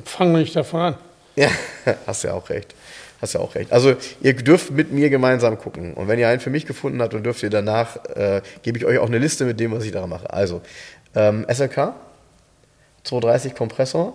Fangen 0.04 0.32
wir 0.32 0.40
nicht 0.40 0.54
davon 0.54 0.80
an. 0.80 0.96
Ja, 1.34 1.48
hast 2.06 2.22
ja 2.24 2.32
auch 2.34 2.48
recht. 2.48 2.74
Hast 3.20 3.32
ja 3.32 3.40
auch 3.40 3.54
recht. 3.54 3.72
Also 3.72 3.94
ihr 4.20 4.34
dürft 4.34 4.70
mit 4.70 4.92
mir 4.92 5.08
gemeinsam 5.08 5.58
gucken. 5.58 5.94
Und 5.94 6.08
wenn 6.08 6.18
ihr 6.18 6.28
einen 6.28 6.40
für 6.40 6.50
mich 6.50 6.66
gefunden 6.66 7.00
habt, 7.00 7.14
dann 7.14 7.22
dürft 7.22 7.42
ihr 7.42 7.50
danach, 7.50 8.04
äh, 8.14 8.42
gebe 8.62 8.78
ich 8.78 8.84
euch 8.84 8.98
auch 8.98 9.06
eine 9.06 9.18
Liste 9.18 9.44
mit 9.44 9.58
dem, 9.58 9.72
was 9.72 9.84
ich 9.84 9.92
da 9.92 10.06
mache. 10.06 10.32
Also, 10.32 10.60
ähm, 11.14 11.46
SLK, 11.48 11.94
230 13.04 13.54
Kompressor, 13.54 14.12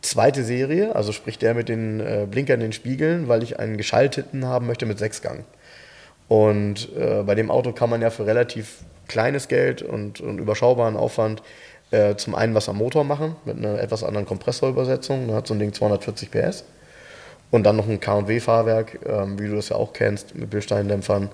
zweite 0.00 0.42
Serie, 0.42 0.96
also 0.96 1.12
sprich 1.12 1.38
der 1.38 1.54
mit 1.54 1.68
den 1.68 2.00
äh, 2.00 2.26
Blinkern 2.28 2.56
in 2.56 2.68
den 2.68 2.72
Spiegeln, 2.72 3.28
weil 3.28 3.42
ich 3.42 3.60
einen 3.60 3.76
geschalteten 3.76 4.44
haben 4.44 4.66
möchte 4.66 4.86
mit 4.86 4.98
Sechsgang. 4.98 5.44
Und 6.28 6.88
äh, 6.96 7.22
bei 7.22 7.34
dem 7.34 7.50
Auto 7.50 7.72
kann 7.72 7.90
man 7.90 8.02
ja 8.02 8.10
für 8.10 8.26
relativ 8.26 8.78
kleines 9.06 9.48
Geld 9.48 9.82
und, 9.82 10.20
und 10.20 10.38
überschaubaren 10.38 10.96
Aufwand 10.96 11.42
äh, 11.90 12.16
zum 12.16 12.34
einen 12.34 12.54
was 12.54 12.68
am 12.68 12.78
Motor 12.78 13.04
machen, 13.04 13.36
mit 13.44 13.58
einer 13.58 13.78
etwas 13.78 14.02
anderen 14.02 14.26
Kompressorübersetzung. 14.26 15.28
Da 15.28 15.34
hat 15.34 15.46
so 15.46 15.54
ein 15.54 15.60
Ding 15.60 15.72
240 15.72 16.30
PS. 16.30 16.64
Und 17.52 17.62
dann 17.64 17.76
noch 17.76 17.86
ein 17.88 18.00
KW-Fahrwerk, 18.00 18.98
ähm, 19.06 19.38
wie 19.38 19.46
du 19.46 19.54
das 19.54 19.68
ja 19.68 19.76
auch 19.76 19.92
kennst, 19.92 20.34
mit 20.34 20.50
Bildsteindämpfern. 20.50 21.28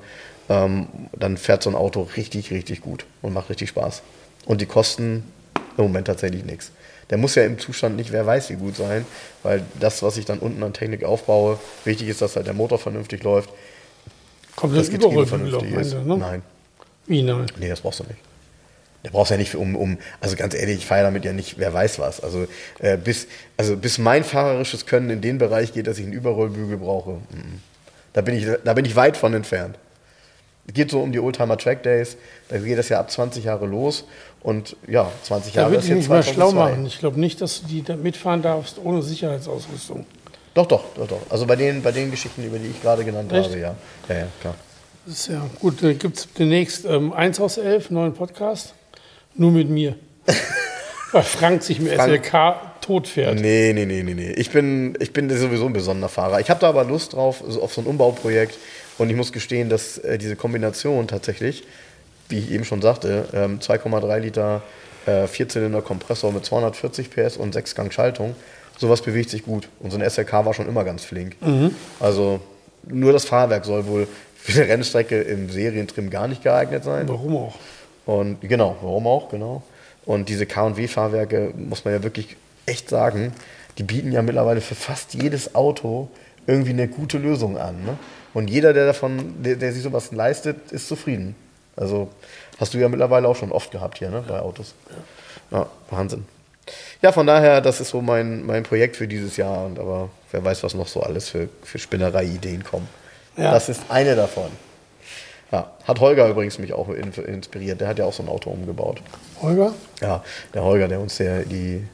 Ähm, 0.50 0.88
dann 1.16 1.36
fährt 1.36 1.62
so 1.62 1.70
ein 1.70 1.76
Auto 1.76 2.08
richtig, 2.16 2.50
richtig 2.50 2.80
gut 2.82 3.06
und 3.22 3.32
macht 3.32 3.48
richtig 3.50 3.70
Spaß. 3.70 4.02
Und 4.44 4.60
die 4.60 4.66
kosten 4.66 5.24
im 5.76 5.84
Moment 5.84 6.06
tatsächlich 6.08 6.44
nichts. 6.44 6.72
Der 7.10 7.18
muss 7.18 7.34
ja 7.36 7.44
im 7.44 7.58
Zustand 7.58 7.96
nicht, 7.96 8.12
wer 8.12 8.26
weiß, 8.26 8.50
wie 8.50 8.56
gut 8.56 8.76
sein, 8.76 9.06
weil 9.42 9.62
das, 9.80 10.02
was 10.02 10.16
ich 10.18 10.24
dann 10.26 10.40
unten 10.40 10.62
an 10.62 10.72
Technik 10.74 11.04
aufbaue, 11.04 11.58
wichtig 11.84 12.08
ist, 12.08 12.20
dass 12.20 12.36
halt 12.36 12.46
der 12.46 12.54
Motor 12.54 12.78
vernünftig 12.78 13.22
läuft, 13.22 13.50
Kommt 14.56 14.76
das 14.76 14.90
das 14.90 14.98
Getriebe 14.98 15.24
vernünftig 15.26 15.72
ist. 15.72 15.94
ne? 15.94 16.16
Nein, 16.18 16.42
Wie 17.06 17.22
nein? 17.22 17.46
nee, 17.58 17.68
das 17.68 17.80
brauchst 17.80 18.00
du 18.00 18.04
nicht. 18.04 18.18
Da 19.04 19.10
brauchst 19.10 19.30
du 19.30 19.34
ja 19.34 19.38
nicht 19.38 19.54
um, 19.54 19.76
um, 19.76 19.98
also 20.20 20.34
ganz 20.34 20.54
ehrlich, 20.54 20.78
ich 20.78 20.86
feiere 20.86 21.04
damit 21.04 21.24
ja 21.24 21.32
nicht, 21.32 21.58
wer 21.58 21.72
weiß 21.72 21.98
was. 21.98 22.20
Also, 22.20 22.46
äh, 22.80 22.96
bis, 22.96 23.28
also 23.56 23.76
bis 23.76 23.98
mein 23.98 24.24
fahrerisches 24.24 24.86
Können 24.86 25.08
in 25.10 25.20
den 25.20 25.38
Bereich 25.38 25.72
geht, 25.72 25.86
dass 25.86 25.98
ich 25.98 26.04
einen 26.04 26.12
Überrollbügel 26.12 26.78
brauche, 26.78 27.12
mm, 27.12 27.60
da 28.12 28.22
bin 28.22 28.34
ich, 28.36 28.46
da 28.64 28.74
bin 28.74 28.84
ich 28.84 28.96
weit 28.96 29.16
von 29.16 29.34
entfernt. 29.34 29.78
Es 30.66 30.74
geht 30.74 30.90
so 30.90 31.00
um 31.00 31.12
die 31.12 31.20
Oldtimer 31.20 31.56
Track 31.56 31.82
Days, 31.84 32.16
da 32.48 32.58
geht 32.58 32.76
das 32.76 32.88
ja 32.88 32.98
ab 32.98 33.10
20 33.10 33.44
Jahre 33.44 33.66
los 33.66 34.04
und 34.42 34.76
ja, 34.86 35.10
20 35.22 35.52
Da 35.52 35.60
Jahre 35.60 35.72
will 35.72 35.78
ist 35.78 35.88
jetzt 35.88 35.96
nicht 35.96 36.08
mal 36.08 36.22
2002. 36.22 36.34
schlau 36.34 36.52
machen. 36.52 36.86
Ich 36.86 36.98
glaube 36.98 37.20
nicht, 37.20 37.40
dass 37.40 37.62
du 37.62 37.68
die 37.68 37.82
da 37.82 37.96
mitfahren 37.96 38.42
darfst 38.42 38.78
ohne 38.82 39.00
Sicherheitsausrüstung. 39.02 40.04
Doch, 40.54 40.66
doch, 40.66 40.84
doch, 40.96 41.06
doch. 41.06 41.20
Also 41.30 41.46
bei 41.46 41.56
den, 41.56 41.82
bei 41.82 41.92
den 41.92 42.10
Geschichten, 42.10 42.44
über 42.44 42.58
die 42.58 42.66
ich 42.66 42.82
gerade 42.82 43.04
genannt 43.04 43.32
Echt? 43.32 43.50
habe, 43.50 43.60
ja. 43.60 43.76
Ja, 44.08 44.14
ja, 44.14 44.26
klar. 44.40 44.54
Das 45.06 45.20
ist 45.20 45.28
ja 45.28 45.48
gut. 45.60 45.82
Dann 45.82 45.98
gibt 45.98 46.18
es 46.18 46.28
demnächst 46.36 46.84
ähm, 46.84 47.12
1 47.12 47.40
aus 47.40 47.56
11, 47.56 47.90
neuen 47.90 48.12
Podcast. 48.12 48.74
Nur 49.38 49.50
mit 49.52 49.70
mir. 49.70 49.94
Weil 51.12 51.22
Frank 51.22 51.62
sich 51.62 51.80
mit 51.80 51.94
Frank- 51.94 52.26
SLK 52.26 52.82
totfährt. 52.82 53.40
Nee, 53.40 53.72
nee, 53.74 53.86
nee, 53.86 54.02
nee, 54.02 54.12
nee. 54.14 54.32
Ich 54.32 54.50
bin, 54.50 54.94
ich 55.00 55.12
bin 55.14 55.30
sowieso 55.30 55.66
ein 55.66 55.72
besonderer 55.72 56.10
Fahrer. 56.10 56.40
Ich 56.40 56.50
habe 56.50 56.60
da 56.60 56.68
aber 56.68 56.84
Lust 56.84 57.14
drauf, 57.14 57.42
so 57.48 57.62
auf 57.62 57.72
so 57.72 57.80
ein 57.80 57.86
Umbauprojekt. 57.86 58.58
Und 58.98 59.08
ich 59.08 59.16
muss 59.16 59.32
gestehen, 59.32 59.70
dass 59.70 59.96
äh, 59.98 60.18
diese 60.18 60.36
Kombination 60.36 61.06
tatsächlich, 61.08 61.64
wie 62.28 62.38
ich 62.38 62.50
eben 62.50 62.64
schon 62.64 62.82
sagte, 62.82 63.26
ähm, 63.32 63.60
2,3 63.60 64.18
Liter 64.18 64.62
äh, 65.06 65.26
Vierzylinder 65.26 65.80
Kompressor 65.82 66.32
mit 66.32 66.44
240 66.44 67.10
PS 67.10 67.36
und 67.36 67.56
6-Gang 67.56 67.92
Schaltung, 67.92 68.34
sowas 68.76 69.00
bewegt 69.02 69.30
sich 69.30 69.44
gut. 69.44 69.68
Und 69.80 69.92
so 69.92 69.98
ein 69.98 70.08
SLK 70.10 70.32
war 70.44 70.52
schon 70.52 70.68
immer 70.68 70.84
ganz 70.84 71.04
flink. 71.04 71.36
Also 72.00 72.40
nur 72.86 73.12
das 73.12 73.24
Fahrwerk 73.24 73.64
soll 73.64 73.86
wohl 73.86 74.08
für 74.36 74.60
eine 74.60 74.70
Rennstrecke 74.70 75.20
im 75.22 75.48
Serientrim 75.50 76.10
gar 76.10 76.28
nicht 76.28 76.42
geeignet 76.42 76.84
sein. 76.84 77.08
Warum 77.08 77.36
auch? 77.36 77.54
Und 78.08 78.40
genau, 78.40 78.74
warum 78.80 79.06
auch, 79.06 79.28
genau. 79.28 79.62
Und 80.06 80.30
diese 80.30 80.46
KW-Fahrwerke, 80.46 81.52
muss 81.54 81.84
man 81.84 81.92
ja 81.92 82.02
wirklich 82.02 82.36
echt 82.64 82.88
sagen, 82.88 83.34
die 83.76 83.82
bieten 83.82 84.12
ja 84.12 84.22
mittlerweile 84.22 84.62
für 84.62 84.74
fast 84.74 85.12
jedes 85.12 85.54
Auto 85.54 86.08
irgendwie 86.46 86.70
eine 86.70 86.88
gute 86.88 87.18
Lösung 87.18 87.58
an. 87.58 87.84
Ne? 87.84 87.98
Und 88.32 88.48
jeder, 88.48 88.72
der 88.72 88.86
davon, 88.86 89.42
der, 89.42 89.56
der 89.56 89.74
sich 89.74 89.82
sowas 89.82 90.10
leistet, 90.10 90.72
ist 90.72 90.88
zufrieden. 90.88 91.36
Also 91.76 92.08
hast 92.58 92.72
du 92.72 92.78
ja 92.78 92.88
mittlerweile 92.88 93.28
auch 93.28 93.36
schon 93.36 93.52
oft 93.52 93.70
gehabt 93.72 93.98
hier, 93.98 94.08
ne, 94.08 94.24
bei 94.26 94.40
Autos. 94.40 94.74
Ja, 95.50 95.66
Wahnsinn. 95.90 96.24
Ja, 97.02 97.12
von 97.12 97.26
daher, 97.26 97.60
das 97.60 97.78
ist 97.78 97.90
so 97.90 98.00
mein, 98.00 98.46
mein 98.46 98.62
Projekt 98.62 98.96
für 98.96 99.06
dieses 99.06 99.36
Jahr. 99.36 99.66
Und 99.66 99.78
aber 99.78 100.08
wer 100.30 100.42
weiß, 100.42 100.62
was 100.62 100.72
noch 100.72 100.88
so 100.88 101.02
alles 101.02 101.28
für, 101.28 101.50
für 101.62 101.78
Spinnerei-Ideen 101.78 102.64
kommen. 102.64 102.88
Ja. 103.36 103.52
Das 103.52 103.68
ist 103.68 103.82
eine 103.90 104.16
davon. 104.16 104.50
Ja, 105.50 105.70
hat 105.84 106.00
Holger 106.00 106.28
übrigens 106.28 106.58
mich 106.58 106.72
auch 106.74 106.88
in- 106.90 107.12
inspiriert. 107.12 107.80
Der 107.80 107.88
hat 107.88 107.98
ja 107.98 108.04
auch 108.04 108.12
so 108.12 108.22
ein 108.22 108.28
Auto 108.28 108.50
umgebaut. 108.50 109.00
Holger? 109.40 109.72
Ja, 110.00 110.22
der 110.52 110.62
Holger, 110.62 110.88
der 110.88 111.00
uns 111.00 111.16
ja 111.18 111.40
die 111.40 111.86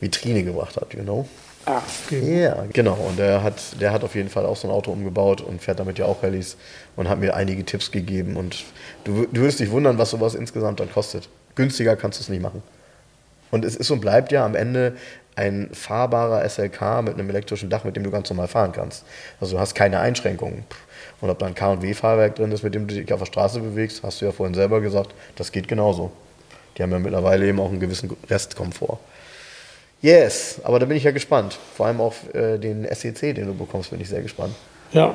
Vitrine 0.00 0.42
gebracht 0.42 0.76
hat, 0.76 0.92
you 0.94 1.02
know. 1.02 1.28
Ah, 1.64 1.82
okay. 2.06 2.42
Ja, 2.44 2.64
genau. 2.72 2.94
Und 2.94 3.18
der 3.18 3.42
hat, 3.42 3.54
der 3.80 3.92
hat 3.92 4.02
auf 4.02 4.14
jeden 4.14 4.30
Fall 4.30 4.46
auch 4.46 4.56
so 4.56 4.66
ein 4.68 4.72
Auto 4.72 4.90
umgebaut 4.90 5.40
und 5.42 5.60
fährt 5.60 5.78
damit 5.78 5.98
ja 5.98 6.06
auch 6.06 6.22
Rallyes 6.22 6.56
und 6.96 7.08
hat 7.08 7.18
mir 7.18 7.34
einige 7.36 7.64
Tipps 7.64 7.90
gegeben. 7.92 8.36
Und 8.36 8.64
du, 9.04 9.26
du 9.26 9.42
würdest 9.42 9.60
dich 9.60 9.70
wundern, 9.70 9.98
was 9.98 10.10
sowas 10.10 10.34
insgesamt 10.34 10.80
dann 10.80 10.90
kostet. 10.90 11.28
Günstiger 11.56 11.94
kannst 11.94 12.18
du 12.18 12.22
es 12.22 12.28
nicht 12.28 12.40
machen. 12.42 12.62
Und 13.50 13.64
es 13.64 13.76
ist 13.76 13.90
und 13.90 14.00
bleibt 14.00 14.32
ja 14.32 14.44
am 14.44 14.54
Ende 14.54 14.96
ein 15.36 15.68
fahrbarer 15.72 16.48
SLK 16.48 17.02
mit 17.02 17.14
einem 17.14 17.28
elektrischen 17.30 17.70
Dach, 17.70 17.84
mit 17.84 17.96
dem 17.96 18.02
du 18.02 18.10
ganz 18.10 18.28
normal 18.30 18.48
fahren 18.48 18.72
kannst. 18.72 19.04
Also 19.40 19.56
du 19.56 19.60
hast 19.60 19.74
keine 19.74 20.00
Einschränkungen. 20.00 20.64
Und 21.20 21.30
ob 21.30 21.38
da 21.38 21.46
ein 21.46 21.54
K&W-Fahrwerk 21.54 22.36
drin 22.36 22.52
ist, 22.52 22.62
mit 22.62 22.74
dem 22.74 22.86
du 22.86 22.94
dich 22.94 23.12
auf 23.12 23.18
der 23.20 23.26
Straße 23.26 23.60
bewegst, 23.60 24.02
hast 24.02 24.20
du 24.20 24.26
ja 24.26 24.32
vorhin 24.32 24.54
selber 24.54 24.80
gesagt, 24.80 25.10
das 25.36 25.50
geht 25.52 25.66
genauso. 25.66 26.12
Die 26.76 26.82
haben 26.82 26.92
ja 26.92 26.98
mittlerweile 27.00 27.46
eben 27.46 27.58
auch 27.58 27.70
einen 27.70 27.80
gewissen 27.80 28.16
Restkomfort. 28.30 28.98
Yes, 30.00 30.60
aber 30.62 30.78
da 30.78 30.86
bin 30.86 30.96
ich 30.96 31.02
ja 31.02 31.10
gespannt. 31.10 31.58
Vor 31.76 31.86
allem 31.86 32.00
auf 32.00 32.32
äh, 32.34 32.58
den 32.58 32.86
SEC, 32.94 33.34
den 33.34 33.46
du 33.48 33.54
bekommst, 33.54 33.90
bin 33.90 34.00
ich 34.00 34.08
sehr 34.08 34.22
gespannt. 34.22 34.54
Ja, 34.92 35.14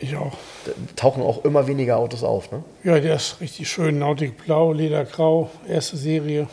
ich 0.00 0.16
auch. 0.16 0.32
Da 0.64 0.72
tauchen 0.96 1.22
auch 1.22 1.44
immer 1.44 1.66
weniger 1.66 1.98
Autos 1.98 2.24
auf, 2.24 2.50
ne? 2.50 2.64
Ja, 2.84 2.98
der 2.98 3.16
ist 3.16 3.40
richtig 3.42 3.68
schön. 3.68 3.98
Nautic 3.98 4.44
Blau, 4.44 4.72
Leder 4.72 5.04
Grau, 5.04 5.50
erste 5.68 5.98
Serie. 5.98 6.48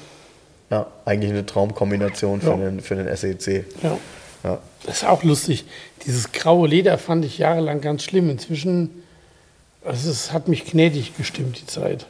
Ja, 0.70 0.86
eigentlich 1.06 1.32
eine 1.32 1.46
Traumkombination 1.46 2.42
für, 2.42 2.50
Ja. 2.52 2.58
den, 2.58 2.82
für 2.82 2.96
den 2.96 3.16
SEC. 3.16 3.66
Ja. 3.82 3.98
Ja. 4.44 4.60
Das 4.86 4.98
ist 4.98 5.04
auch 5.08 5.24
lustig. 5.24 5.66
Dieses 6.06 6.32
graue 6.32 6.68
Leder 6.68 6.98
fand 6.98 7.24
ich 7.26 7.38
jahrelang 7.38 7.82
ganz 7.82 8.04
schlimm. 8.04 8.30
Inzwischen, 8.30 8.90
also 9.86 10.10
es 10.10 10.32
hat 10.34 10.48
mich 10.48 10.66
gnädig 10.66 11.16
gestimmt, 11.18 11.60
die 11.62 11.68
Zeit. 11.68 12.06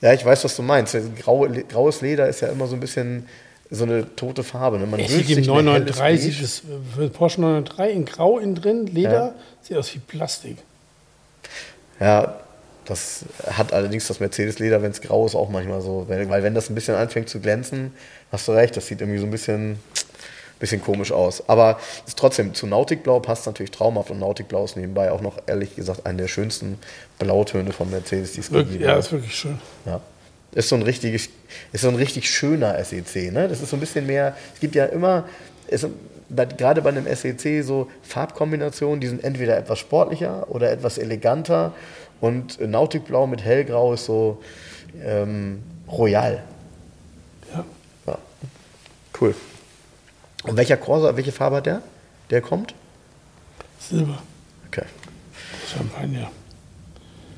ja, 0.00 0.12
ich 0.12 0.24
weiß, 0.24 0.44
was 0.44 0.56
du 0.56 0.62
meinst. 0.62 0.96
Graue, 1.20 1.50
graues 1.64 2.00
Leder 2.00 2.28
ist 2.28 2.40
ja 2.40 2.48
immer 2.48 2.66
so 2.66 2.74
ein 2.74 2.80
bisschen 2.80 3.26
so 3.70 3.84
eine 3.84 4.14
tote 4.16 4.42
Farbe. 4.42 4.78
Ne? 4.78 4.86
Man 4.86 4.98
Es 4.98 5.10
wünscht 5.12 5.26
sieht 5.28 5.36
sich 5.36 5.48
ein 5.50 5.54
helles 5.54 5.96
993, 5.96 6.32
Beige. 6.34 6.42
das 6.42 6.62
für 6.96 7.08
Porsche 7.10 7.40
993 7.42 7.96
in 7.96 8.04
Grau 8.06 8.38
innen 8.38 8.54
drin, 8.54 8.86
Leder, 8.86 9.12
Ja. 9.12 9.34
sieht 9.62 9.76
aus 9.76 9.94
wie 9.94 9.98
Plastik. 9.98 10.56
Ja, 12.00 12.38
das 12.86 13.24
hat 13.50 13.72
allerdings 13.72 14.06
das 14.06 14.20
Mercedes-Leder, 14.20 14.80
wenn 14.82 14.90
es 14.92 15.00
grau 15.00 15.26
ist, 15.26 15.34
auch 15.34 15.50
manchmal 15.50 15.82
so. 15.82 16.06
Weil, 16.08 16.28
weil 16.30 16.42
wenn 16.42 16.54
das 16.54 16.70
ein 16.70 16.74
bisschen 16.74 16.94
anfängt 16.94 17.28
zu 17.28 17.40
glänzen, 17.40 17.92
hast 18.32 18.48
du 18.48 18.52
recht, 18.52 18.76
das 18.76 18.86
sieht 18.86 19.00
irgendwie 19.00 19.18
so 19.20 19.26
ein 19.26 19.30
bisschen, 19.30 19.78
bisschen 20.58 20.82
komisch 20.82 21.12
aus. 21.12 21.48
Aber 21.48 21.78
ist 22.06 22.18
trotzdem, 22.18 22.54
zu 22.54 22.66
Nautikblau 22.66 23.20
passt 23.20 23.46
natürlich 23.46 23.70
traumhaft 23.70 24.10
und 24.10 24.18
Nautikblau 24.18 24.64
ist 24.64 24.76
nebenbei 24.76 25.10
auch 25.12 25.20
noch, 25.20 25.38
ehrlich 25.46 25.76
gesagt, 25.76 26.06
einer 26.06 26.18
der 26.18 26.28
schönsten 26.28 26.78
Blautöne 27.18 27.72
von 27.72 27.90
Mercedes, 27.90 28.32
die 28.32 28.40
es 28.40 28.50
gegeben 28.50 28.82
ja, 28.82 28.96
ist 28.96 29.12
wirklich 29.12 29.34
schön. 29.34 29.58
Ja. 29.86 30.00
Ist 30.52 30.68
so 30.70 30.76
ein 30.76 30.82
richtiges, 30.82 31.28
ist 31.72 31.82
so 31.82 31.88
ein 31.88 31.94
richtig 31.94 32.30
schöner 32.30 32.82
SEC, 32.82 33.32
ne? 33.32 33.48
Das 33.48 33.60
ist 33.60 33.70
so 33.70 33.76
ein 33.76 33.80
bisschen 33.80 34.06
mehr, 34.06 34.36
es 34.54 34.60
gibt 34.60 34.74
ja 34.74 34.86
immer, 34.86 35.24
bei, 36.28 36.46
gerade 36.46 36.82
bei 36.82 36.90
einem 36.90 37.06
SEC 37.14 37.62
so 37.62 37.88
Farbkombinationen, 38.02 39.00
die 39.00 39.08
sind 39.08 39.22
entweder 39.24 39.56
etwas 39.56 39.78
sportlicher 39.78 40.46
oder 40.48 40.70
etwas 40.70 40.98
eleganter 40.98 41.72
und 42.20 42.60
Nautikblau 42.60 43.26
mit 43.26 43.44
hellgrau 43.44 43.92
ist 43.94 44.06
so 44.06 44.42
ähm, 45.04 45.62
royal. 45.90 46.42
Ja. 47.52 47.64
Ja. 48.06 48.18
Cool. 49.20 49.34
Und 50.44 50.56
welcher 50.56 50.76
Corsa, 50.76 51.16
welche 51.16 51.32
Farbe 51.32 51.56
hat 51.56 51.66
der? 51.66 51.82
Der 52.30 52.40
kommt? 52.40 52.74
Silber, 53.80 54.18
Okay. 54.68 54.84
Champagner. 55.72 56.30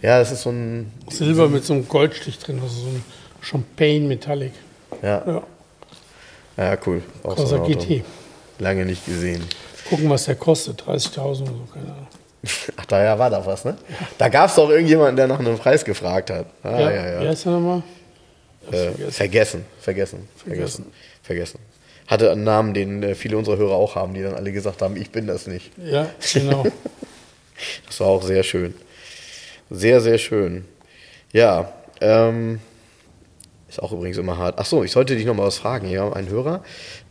Ja, 0.03 0.19
das 0.19 0.33
ist 0.33 0.43
so 0.43 0.51
ein, 0.51 0.93
Silber 1.11 1.49
mit 1.49 1.65
so 1.65 1.75
einem 1.75 1.87
Goldstich 1.89 2.39
drin, 2.39 2.59
also 2.63 2.75
so 2.81 2.87
ein 2.89 3.05
Champagne 3.41 4.01
Metallic. 4.01 4.53
ja, 5.03 5.23
Ja, 5.27 5.43
ja 6.57 6.79
cool. 6.87 7.03
Auch 7.23 7.31
so 7.37 7.37
Corsa 7.37 7.57
Auto. 7.59 7.67
GT. 7.79 8.05
Lange 8.59 8.85
nicht 8.85 9.05
gesehen. 9.07 9.45
Gucken, 9.89 10.09
was 10.11 10.25
der 10.25 10.37
kostet. 10.37 10.83
30.000 10.83 11.19
oder 11.23 11.35
so, 11.35 11.43
keine 11.73 11.87
Ahnung. 11.93 12.07
Ach, 12.77 12.87
daher 12.87 13.19
war 13.19 13.29
da 13.31 13.45
was, 13.45 13.65
ne? 13.65 13.77
Da 14.19 14.29
gab 14.29 14.49
es 14.49 14.55
doch 14.57 14.71
irgendjemanden, 14.71 15.17
der 15.17 15.27
nach 15.27 15.39
einem 15.39 15.59
Preis 15.59 15.85
gefragt 15.85 16.31
hat. 16.31 16.47
Ah, 16.63 16.81
ja, 16.81 16.91
ja. 17.13 17.21
Wie 17.23 17.29
heißt 17.29 17.45
der 17.45 17.53
nochmal? 17.53 17.83
Äh, 18.71 18.91
vergessen. 19.11 19.13
vergessen, 19.13 19.65
vergessen, 19.81 20.29
vergessen, 20.45 20.87
vergessen. 21.23 21.59
Hatte 22.11 22.33
einen 22.33 22.43
Namen, 22.43 22.75
den 22.75 23.05
äh, 23.05 23.15
viele 23.15 23.39
unserer 23.39 23.57
Hörer 23.57 23.75
auch 23.75 23.95
haben, 23.95 24.15
die 24.15 24.23
dann 24.23 24.35
alle 24.35 24.51
gesagt 24.51 24.83
haben, 24.83 24.97
ich 24.97 25.11
bin 25.11 25.29
das 25.29 25.47
nicht. 25.47 25.71
Ja, 25.79 26.11
genau. 26.35 26.67
Das 27.87 28.01
war 28.01 28.07
auch 28.07 28.23
sehr 28.23 28.43
schön. 28.43 28.75
Sehr, 29.69 30.01
sehr 30.01 30.17
schön. 30.17 30.65
Ja, 31.31 31.75
ähm, 32.01 32.59
ist 33.71 33.81
auch 33.81 33.93
übrigens 33.93 34.19
immer 34.19 34.37
hart. 34.37 34.57
Ach 34.59 34.67
so, 34.67 34.83
ich 34.83 34.91
sollte 34.91 35.15
dich 35.15 35.25
noch 35.25 35.35
mal 35.35 35.47
was 35.47 35.59
fragen. 35.59 35.89
Ja, 35.89 36.13
ein 36.13 36.29
Hörer, 36.29 36.63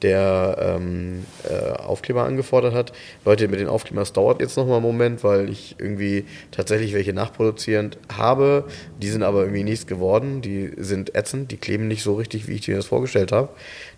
der 0.01 0.57
ähm, 0.59 1.25
äh, 1.49 1.71
Aufkleber 1.71 2.25
angefordert 2.25 2.73
hat. 2.73 2.91
Leute, 3.23 3.47
mit 3.47 3.61
den 3.61 3.69
Aufklebern, 3.69 4.05
dauert 4.13 4.41
jetzt 4.41 4.57
noch 4.57 4.67
mal 4.67 4.75
einen 4.75 4.83
Moment, 4.83 5.23
weil 5.23 5.49
ich 5.49 5.75
irgendwie 5.79 6.25
tatsächlich 6.51 6.93
welche 6.93 7.13
nachproduzierend 7.13 7.97
habe. 8.13 8.65
Die 9.01 9.09
sind 9.09 9.23
aber 9.23 9.41
irgendwie 9.41 9.63
nichts 9.63 9.87
geworden. 9.87 10.41
Die 10.41 10.71
sind 10.77 11.15
ätzend, 11.15 11.51
die 11.51 11.57
kleben 11.57 11.87
nicht 11.87 12.03
so 12.03 12.15
richtig, 12.15 12.47
wie 12.47 12.55
ich 12.55 12.61
dir 12.61 12.75
das 12.75 12.87
vorgestellt 12.87 13.31
habe. 13.31 13.49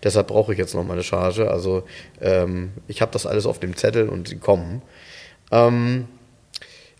Deshalb 0.04 0.28
brauche 0.28 0.52
ich 0.52 0.58
jetzt 0.58 0.74
noch 0.74 0.84
mal 0.84 0.94
eine 0.94 1.02
Charge. 1.02 1.50
Also 1.50 1.82
ähm, 2.20 2.70
ich 2.86 3.02
habe 3.02 3.10
das 3.10 3.26
alles 3.26 3.44
auf 3.44 3.58
dem 3.58 3.76
Zettel 3.76 4.08
und 4.08 4.28
sie 4.28 4.36
kommen. 4.36 4.82
Ähm, 5.50 6.06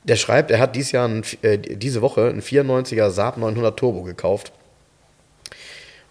der 0.03 0.17
schreibt, 0.17 0.51
er 0.51 0.59
hat 0.59 0.75
dieses 0.75 0.91
Jahr 0.91 1.07
ein, 1.07 1.23
äh, 1.43 1.57
diese 1.59 2.03
Woche 2.03 2.29
einen 2.29 2.43
94er 2.43 3.11
Saab 3.11 3.37
900 3.37 3.79
Turbo 3.79 4.03
gekauft 4.03 4.53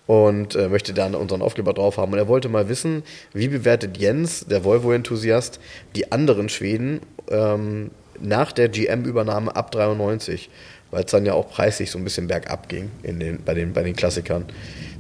und 0.08 0.56
äh, 0.56 0.68
möchte 0.68 0.94
dann 0.94 1.16
unseren 1.16 1.42
Aufkleber 1.42 1.74
drauf 1.74 1.98
haben. 1.98 2.12
Und 2.14 2.18
er 2.18 2.28
wollte 2.28 2.50
mal 2.50 2.70
wissen, 2.70 3.04
wie 3.34 3.48
bewertet 3.48 3.98
Jens, 3.98 4.46
der 4.46 4.64
Volvo-Enthusiast, 4.64 5.60
die 5.96 6.12
anderen 6.12 6.50
Schweden 6.50 7.02
ähm, 7.30 7.92
nach 8.20 8.52
der 8.52 8.70
GM-Übernahme 8.70 9.56
ab 9.56 9.72
93, 9.72 10.50
weil 10.92 11.04
es 11.06 11.12
dann 11.12 11.26
ja 11.26 11.34
auch 11.34 11.50
preislich 11.50 11.92
so 11.92 11.98
ein 11.98 12.04
bisschen 12.04 12.28
bergab 12.28 12.68
ging 12.68 12.92
in 13.04 13.20
den, 13.20 13.44
bei, 13.44 13.54
den, 13.54 13.74
bei 13.74 13.84
den 13.84 13.96
Klassikern. 13.96 14.46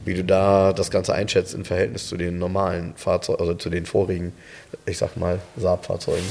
Wie 0.05 0.15
du 0.15 0.23
da 0.23 0.73
das 0.73 0.89
Ganze 0.89 1.13
einschätzt 1.13 1.53
im 1.53 1.65
Verhältnis 1.65 2.07
zu 2.07 2.17
den 2.17 2.39
normalen 2.39 2.93
Fahrzeugen, 2.95 3.39
also 3.39 3.53
zu 3.53 3.69
den 3.69 3.85
vorigen, 3.85 4.33
ich 4.85 4.97
sag 4.97 5.15
mal, 5.17 5.39
Saab-Fahrzeugen. 5.57 6.25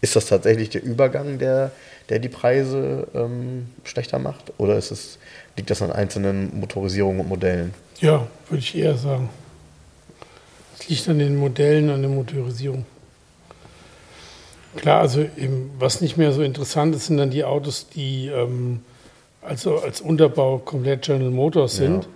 Ist 0.00 0.16
das 0.16 0.26
tatsächlich 0.26 0.70
der 0.70 0.82
Übergang, 0.82 1.38
der, 1.38 1.72
der 2.08 2.18
die 2.18 2.28
Preise 2.28 3.06
ähm, 3.14 3.68
schlechter 3.84 4.18
macht? 4.18 4.52
Oder 4.58 4.76
ist 4.76 4.90
es, 4.90 5.18
liegt 5.56 5.70
das 5.70 5.82
an 5.82 5.92
einzelnen 5.92 6.58
Motorisierungen 6.58 7.20
und 7.20 7.28
Modellen? 7.28 7.74
Ja, 8.00 8.26
würde 8.48 8.60
ich 8.60 8.76
eher 8.76 8.96
sagen. 8.96 9.28
Es 10.78 10.88
liegt 10.88 11.08
an 11.08 11.18
den 11.18 11.36
Modellen, 11.36 11.90
an 11.90 12.02
der 12.02 12.10
Motorisierung. 12.10 12.84
Klar, 14.76 15.00
also 15.00 15.20
eben, 15.20 15.70
was 15.78 16.00
nicht 16.00 16.16
mehr 16.16 16.32
so 16.32 16.42
interessant 16.42 16.94
ist, 16.94 17.06
sind 17.06 17.18
dann 17.18 17.30
die 17.30 17.44
Autos, 17.44 17.88
die 17.88 18.28
ähm, 18.28 18.80
also 19.42 19.78
als 19.78 20.00
Unterbau 20.00 20.58
komplett 20.58 21.02
General 21.02 21.30
Motors 21.30 21.76
sind. 21.76 22.04
Ja. 22.04 22.10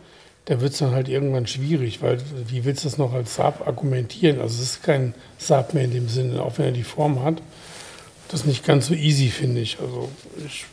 Da 0.46 0.60
wird 0.60 0.72
es 0.72 0.78
dann 0.78 0.92
halt 0.92 1.08
irgendwann 1.08 1.48
schwierig, 1.48 2.02
weil 2.02 2.18
wie 2.46 2.64
willst 2.64 2.84
du 2.84 2.88
das 2.88 2.98
noch 2.98 3.12
als 3.12 3.34
Saab 3.34 3.66
argumentieren? 3.66 4.40
Also 4.40 4.62
es 4.62 4.70
ist 4.70 4.82
kein 4.82 5.12
Saab 5.38 5.74
mehr 5.74 5.84
in 5.84 5.90
dem 5.90 6.08
Sinne, 6.08 6.40
auch 6.40 6.58
wenn 6.58 6.66
er 6.66 6.72
die 6.72 6.84
Form 6.84 7.24
hat. 7.24 7.42
Das 8.28 8.40
ist 8.40 8.46
nicht 8.46 8.64
ganz 8.64 8.86
so 8.86 8.94
easy, 8.94 9.28
finde 9.28 9.60
ich. 9.60 9.78
Also 9.80 10.08
ich, 10.44 10.64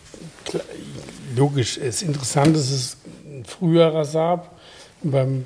klar, 0.45 0.64
logisch, 1.36 1.78
es 1.78 2.01
ist 2.01 2.04
interessant, 2.04 2.56
es 2.58 2.72
ist 2.72 2.97
ein 3.26 3.45
früherer 3.45 4.06
Saab. 4.06 4.58
Beim 5.04 5.45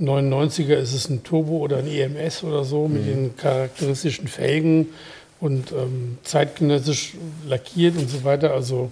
99er 0.00 0.74
ist 0.74 0.94
es 0.94 1.08
ein 1.08 1.22
Turbo 1.22 1.58
oder 1.58 1.78
ein 1.78 1.86
EMS 1.86 2.44
oder 2.44 2.64
so 2.64 2.88
mit 2.88 3.06
den 3.06 3.36
charakteristischen 3.36 4.28
Felgen 4.28 4.88
und 5.40 5.72
ähm, 5.72 6.18
zeitgenössisch 6.22 7.14
lackiert 7.46 7.96
und 7.96 8.08
so 8.08 8.24
weiter. 8.24 8.54
Also 8.54 8.90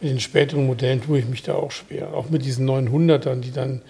mit 0.00 0.10
den 0.10 0.20
späteren 0.20 0.66
Modellen 0.66 1.02
tue 1.02 1.18
ich 1.18 1.26
mich 1.26 1.42
da 1.42 1.54
auch 1.54 1.70
schwer. 1.70 2.14
Auch 2.14 2.28
mit 2.28 2.44
diesen 2.44 2.68
900ern, 2.68 3.40
die 3.40 3.50
dann, 3.50 3.80
da 3.80 3.82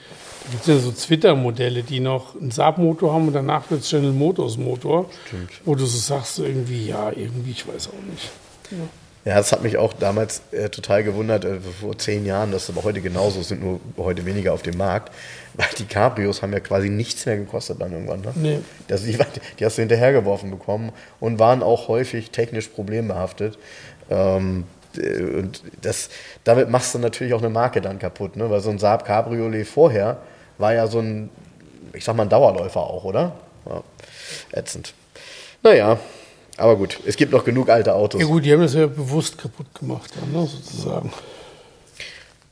gibt 0.51 0.63
es 0.63 0.67
ja 0.67 0.79
so 0.79 0.91
Twitter-Modelle, 0.91 1.83
die 1.83 2.01
noch 2.01 2.39
einen 2.39 2.51
Saab-Motor 2.51 3.13
haben 3.13 3.29
und 3.29 3.35
danach 3.35 3.71
wird 3.71 3.83
es 3.83 3.91
General 3.91 4.13
Motors 4.13 4.57
Motor, 4.57 5.11
Stimmt. 5.27 5.51
wo 5.65 5.75
du 5.75 5.87
so 5.87 5.99
sagst, 5.99 6.39
irgendwie, 6.39 6.89
ja, 6.89 7.11
irgendwie, 7.11 7.53
ich 7.53 7.67
weiß 7.67 7.89
auch 7.89 8.11
nicht. 8.11 8.31
Ja, 9.25 9.37
das 9.37 9.53
hat 9.53 9.63
mich 9.63 9.79
auch 9.79 9.95
damals 9.95 10.43
äh, 10.53 10.69
total 10.69 11.03
gewundert, 11.03 11.47
äh, 11.47 11.59
vor 11.59 11.97
zehn 11.97 12.27
Jahren, 12.27 12.53
das 12.53 12.65
ist 12.65 12.71
aber 12.71 12.85
heute 12.85 13.01
genauso, 13.01 13.41
sind 13.43 13.63
nur 13.63 13.81
heute 13.97 14.27
weniger 14.27 14.53
auf 14.53 14.61
dem 14.61 14.77
Markt, 14.77 15.15
weil 15.55 15.69
die 15.79 15.87
Cabrios 15.87 16.43
haben 16.43 16.53
ja 16.53 16.61
quasi 16.61 16.91
nichts 16.91 17.25
mehr 17.25 17.39
gekostet 17.39 17.81
dann 17.81 17.93
irgendwann. 17.93 18.21
Ne? 18.21 18.33
Nee. 18.35 18.59
Das, 18.87 19.05
die, 19.05 19.17
die 19.59 19.65
hast 19.65 19.79
du 19.79 19.83
hinterhergeworfen 19.83 20.51
bekommen 20.51 20.93
und 21.21 21.39
waren 21.39 21.63
auch 21.63 21.89
häufig 21.89 22.33
technisch 22.33 22.69
problembehaftet. 22.69 23.59
Ähm, 24.11 24.65
äh, 24.99 25.23
und 25.23 25.63
das, 25.81 26.11
damit 26.45 26.69
machst 26.69 26.95
du 26.95 26.99
natürlich 26.99 27.33
auch 27.33 27.41
eine 27.41 27.51
Marke 27.51 27.81
dann 27.81 27.99
kaputt, 27.99 28.37
ne? 28.37 28.51
weil 28.51 28.61
so 28.61 28.69
ein 28.69 28.79
Saab 28.79 29.07
Cabriolet 29.07 29.67
vorher 29.67 30.19
war 30.59 30.75
ja 30.75 30.87
so 30.87 30.99
ein, 31.01 31.31
ich 31.93 32.05
sag 32.05 32.17
mal, 32.17 32.25
ein 32.25 32.29
Dauerläufer 32.29 32.81
auch, 32.81 33.05
oder? 33.05 33.33
Ja, 33.67 33.83
ätzend. 34.53 34.95
Naja, 35.63 35.99
aber 36.57 36.77
gut, 36.77 37.01
es 37.07 37.17
gibt 37.17 37.33
noch 37.33 37.45
genug 37.45 37.69
alte 37.69 37.95
Autos. 37.95 38.21
Ja 38.21 38.27
gut, 38.27 38.45
die 38.45 38.53
haben 38.53 38.61
das 38.61 38.75
ja 38.75 38.87
bewusst 38.87 39.39
kaputt 39.39 39.67
gemacht, 39.75 40.11
ne, 40.33 40.47
sozusagen. 40.47 41.13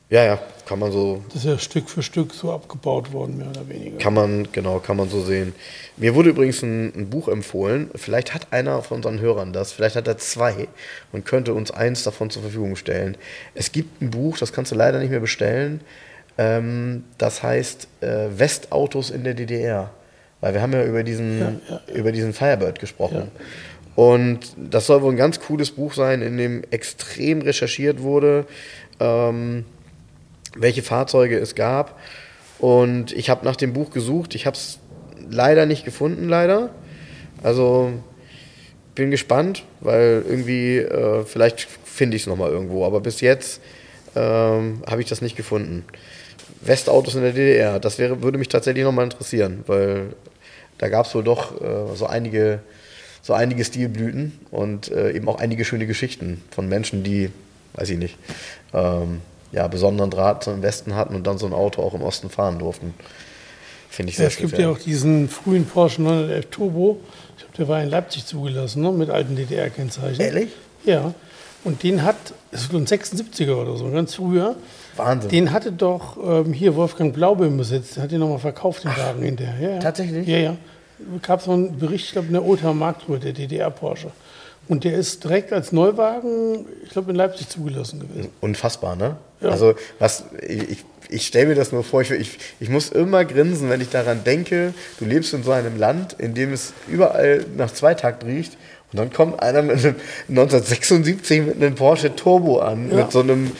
Ja, 0.09 0.23
ja, 0.23 0.39
kann 0.67 0.77
man 0.77 0.91
so, 0.91 1.23
Das 1.29 1.37
ist 1.37 1.45
ja 1.45 1.57
Stück 1.57 1.89
für 1.89 2.03
Stück 2.03 2.33
so 2.33 2.51
abgebaut 2.51 3.11
worden, 3.13 3.37
mehr 3.37 3.47
oder 3.49 3.67
weniger. 3.67 3.97
kann 3.97 4.13
man, 4.13 4.47
genau, 4.51 4.77
kann 4.79 4.97
man 4.97 5.09
so 5.09 5.21
sehen. 5.23 5.55
Mir 5.97 6.13
wurde 6.13 6.29
übrigens 6.29 6.61
ein, 6.61 6.93
ein 6.95 7.09
Buch 7.09 7.27
empfohlen. 7.29 7.89
Vielleicht 7.95 8.33
hat 8.33 8.47
einer 8.51 8.83
von 8.83 8.97
unseren 8.97 9.19
Hörern 9.19 9.53
das, 9.53 9.71
vielleicht 9.71 9.95
hat 9.95 10.07
er 10.07 10.17
zwei 10.19 10.67
und 11.13 11.25
könnte 11.25 11.53
uns 11.53 11.71
eins 11.71 12.03
davon 12.03 12.29
zur 12.29 12.43
Verfügung 12.43 12.75
stellen. 12.75 13.17
Es 13.55 13.71
gibt 13.71 14.01
ein 14.01 14.11
Buch, 14.11 14.37
das 14.37 14.53
kannst 14.53 14.71
du 14.71 14.75
leider 14.75 14.99
nicht 14.99 15.09
mehr 15.09 15.19
bestellen. 15.19 15.81
Ähm, 16.37 17.03
das 17.17 17.43
heißt 17.43 17.87
äh, 18.01 18.27
Westautos 18.37 19.09
in 19.09 19.23
der 19.23 19.33
DDR. 19.33 19.91
Weil 20.41 20.53
wir 20.53 20.61
haben 20.61 20.73
ja 20.73 20.83
über 20.83 21.03
diesen, 21.03 21.39
Ja, 21.39 21.51
ja, 21.69 21.93
über 21.93 22.11
diesen 22.11 22.33
Firebird 22.33 22.79
gesprochen. 22.79 23.31
Und 23.95 24.39
das 24.57 24.87
soll 24.87 25.01
wohl 25.01 25.13
ein 25.13 25.17
ganz 25.17 25.39
cooles 25.39 25.71
Buch 25.71 25.93
sein, 25.93 26.21
in 26.21 26.37
dem 26.37 26.63
extrem 26.71 27.41
recherchiert 27.41 28.01
wurde. 28.01 28.45
Ähm, 28.99 29.65
welche 30.55 30.83
Fahrzeuge 30.83 31.37
es 31.37 31.55
gab. 31.55 31.99
Und 32.59 33.11
ich 33.11 33.29
habe 33.29 33.45
nach 33.45 33.55
dem 33.55 33.73
Buch 33.73 33.91
gesucht. 33.91 34.35
Ich 34.35 34.45
habe 34.45 34.55
es 34.55 34.79
leider 35.29 35.65
nicht 35.65 35.85
gefunden, 35.85 36.27
leider. 36.27 36.69
Also 37.41 37.91
bin 38.95 39.11
gespannt, 39.11 39.63
weil 39.79 40.23
irgendwie, 40.27 40.77
äh, 40.77 41.23
vielleicht 41.25 41.67
finde 41.83 42.15
ich 42.15 42.23
es 42.23 42.27
nochmal 42.27 42.51
irgendwo. 42.51 42.85
Aber 42.85 43.01
bis 43.01 43.21
jetzt 43.21 43.61
ähm, 44.15 44.83
habe 44.89 45.01
ich 45.01 45.07
das 45.07 45.21
nicht 45.21 45.35
gefunden. 45.35 45.85
Westautos 46.65 47.15
in 47.15 47.21
der 47.21 47.33
DDR, 47.33 47.79
das 47.79 47.99
wäre, 47.99 48.21
würde 48.21 48.37
mich 48.37 48.47
tatsächlich 48.47 48.83
nochmal 48.83 49.05
interessieren, 49.05 49.63
weil 49.67 50.13
da 50.77 50.89
gab 50.89 51.05
es 51.05 51.15
wohl 51.15 51.23
doch 51.23 51.61
äh, 51.61 51.95
so 51.95 52.05
einige 52.05 52.59
so 53.23 53.33
einige 53.33 53.63
Stilblüten 53.63 54.37
und 54.51 54.91
äh, 54.91 55.13
eben 55.13 55.27
auch 55.29 55.39
einige 55.39 55.63
schöne 55.63 55.87
Geschichten 55.87 56.43
von 56.51 56.67
Menschen, 56.67 57.03
die, 57.03 57.31
weiß 57.73 57.89
ich 57.89 57.97
nicht, 57.97 58.17
ähm, 58.73 59.21
ja, 59.53 59.67
besonderen 59.67 60.11
Draht 60.11 60.43
zum 60.43 60.61
Westen 60.61 60.93
hatten 60.93 61.15
und 61.15 61.25
dann 61.25 61.37
so 61.37 61.45
ein 61.45 61.53
Auto 61.53 61.81
auch 61.81 61.93
im 61.93 62.01
Osten 62.01 62.29
fahren 62.29 62.59
durften. 62.59 62.93
Finde 63.89 64.11
ich 64.11 64.17
Ja, 64.17 64.23
sehr 64.23 64.27
es 64.27 64.37
gibt 64.37 64.57
ja 64.57 64.69
auch 64.69 64.77
diesen 64.77 65.29
frühen 65.29 65.65
Porsche 65.65 66.01
911 66.01 66.47
Turbo. 66.47 66.99
Ich 67.37 67.43
glaube, 67.43 67.57
der 67.57 67.67
war 67.69 67.81
in 67.81 67.89
Leipzig 67.89 68.25
zugelassen, 68.25 68.81
ne? 68.81 68.91
mit 68.91 69.09
alten 69.09 69.37
DDR-Kennzeichen. 69.37 70.19
Ehrlich? 70.19 70.49
Ja. 70.83 71.13
Und 71.63 71.83
den 71.83 72.03
hat, 72.03 72.17
das 72.51 72.63
ist 72.63 72.73
ein 72.73 72.85
76er 72.85 73.55
oder 73.55 73.77
so, 73.77 73.89
ganz 73.89 74.15
früher. 74.15 74.57
Wahnsinn. 74.95 75.29
Den 75.29 75.51
hatte 75.51 75.71
doch 75.71 76.17
ähm, 76.17 76.53
hier 76.53 76.75
Wolfgang 76.75 77.13
Blaube 77.13 77.45
im 77.45 77.57
Besitz. 77.57 77.97
Hat 77.97 78.11
den 78.11 78.19
nochmal 78.19 78.39
verkauft, 78.39 78.83
den 78.83 78.91
Wagen 78.91 79.23
hinterher. 79.23 79.69
Ja, 79.69 79.75
ja. 79.75 79.79
tatsächlich? 79.79 80.27
Ja, 80.27 80.37
ja. 80.37 80.57
Gab 81.21 81.41
so 81.41 81.51
einen 81.51 81.77
Bericht, 81.77 82.05
ich 82.05 82.11
glaube, 82.13 82.27
in 82.27 82.33
der 82.33 82.45
Oldtimer 82.45 82.73
Marktruhe, 82.73 83.19
der 83.19 83.33
DDR-Porsche. 83.33 84.11
Und 84.67 84.85
der 84.85 84.93
ist 84.93 85.23
direkt 85.23 85.51
als 85.51 85.71
Neuwagen, 85.71 86.65
ich 86.83 86.89
glaube, 86.89 87.11
in 87.11 87.17
Leipzig 87.17 87.49
zugelassen 87.49 87.99
gewesen. 87.99 88.29
Unfassbar, 88.39 88.95
ne? 88.95 89.17
Ja. 89.41 89.49
Also, 89.49 89.73
was, 89.99 90.23
ich, 90.41 90.85
ich 91.09 91.27
stelle 91.27 91.47
mir 91.47 91.55
das 91.55 91.73
nur 91.73 91.83
vor, 91.83 92.01
ich, 92.01 92.11
ich, 92.11 92.39
ich 92.61 92.69
muss 92.69 92.89
immer 92.89 93.25
grinsen, 93.25 93.69
wenn 93.69 93.81
ich 93.81 93.89
daran 93.89 94.23
denke, 94.23 94.73
du 94.99 95.05
lebst 95.05 95.33
in 95.33 95.43
so 95.43 95.51
einem 95.51 95.77
Land, 95.77 96.13
in 96.13 96.33
dem 96.33 96.53
es 96.53 96.73
überall 96.87 97.45
nach 97.57 97.73
Zweitakt 97.73 98.25
riecht. 98.25 98.57
Und 98.93 98.99
dann 98.99 99.11
kommt 99.11 99.41
einer 99.41 99.61
mit 99.63 99.83
einem 99.83 99.95
1976 100.29 101.41
mit 101.41 101.55
einem 101.55 101.73
Porsche 101.75 102.15
Turbo 102.15 102.59
an, 102.59 102.89
Ja. 102.91 102.97
mit, 102.97 103.11
so 103.11 103.21
einem, 103.21 103.51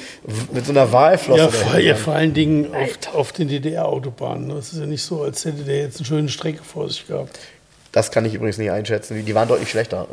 mit 0.54 0.66
so 0.66 0.72
einer 0.72 0.92
Walflosse. 0.92 1.42
Ja, 1.42 1.50
vor, 1.50 1.80
ja, 1.80 1.96
vor 1.96 2.14
allen 2.14 2.34
Dingen 2.34 2.74
auf, 2.74 3.16
auf 3.16 3.32
den 3.32 3.48
DDR-Autobahnen. 3.48 4.48
ne? 4.48 4.54
Es 4.56 4.74
ist 4.74 4.80
ja 4.80 4.86
nicht 4.86 5.02
so, 5.04 5.24
als 5.24 5.44
hätte 5.46 5.64
der 5.64 5.80
jetzt 5.80 5.98
eine 5.98 6.06
schöne 6.06 6.30
Strecke 6.30 6.64
vor 6.64 6.88
sich 6.88 7.08
gehabt. 7.08 7.40
Das 7.92 8.12
kann 8.12 8.26
ich 8.26 8.34
übrigens 8.36 8.58
nicht 8.60 8.72
einschätzen. 8.72 9.24
Die 9.26 9.36
waren 9.36 9.48
deutlich 9.48 9.70
schlechter. 9.70 10.08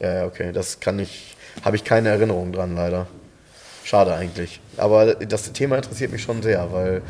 Ja, 0.00 0.14
ja, 0.14 0.26
okay. 0.26 0.52
Das 0.52 0.80
kann 0.80 0.98
ich, 0.98 1.36
habe 1.62 1.76
ich 1.76 1.84
keine 1.84 2.10
Erinnerung 2.10 2.52
dran, 2.52 2.74
leider. 2.76 3.06
Schade 3.84 4.14
eigentlich. 4.14 4.60
Aber 4.78 5.14
das 5.14 5.52
Thema 5.52 5.76
interessiert 5.76 6.10
mich 6.12 6.22
schon 6.22 6.42
sehr, 6.42 6.72
weil 6.72 7.02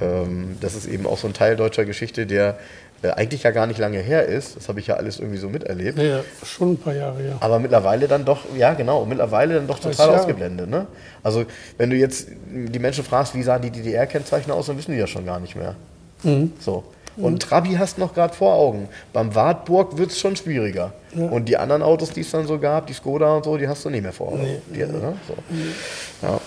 ähm, 0.00 0.56
das 0.62 0.74
ist 0.74 0.86
eben 0.86 1.06
auch 1.06 1.18
so 1.18 1.26
ein 1.26 1.34
Teil 1.34 1.56
deutscher 1.56 1.84
Geschichte, 1.84 2.24
der 2.26 2.58
äh, 3.02 3.10
eigentlich 3.10 3.42
ja 3.42 3.50
gar 3.50 3.66
nicht 3.66 3.78
lange 3.78 3.98
her 3.98 4.26
ist. 4.26 4.56
Das 4.56 4.68
habe 4.68 4.80
ich 4.80 4.86
ja 4.86 4.94
alles 4.94 5.18
irgendwie 5.18 5.38
so 5.38 5.48
miterlebt. 5.48 5.98
Ja, 5.98 6.04
ja, 6.04 6.20
schon 6.44 6.72
ein 6.72 6.76
paar 6.76 6.94
Jahre, 6.94 7.26
ja. 7.26 7.36
Aber 7.40 7.58
mittlerweile 7.58 8.08
dann 8.08 8.24
doch, 8.24 8.40
ja 8.56 8.74
genau, 8.74 9.04
mittlerweile 9.04 9.54
dann 9.54 9.66
doch 9.66 9.78
30 9.78 9.96
total 9.96 10.06
Jahre. 10.08 10.20
ausgeblendet. 10.20 10.70
Ne? 10.70 10.86
Also 11.22 11.44
wenn 11.78 11.90
du 11.90 11.96
jetzt 11.96 12.28
die 12.46 12.78
Menschen 12.78 13.04
fragst, 13.04 13.34
wie 13.34 13.42
sahen 13.42 13.62
die 13.62 13.70
DDR-Kennzeichen 13.70 14.50
aus, 14.50 14.66
dann 14.66 14.78
wissen 14.78 14.92
die 14.92 14.98
ja 14.98 15.06
schon 15.06 15.26
gar 15.26 15.40
nicht 15.40 15.56
mehr. 15.56 15.74
Mhm. 16.22 16.52
So. 16.60 16.84
Und 17.16 17.42
Trabi 17.42 17.74
hast 17.74 17.98
noch 17.98 18.14
gerade 18.14 18.32
vor 18.32 18.54
Augen. 18.54 18.88
Beim 19.12 19.34
Wartburg 19.34 19.98
wird 19.98 20.12
es 20.12 20.18
schon 20.18 20.34
schwieriger. 20.34 20.94
Und 21.14 21.46
die 21.46 21.58
anderen 21.58 21.82
Autos, 21.82 22.10
die 22.10 22.22
es 22.22 22.30
dann 22.30 22.46
so 22.46 22.58
gab, 22.58 22.86
die 22.86 22.94
Skoda 22.94 23.36
und 23.36 23.44
so, 23.44 23.58
die 23.58 23.68
hast 23.68 23.84
du 23.84 23.90
nicht 23.90 24.02
mehr 24.02 24.14
vor 24.14 24.28
Augen. 24.28 24.42
Nee. 24.42 24.62
Die, 24.72 24.78
ne? 24.78 25.14
so. 25.28 26.26
ja. 26.26 26.40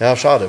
ja, 0.00 0.16
schade. 0.16 0.48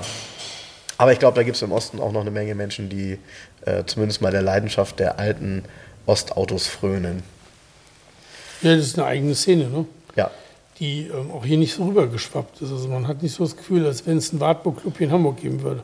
Aber 0.97 1.11
ich 1.11 1.19
glaube, 1.19 1.35
da 1.35 1.43
gibt 1.43 1.57
es 1.57 1.61
im 1.61 1.71
Osten 1.71 1.99
auch 1.99 2.11
noch 2.11 2.21
eine 2.21 2.31
Menge 2.31 2.55
Menschen, 2.55 2.89
die 2.89 3.19
äh, 3.67 3.85
zumindest 3.85 4.21
mal 4.21 4.31
der 4.31 4.41
Leidenschaft 4.41 4.99
der 4.99 5.19
alten 5.19 5.63
Ostautos 6.05 6.67
frönen. 6.67 7.23
Ja, 8.61 8.75
das 8.75 8.87
ist 8.87 8.97
eine 8.97 9.07
eigene 9.07 9.35
Szene, 9.35 9.69
ne? 9.69 9.85
Ja, 10.15 10.31
die 10.79 11.07
ähm, 11.07 11.31
auch 11.31 11.45
hier 11.45 11.57
nicht 11.57 11.73
so 11.73 11.85
rübergeschwappt 11.85 12.61
ist. 12.61 12.71
Also 12.71 12.87
man 12.87 13.07
hat 13.07 13.23
nicht 13.23 13.35
so 13.35 13.43
das 13.43 13.57
Gefühl, 13.57 13.85
als 13.85 14.05
wenn 14.05 14.17
es 14.17 14.31
einen 14.31 14.39
Wartburg-Club 14.39 14.97
hier 14.97 15.07
in 15.07 15.13
Hamburg 15.13 15.41
geben 15.41 15.61
würde. 15.61 15.83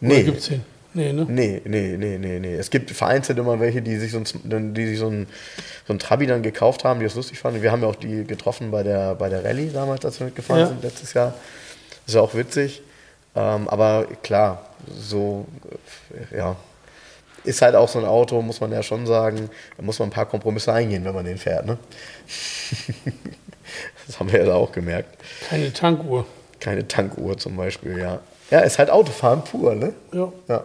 Oder 0.00 0.14
nee. 0.14 0.22
gibt 0.22 0.38
es 0.38 0.48
den? 0.48 0.62
Nee, 0.94 1.12
ne? 1.12 1.26
Nee, 1.28 1.60
nee, 1.64 1.96
nee, 1.96 2.18
nee, 2.18 2.38
nee. 2.40 2.54
Es 2.54 2.70
gibt 2.70 2.90
vereinzelt 2.90 3.38
immer 3.38 3.60
welche, 3.60 3.82
die 3.82 3.96
sich 3.96 4.10
so 4.10 4.18
ein, 4.18 4.74
die 4.74 4.86
sich 4.86 4.98
so 4.98 5.08
ein, 5.08 5.26
so 5.86 5.92
ein 5.92 5.98
Trabi 5.98 6.26
dann 6.26 6.42
gekauft 6.42 6.84
haben, 6.84 6.98
die 6.98 7.04
das 7.06 7.14
lustig 7.14 7.38
fanden. 7.38 7.62
Wir 7.62 7.70
haben 7.70 7.82
ja 7.82 7.88
auch 7.88 7.94
die 7.94 8.24
getroffen 8.24 8.70
bei 8.70 8.82
der, 8.82 9.14
bei 9.14 9.28
der 9.28 9.44
Rallye 9.44 9.70
damals, 9.72 10.04
als 10.04 10.18
wir 10.18 10.26
mitgefahren 10.26 10.60
Ja. 10.62 10.66
sind 10.68 10.82
letztes 10.82 11.12
Jahr. 11.14 11.34
Das 12.04 12.08
ist 12.08 12.14
ja 12.14 12.20
auch 12.20 12.34
witzig. 12.34 12.82
Ähm, 13.38 13.68
aber 13.68 14.06
klar, 14.22 14.66
so, 14.98 15.46
äh, 16.32 16.38
ja. 16.38 16.56
Ist 17.44 17.62
halt 17.62 17.76
auch 17.76 17.88
so 17.88 18.00
ein 18.00 18.04
Auto, 18.04 18.42
muss 18.42 18.60
man 18.60 18.72
ja 18.72 18.82
schon 18.82 19.06
sagen, 19.06 19.48
da 19.76 19.82
muss 19.82 19.98
man 20.00 20.08
ein 20.08 20.12
paar 20.12 20.26
Kompromisse 20.26 20.72
eingehen, 20.72 21.04
wenn 21.04 21.14
man 21.14 21.24
den 21.24 21.38
fährt, 21.38 21.64
ne? 21.66 21.78
das 24.06 24.18
haben 24.18 24.30
wir 24.32 24.44
ja 24.44 24.54
auch 24.54 24.72
gemerkt. 24.72 25.16
Keine 25.48 25.72
Tankuhr. 25.72 26.26
Keine 26.58 26.88
Tankuhr 26.88 27.38
zum 27.38 27.56
Beispiel, 27.56 27.96
ja. 27.98 28.18
Ja, 28.50 28.60
ist 28.60 28.78
halt 28.78 28.90
Autofahren 28.90 29.44
pur, 29.44 29.74
ne? 29.76 29.92
Ja. 30.12 30.32
Ja. 30.48 30.64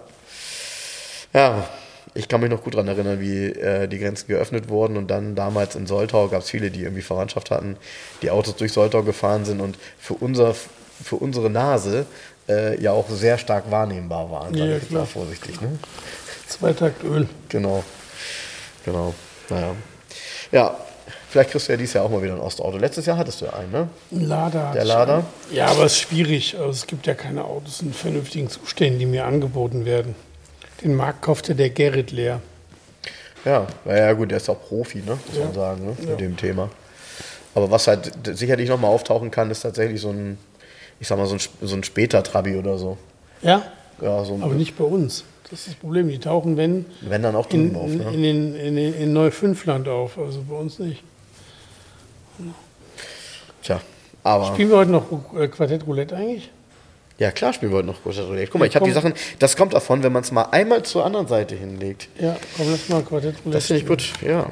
Ja, 1.33 1.67
ich 2.15 2.27
kann 2.27 2.41
mich 2.41 2.49
noch 2.49 2.63
gut 2.63 2.73
daran 2.73 2.87
erinnern, 2.87 3.19
wie 3.19 3.45
äh, 3.45 3.87
die 3.87 3.99
Grenzen 3.99 4.27
geöffnet 4.27 4.69
wurden 4.69 4.97
und 4.97 5.09
dann 5.09 5.35
damals 5.35 5.75
in 5.75 5.85
Soltau 5.85 6.27
gab 6.27 6.41
es 6.41 6.49
viele, 6.49 6.71
die 6.71 6.81
irgendwie 6.81 7.01
Verwandtschaft 7.01 7.51
hatten, 7.51 7.77
die 8.21 8.31
Autos 8.31 8.55
durch 8.55 8.73
Soltau 8.73 9.03
gefahren 9.03 9.45
sind 9.45 9.61
und 9.61 9.77
für, 9.99 10.15
unser, 10.15 10.53
für 10.53 11.15
unsere 11.15 11.49
Nase 11.49 12.05
äh, 12.47 12.81
ja 12.81 12.91
auch 12.91 13.09
sehr 13.09 13.37
stark 13.37 13.69
wahrnehmbar 13.69 14.29
waren, 14.31 14.55
Ja, 14.55 14.65
ich 14.65 14.83
jetzt 14.83 14.91
mal 14.91 15.05
vorsichtig. 15.05 15.59
Ne? 15.61 15.77
Zweitaktöl. 16.47 17.27
Genau. 17.49 17.83
Genau. 18.85 19.13
Naja. 19.49 19.75
Ja, 20.51 20.77
vielleicht 21.29 21.51
kriegst 21.51 21.67
du 21.67 21.73
ja 21.73 21.77
dieses 21.77 21.93
Jahr 21.93 22.05
auch 22.05 22.09
mal 22.09 22.21
wieder 22.21 22.33
ein 22.33 22.39
Ostauto. 22.39 22.77
Letztes 22.77 23.05
Jahr 23.05 23.17
hattest 23.17 23.41
du 23.41 23.45
ja 23.45 23.53
einen, 23.53 23.71
ne? 23.71 23.87
Ein 24.11 24.27
Lader. 24.27 24.71
Der 24.73 24.85
Lader? 24.85 25.25
Ja, 25.51 25.67
aber 25.67 25.85
es 25.85 25.93
ist 25.93 25.99
schwierig. 26.01 26.55
Also 26.57 26.69
es 26.69 26.87
gibt 26.87 27.07
ja 27.07 27.13
keine 27.13 27.45
Autos 27.45 27.81
in 27.81 27.93
vernünftigen 27.93 28.49
Zuständen, 28.49 28.99
die 28.99 29.05
mir 29.05 29.25
angeboten 29.25 29.85
werden. 29.85 30.15
Den 30.83 30.95
Markt 30.95 31.21
kaufte 31.21 31.55
der 31.55 31.69
Gerrit 31.69 32.11
leer. 32.11 32.41
Ja, 33.45 33.67
na 33.85 33.95
ja 33.95 34.13
gut, 34.13 34.31
der 34.31 34.37
ist 34.37 34.49
auch 34.49 34.61
Profi, 34.61 34.99
ne? 34.99 35.17
muss 35.27 35.39
man 35.39 35.53
sagen, 35.53 35.85
ne? 35.85 35.95
mit 36.07 36.19
dem 36.19 36.37
Thema. 36.37 36.69
Aber 37.55 37.69
was 37.69 37.87
halt 37.87 38.11
sicherlich 38.33 38.69
nochmal 38.69 38.91
auftauchen 38.91 39.31
kann, 39.31 39.51
ist 39.51 39.61
tatsächlich 39.61 40.01
so 40.01 40.09
ein, 40.09 40.37
ich 41.03 41.09
sag 41.09 41.17
mal, 41.17 41.25
so 41.27 41.35
ein, 41.35 41.39
so 41.67 41.75
ein 41.75 41.83
später 41.83 42.23
Trabi 42.23 42.55
oder 42.55 42.77
so. 42.77 42.97
Ja, 43.41 43.61
Ja, 44.01 44.23
so 44.23 44.39
aber 44.41 44.53
nicht 44.53 44.77
bei 44.77 44.85
uns. 44.85 45.25
Das 45.49 45.59
ist 45.59 45.67
das 45.67 45.75
Problem. 45.75 46.07
Die 46.07 46.17
tauchen, 46.17 46.55
wenn, 46.55 46.85
wenn 47.01 47.21
dann 47.21 47.35
auch 47.35 47.49
in, 47.49 47.73
drüben 47.73 47.75
auf. 47.75 47.91
in, 47.91 47.97
Ne? 47.97 48.29
in, 48.29 48.55
in, 48.55 48.75
den, 48.77 48.93
in 48.93 49.11
Neufünfland 49.11 49.89
auf. 49.89 50.17
Also 50.17 50.41
bei 50.47 50.55
uns 50.55 50.79
nicht. 50.79 51.03
Tja, 53.61 53.81
aber. 54.23 54.45
Spielen 54.53 54.69
wir 54.69 54.77
heute 54.77 54.91
noch 54.91 55.05
äh, 55.37 55.49
Quartett 55.49 55.85
Roulette 55.85 56.15
eigentlich? 56.15 56.49
Ja, 57.19 57.31
klar 57.31 57.51
spielen 57.51 57.73
wir 57.73 57.79
heute 57.79 57.87
noch 57.87 58.01
Großer 58.01 58.23
Roulette. 58.23 58.49
Guck 58.49 58.59
mal, 58.59 58.65
ich 58.67 58.75
habe 58.75 58.85
die. 58.85 58.91
Sachen, 58.93 59.13
das 59.39 59.57
kommt 59.57 59.73
davon, 59.73 60.03
wenn 60.03 60.13
man 60.13 60.23
es 60.23 60.31
mal 60.31 60.43
einmal 60.51 60.83
zur 60.83 61.05
anderen 61.05 61.27
Seite 61.27 61.55
hinlegt. 61.55 62.07
Ja, 62.17 62.37
komm, 62.55 62.71
lass 62.71 62.87
mal 62.87 63.01
Quartett 63.03 63.35
Roulette. 63.43 63.51
Das 63.51 63.65
finde 63.67 63.81
ich 63.81 63.87
gut, 63.87 64.13
ja. 64.21 64.49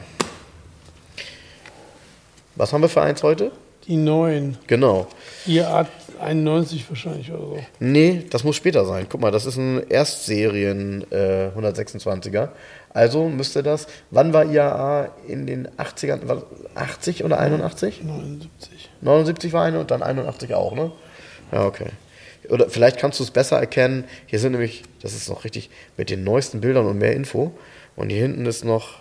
Was 2.58 2.74
haben 2.74 2.82
wir 2.82 2.90
für 2.90 3.02
eins 3.02 3.24
heute? 3.24 3.52
Die 3.88 3.96
neuen. 3.96 4.58
Genau. 4.68 5.08
Ihr 5.48 5.68
Art 5.68 5.88
91 6.22 6.86
wahrscheinlich 6.90 7.32
oder 7.32 7.40
so. 7.42 7.60
Nee, 7.80 8.24
das 8.30 8.44
muss 8.44 8.56
später 8.56 8.86
sein. 8.86 9.08
Guck 9.10 9.22
mal, 9.22 9.32
das 9.32 9.46
ist 9.46 9.58
ein 9.58 9.90
Erstserien 9.90 11.06
äh, 11.12 11.50
126er. 11.58 12.50
Also 12.94 13.30
müsste 13.30 13.64
das, 13.64 13.88
wann 14.10 14.34
war 14.34 14.46
IAA 14.46 15.10
in 15.28 15.48
den 15.48 15.68
80ern? 15.78 16.28
War 16.28 16.44
80 16.76 17.24
oder 17.24 17.40
81? 17.40 18.04
79. 18.04 18.90
79 19.02 19.54
war 19.54 19.64
eine 19.66 19.80
und 19.80 19.92
dann 19.92 20.04
81 20.04 20.54
auch, 20.54 20.76
ne? 20.76 20.92
Ja, 21.52 21.66
okay. 21.66 21.88
Oder 22.50 22.70
vielleicht 22.70 22.98
kannst 22.98 23.20
du 23.20 23.24
es 23.24 23.32
besser 23.32 23.58
erkennen. 23.60 24.04
Hier 24.26 24.40
sind 24.40 24.52
nämlich, 24.54 24.84
das 25.02 25.14
ist 25.14 25.30
noch 25.30 25.44
richtig, 25.46 25.70
mit 25.96 26.10
den 26.10 26.24
neuesten 26.24 26.60
Bildern 26.60 26.86
und 26.86 26.98
mehr 26.98 27.14
Info. 27.16 27.52
Und 27.96 28.10
hier 28.10 28.22
hinten 28.22 28.46
ist 28.46 28.66
noch 28.66 29.00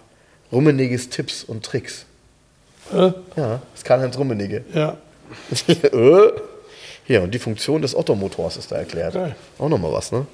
Rummeniges 0.52 1.08
Tipps 1.08 1.42
und 1.44 1.64
Tricks. 1.64 2.04
Äh, 2.92 2.96
Ja, 2.96 3.12
das 3.36 3.60
ist 3.76 3.84
Karl-Heinz 3.84 4.16
Rummenigge. 4.18 4.64
ja, 4.74 4.96
Äh. 5.68 6.30
Hier, 7.10 7.22
und 7.24 7.34
die 7.34 7.40
Funktion 7.40 7.82
des 7.82 7.96
Ottomotors 7.96 8.56
ist 8.56 8.70
da 8.70 8.76
erklärt. 8.76 9.14
Geil. 9.14 9.34
Auch 9.58 9.68
nochmal 9.68 9.90
was, 9.92 10.12
ne? 10.12 10.28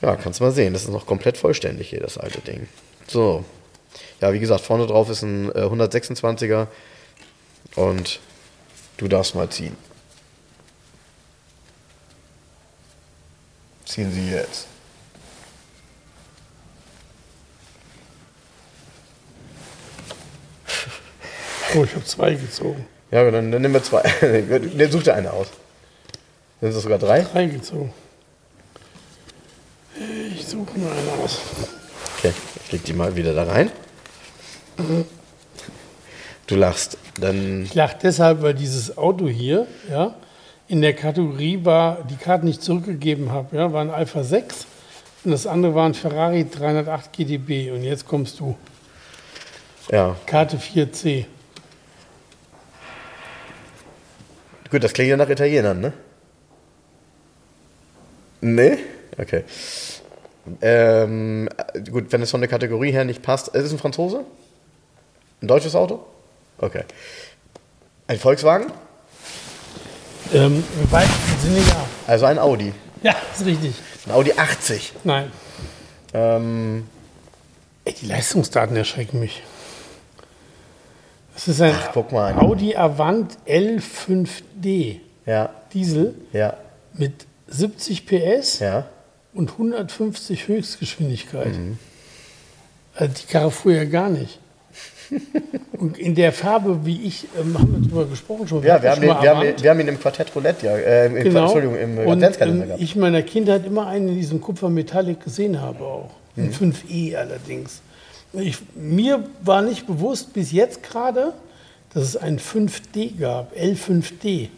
Ja, 0.00 0.16
kannst 0.16 0.40
mal 0.40 0.50
sehen. 0.50 0.72
Das 0.72 0.84
ist 0.84 0.88
noch 0.88 1.04
komplett 1.04 1.36
vollständig 1.36 1.90
hier, 1.90 2.00
das 2.00 2.16
alte 2.16 2.40
Ding. 2.40 2.68
So. 3.06 3.44
Ja, 4.22 4.32
wie 4.32 4.38
gesagt, 4.38 4.62
vorne 4.62 4.86
drauf 4.86 5.10
ist 5.10 5.20
ein 5.20 5.50
äh, 5.50 5.64
126er. 5.64 6.68
Und 7.76 8.20
du 8.96 9.08
darfst 9.08 9.34
mal 9.34 9.50
ziehen. 9.50 9.76
Ziehen 13.84 14.10
Sie 14.10 14.30
jetzt. 14.30 14.68
oh, 21.74 21.84
ich 21.84 21.94
habe 21.94 22.06
zwei 22.06 22.32
gezogen. 22.32 22.86
Ja, 23.10 23.22
aber 23.22 23.30
dann, 23.30 23.50
dann 23.50 23.62
nehmen 23.62 23.74
wir 23.74 23.82
zwei. 23.82 24.02
Dann 24.20 24.90
such 24.90 25.02
dir 25.02 25.14
eine 25.14 25.32
aus. 25.32 25.48
Sind 26.60 26.70
es 26.70 26.82
sogar 26.82 26.98
drei? 26.98 27.22
Drei 27.22 27.46
gezogen. 27.46 27.92
Ich 30.34 30.46
suche 30.46 30.78
mir 30.78 30.90
eine 30.90 31.24
aus. 31.24 31.40
Okay, 32.18 32.32
ich 32.64 32.72
leg 32.72 32.84
die 32.84 32.92
mal 32.92 33.14
wieder 33.16 33.32
da 33.32 33.44
rein. 33.44 33.70
Du 36.46 36.56
lachst. 36.56 36.98
Dann. 37.20 37.64
Ich 37.64 37.74
lache 37.74 37.96
deshalb, 38.02 38.42
weil 38.42 38.54
dieses 38.54 38.98
Auto 38.98 39.28
hier, 39.28 39.66
ja, 39.90 40.14
in 40.68 40.82
der 40.82 40.92
Kategorie 40.92 41.64
war, 41.64 42.04
die 42.04 42.16
Karte 42.16 42.44
nicht 42.44 42.62
zurückgegeben 42.62 43.32
habe, 43.32 43.56
ja, 43.56 43.72
war 43.72 43.80
ein 43.80 43.90
Alpha 43.90 44.22
6 44.22 44.66
und 45.24 45.30
das 45.30 45.46
andere 45.46 45.74
war 45.74 45.86
ein 45.86 45.94
Ferrari 45.94 46.46
308 46.48 47.12
GDB 47.12 47.70
und 47.70 47.82
jetzt 47.82 48.06
kommst 48.06 48.38
du. 48.40 48.56
Ja. 49.90 50.16
Karte 50.26 50.58
4C. 50.58 51.24
Gut, 54.70 54.84
das 54.84 54.92
klingt 54.92 55.10
ja 55.10 55.16
nach 55.16 55.28
Italienern, 55.28 55.80
ne? 55.80 55.92
Nee? 58.40 58.78
Okay. 59.16 59.44
Ähm, 60.62 61.48
gut, 61.90 62.12
wenn 62.12 62.22
es 62.22 62.30
von 62.30 62.40
der 62.40 62.48
Kategorie 62.48 62.92
her 62.92 63.04
nicht 63.04 63.22
passt. 63.22 63.48
Ist 63.48 63.64
es 63.64 63.72
ein 63.72 63.78
Franzose? 63.78 64.24
Ein 65.42 65.48
deutsches 65.48 65.74
Auto? 65.74 66.04
Okay. 66.58 66.84
Ein 68.06 68.18
Volkswagen? 68.18 68.72
Ähm, 70.32 70.62
Im 70.82 70.92
weitesten 70.92 71.40
Sinne 71.42 71.58
ja. 71.66 71.86
Also 72.06 72.26
ein 72.26 72.38
Audi. 72.38 72.72
Ja, 73.02 73.14
ist 73.34 73.44
richtig. 73.44 73.74
Ein 74.06 74.12
Audi 74.12 74.32
80. 74.32 74.92
Nein. 75.04 75.30
Ähm, 76.14 76.86
Ey, 77.84 77.94
die 77.94 78.06
Leistungsdaten 78.06 78.76
erschrecken 78.76 79.20
mich. 79.20 79.42
Das 81.38 81.46
ist 81.46 81.60
ein 81.60 81.72
Ach, 81.72 81.90
guck 81.94 82.10
mal. 82.10 82.34
Audi 82.34 82.74
Avant 82.74 83.38
L5D 83.46 84.96
ja, 85.24 85.50
Diesel 85.72 86.16
ja, 86.32 86.54
mit 86.94 87.12
70 87.46 88.06
PS 88.06 88.58
ja. 88.58 88.86
und 89.34 89.52
150 89.52 90.48
Höchstgeschwindigkeit. 90.48 91.52
Also 92.96 93.14
die 93.14 93.32
Karre 93.32 93.52
fuhr 93.52 93.72
ja 93.72 93.84
gar 93.84 94.08
nicht. 94.08 94.40
und 95.78 95.96
in 95.96 96.16
der 96.16 96.32
Farbe, 96.32 96.84
wie 96.84 97.02
ich, 97.02 97.28
ähm, 97.40 97.56
haben 97.56 97.72
wir 97.72 97.88
drüber 97.88 98.06
gesprochen 98.06 98.48
schon. 98.48 98.64
Ja, 98.64 98.82
wir 98.82 98.90
haben, 98.90 99.00
den, 99.00 99.08
wir, 99.08 99.30
haben, 99.30 99.62
wir 99.62 99.70
haben 99.70 99.80
ihn 99.80 99.88
im 99.88 100.00
Quartett 100.00 100.34
Roulette, 100.34 100.66
ja, 100.66 100.76
äh, 100.76 101.06
im, 101.06 101.14
Genau. 101.14 101.44
Entschuldigung, 101.44 101.78
im 101.78 101.98
und 101.98 102.08
Adventskalender 102.14 102.62
ähm, 102.62 102.66
gehabt. 102.66 102.82
ich 102.82 102.96
meiner 102.96 103.22
Kindheit 103.22 103.64
immer 103.64 103.86
einen 103.86 104.08
in 104.08 104.14
diesem 104.16 104.40
Kupfer-Metallic 104.40 105.22
gesehen 105.22 105.60
habe 105.60 105.84
auch. 105.84 106.10
Mhm. 106.34 106.46
Ein 106.46 106.52
5E 106.52 107.14
allerdings. 107.14 107.80
Ich, 108.32 108.58
mir 108.74 109.24
war 109.42 109.62
nicht 109.62 109.86
bewusst 109.86 110.32
bis 110.32 110.52
jetzt 110.52 110.82
gerade, 110.82 111.32
dass 111.94 112.04
es 112.04 112.16
ein 112.16 112.38
5D 112.38 113.18
gab, 113.18 113.54
L5D. 113.56 114.48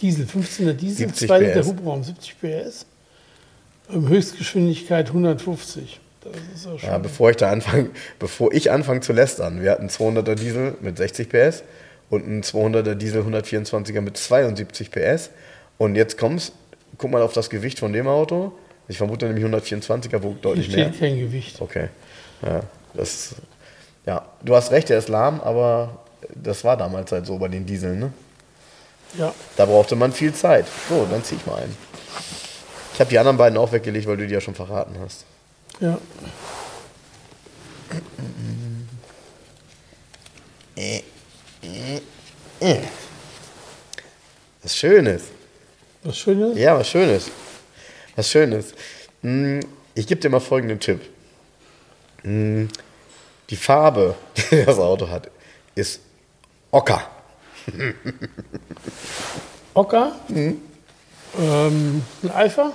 Diesel, 0.00 0.26
15er 0.26 0.72
Diesel, 0.72 1.08
70 1.08 1.28
2 1.28 1.38
Liter. 1.38 1.64
Hubraum, 1.64 2.02
70 2.02 2.36
PS. 2.40 2.86
Ähm, 3.92 4.08
Höchstgeschwindigkeit 4.08 5.08
150. 5.08 6.00
Das 6.24 6.32
ist 6.54 6.66
ja 6.66 6.78
schon. 6.78 6.88
Ja, 6.88 6.98
bevor 6.98 7.30
ich 7.30 7.36
da 7.36 7.50
anfange, 7.50 7.90
bevor 8.18 8.52
ich 8.52 8.70
anfange 8.70 9.00
zu 9.00 9.12
lästern, 9.12 9.62
wir 9.62 9.70
hatten 9.70 9.86
200er 9.86 10.34
Diesel 10.34 10.76
mit 10.80 10.96
60 10.98 11.28
PS 11.28 11.62
und 12.10 12.24
einen 12.24 12.42
200er 12.42 12.94
Diesel 12.96 13.22
124er 13.22 14.00
mit 14.00 14.16
72 14.16 14.90
PS. 14.90 15.30
Und 15.78 15.94
jetzt 15.94 16.18
kommst, 16.18 16.52
guck 16.98 17.10
mal 17.10 17.22
auf 17.22 17.32
das 17.32 17.48
Gewicht 17.48 17.78
von 17.78 17.92
dem 17.92 18.08
Auto. 18.08 18.52
Ich 18.88 18.98
vermute 18.98 19.26
nämlich 19.26 19.44
124er 19.44 20.22
wog 20.22 20.34
Hier 20.34 20.42
deutlich 20.42 20.68
mehr. 20.74 20.88
steht 20.88 21.00
kein 21.00 21.18
Gewicht. 21.18 21.60
Okay. 21.60 21.88
Ja, 22.42 22.60
das, 22.94 23.34
ja, 24.06 24.24
du 24.42 24.54
hast 24.54 24.70
recht, 24.72 24.88
der 24.88 24.98
ist 24.98 25.08
lahm, 25.08 25.40
aber 25.40 26.00
das 26.34 26.64
war 26.64 26.76
damals 26.76 27.12
halt 27.12 27.26
so 27.26 27.38
bei 27.38 27.48
den 27.48 27.64
Dieseln. 27.66 27.98
Ne? 28.00 28.12
Ja, 29.18 29.34
Da 29.56 29.66
brauchte 29.66 29.94
man 29.96 30.12
viel 30.12 30.32
Zeit. 30.34 30.66
So, 30.88 31.06
dann 31.10 31.22
zieh 31.22 31.36
ich 31.36 31.46
mal 31.46 31.56
einen. 31.62 31.76
Ich 32.94 33.00
habe 33.00 33.10
die 33.10 33.18
anderen 33.18 33.36
beiden 33.36 33.58
auch 33.58 33.72
weggelegt, 33.72 34.06
weil 34.06 34.16
du 34.16 34.26
die 34.26 34.34
ja 34.34 34.40
schon 34.40 34.54
verraten 34.54 34.96
hast. 35.00 35.24
ja. 35.80 35.98
Was 44.62 44.76
Schönes. 44.76 45.22
Was 46.04 46.18
Schönes? 46.18 46.58
Ja, 46.58 46.76
was 46.78 46.88
Schönes. 46.88 47.30
Was 48.16 48.28
Schönes. 48.30 48.72
Hm, 49.22 49.60
Ich 49.94 50.06
gebe 50.06 50.20
dir 50.20 50.30
mal 50.30 50.40
folgenden 50.40 50.80
Tipp. 50.80 51.00
Hm, 52.22 52.68
Die 53.50 53.56
Farbe, 53.56 54.14
die 54.50 54.64
das 54.64 54.78
Auto 54.78 55.08
hat, 55.08 55.30
ist 55.74 56.00
Ocker. 56.70 57.02
Ocker? 59.74 60.12
Mhm. 60.28 60.58
Ähm, 61.38 62.02
ein 62.22 62.30
Alpha? 62.30 62.72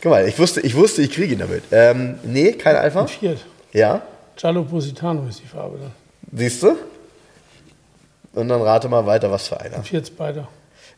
Guck 0.00 0.10
mal, 0.12 0.28
ich 0.28 0.38
wusste, 0.38 0.60
ich 0.60 0.74
wusste, 0.74 1.02
ich 1.02 1.10
kriege 1.10 1.32
ihn 1.32 1.38
damit. 1.40 1.64
Ähm, 1.72 2.18
nee, 2.22 2.52
kein 2.52 2.76
Alpha. 2.76 3.00
Ein 3.02 3.08
Fiat. 3.08 3.38
Ja, 3.72 4.02
Giallo 4.36 4.62
Positano 4.64 5.26
ist 5.28 5.40
die 5.42 5.46
Farbe 5.46 5.78
dann. 5.78 5.92
siehst 6.32 6.62
du? 6.62 6.76
Und 8.34 8.48
dann 8.48 8.60
rate 8.60 8.88
mal 8.88 9.06
weiter, 9.06 9.30
was 9.30 9.48
für 9.48 9.58
einer. 9.60 9.76
Ein 9.76 9.84
Fiat 9.84 10.06
Spider. 10.06 10.46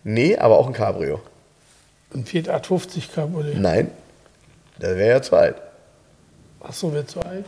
Nee, 0.05 0.37
aber 0.37 0.59
auch 0.59 0.67
ein 0.67 0.73
Cabrio. 0.73 1.21
Ein 2.15 2.25
Fiat 2.25 2.49
850 2.49 3.13
Cabriolet. 3.15 3.59
Nein, 3.59 3.91
das 4.79 4.97
wäre 4.97 5.11
ja 5.11 5.23
zweit. 5.23 5.55
Ach 5.57 5.68
so, 6.73 6.93
wer 6.93 7.07
zu 7.07 7.21
alt? 7.21 7.45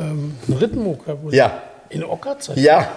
Ähm, 0.00 0.34
ein 0.48 0.98
Cabriolet. 1.04 1.34
Ja. 1.34 1.62
In 1.90 2.04
Ockerzeit? 2.04 2.56
Ja. 2.58 2.88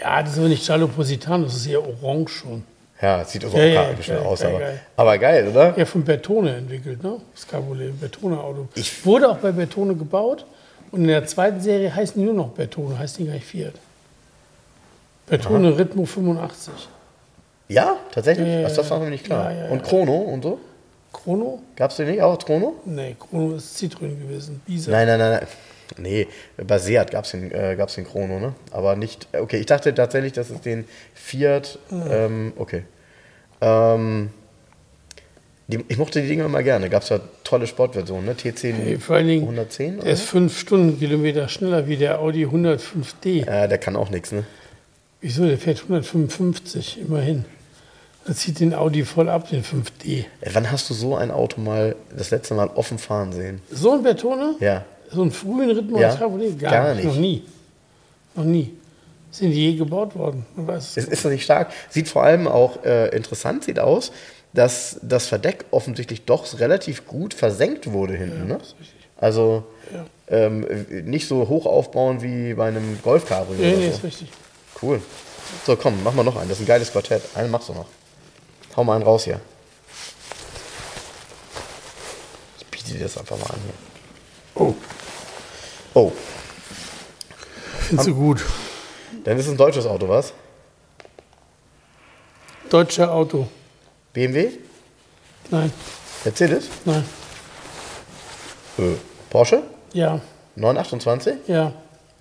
Ja, 0.00 0.22
das 0.22 0.32
ist 0.32 0.38
aber 0.38 0.48
nicht 0.48 0.64
Giallo 0.64 0.88
Positano, 0.88 1.44
das 1.44 1.56
ist 1.56 1.66
eher 1.66 1.82
orange 1.86 2.30
schon. 2.30 2.64
Ja, 3.02 3.24
sieht 3.24 3.42
so 3.42 3.56
Ja, 3.56 3.64
ja, 3.64 3.82
auch 3.82 3.94
bisschen 3.94 4.16
geil, 4.16 4.26
aus, 4.26 4.40
geil, 4.40 4.50
aber, 4.50 4.58
geil. 4.60 4.80
aber 4.96 5.18
geil, 5.18 5.48
oder? 5.48 5.78
Ja, 5.78 5.84
von 5.86 6.04
Bertone 6.04 6.56
entwickelt, 6.56 7.02
ne? 7.02 7.16
Das 7.34 7.46
Cabriolet, 7.46 7.98
Bertone-Auto. 8.00 8.68
Ich- 8.74 9.04
Wurde 9.06 9.28
auch 9.30 9.38
bei 9.38 9.52
Bertone 9.52 9.94
gebaut 9.94 10.44
und 10.90 11.02
in 11.02 11.08
der 11.08 11.26
zweiten 11.26 11.60
Serie 11.60 11.94
heißen 11.94 12.14
die 12.20 12.24
nur 12.26 12.34
noch 12.34 12.48
Bertone, 12.50 12.98
heißt 12.98 13.18
die 13.18 13.26
gar 13.26 13.34
nicht 13.34 13.46
Fiat. 13.46 13.72
Bertone 15.26 15.78
Ritmo 15.78 16.04
85. 16.04 16.72
Ja, 17.68 17.96
tatsächlich? 18.12 18.46
Ja, 18.48 18.68
das 18.68 18.90
war 18.90 18.98
mir 18.98 19.10
nicht 19.10 19.24
klar. 19.24 19.52
Ja, 19.52 19.66
und. 19.66 19.82
Chrono 19.84 20.14
und 20.16 20.42
so? 20.42 20.58
Chrono? 21.12 21.60
Gab 21.76 21.90
es 21.90 21.96
den 21.96 22.08
nicht 22.08 22.22
auch, 22.22 22.38
Chrono? 22.38 22.74
Nee, 22.84 23.16
Chrono 23.18 23.56
ist 23.56 23.76
Citroën 23.78 24.18
gewesen. 24.18 24.60
Bisa. 24.66 24.90
Nein, 24.90 25.06
nein, 25.06 25.18
nein, 25.18 25.32
nein. 25.32 25.46
Nee, 25.98 26.28
bei 26.56 26.78
Seat 26.78 27.10
gab 27.10 27.24
es 27.24 27.32
den, 27.32 27.50
äh, 27.50 27.74
gab's 27.76 27.96
den 27.96 28.04
Chrono, 28.06 28.38
ne? 28.38 28.54
Aber 28.70 28.94
nicht. 28.94 29.26
Okay, 29.32 29.58
ich 29.58 29.66
dachte 29.66 29.92
tatsächlich, 29.92 30.32
dass 30.32 30.50
es 30.50 30.60
den 30.60 30.84
Fiat. 31.14 31.78
Ähm, 31.90 32.52
okay. 32.56 32.84
Ähm, 33.60 34.30
die, 35.66 35.84
ich 35.88 35.98
mochte 35.98 36.22
die 36.22 36.28
Dinger 36.28 36.44
immer 36.44 36.62
gerne. 36.62 36.88
Gab 36.90 37.02
es 37.02 37.08
ja 37.08 37.20
tolle 37.44 37.66
Sportversionen, 37.66 38.24
ne? 38.24 38.34
T10 38.34 38.72
Hey, 38.74 38.98
vor 38.98 39.16
allen 39.16 39.26
Dingen, 39.28 39.42
110 39.42 39.94
der 39.94 40.02
oder? 40.04 40.12
ist 40.12 40.22
fünf 40.22 40.58
Stundenkilometer 40.58 41.48
schneller 41.48 41.86
wie 41.88 41.96
der 41.96 42.20
Audi 42.20 42.46
105D. 42.46 43.46
Ja, 43.46 43.66
der 43.66 43.78
kann 43.78 43.96
auch 43.96 44.10
nichts, 44.10 44.32
ne? 44.32 44.44
Wieso? 45.20 45.46
Der 45.46 45.58
fährt 45.58 45.78
155, 45.82 47.00
immerhin. 47.00 47.44
Das 48.26 48.36
zieht 48.38 48.60
den 48.60 48.74
Audi 48.74 49.04
voll 49.04 49.28
ab, 49.28 49.48
den 49.48 49.64
5D. 49.64 50.24
Äh, 50.40 50.50
Wann 50.52 50.70
hast 50.70 50.88
du 50.90 50.94
so 50.94 51.16
ein 51.16 51.30
Auto 51.30 51.60
mal 51.60 51.96
das 52.16 52.30
letzte 52.30 52.54
Mal 52.54 52.68
offen 52.74 52.98
fahren 52.98 53.32
sehen? 53.32 53.60
So 53.70 53.92
ein 53.92 54.02
Bertone? 54.02 54.54
Ja. 54.60 54.84
So 55.10 55.22
einen 55.22 55.32
frühen 55.32 55.70
Rhythmus 55.70 56.00
Ja, 56.00 56.14
Cabriolet? 56.14 56.58
Gar, 56.58 56.70
gar 56.72 56.94
nicht. 56.94 57.04
Noch 57.06 57.16
nie. 57.16 57.42
Noch 58.34 58.44
nie. 58.44 58.74
Sind 59.32 59.52
die 59.52 59.70
je 59.72 59.76
gebaut 59.76 60.14
worden? 60.16 60.44
Man 60.56 60.66
weiß 60.66 60.96
es 60.96 61.04
ist 61.06 61.24
doch 61.24 61.30
nicht 61.30 61.44
stark. 61.44 61.72
Sieht 61.88 62.08
vor 62.08 62.22
allem 62.24 62.46
auch 62.46 62.84
äh, 62.84 63.08
interessant 63.14 63.64
sieht 63.64 63.78
aus, 63.78 64.12
dass 64.52 64.98
das 65.02 65.26
Verdeck 65.26 65.64
offensichtlich 65.70 66.24
doch 66.24 66.58
relativ 66.58 67.06
gut 67.06 67.32
versenkt 67.34 67.90
wurde 67.92 68.14
hinten. 68.16 68.48
ne? 68.48 68.54
ist 68.56 68.74
richtig. 68.78 68.94
Also 69.16 69.64
Ja. 69.94 70.04
ähm, 70.28 70.66
nicht 71.04 71.26
so 71.28 71.48
hoch 71.48 71.66
aufbauen 71.66 72.22
wie 72.22 72.54
bei 72.54 72.68
einem 72.68 72.98
Golf 73.02 73.26
Cabrio. 73.26 73.56
Nee, 73.58 73.76
nee, 73.76 73.84
so. 73.86 73.96
ist 73.96 74.04
richtig. 74.04 74.28
Cool. 74.82 75.00
So, 75.66 75.76
komm, 75.76 75.94
mach 76.04 76.14
mal 76.14 76.22
noch 76.24 76.36
einen. 76.36 76.48
Das 76.48 76.58
ist 76.58 76.64
ein 76.64 76.68
geiles 76.68 76.90
Quartett. 76.92 77.22
Einen 77.34 77.50
machst 77.50 77.68
du 77.68 77.72
noch. 77.72 77.86
Hau 78.76 78.84
mal 78.84 78.94
einen 78.96 79.04
raus 79.04 79.24
hier. 79.24 79.40
Ich 82.60 82.66
biete 82.66 82.92
dir 82.92 83.00
das 83.00 83.18
einfach 83.18 83.36
mal 83.38 83.46
an 83.46 83.60
hier. 83.64 83.74
Oh, 84.62 84.74
Oh, 85.92 86.12
findest 87.88 88.08
du 88.08 88.14
gut. 88.14 88.44
dann 89.24 89.36
ist 89.38 89.46
es 89.46 89.50
ein 89.50 89.56
deutsches 89.56 89.86
Auto, 89.86 90.08
was? 90.08 90.32
Deutscher 92.68 93.10
Auto. 93.12 93.48
BMW? 94.12 94.50
Nein, 95.50 95.72
Mercedes? 96.24 96.66
nein. 96.84 97.04
Äh, 98.78 98.92
Porsche? 99.30 99.64
Ja, 99.92 100.20
928? 100.54 101.48
ja. 101.48 101.72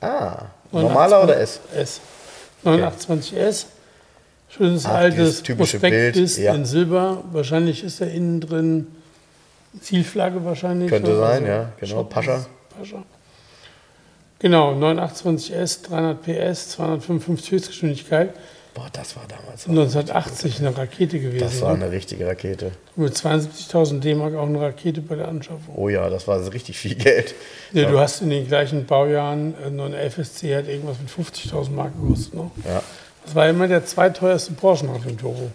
Ah, 0.01 0.45
normaler 0.71 1.23
oder 1.23 1.37
S? 1.39 1.59
S. 1.75 1.99
928S. 2.63 3.65
Schönes 4.49 4.85
Ach, 4.85 4.95
altes 4.95 5.43
typische 5.43 5.77
Prospekt 5.77 6.13
Bild, 6.13 6.15
ist 6.17 6.37
ja. 6.37 6.55
in 6.55 6.65
Silber. 6.65 7.23
Wahrscheinlich 7.31 7.83
ist 7.83 8.01
er 8.01 8.11
innen 8.11 8.41
drin 8.41 8.87
Zielflagge 9.79 10.43
wahrscheinlich. 10.43 10.89
Könnte 10.89 11.11
ne? 11.11 11.17
sein, 11.17 11.45
ja, 11.45 11.71
genau, 11.79 12.03
Pascha. 12.03 12.45
Pascha. 12.77 13.03
Genau, 14.39 14.73
928S, 14.73 15.83
300 15.87 16.21
PS, 16.21 16.69
255 16.69 17.51
Höchstgeschwindigkeit. 17.51 18.33
Boah, 18.73 18.87
das 18.93 19.15
war 19.15 19.23
damals. 19.27 19.67
1980 19.67 20.59
eine 20.59 20.77
Rakete 20.77 21.19
gewesen. 21.19 21.43
Das 21.43 21.61
war 21.61 21.75
ne? 21.75 21.85
eine 21.85 21.91
richtige 21.91 22.25
Rakete. 22.25 22.71
Mit 22.95 23.13
72.000 23.13 23.99
D-Mark 23.99 24.35
auch 24.35 24.45
eine 24.47 24.61
Rakete 24.61 25.01
bei 25.01 25.15
der 25.15 25.27
Anschaffung. 25.27 25.75
Oh 25.75 25.89
ja, 25.89 26.09
das 26.09 26.27
war 26.27 26.41
so 26.41 26.51
richtig 26.51 26.77
viel 26.77 26.95
Geld. 26.95 27.35
Ja, 27.73 27.89
Du 27.89 27.99
hast 27.99 28.21
in 28.21 28.29
den 28.29 28.47
gleichen 28.47 28.85
Baujahren 28.85 29.55
äh, 29.65 29.69
nur 29.69 29.87
eine 29.87 29.97
FSC 30.09 30.55
hat 30.55 30.67
irgendwas 30.67 30.97
mit 30.99 31.09
50.000 31.09 31.71
Mark 31.71 31.93
gekostet. 31.99 32.35
Ne? 32.35 32.51
Ja, 32.65 32.81
Das 33.25 33.35
war 33.35 33.47
immer 33.47 33.67
der 33.67 33.85
zweiteuerste 33.85 34.53
Porsche 34.53 34.85
nach 34.85 35.01
dem 35.03 35.17
Turbo. 35.17 35.51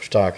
stark. 0.00 0.36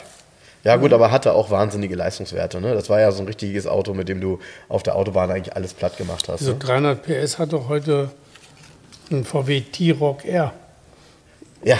Ja 0.64 0.76
gut, 0.76 0.92
aber 0.92 1.10
hatte 1.10 1.32
auch 1.32 1.50
wahnsinnige 1.50 1.94
Leistungswerte. 1.94 2.60
Ne? 2.60 2.74
Das 2.74 2.90
war 2.90 3.00
ja 3.00 3.12
so 3.12 3.22
ein 3.22 3.26
richtiges 3.26 3.66
Auto, 3.66 3.94
mit 3.94 4.08
dem 4.08 4.20
du 4.20 4.38
auf 4.68 4.82
der 4.82 4.96
Autobahn 4.96 5.30
eigentlich 5.30 5.54
alles 5.56 5.72
platt 5.72 5.96
gemacht 5.96 6.28
hast. 6.28 6.40
Also 6.40 6.52
Ne? 6.52 6.58
300 6.58 7.02
PS 7.02 7.38
hat 7.38 7.52
doch 7.52 7.68
heute 7.68 8.10
ein 9.10 9.24
VW 9.24 9.60
T-Rock 9.60 10.24
R. 10.24 10.52
Ja, 11.62 11.78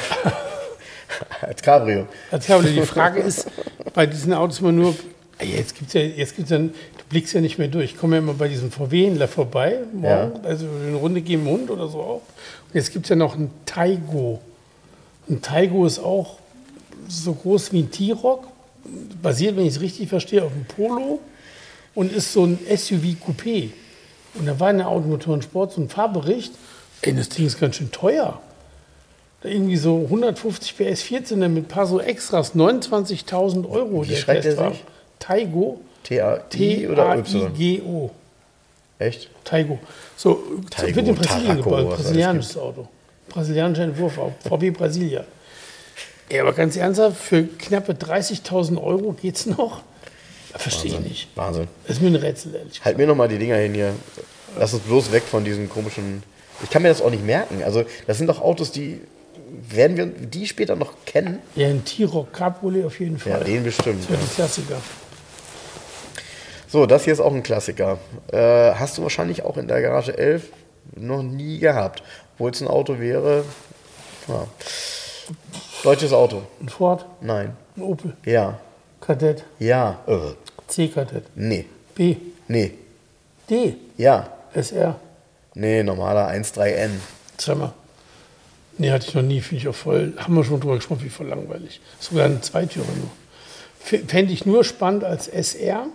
als 1.40 1.60
Cabrio. 1.60 2.06
Als 2.30 2.46
Cabrio. 2.46 2.72
Die 2.72 2.86
Frage 2.86 3.20
ist, 3.20 3.48
bei 3.94 4.06
diesen 4.06 4.32
Autos 4.32 4.60
immer 4.60 4.72
nur, 4.72 4.94
jetzt 5.40 5.74
ja, 5.92 6.00
jetzt 6.00 6.36
gibt's 6.36 6.50
ja, 6.50 6.58
du 6.58 6.72
blickst 7.08 7.34
ja 7.34 7.40
nicht 7.40 7.58
mehr 7.58 7.68
durch. 7.68 7.92
Ich 7.92 7.98
komme 7.98 8.16
ja 8.16 8.22
immer 8.22 8.34
bei 8.34 8.48
diesem 8.48 8.70
VW-Händler 8.70 9.28
vorbei, 9.28 9.80
morgen, 9.92 10.44
also 10.44 10.66
eine 10.86 10.96
Runde 10.96 11.20
gehen 11.22 11.42
im 11.42 11.48
Hund 11.48 11.70
oder 11.70 11.88
so 11.88 12.00
auch. 12.00 12.22
Und 12.68 12.74
jetzt 12.74 12.92
gibt 12.92 13.06
es 13.06 13.10
ja 13.10 13.16
noch 13.16 13.34
ein 13.34 13.50
Taigo. 13.66 14.40
Ein 15.28 15.42
Taigo 15.42 15.86
ist 15.86 15.98
auch 15.98 16.38
so 17.08 17.32
groß 17.32 17.72
wie 17.72 17.80
ein 17.80 17.90
T-Rock, 17.90 18.46
basiert, 19.22 19.56
wenn 19.56 19.66
ich 19.66 19.76
es 19.76 19.80
richtig 19.80 20.08
verstehe, 20.08 20.44
auf 20.44 20.52
einem 20.52 20.64
Polo 20.64 21.20
und 21.94 22.12
ist 22.12 22.32
so 22.32 22.44
ein 22.44 22.58
SUV-Coupé. 22.68 23.70
Und 24.34 24.46
da 24.46 24.58
war 24.60 24.70
in 24.70 24.78
der 24.78 24.88
Automotoren 24.88 25.42
Sport 25.42 25.72
so 25.72 25.80
ein 25.80 25.88
Fahrbericht, 25.88 26.52
ey, 27.02 27.14
das 27.14 27.28
Ding 27.28 27.46
ist 27.46 27.58
ganz 27.58 27.76
schön 27.76 27.90
teuer. 27.90 28.40
Da 29.40 29.48
irgendwie 29.48 29.76
so 29.76 30.02
150 30.04 30.76
PS 30.76 31.02
14 31.02 31.38
mit 31.38 31.64
ein 31.64 31.68
paar 31.68 31.86
so 31.86 32.00
Extras, 32.00 32.54
29.000 32.54 33.68
Euro. 33.68 34.04
Wie 34.04 34.08
der 34.08 34.16
schreibt 34.16 34.42
Testwagen. 34.42 34.72
sich? 34.74 34.84
Taigo, 35.18 35.80
T-A-I 36.04 36.88
oder 36.88 37.16
Y? 37.16 37.54
T-A-I-G-O. 37.54 38.10
Echt? 38.98 39.30
Taigo. 39.44 39.78
So, 40.16 40.42
Taigo, 40.70 40.96
wird 40.96 41.08
in 41.08 41.14
Brasilien 41.14 41.46
Tarraco, 41.46 41.70
gebaut. 41.70 41.96
Brasilianisches 41.96 42.56
Auto. 42.56 42.88
Brasilianischer 43.28 43.84
Entwurf, 43.84 44.18
VW 44.48 44.70
Brasilia. 44.70 45.24
Ja, 46.30 46.42
aber 46.42 46.52
ganz 46.52 46.76
ernsthaft, 46.76 47.16
für 47.16 47.44
knappe 47.44 47.92
30.000 47.92 48.82
Euro 48.82 49.12
geht's 49.12 49.46
noch? 49.46 49.82
Verstehe 50.54 50.92
ich 50.92 51.00
nicht. 51.00 51.28
Wahnsinn. 51.36 51.68
Das 51.86 51.96
ist 51.96 52.02
mir 52.02 52.08
ein 52.08 52.16
Rätsel, 52.16 52.54
ehrlich 52.54 52.70
gesagt. 52.70 52.84
Halt 52.86 52.98
mir 52.98 53.06
nochmal 53.06 53.28
die 53.28 53.38
Dinger 53.38 53.56
hin 53.56 53.74
hier. 53.74 53.94
Lass 54.58 54.74
uns 54.74 54.82
bloß 54.82 55.12
weg 55.12 55.22
von 55.22 55.44
diesen 55.44 55.68
komischen. 55.68 56.22
Ich 56.62 56.70
kann 56.70 56.82
mir 56.82 56.88
das 56.88 57.00
auch 57.00 57.10
nicht 57.10 57.24
merken. 57.24 57.62
Also, 57.62 57.84
das 58.06 58.18
sind 58.18 58.26
doch 58.26 58.40
Autos, 58.40 58.72
die. 58.72 59.00
Werden 59.70 59.96
wir 59.96 60.06
die 60.06 60.46
später 60.46 60.76
noch 60.76 60.92
kennen? 61.06 61.38
Ja, 61.56 61.68
ein 61.68 61.84
T-Rock 61.84 62.32
Cabriolet 62.32 62.84
auf 62.84 63.00
jeden 63.00 63.18
Fall. 63.18 63.32
Ja, 63.32 63.38
den 63.38 63.64
bestimmt. 63.64 64.02
Das 64.02 64.10
wird 64.10 64.20
ein 64.20 64.34
Klassiker. 64.34 64.76
So, 66.68 66.84
das 66.86 67.04
hier 67.04 67.12
ist 67.14 67.20
auch 67.20 67.32
ein 67.32 67.42
Klassiker. 67.42 67.98
Äh, 68.30 68.72
hast 68.74 68.98
du 68.98 69.02
wahrscheinlich 69.02 69.42
auch 69.42 69.56
in 69.56 69.68
der 69.68 69.80
Garage 69.80 70.16
11 70.16 70.48
noch 70.96 71.22
nie 71.22 71.58
gehabt. 71.58 72.02
Obwohl 72.34 72.50
es 72.50 72.60
ein 72.60 72.68
Auto 72.68 72.98
wäre. 72.98 73.44
Ja. 74.28 74.46
Deutsches 75.82 76.12
Auto. 76.12 76.42
Ein 76.60 76.68
Ford, 76.68 77.06
Nein. 77.20 77.56
ein 77.76 77.82
Opel, 77.82 78.16
Ja. 78.24 78.58
Kadett, 79.00 79.44
Ja. 79.58 79.98
Äh. 80.06 80.18
C-Kadett, 80.66 81.24
Nee. 81.34 81.64
B, 81.94 82.16
Nee. 82.48 82.72
D, 83.48 83.76
Ja. 83.96 84.28
SR. 84.54 84.96
Nee, 85.54 85.82
normaler 85.82 86.28
1.3N. 86.28 86.90
Sag 87.38 87.58
mal. 87.58 87.72
Nee, 88.76 88.90
hatte 88.90 89.06
ich 89.08 89.14
noch 89.14 89.22
nie, 89.22 89.40
finde 89.40 89.62
ich 89.62 89.68
auch 89.68 89.74
voll. 89.74 90.12
Haben 90.18 90.34
wir 90.34 90.44
schon 90.44 90.60
drüber 90.60 90.76
gesprochen, 90.76 91.02
wie 91.04 91.08
voll 91.08 91.26
langweilig. 91.28 91.80
Sogar 91.98 92.26
eine 92.26 92.40
Zweitürer 92.40 92.86
nur. 92.96 93.10
Fände 94.06 94.32
ich 94.32 94.44
nur 94.46 94.64
spannend 94.64 95.04
als 95.04 95.28
SR 95.28 95.86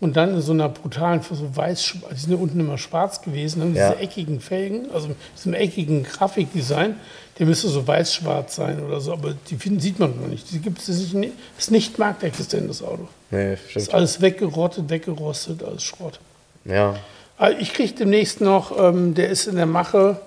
und 0.00 0.16
dann 0.16 0.34
in 0.34 0.40
so 0.40 0.52
einer 0.52 0.68
brutalen, 0.68 1.20
so 1.22 1.56
weiß, 1.56 1.94
die 2.12 2.16
sind 2.20 2.32
ja 2.32 2.38
unten 2.38 2.60
immer 2.60 2.78
schwarz 2.78 3.20
gewesen, 3.22 3.62
haben 3.62 3.74
Ja. 3.74 3.90
diese 3.90 4.00
eckigen 4.02 4.40
Felgen, 4.40 4.90
also 4.92 5.08
mit 5.08 5.16
diesem 5.36 5.54
eckigen 5.54 6.02
Grafikdesign, 6.04 6.96
der 7.38 7.46
müsste 7.46 7.68
so 7.68 7.86
weiß-schwarz 7.86 8.56
sein 8.56 8.82
oder 8.84 9.00
so, 9.00 9.12
aber 9.12 9.34
die 9.48 9.56
finden, 9.56 9.80
sieht 9.80 9.98
man 9.98 10.14
noch 10.20 10.26
nicht. 10.28 10.50
Die 10.52 10.58
gibt 10.60 10.78
es 10.80 10.88
nicht, 11.14 11.32
ist 11.58 11.70
nicht 11.70 11.98
marktexistent, 11.98 12.68
das 12.68 12.82
Auto. 12.82 13.08
Nee, 13.30 13.54
Ist 13.54 13.70
stimmt. 13.70 13.94
alles 13.94 14.20
weggerottet, 14.20 14.88
weggerostet, 14.90 15.62
alles 15.62 15.82
Schrott. 15.84 16.18
Ja. 16.64 16.96
Ah, 17.36 17.50
Ich 17.50 17.72
kriege 17.72 17.92
demnächst 17.92 18.40
noch, 18.40 18.76
ähm, 18.78 19.14
der 19.14 19.28
ist 19.28 19.46
in 19.46 19.56
der 19.56 19.66
Mache, 19.66 20.20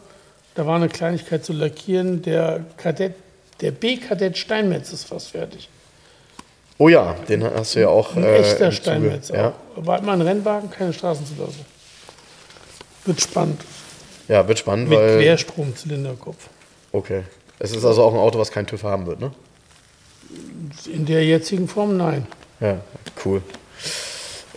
da 0.56 0.66
war 0.66 0.76
eine 0.78 0.88
Kleinigkeit 0.90 1.44
zu 1.44 1.52
lackieren, 1.54 2.22
der 2.22 2.66
Kadett, 2.78 3.16
der 3.62 3.72
B-Kadett 3.72 4.38
Steinmetz 4.38 4.92
ist 4.94 5.06
fast 5.06 5.30
fertig. 5.32 5.68
Oh 6.82 6.90
ja, 6.90 7.16
den 7.30 7.44
hast 7.44 7.76
du 7.76 7.82
ja 7.82 7.90
auch. 7.90 8.16
Ein 8.16 8.24
äh, 8.24 8.38
echter 8.38 8.72
Steinmetz. 8.72 9.30
Ja. 9.30 9.54
War 9.76 10.00
immer 10.00 10.14
ein 10.14 10.22
Rennwagen, 10.22 10.72
keine 10.72 10.92
Straßenzulassung. 10.92 11.64
Wird 13.06 13.22
spannend. 13.22 13.62
ja, 14.28 14.48
wird 14.48 14.58
spannend, 14.58 14.90
Mit 14.90 14.98
weil. 14.98 15.20
Querstromzylinderkopf. 15.20 16.50
Okay. 16.92 17.22
Es 17.60 17.76
ist 17.76 17.86
also 17.86 18.02
auch 18.02 18.12
ein 18.16 18.20
Auto, 18.20 18.40
was 18.40 18.50
kein 18.50 18.66
TÜV 18.66 18.82
haben 18.84 19.06
wird, 19.06 19.20
ne? 19.20 19.32
In 20.92 21.06
der 21.06 21.24
jetzigen 21.24 21.68
Form 21.68 21.98
nein. 21.98 22.26
Ja, 22.60 22.78
cool. 23.26 23.44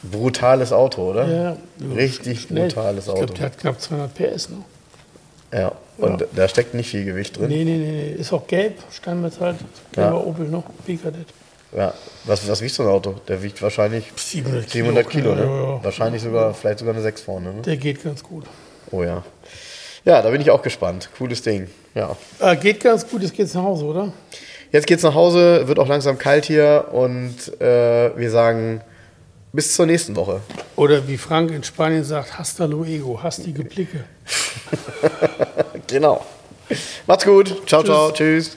Brutales 0.02 0.72
Auto, 0.72 1.10
oder? 1.10 1.28
Ja, 1.28 1.56
Richtig 1.94 2.40
schnell. 2.40 2.68
brutales 2.68 3.04
Ich 3.04 3.10
Auto. 3.10 3.18
glaube, 3.26 3.34
der 3.34 3.44
hat 3.44 3.58
knapp 3.58 3.78
200 3.82 4.14
PS. 4.14 4.48
Ne? 4.48 4.56
Ja, 5.52 5.72
und 5.98 6.24
da 6.34 6.48
steckt 6.48 6.72
nicht 6.72 6.88
viel 6.88 7.04
Gewicht 7.04 7.36
drin. 7.38 7.48
Nee, 7.48 7.64
nee, 7.64 7.76
nee. 7.76 8.12
Ist 8.18 8.32
auch 8.32 8.46
gelb, 8.46 8.78
Steinmetall. 8.90 9.56
Gelber 9.92 10.10
Ja. 10.10 10.16
Opel 10.16 10.48
noch, 10.48 10.64
P-Kadett. 10.86 11.26
Ja, 11.76 11.92
was, 12.24 12.48
was 12.48 12.60
wiegt 12.60 12.74
so 12.74 12.84
ein 12.84 12.88
Auto? 12.88 13.14
Der 13.26 13.42
wiegt 13.42 13.60
wahrscheinlich 13.60 14.04
700 14.16 14.70
700 14.70 15.10
Kilo, 15.10 15.34
ne? 15.34 15.42
Ja, 15.44 15.46
ja. 15.74 15.84
Wahrscheinlich 15.84 16.22
sogar, 16.22 16.54
vielleicht 16.54 16.78
sogar 16.78 16.94
eine 16.94 17.02
6 17.02 17.22
vorne, 17.22 17.52
ne? 17.52 17.62
Der 17.62 17.76
geht 17.76 18.02
ganz 18.02 18.22
gut. 18.22 18.44
Oh 18.90 19.02
ja. 19.02 19.24
Ja, 20.04 20.22
da 20.22 20.30
bin 20.30 20.40
ich 20.40 20.50
auch 20.50 20.62
gespannt. 20.62 21.08
Cooles 21.18 21.42
Ding. 21.42 21.68
Ja. 21.94 22.16
Äh, 22.38 22.56
geht 22.56 22.80
ganz 22.80 23.08
gut, 23.08 23.22
jetzt 23.22 23.34
geht's 23.34 23.54
nach 23.54 23.62
Hause, 23.62 23.84
oder? 23.86 24.12
Jetzt 24.70 24.86
geht's 24.86 25.02
nach 25.02 25.14
Hause, 25.14 25.66
wird 25.66 25.78
auch 25.78 25.88
langsam 25.88 26.18
kalt 26.18 26.44
hier 26.44 26.88
und 26.92 27.60
äh, 27.60 28.16
wir 28.16 28.30
sagen 28.30 28.80
bis 29.52 29.74
zur 29.74 29.86
nächsten 29.86 30.14
Woche. 30.16 30.40
Oder 30.76 31.06
wie 31.08 31.16
Frank 31.16 31.50
in 31.52 31.62
Spanien 31.62 32.04
sagt, 32.04 32.38
hasta 32.38 32.64
luego, 32.66 33.22
hastige 33.22 33.64
Blicke. 33.64 34.04
Genau. 35.86 36.24
Macht's 37.06 37.24
gut. 37.24 37.68
Ciao, 37.68 37.82
ciao. 37.82 38.10
Tschüss. 38.10 38.56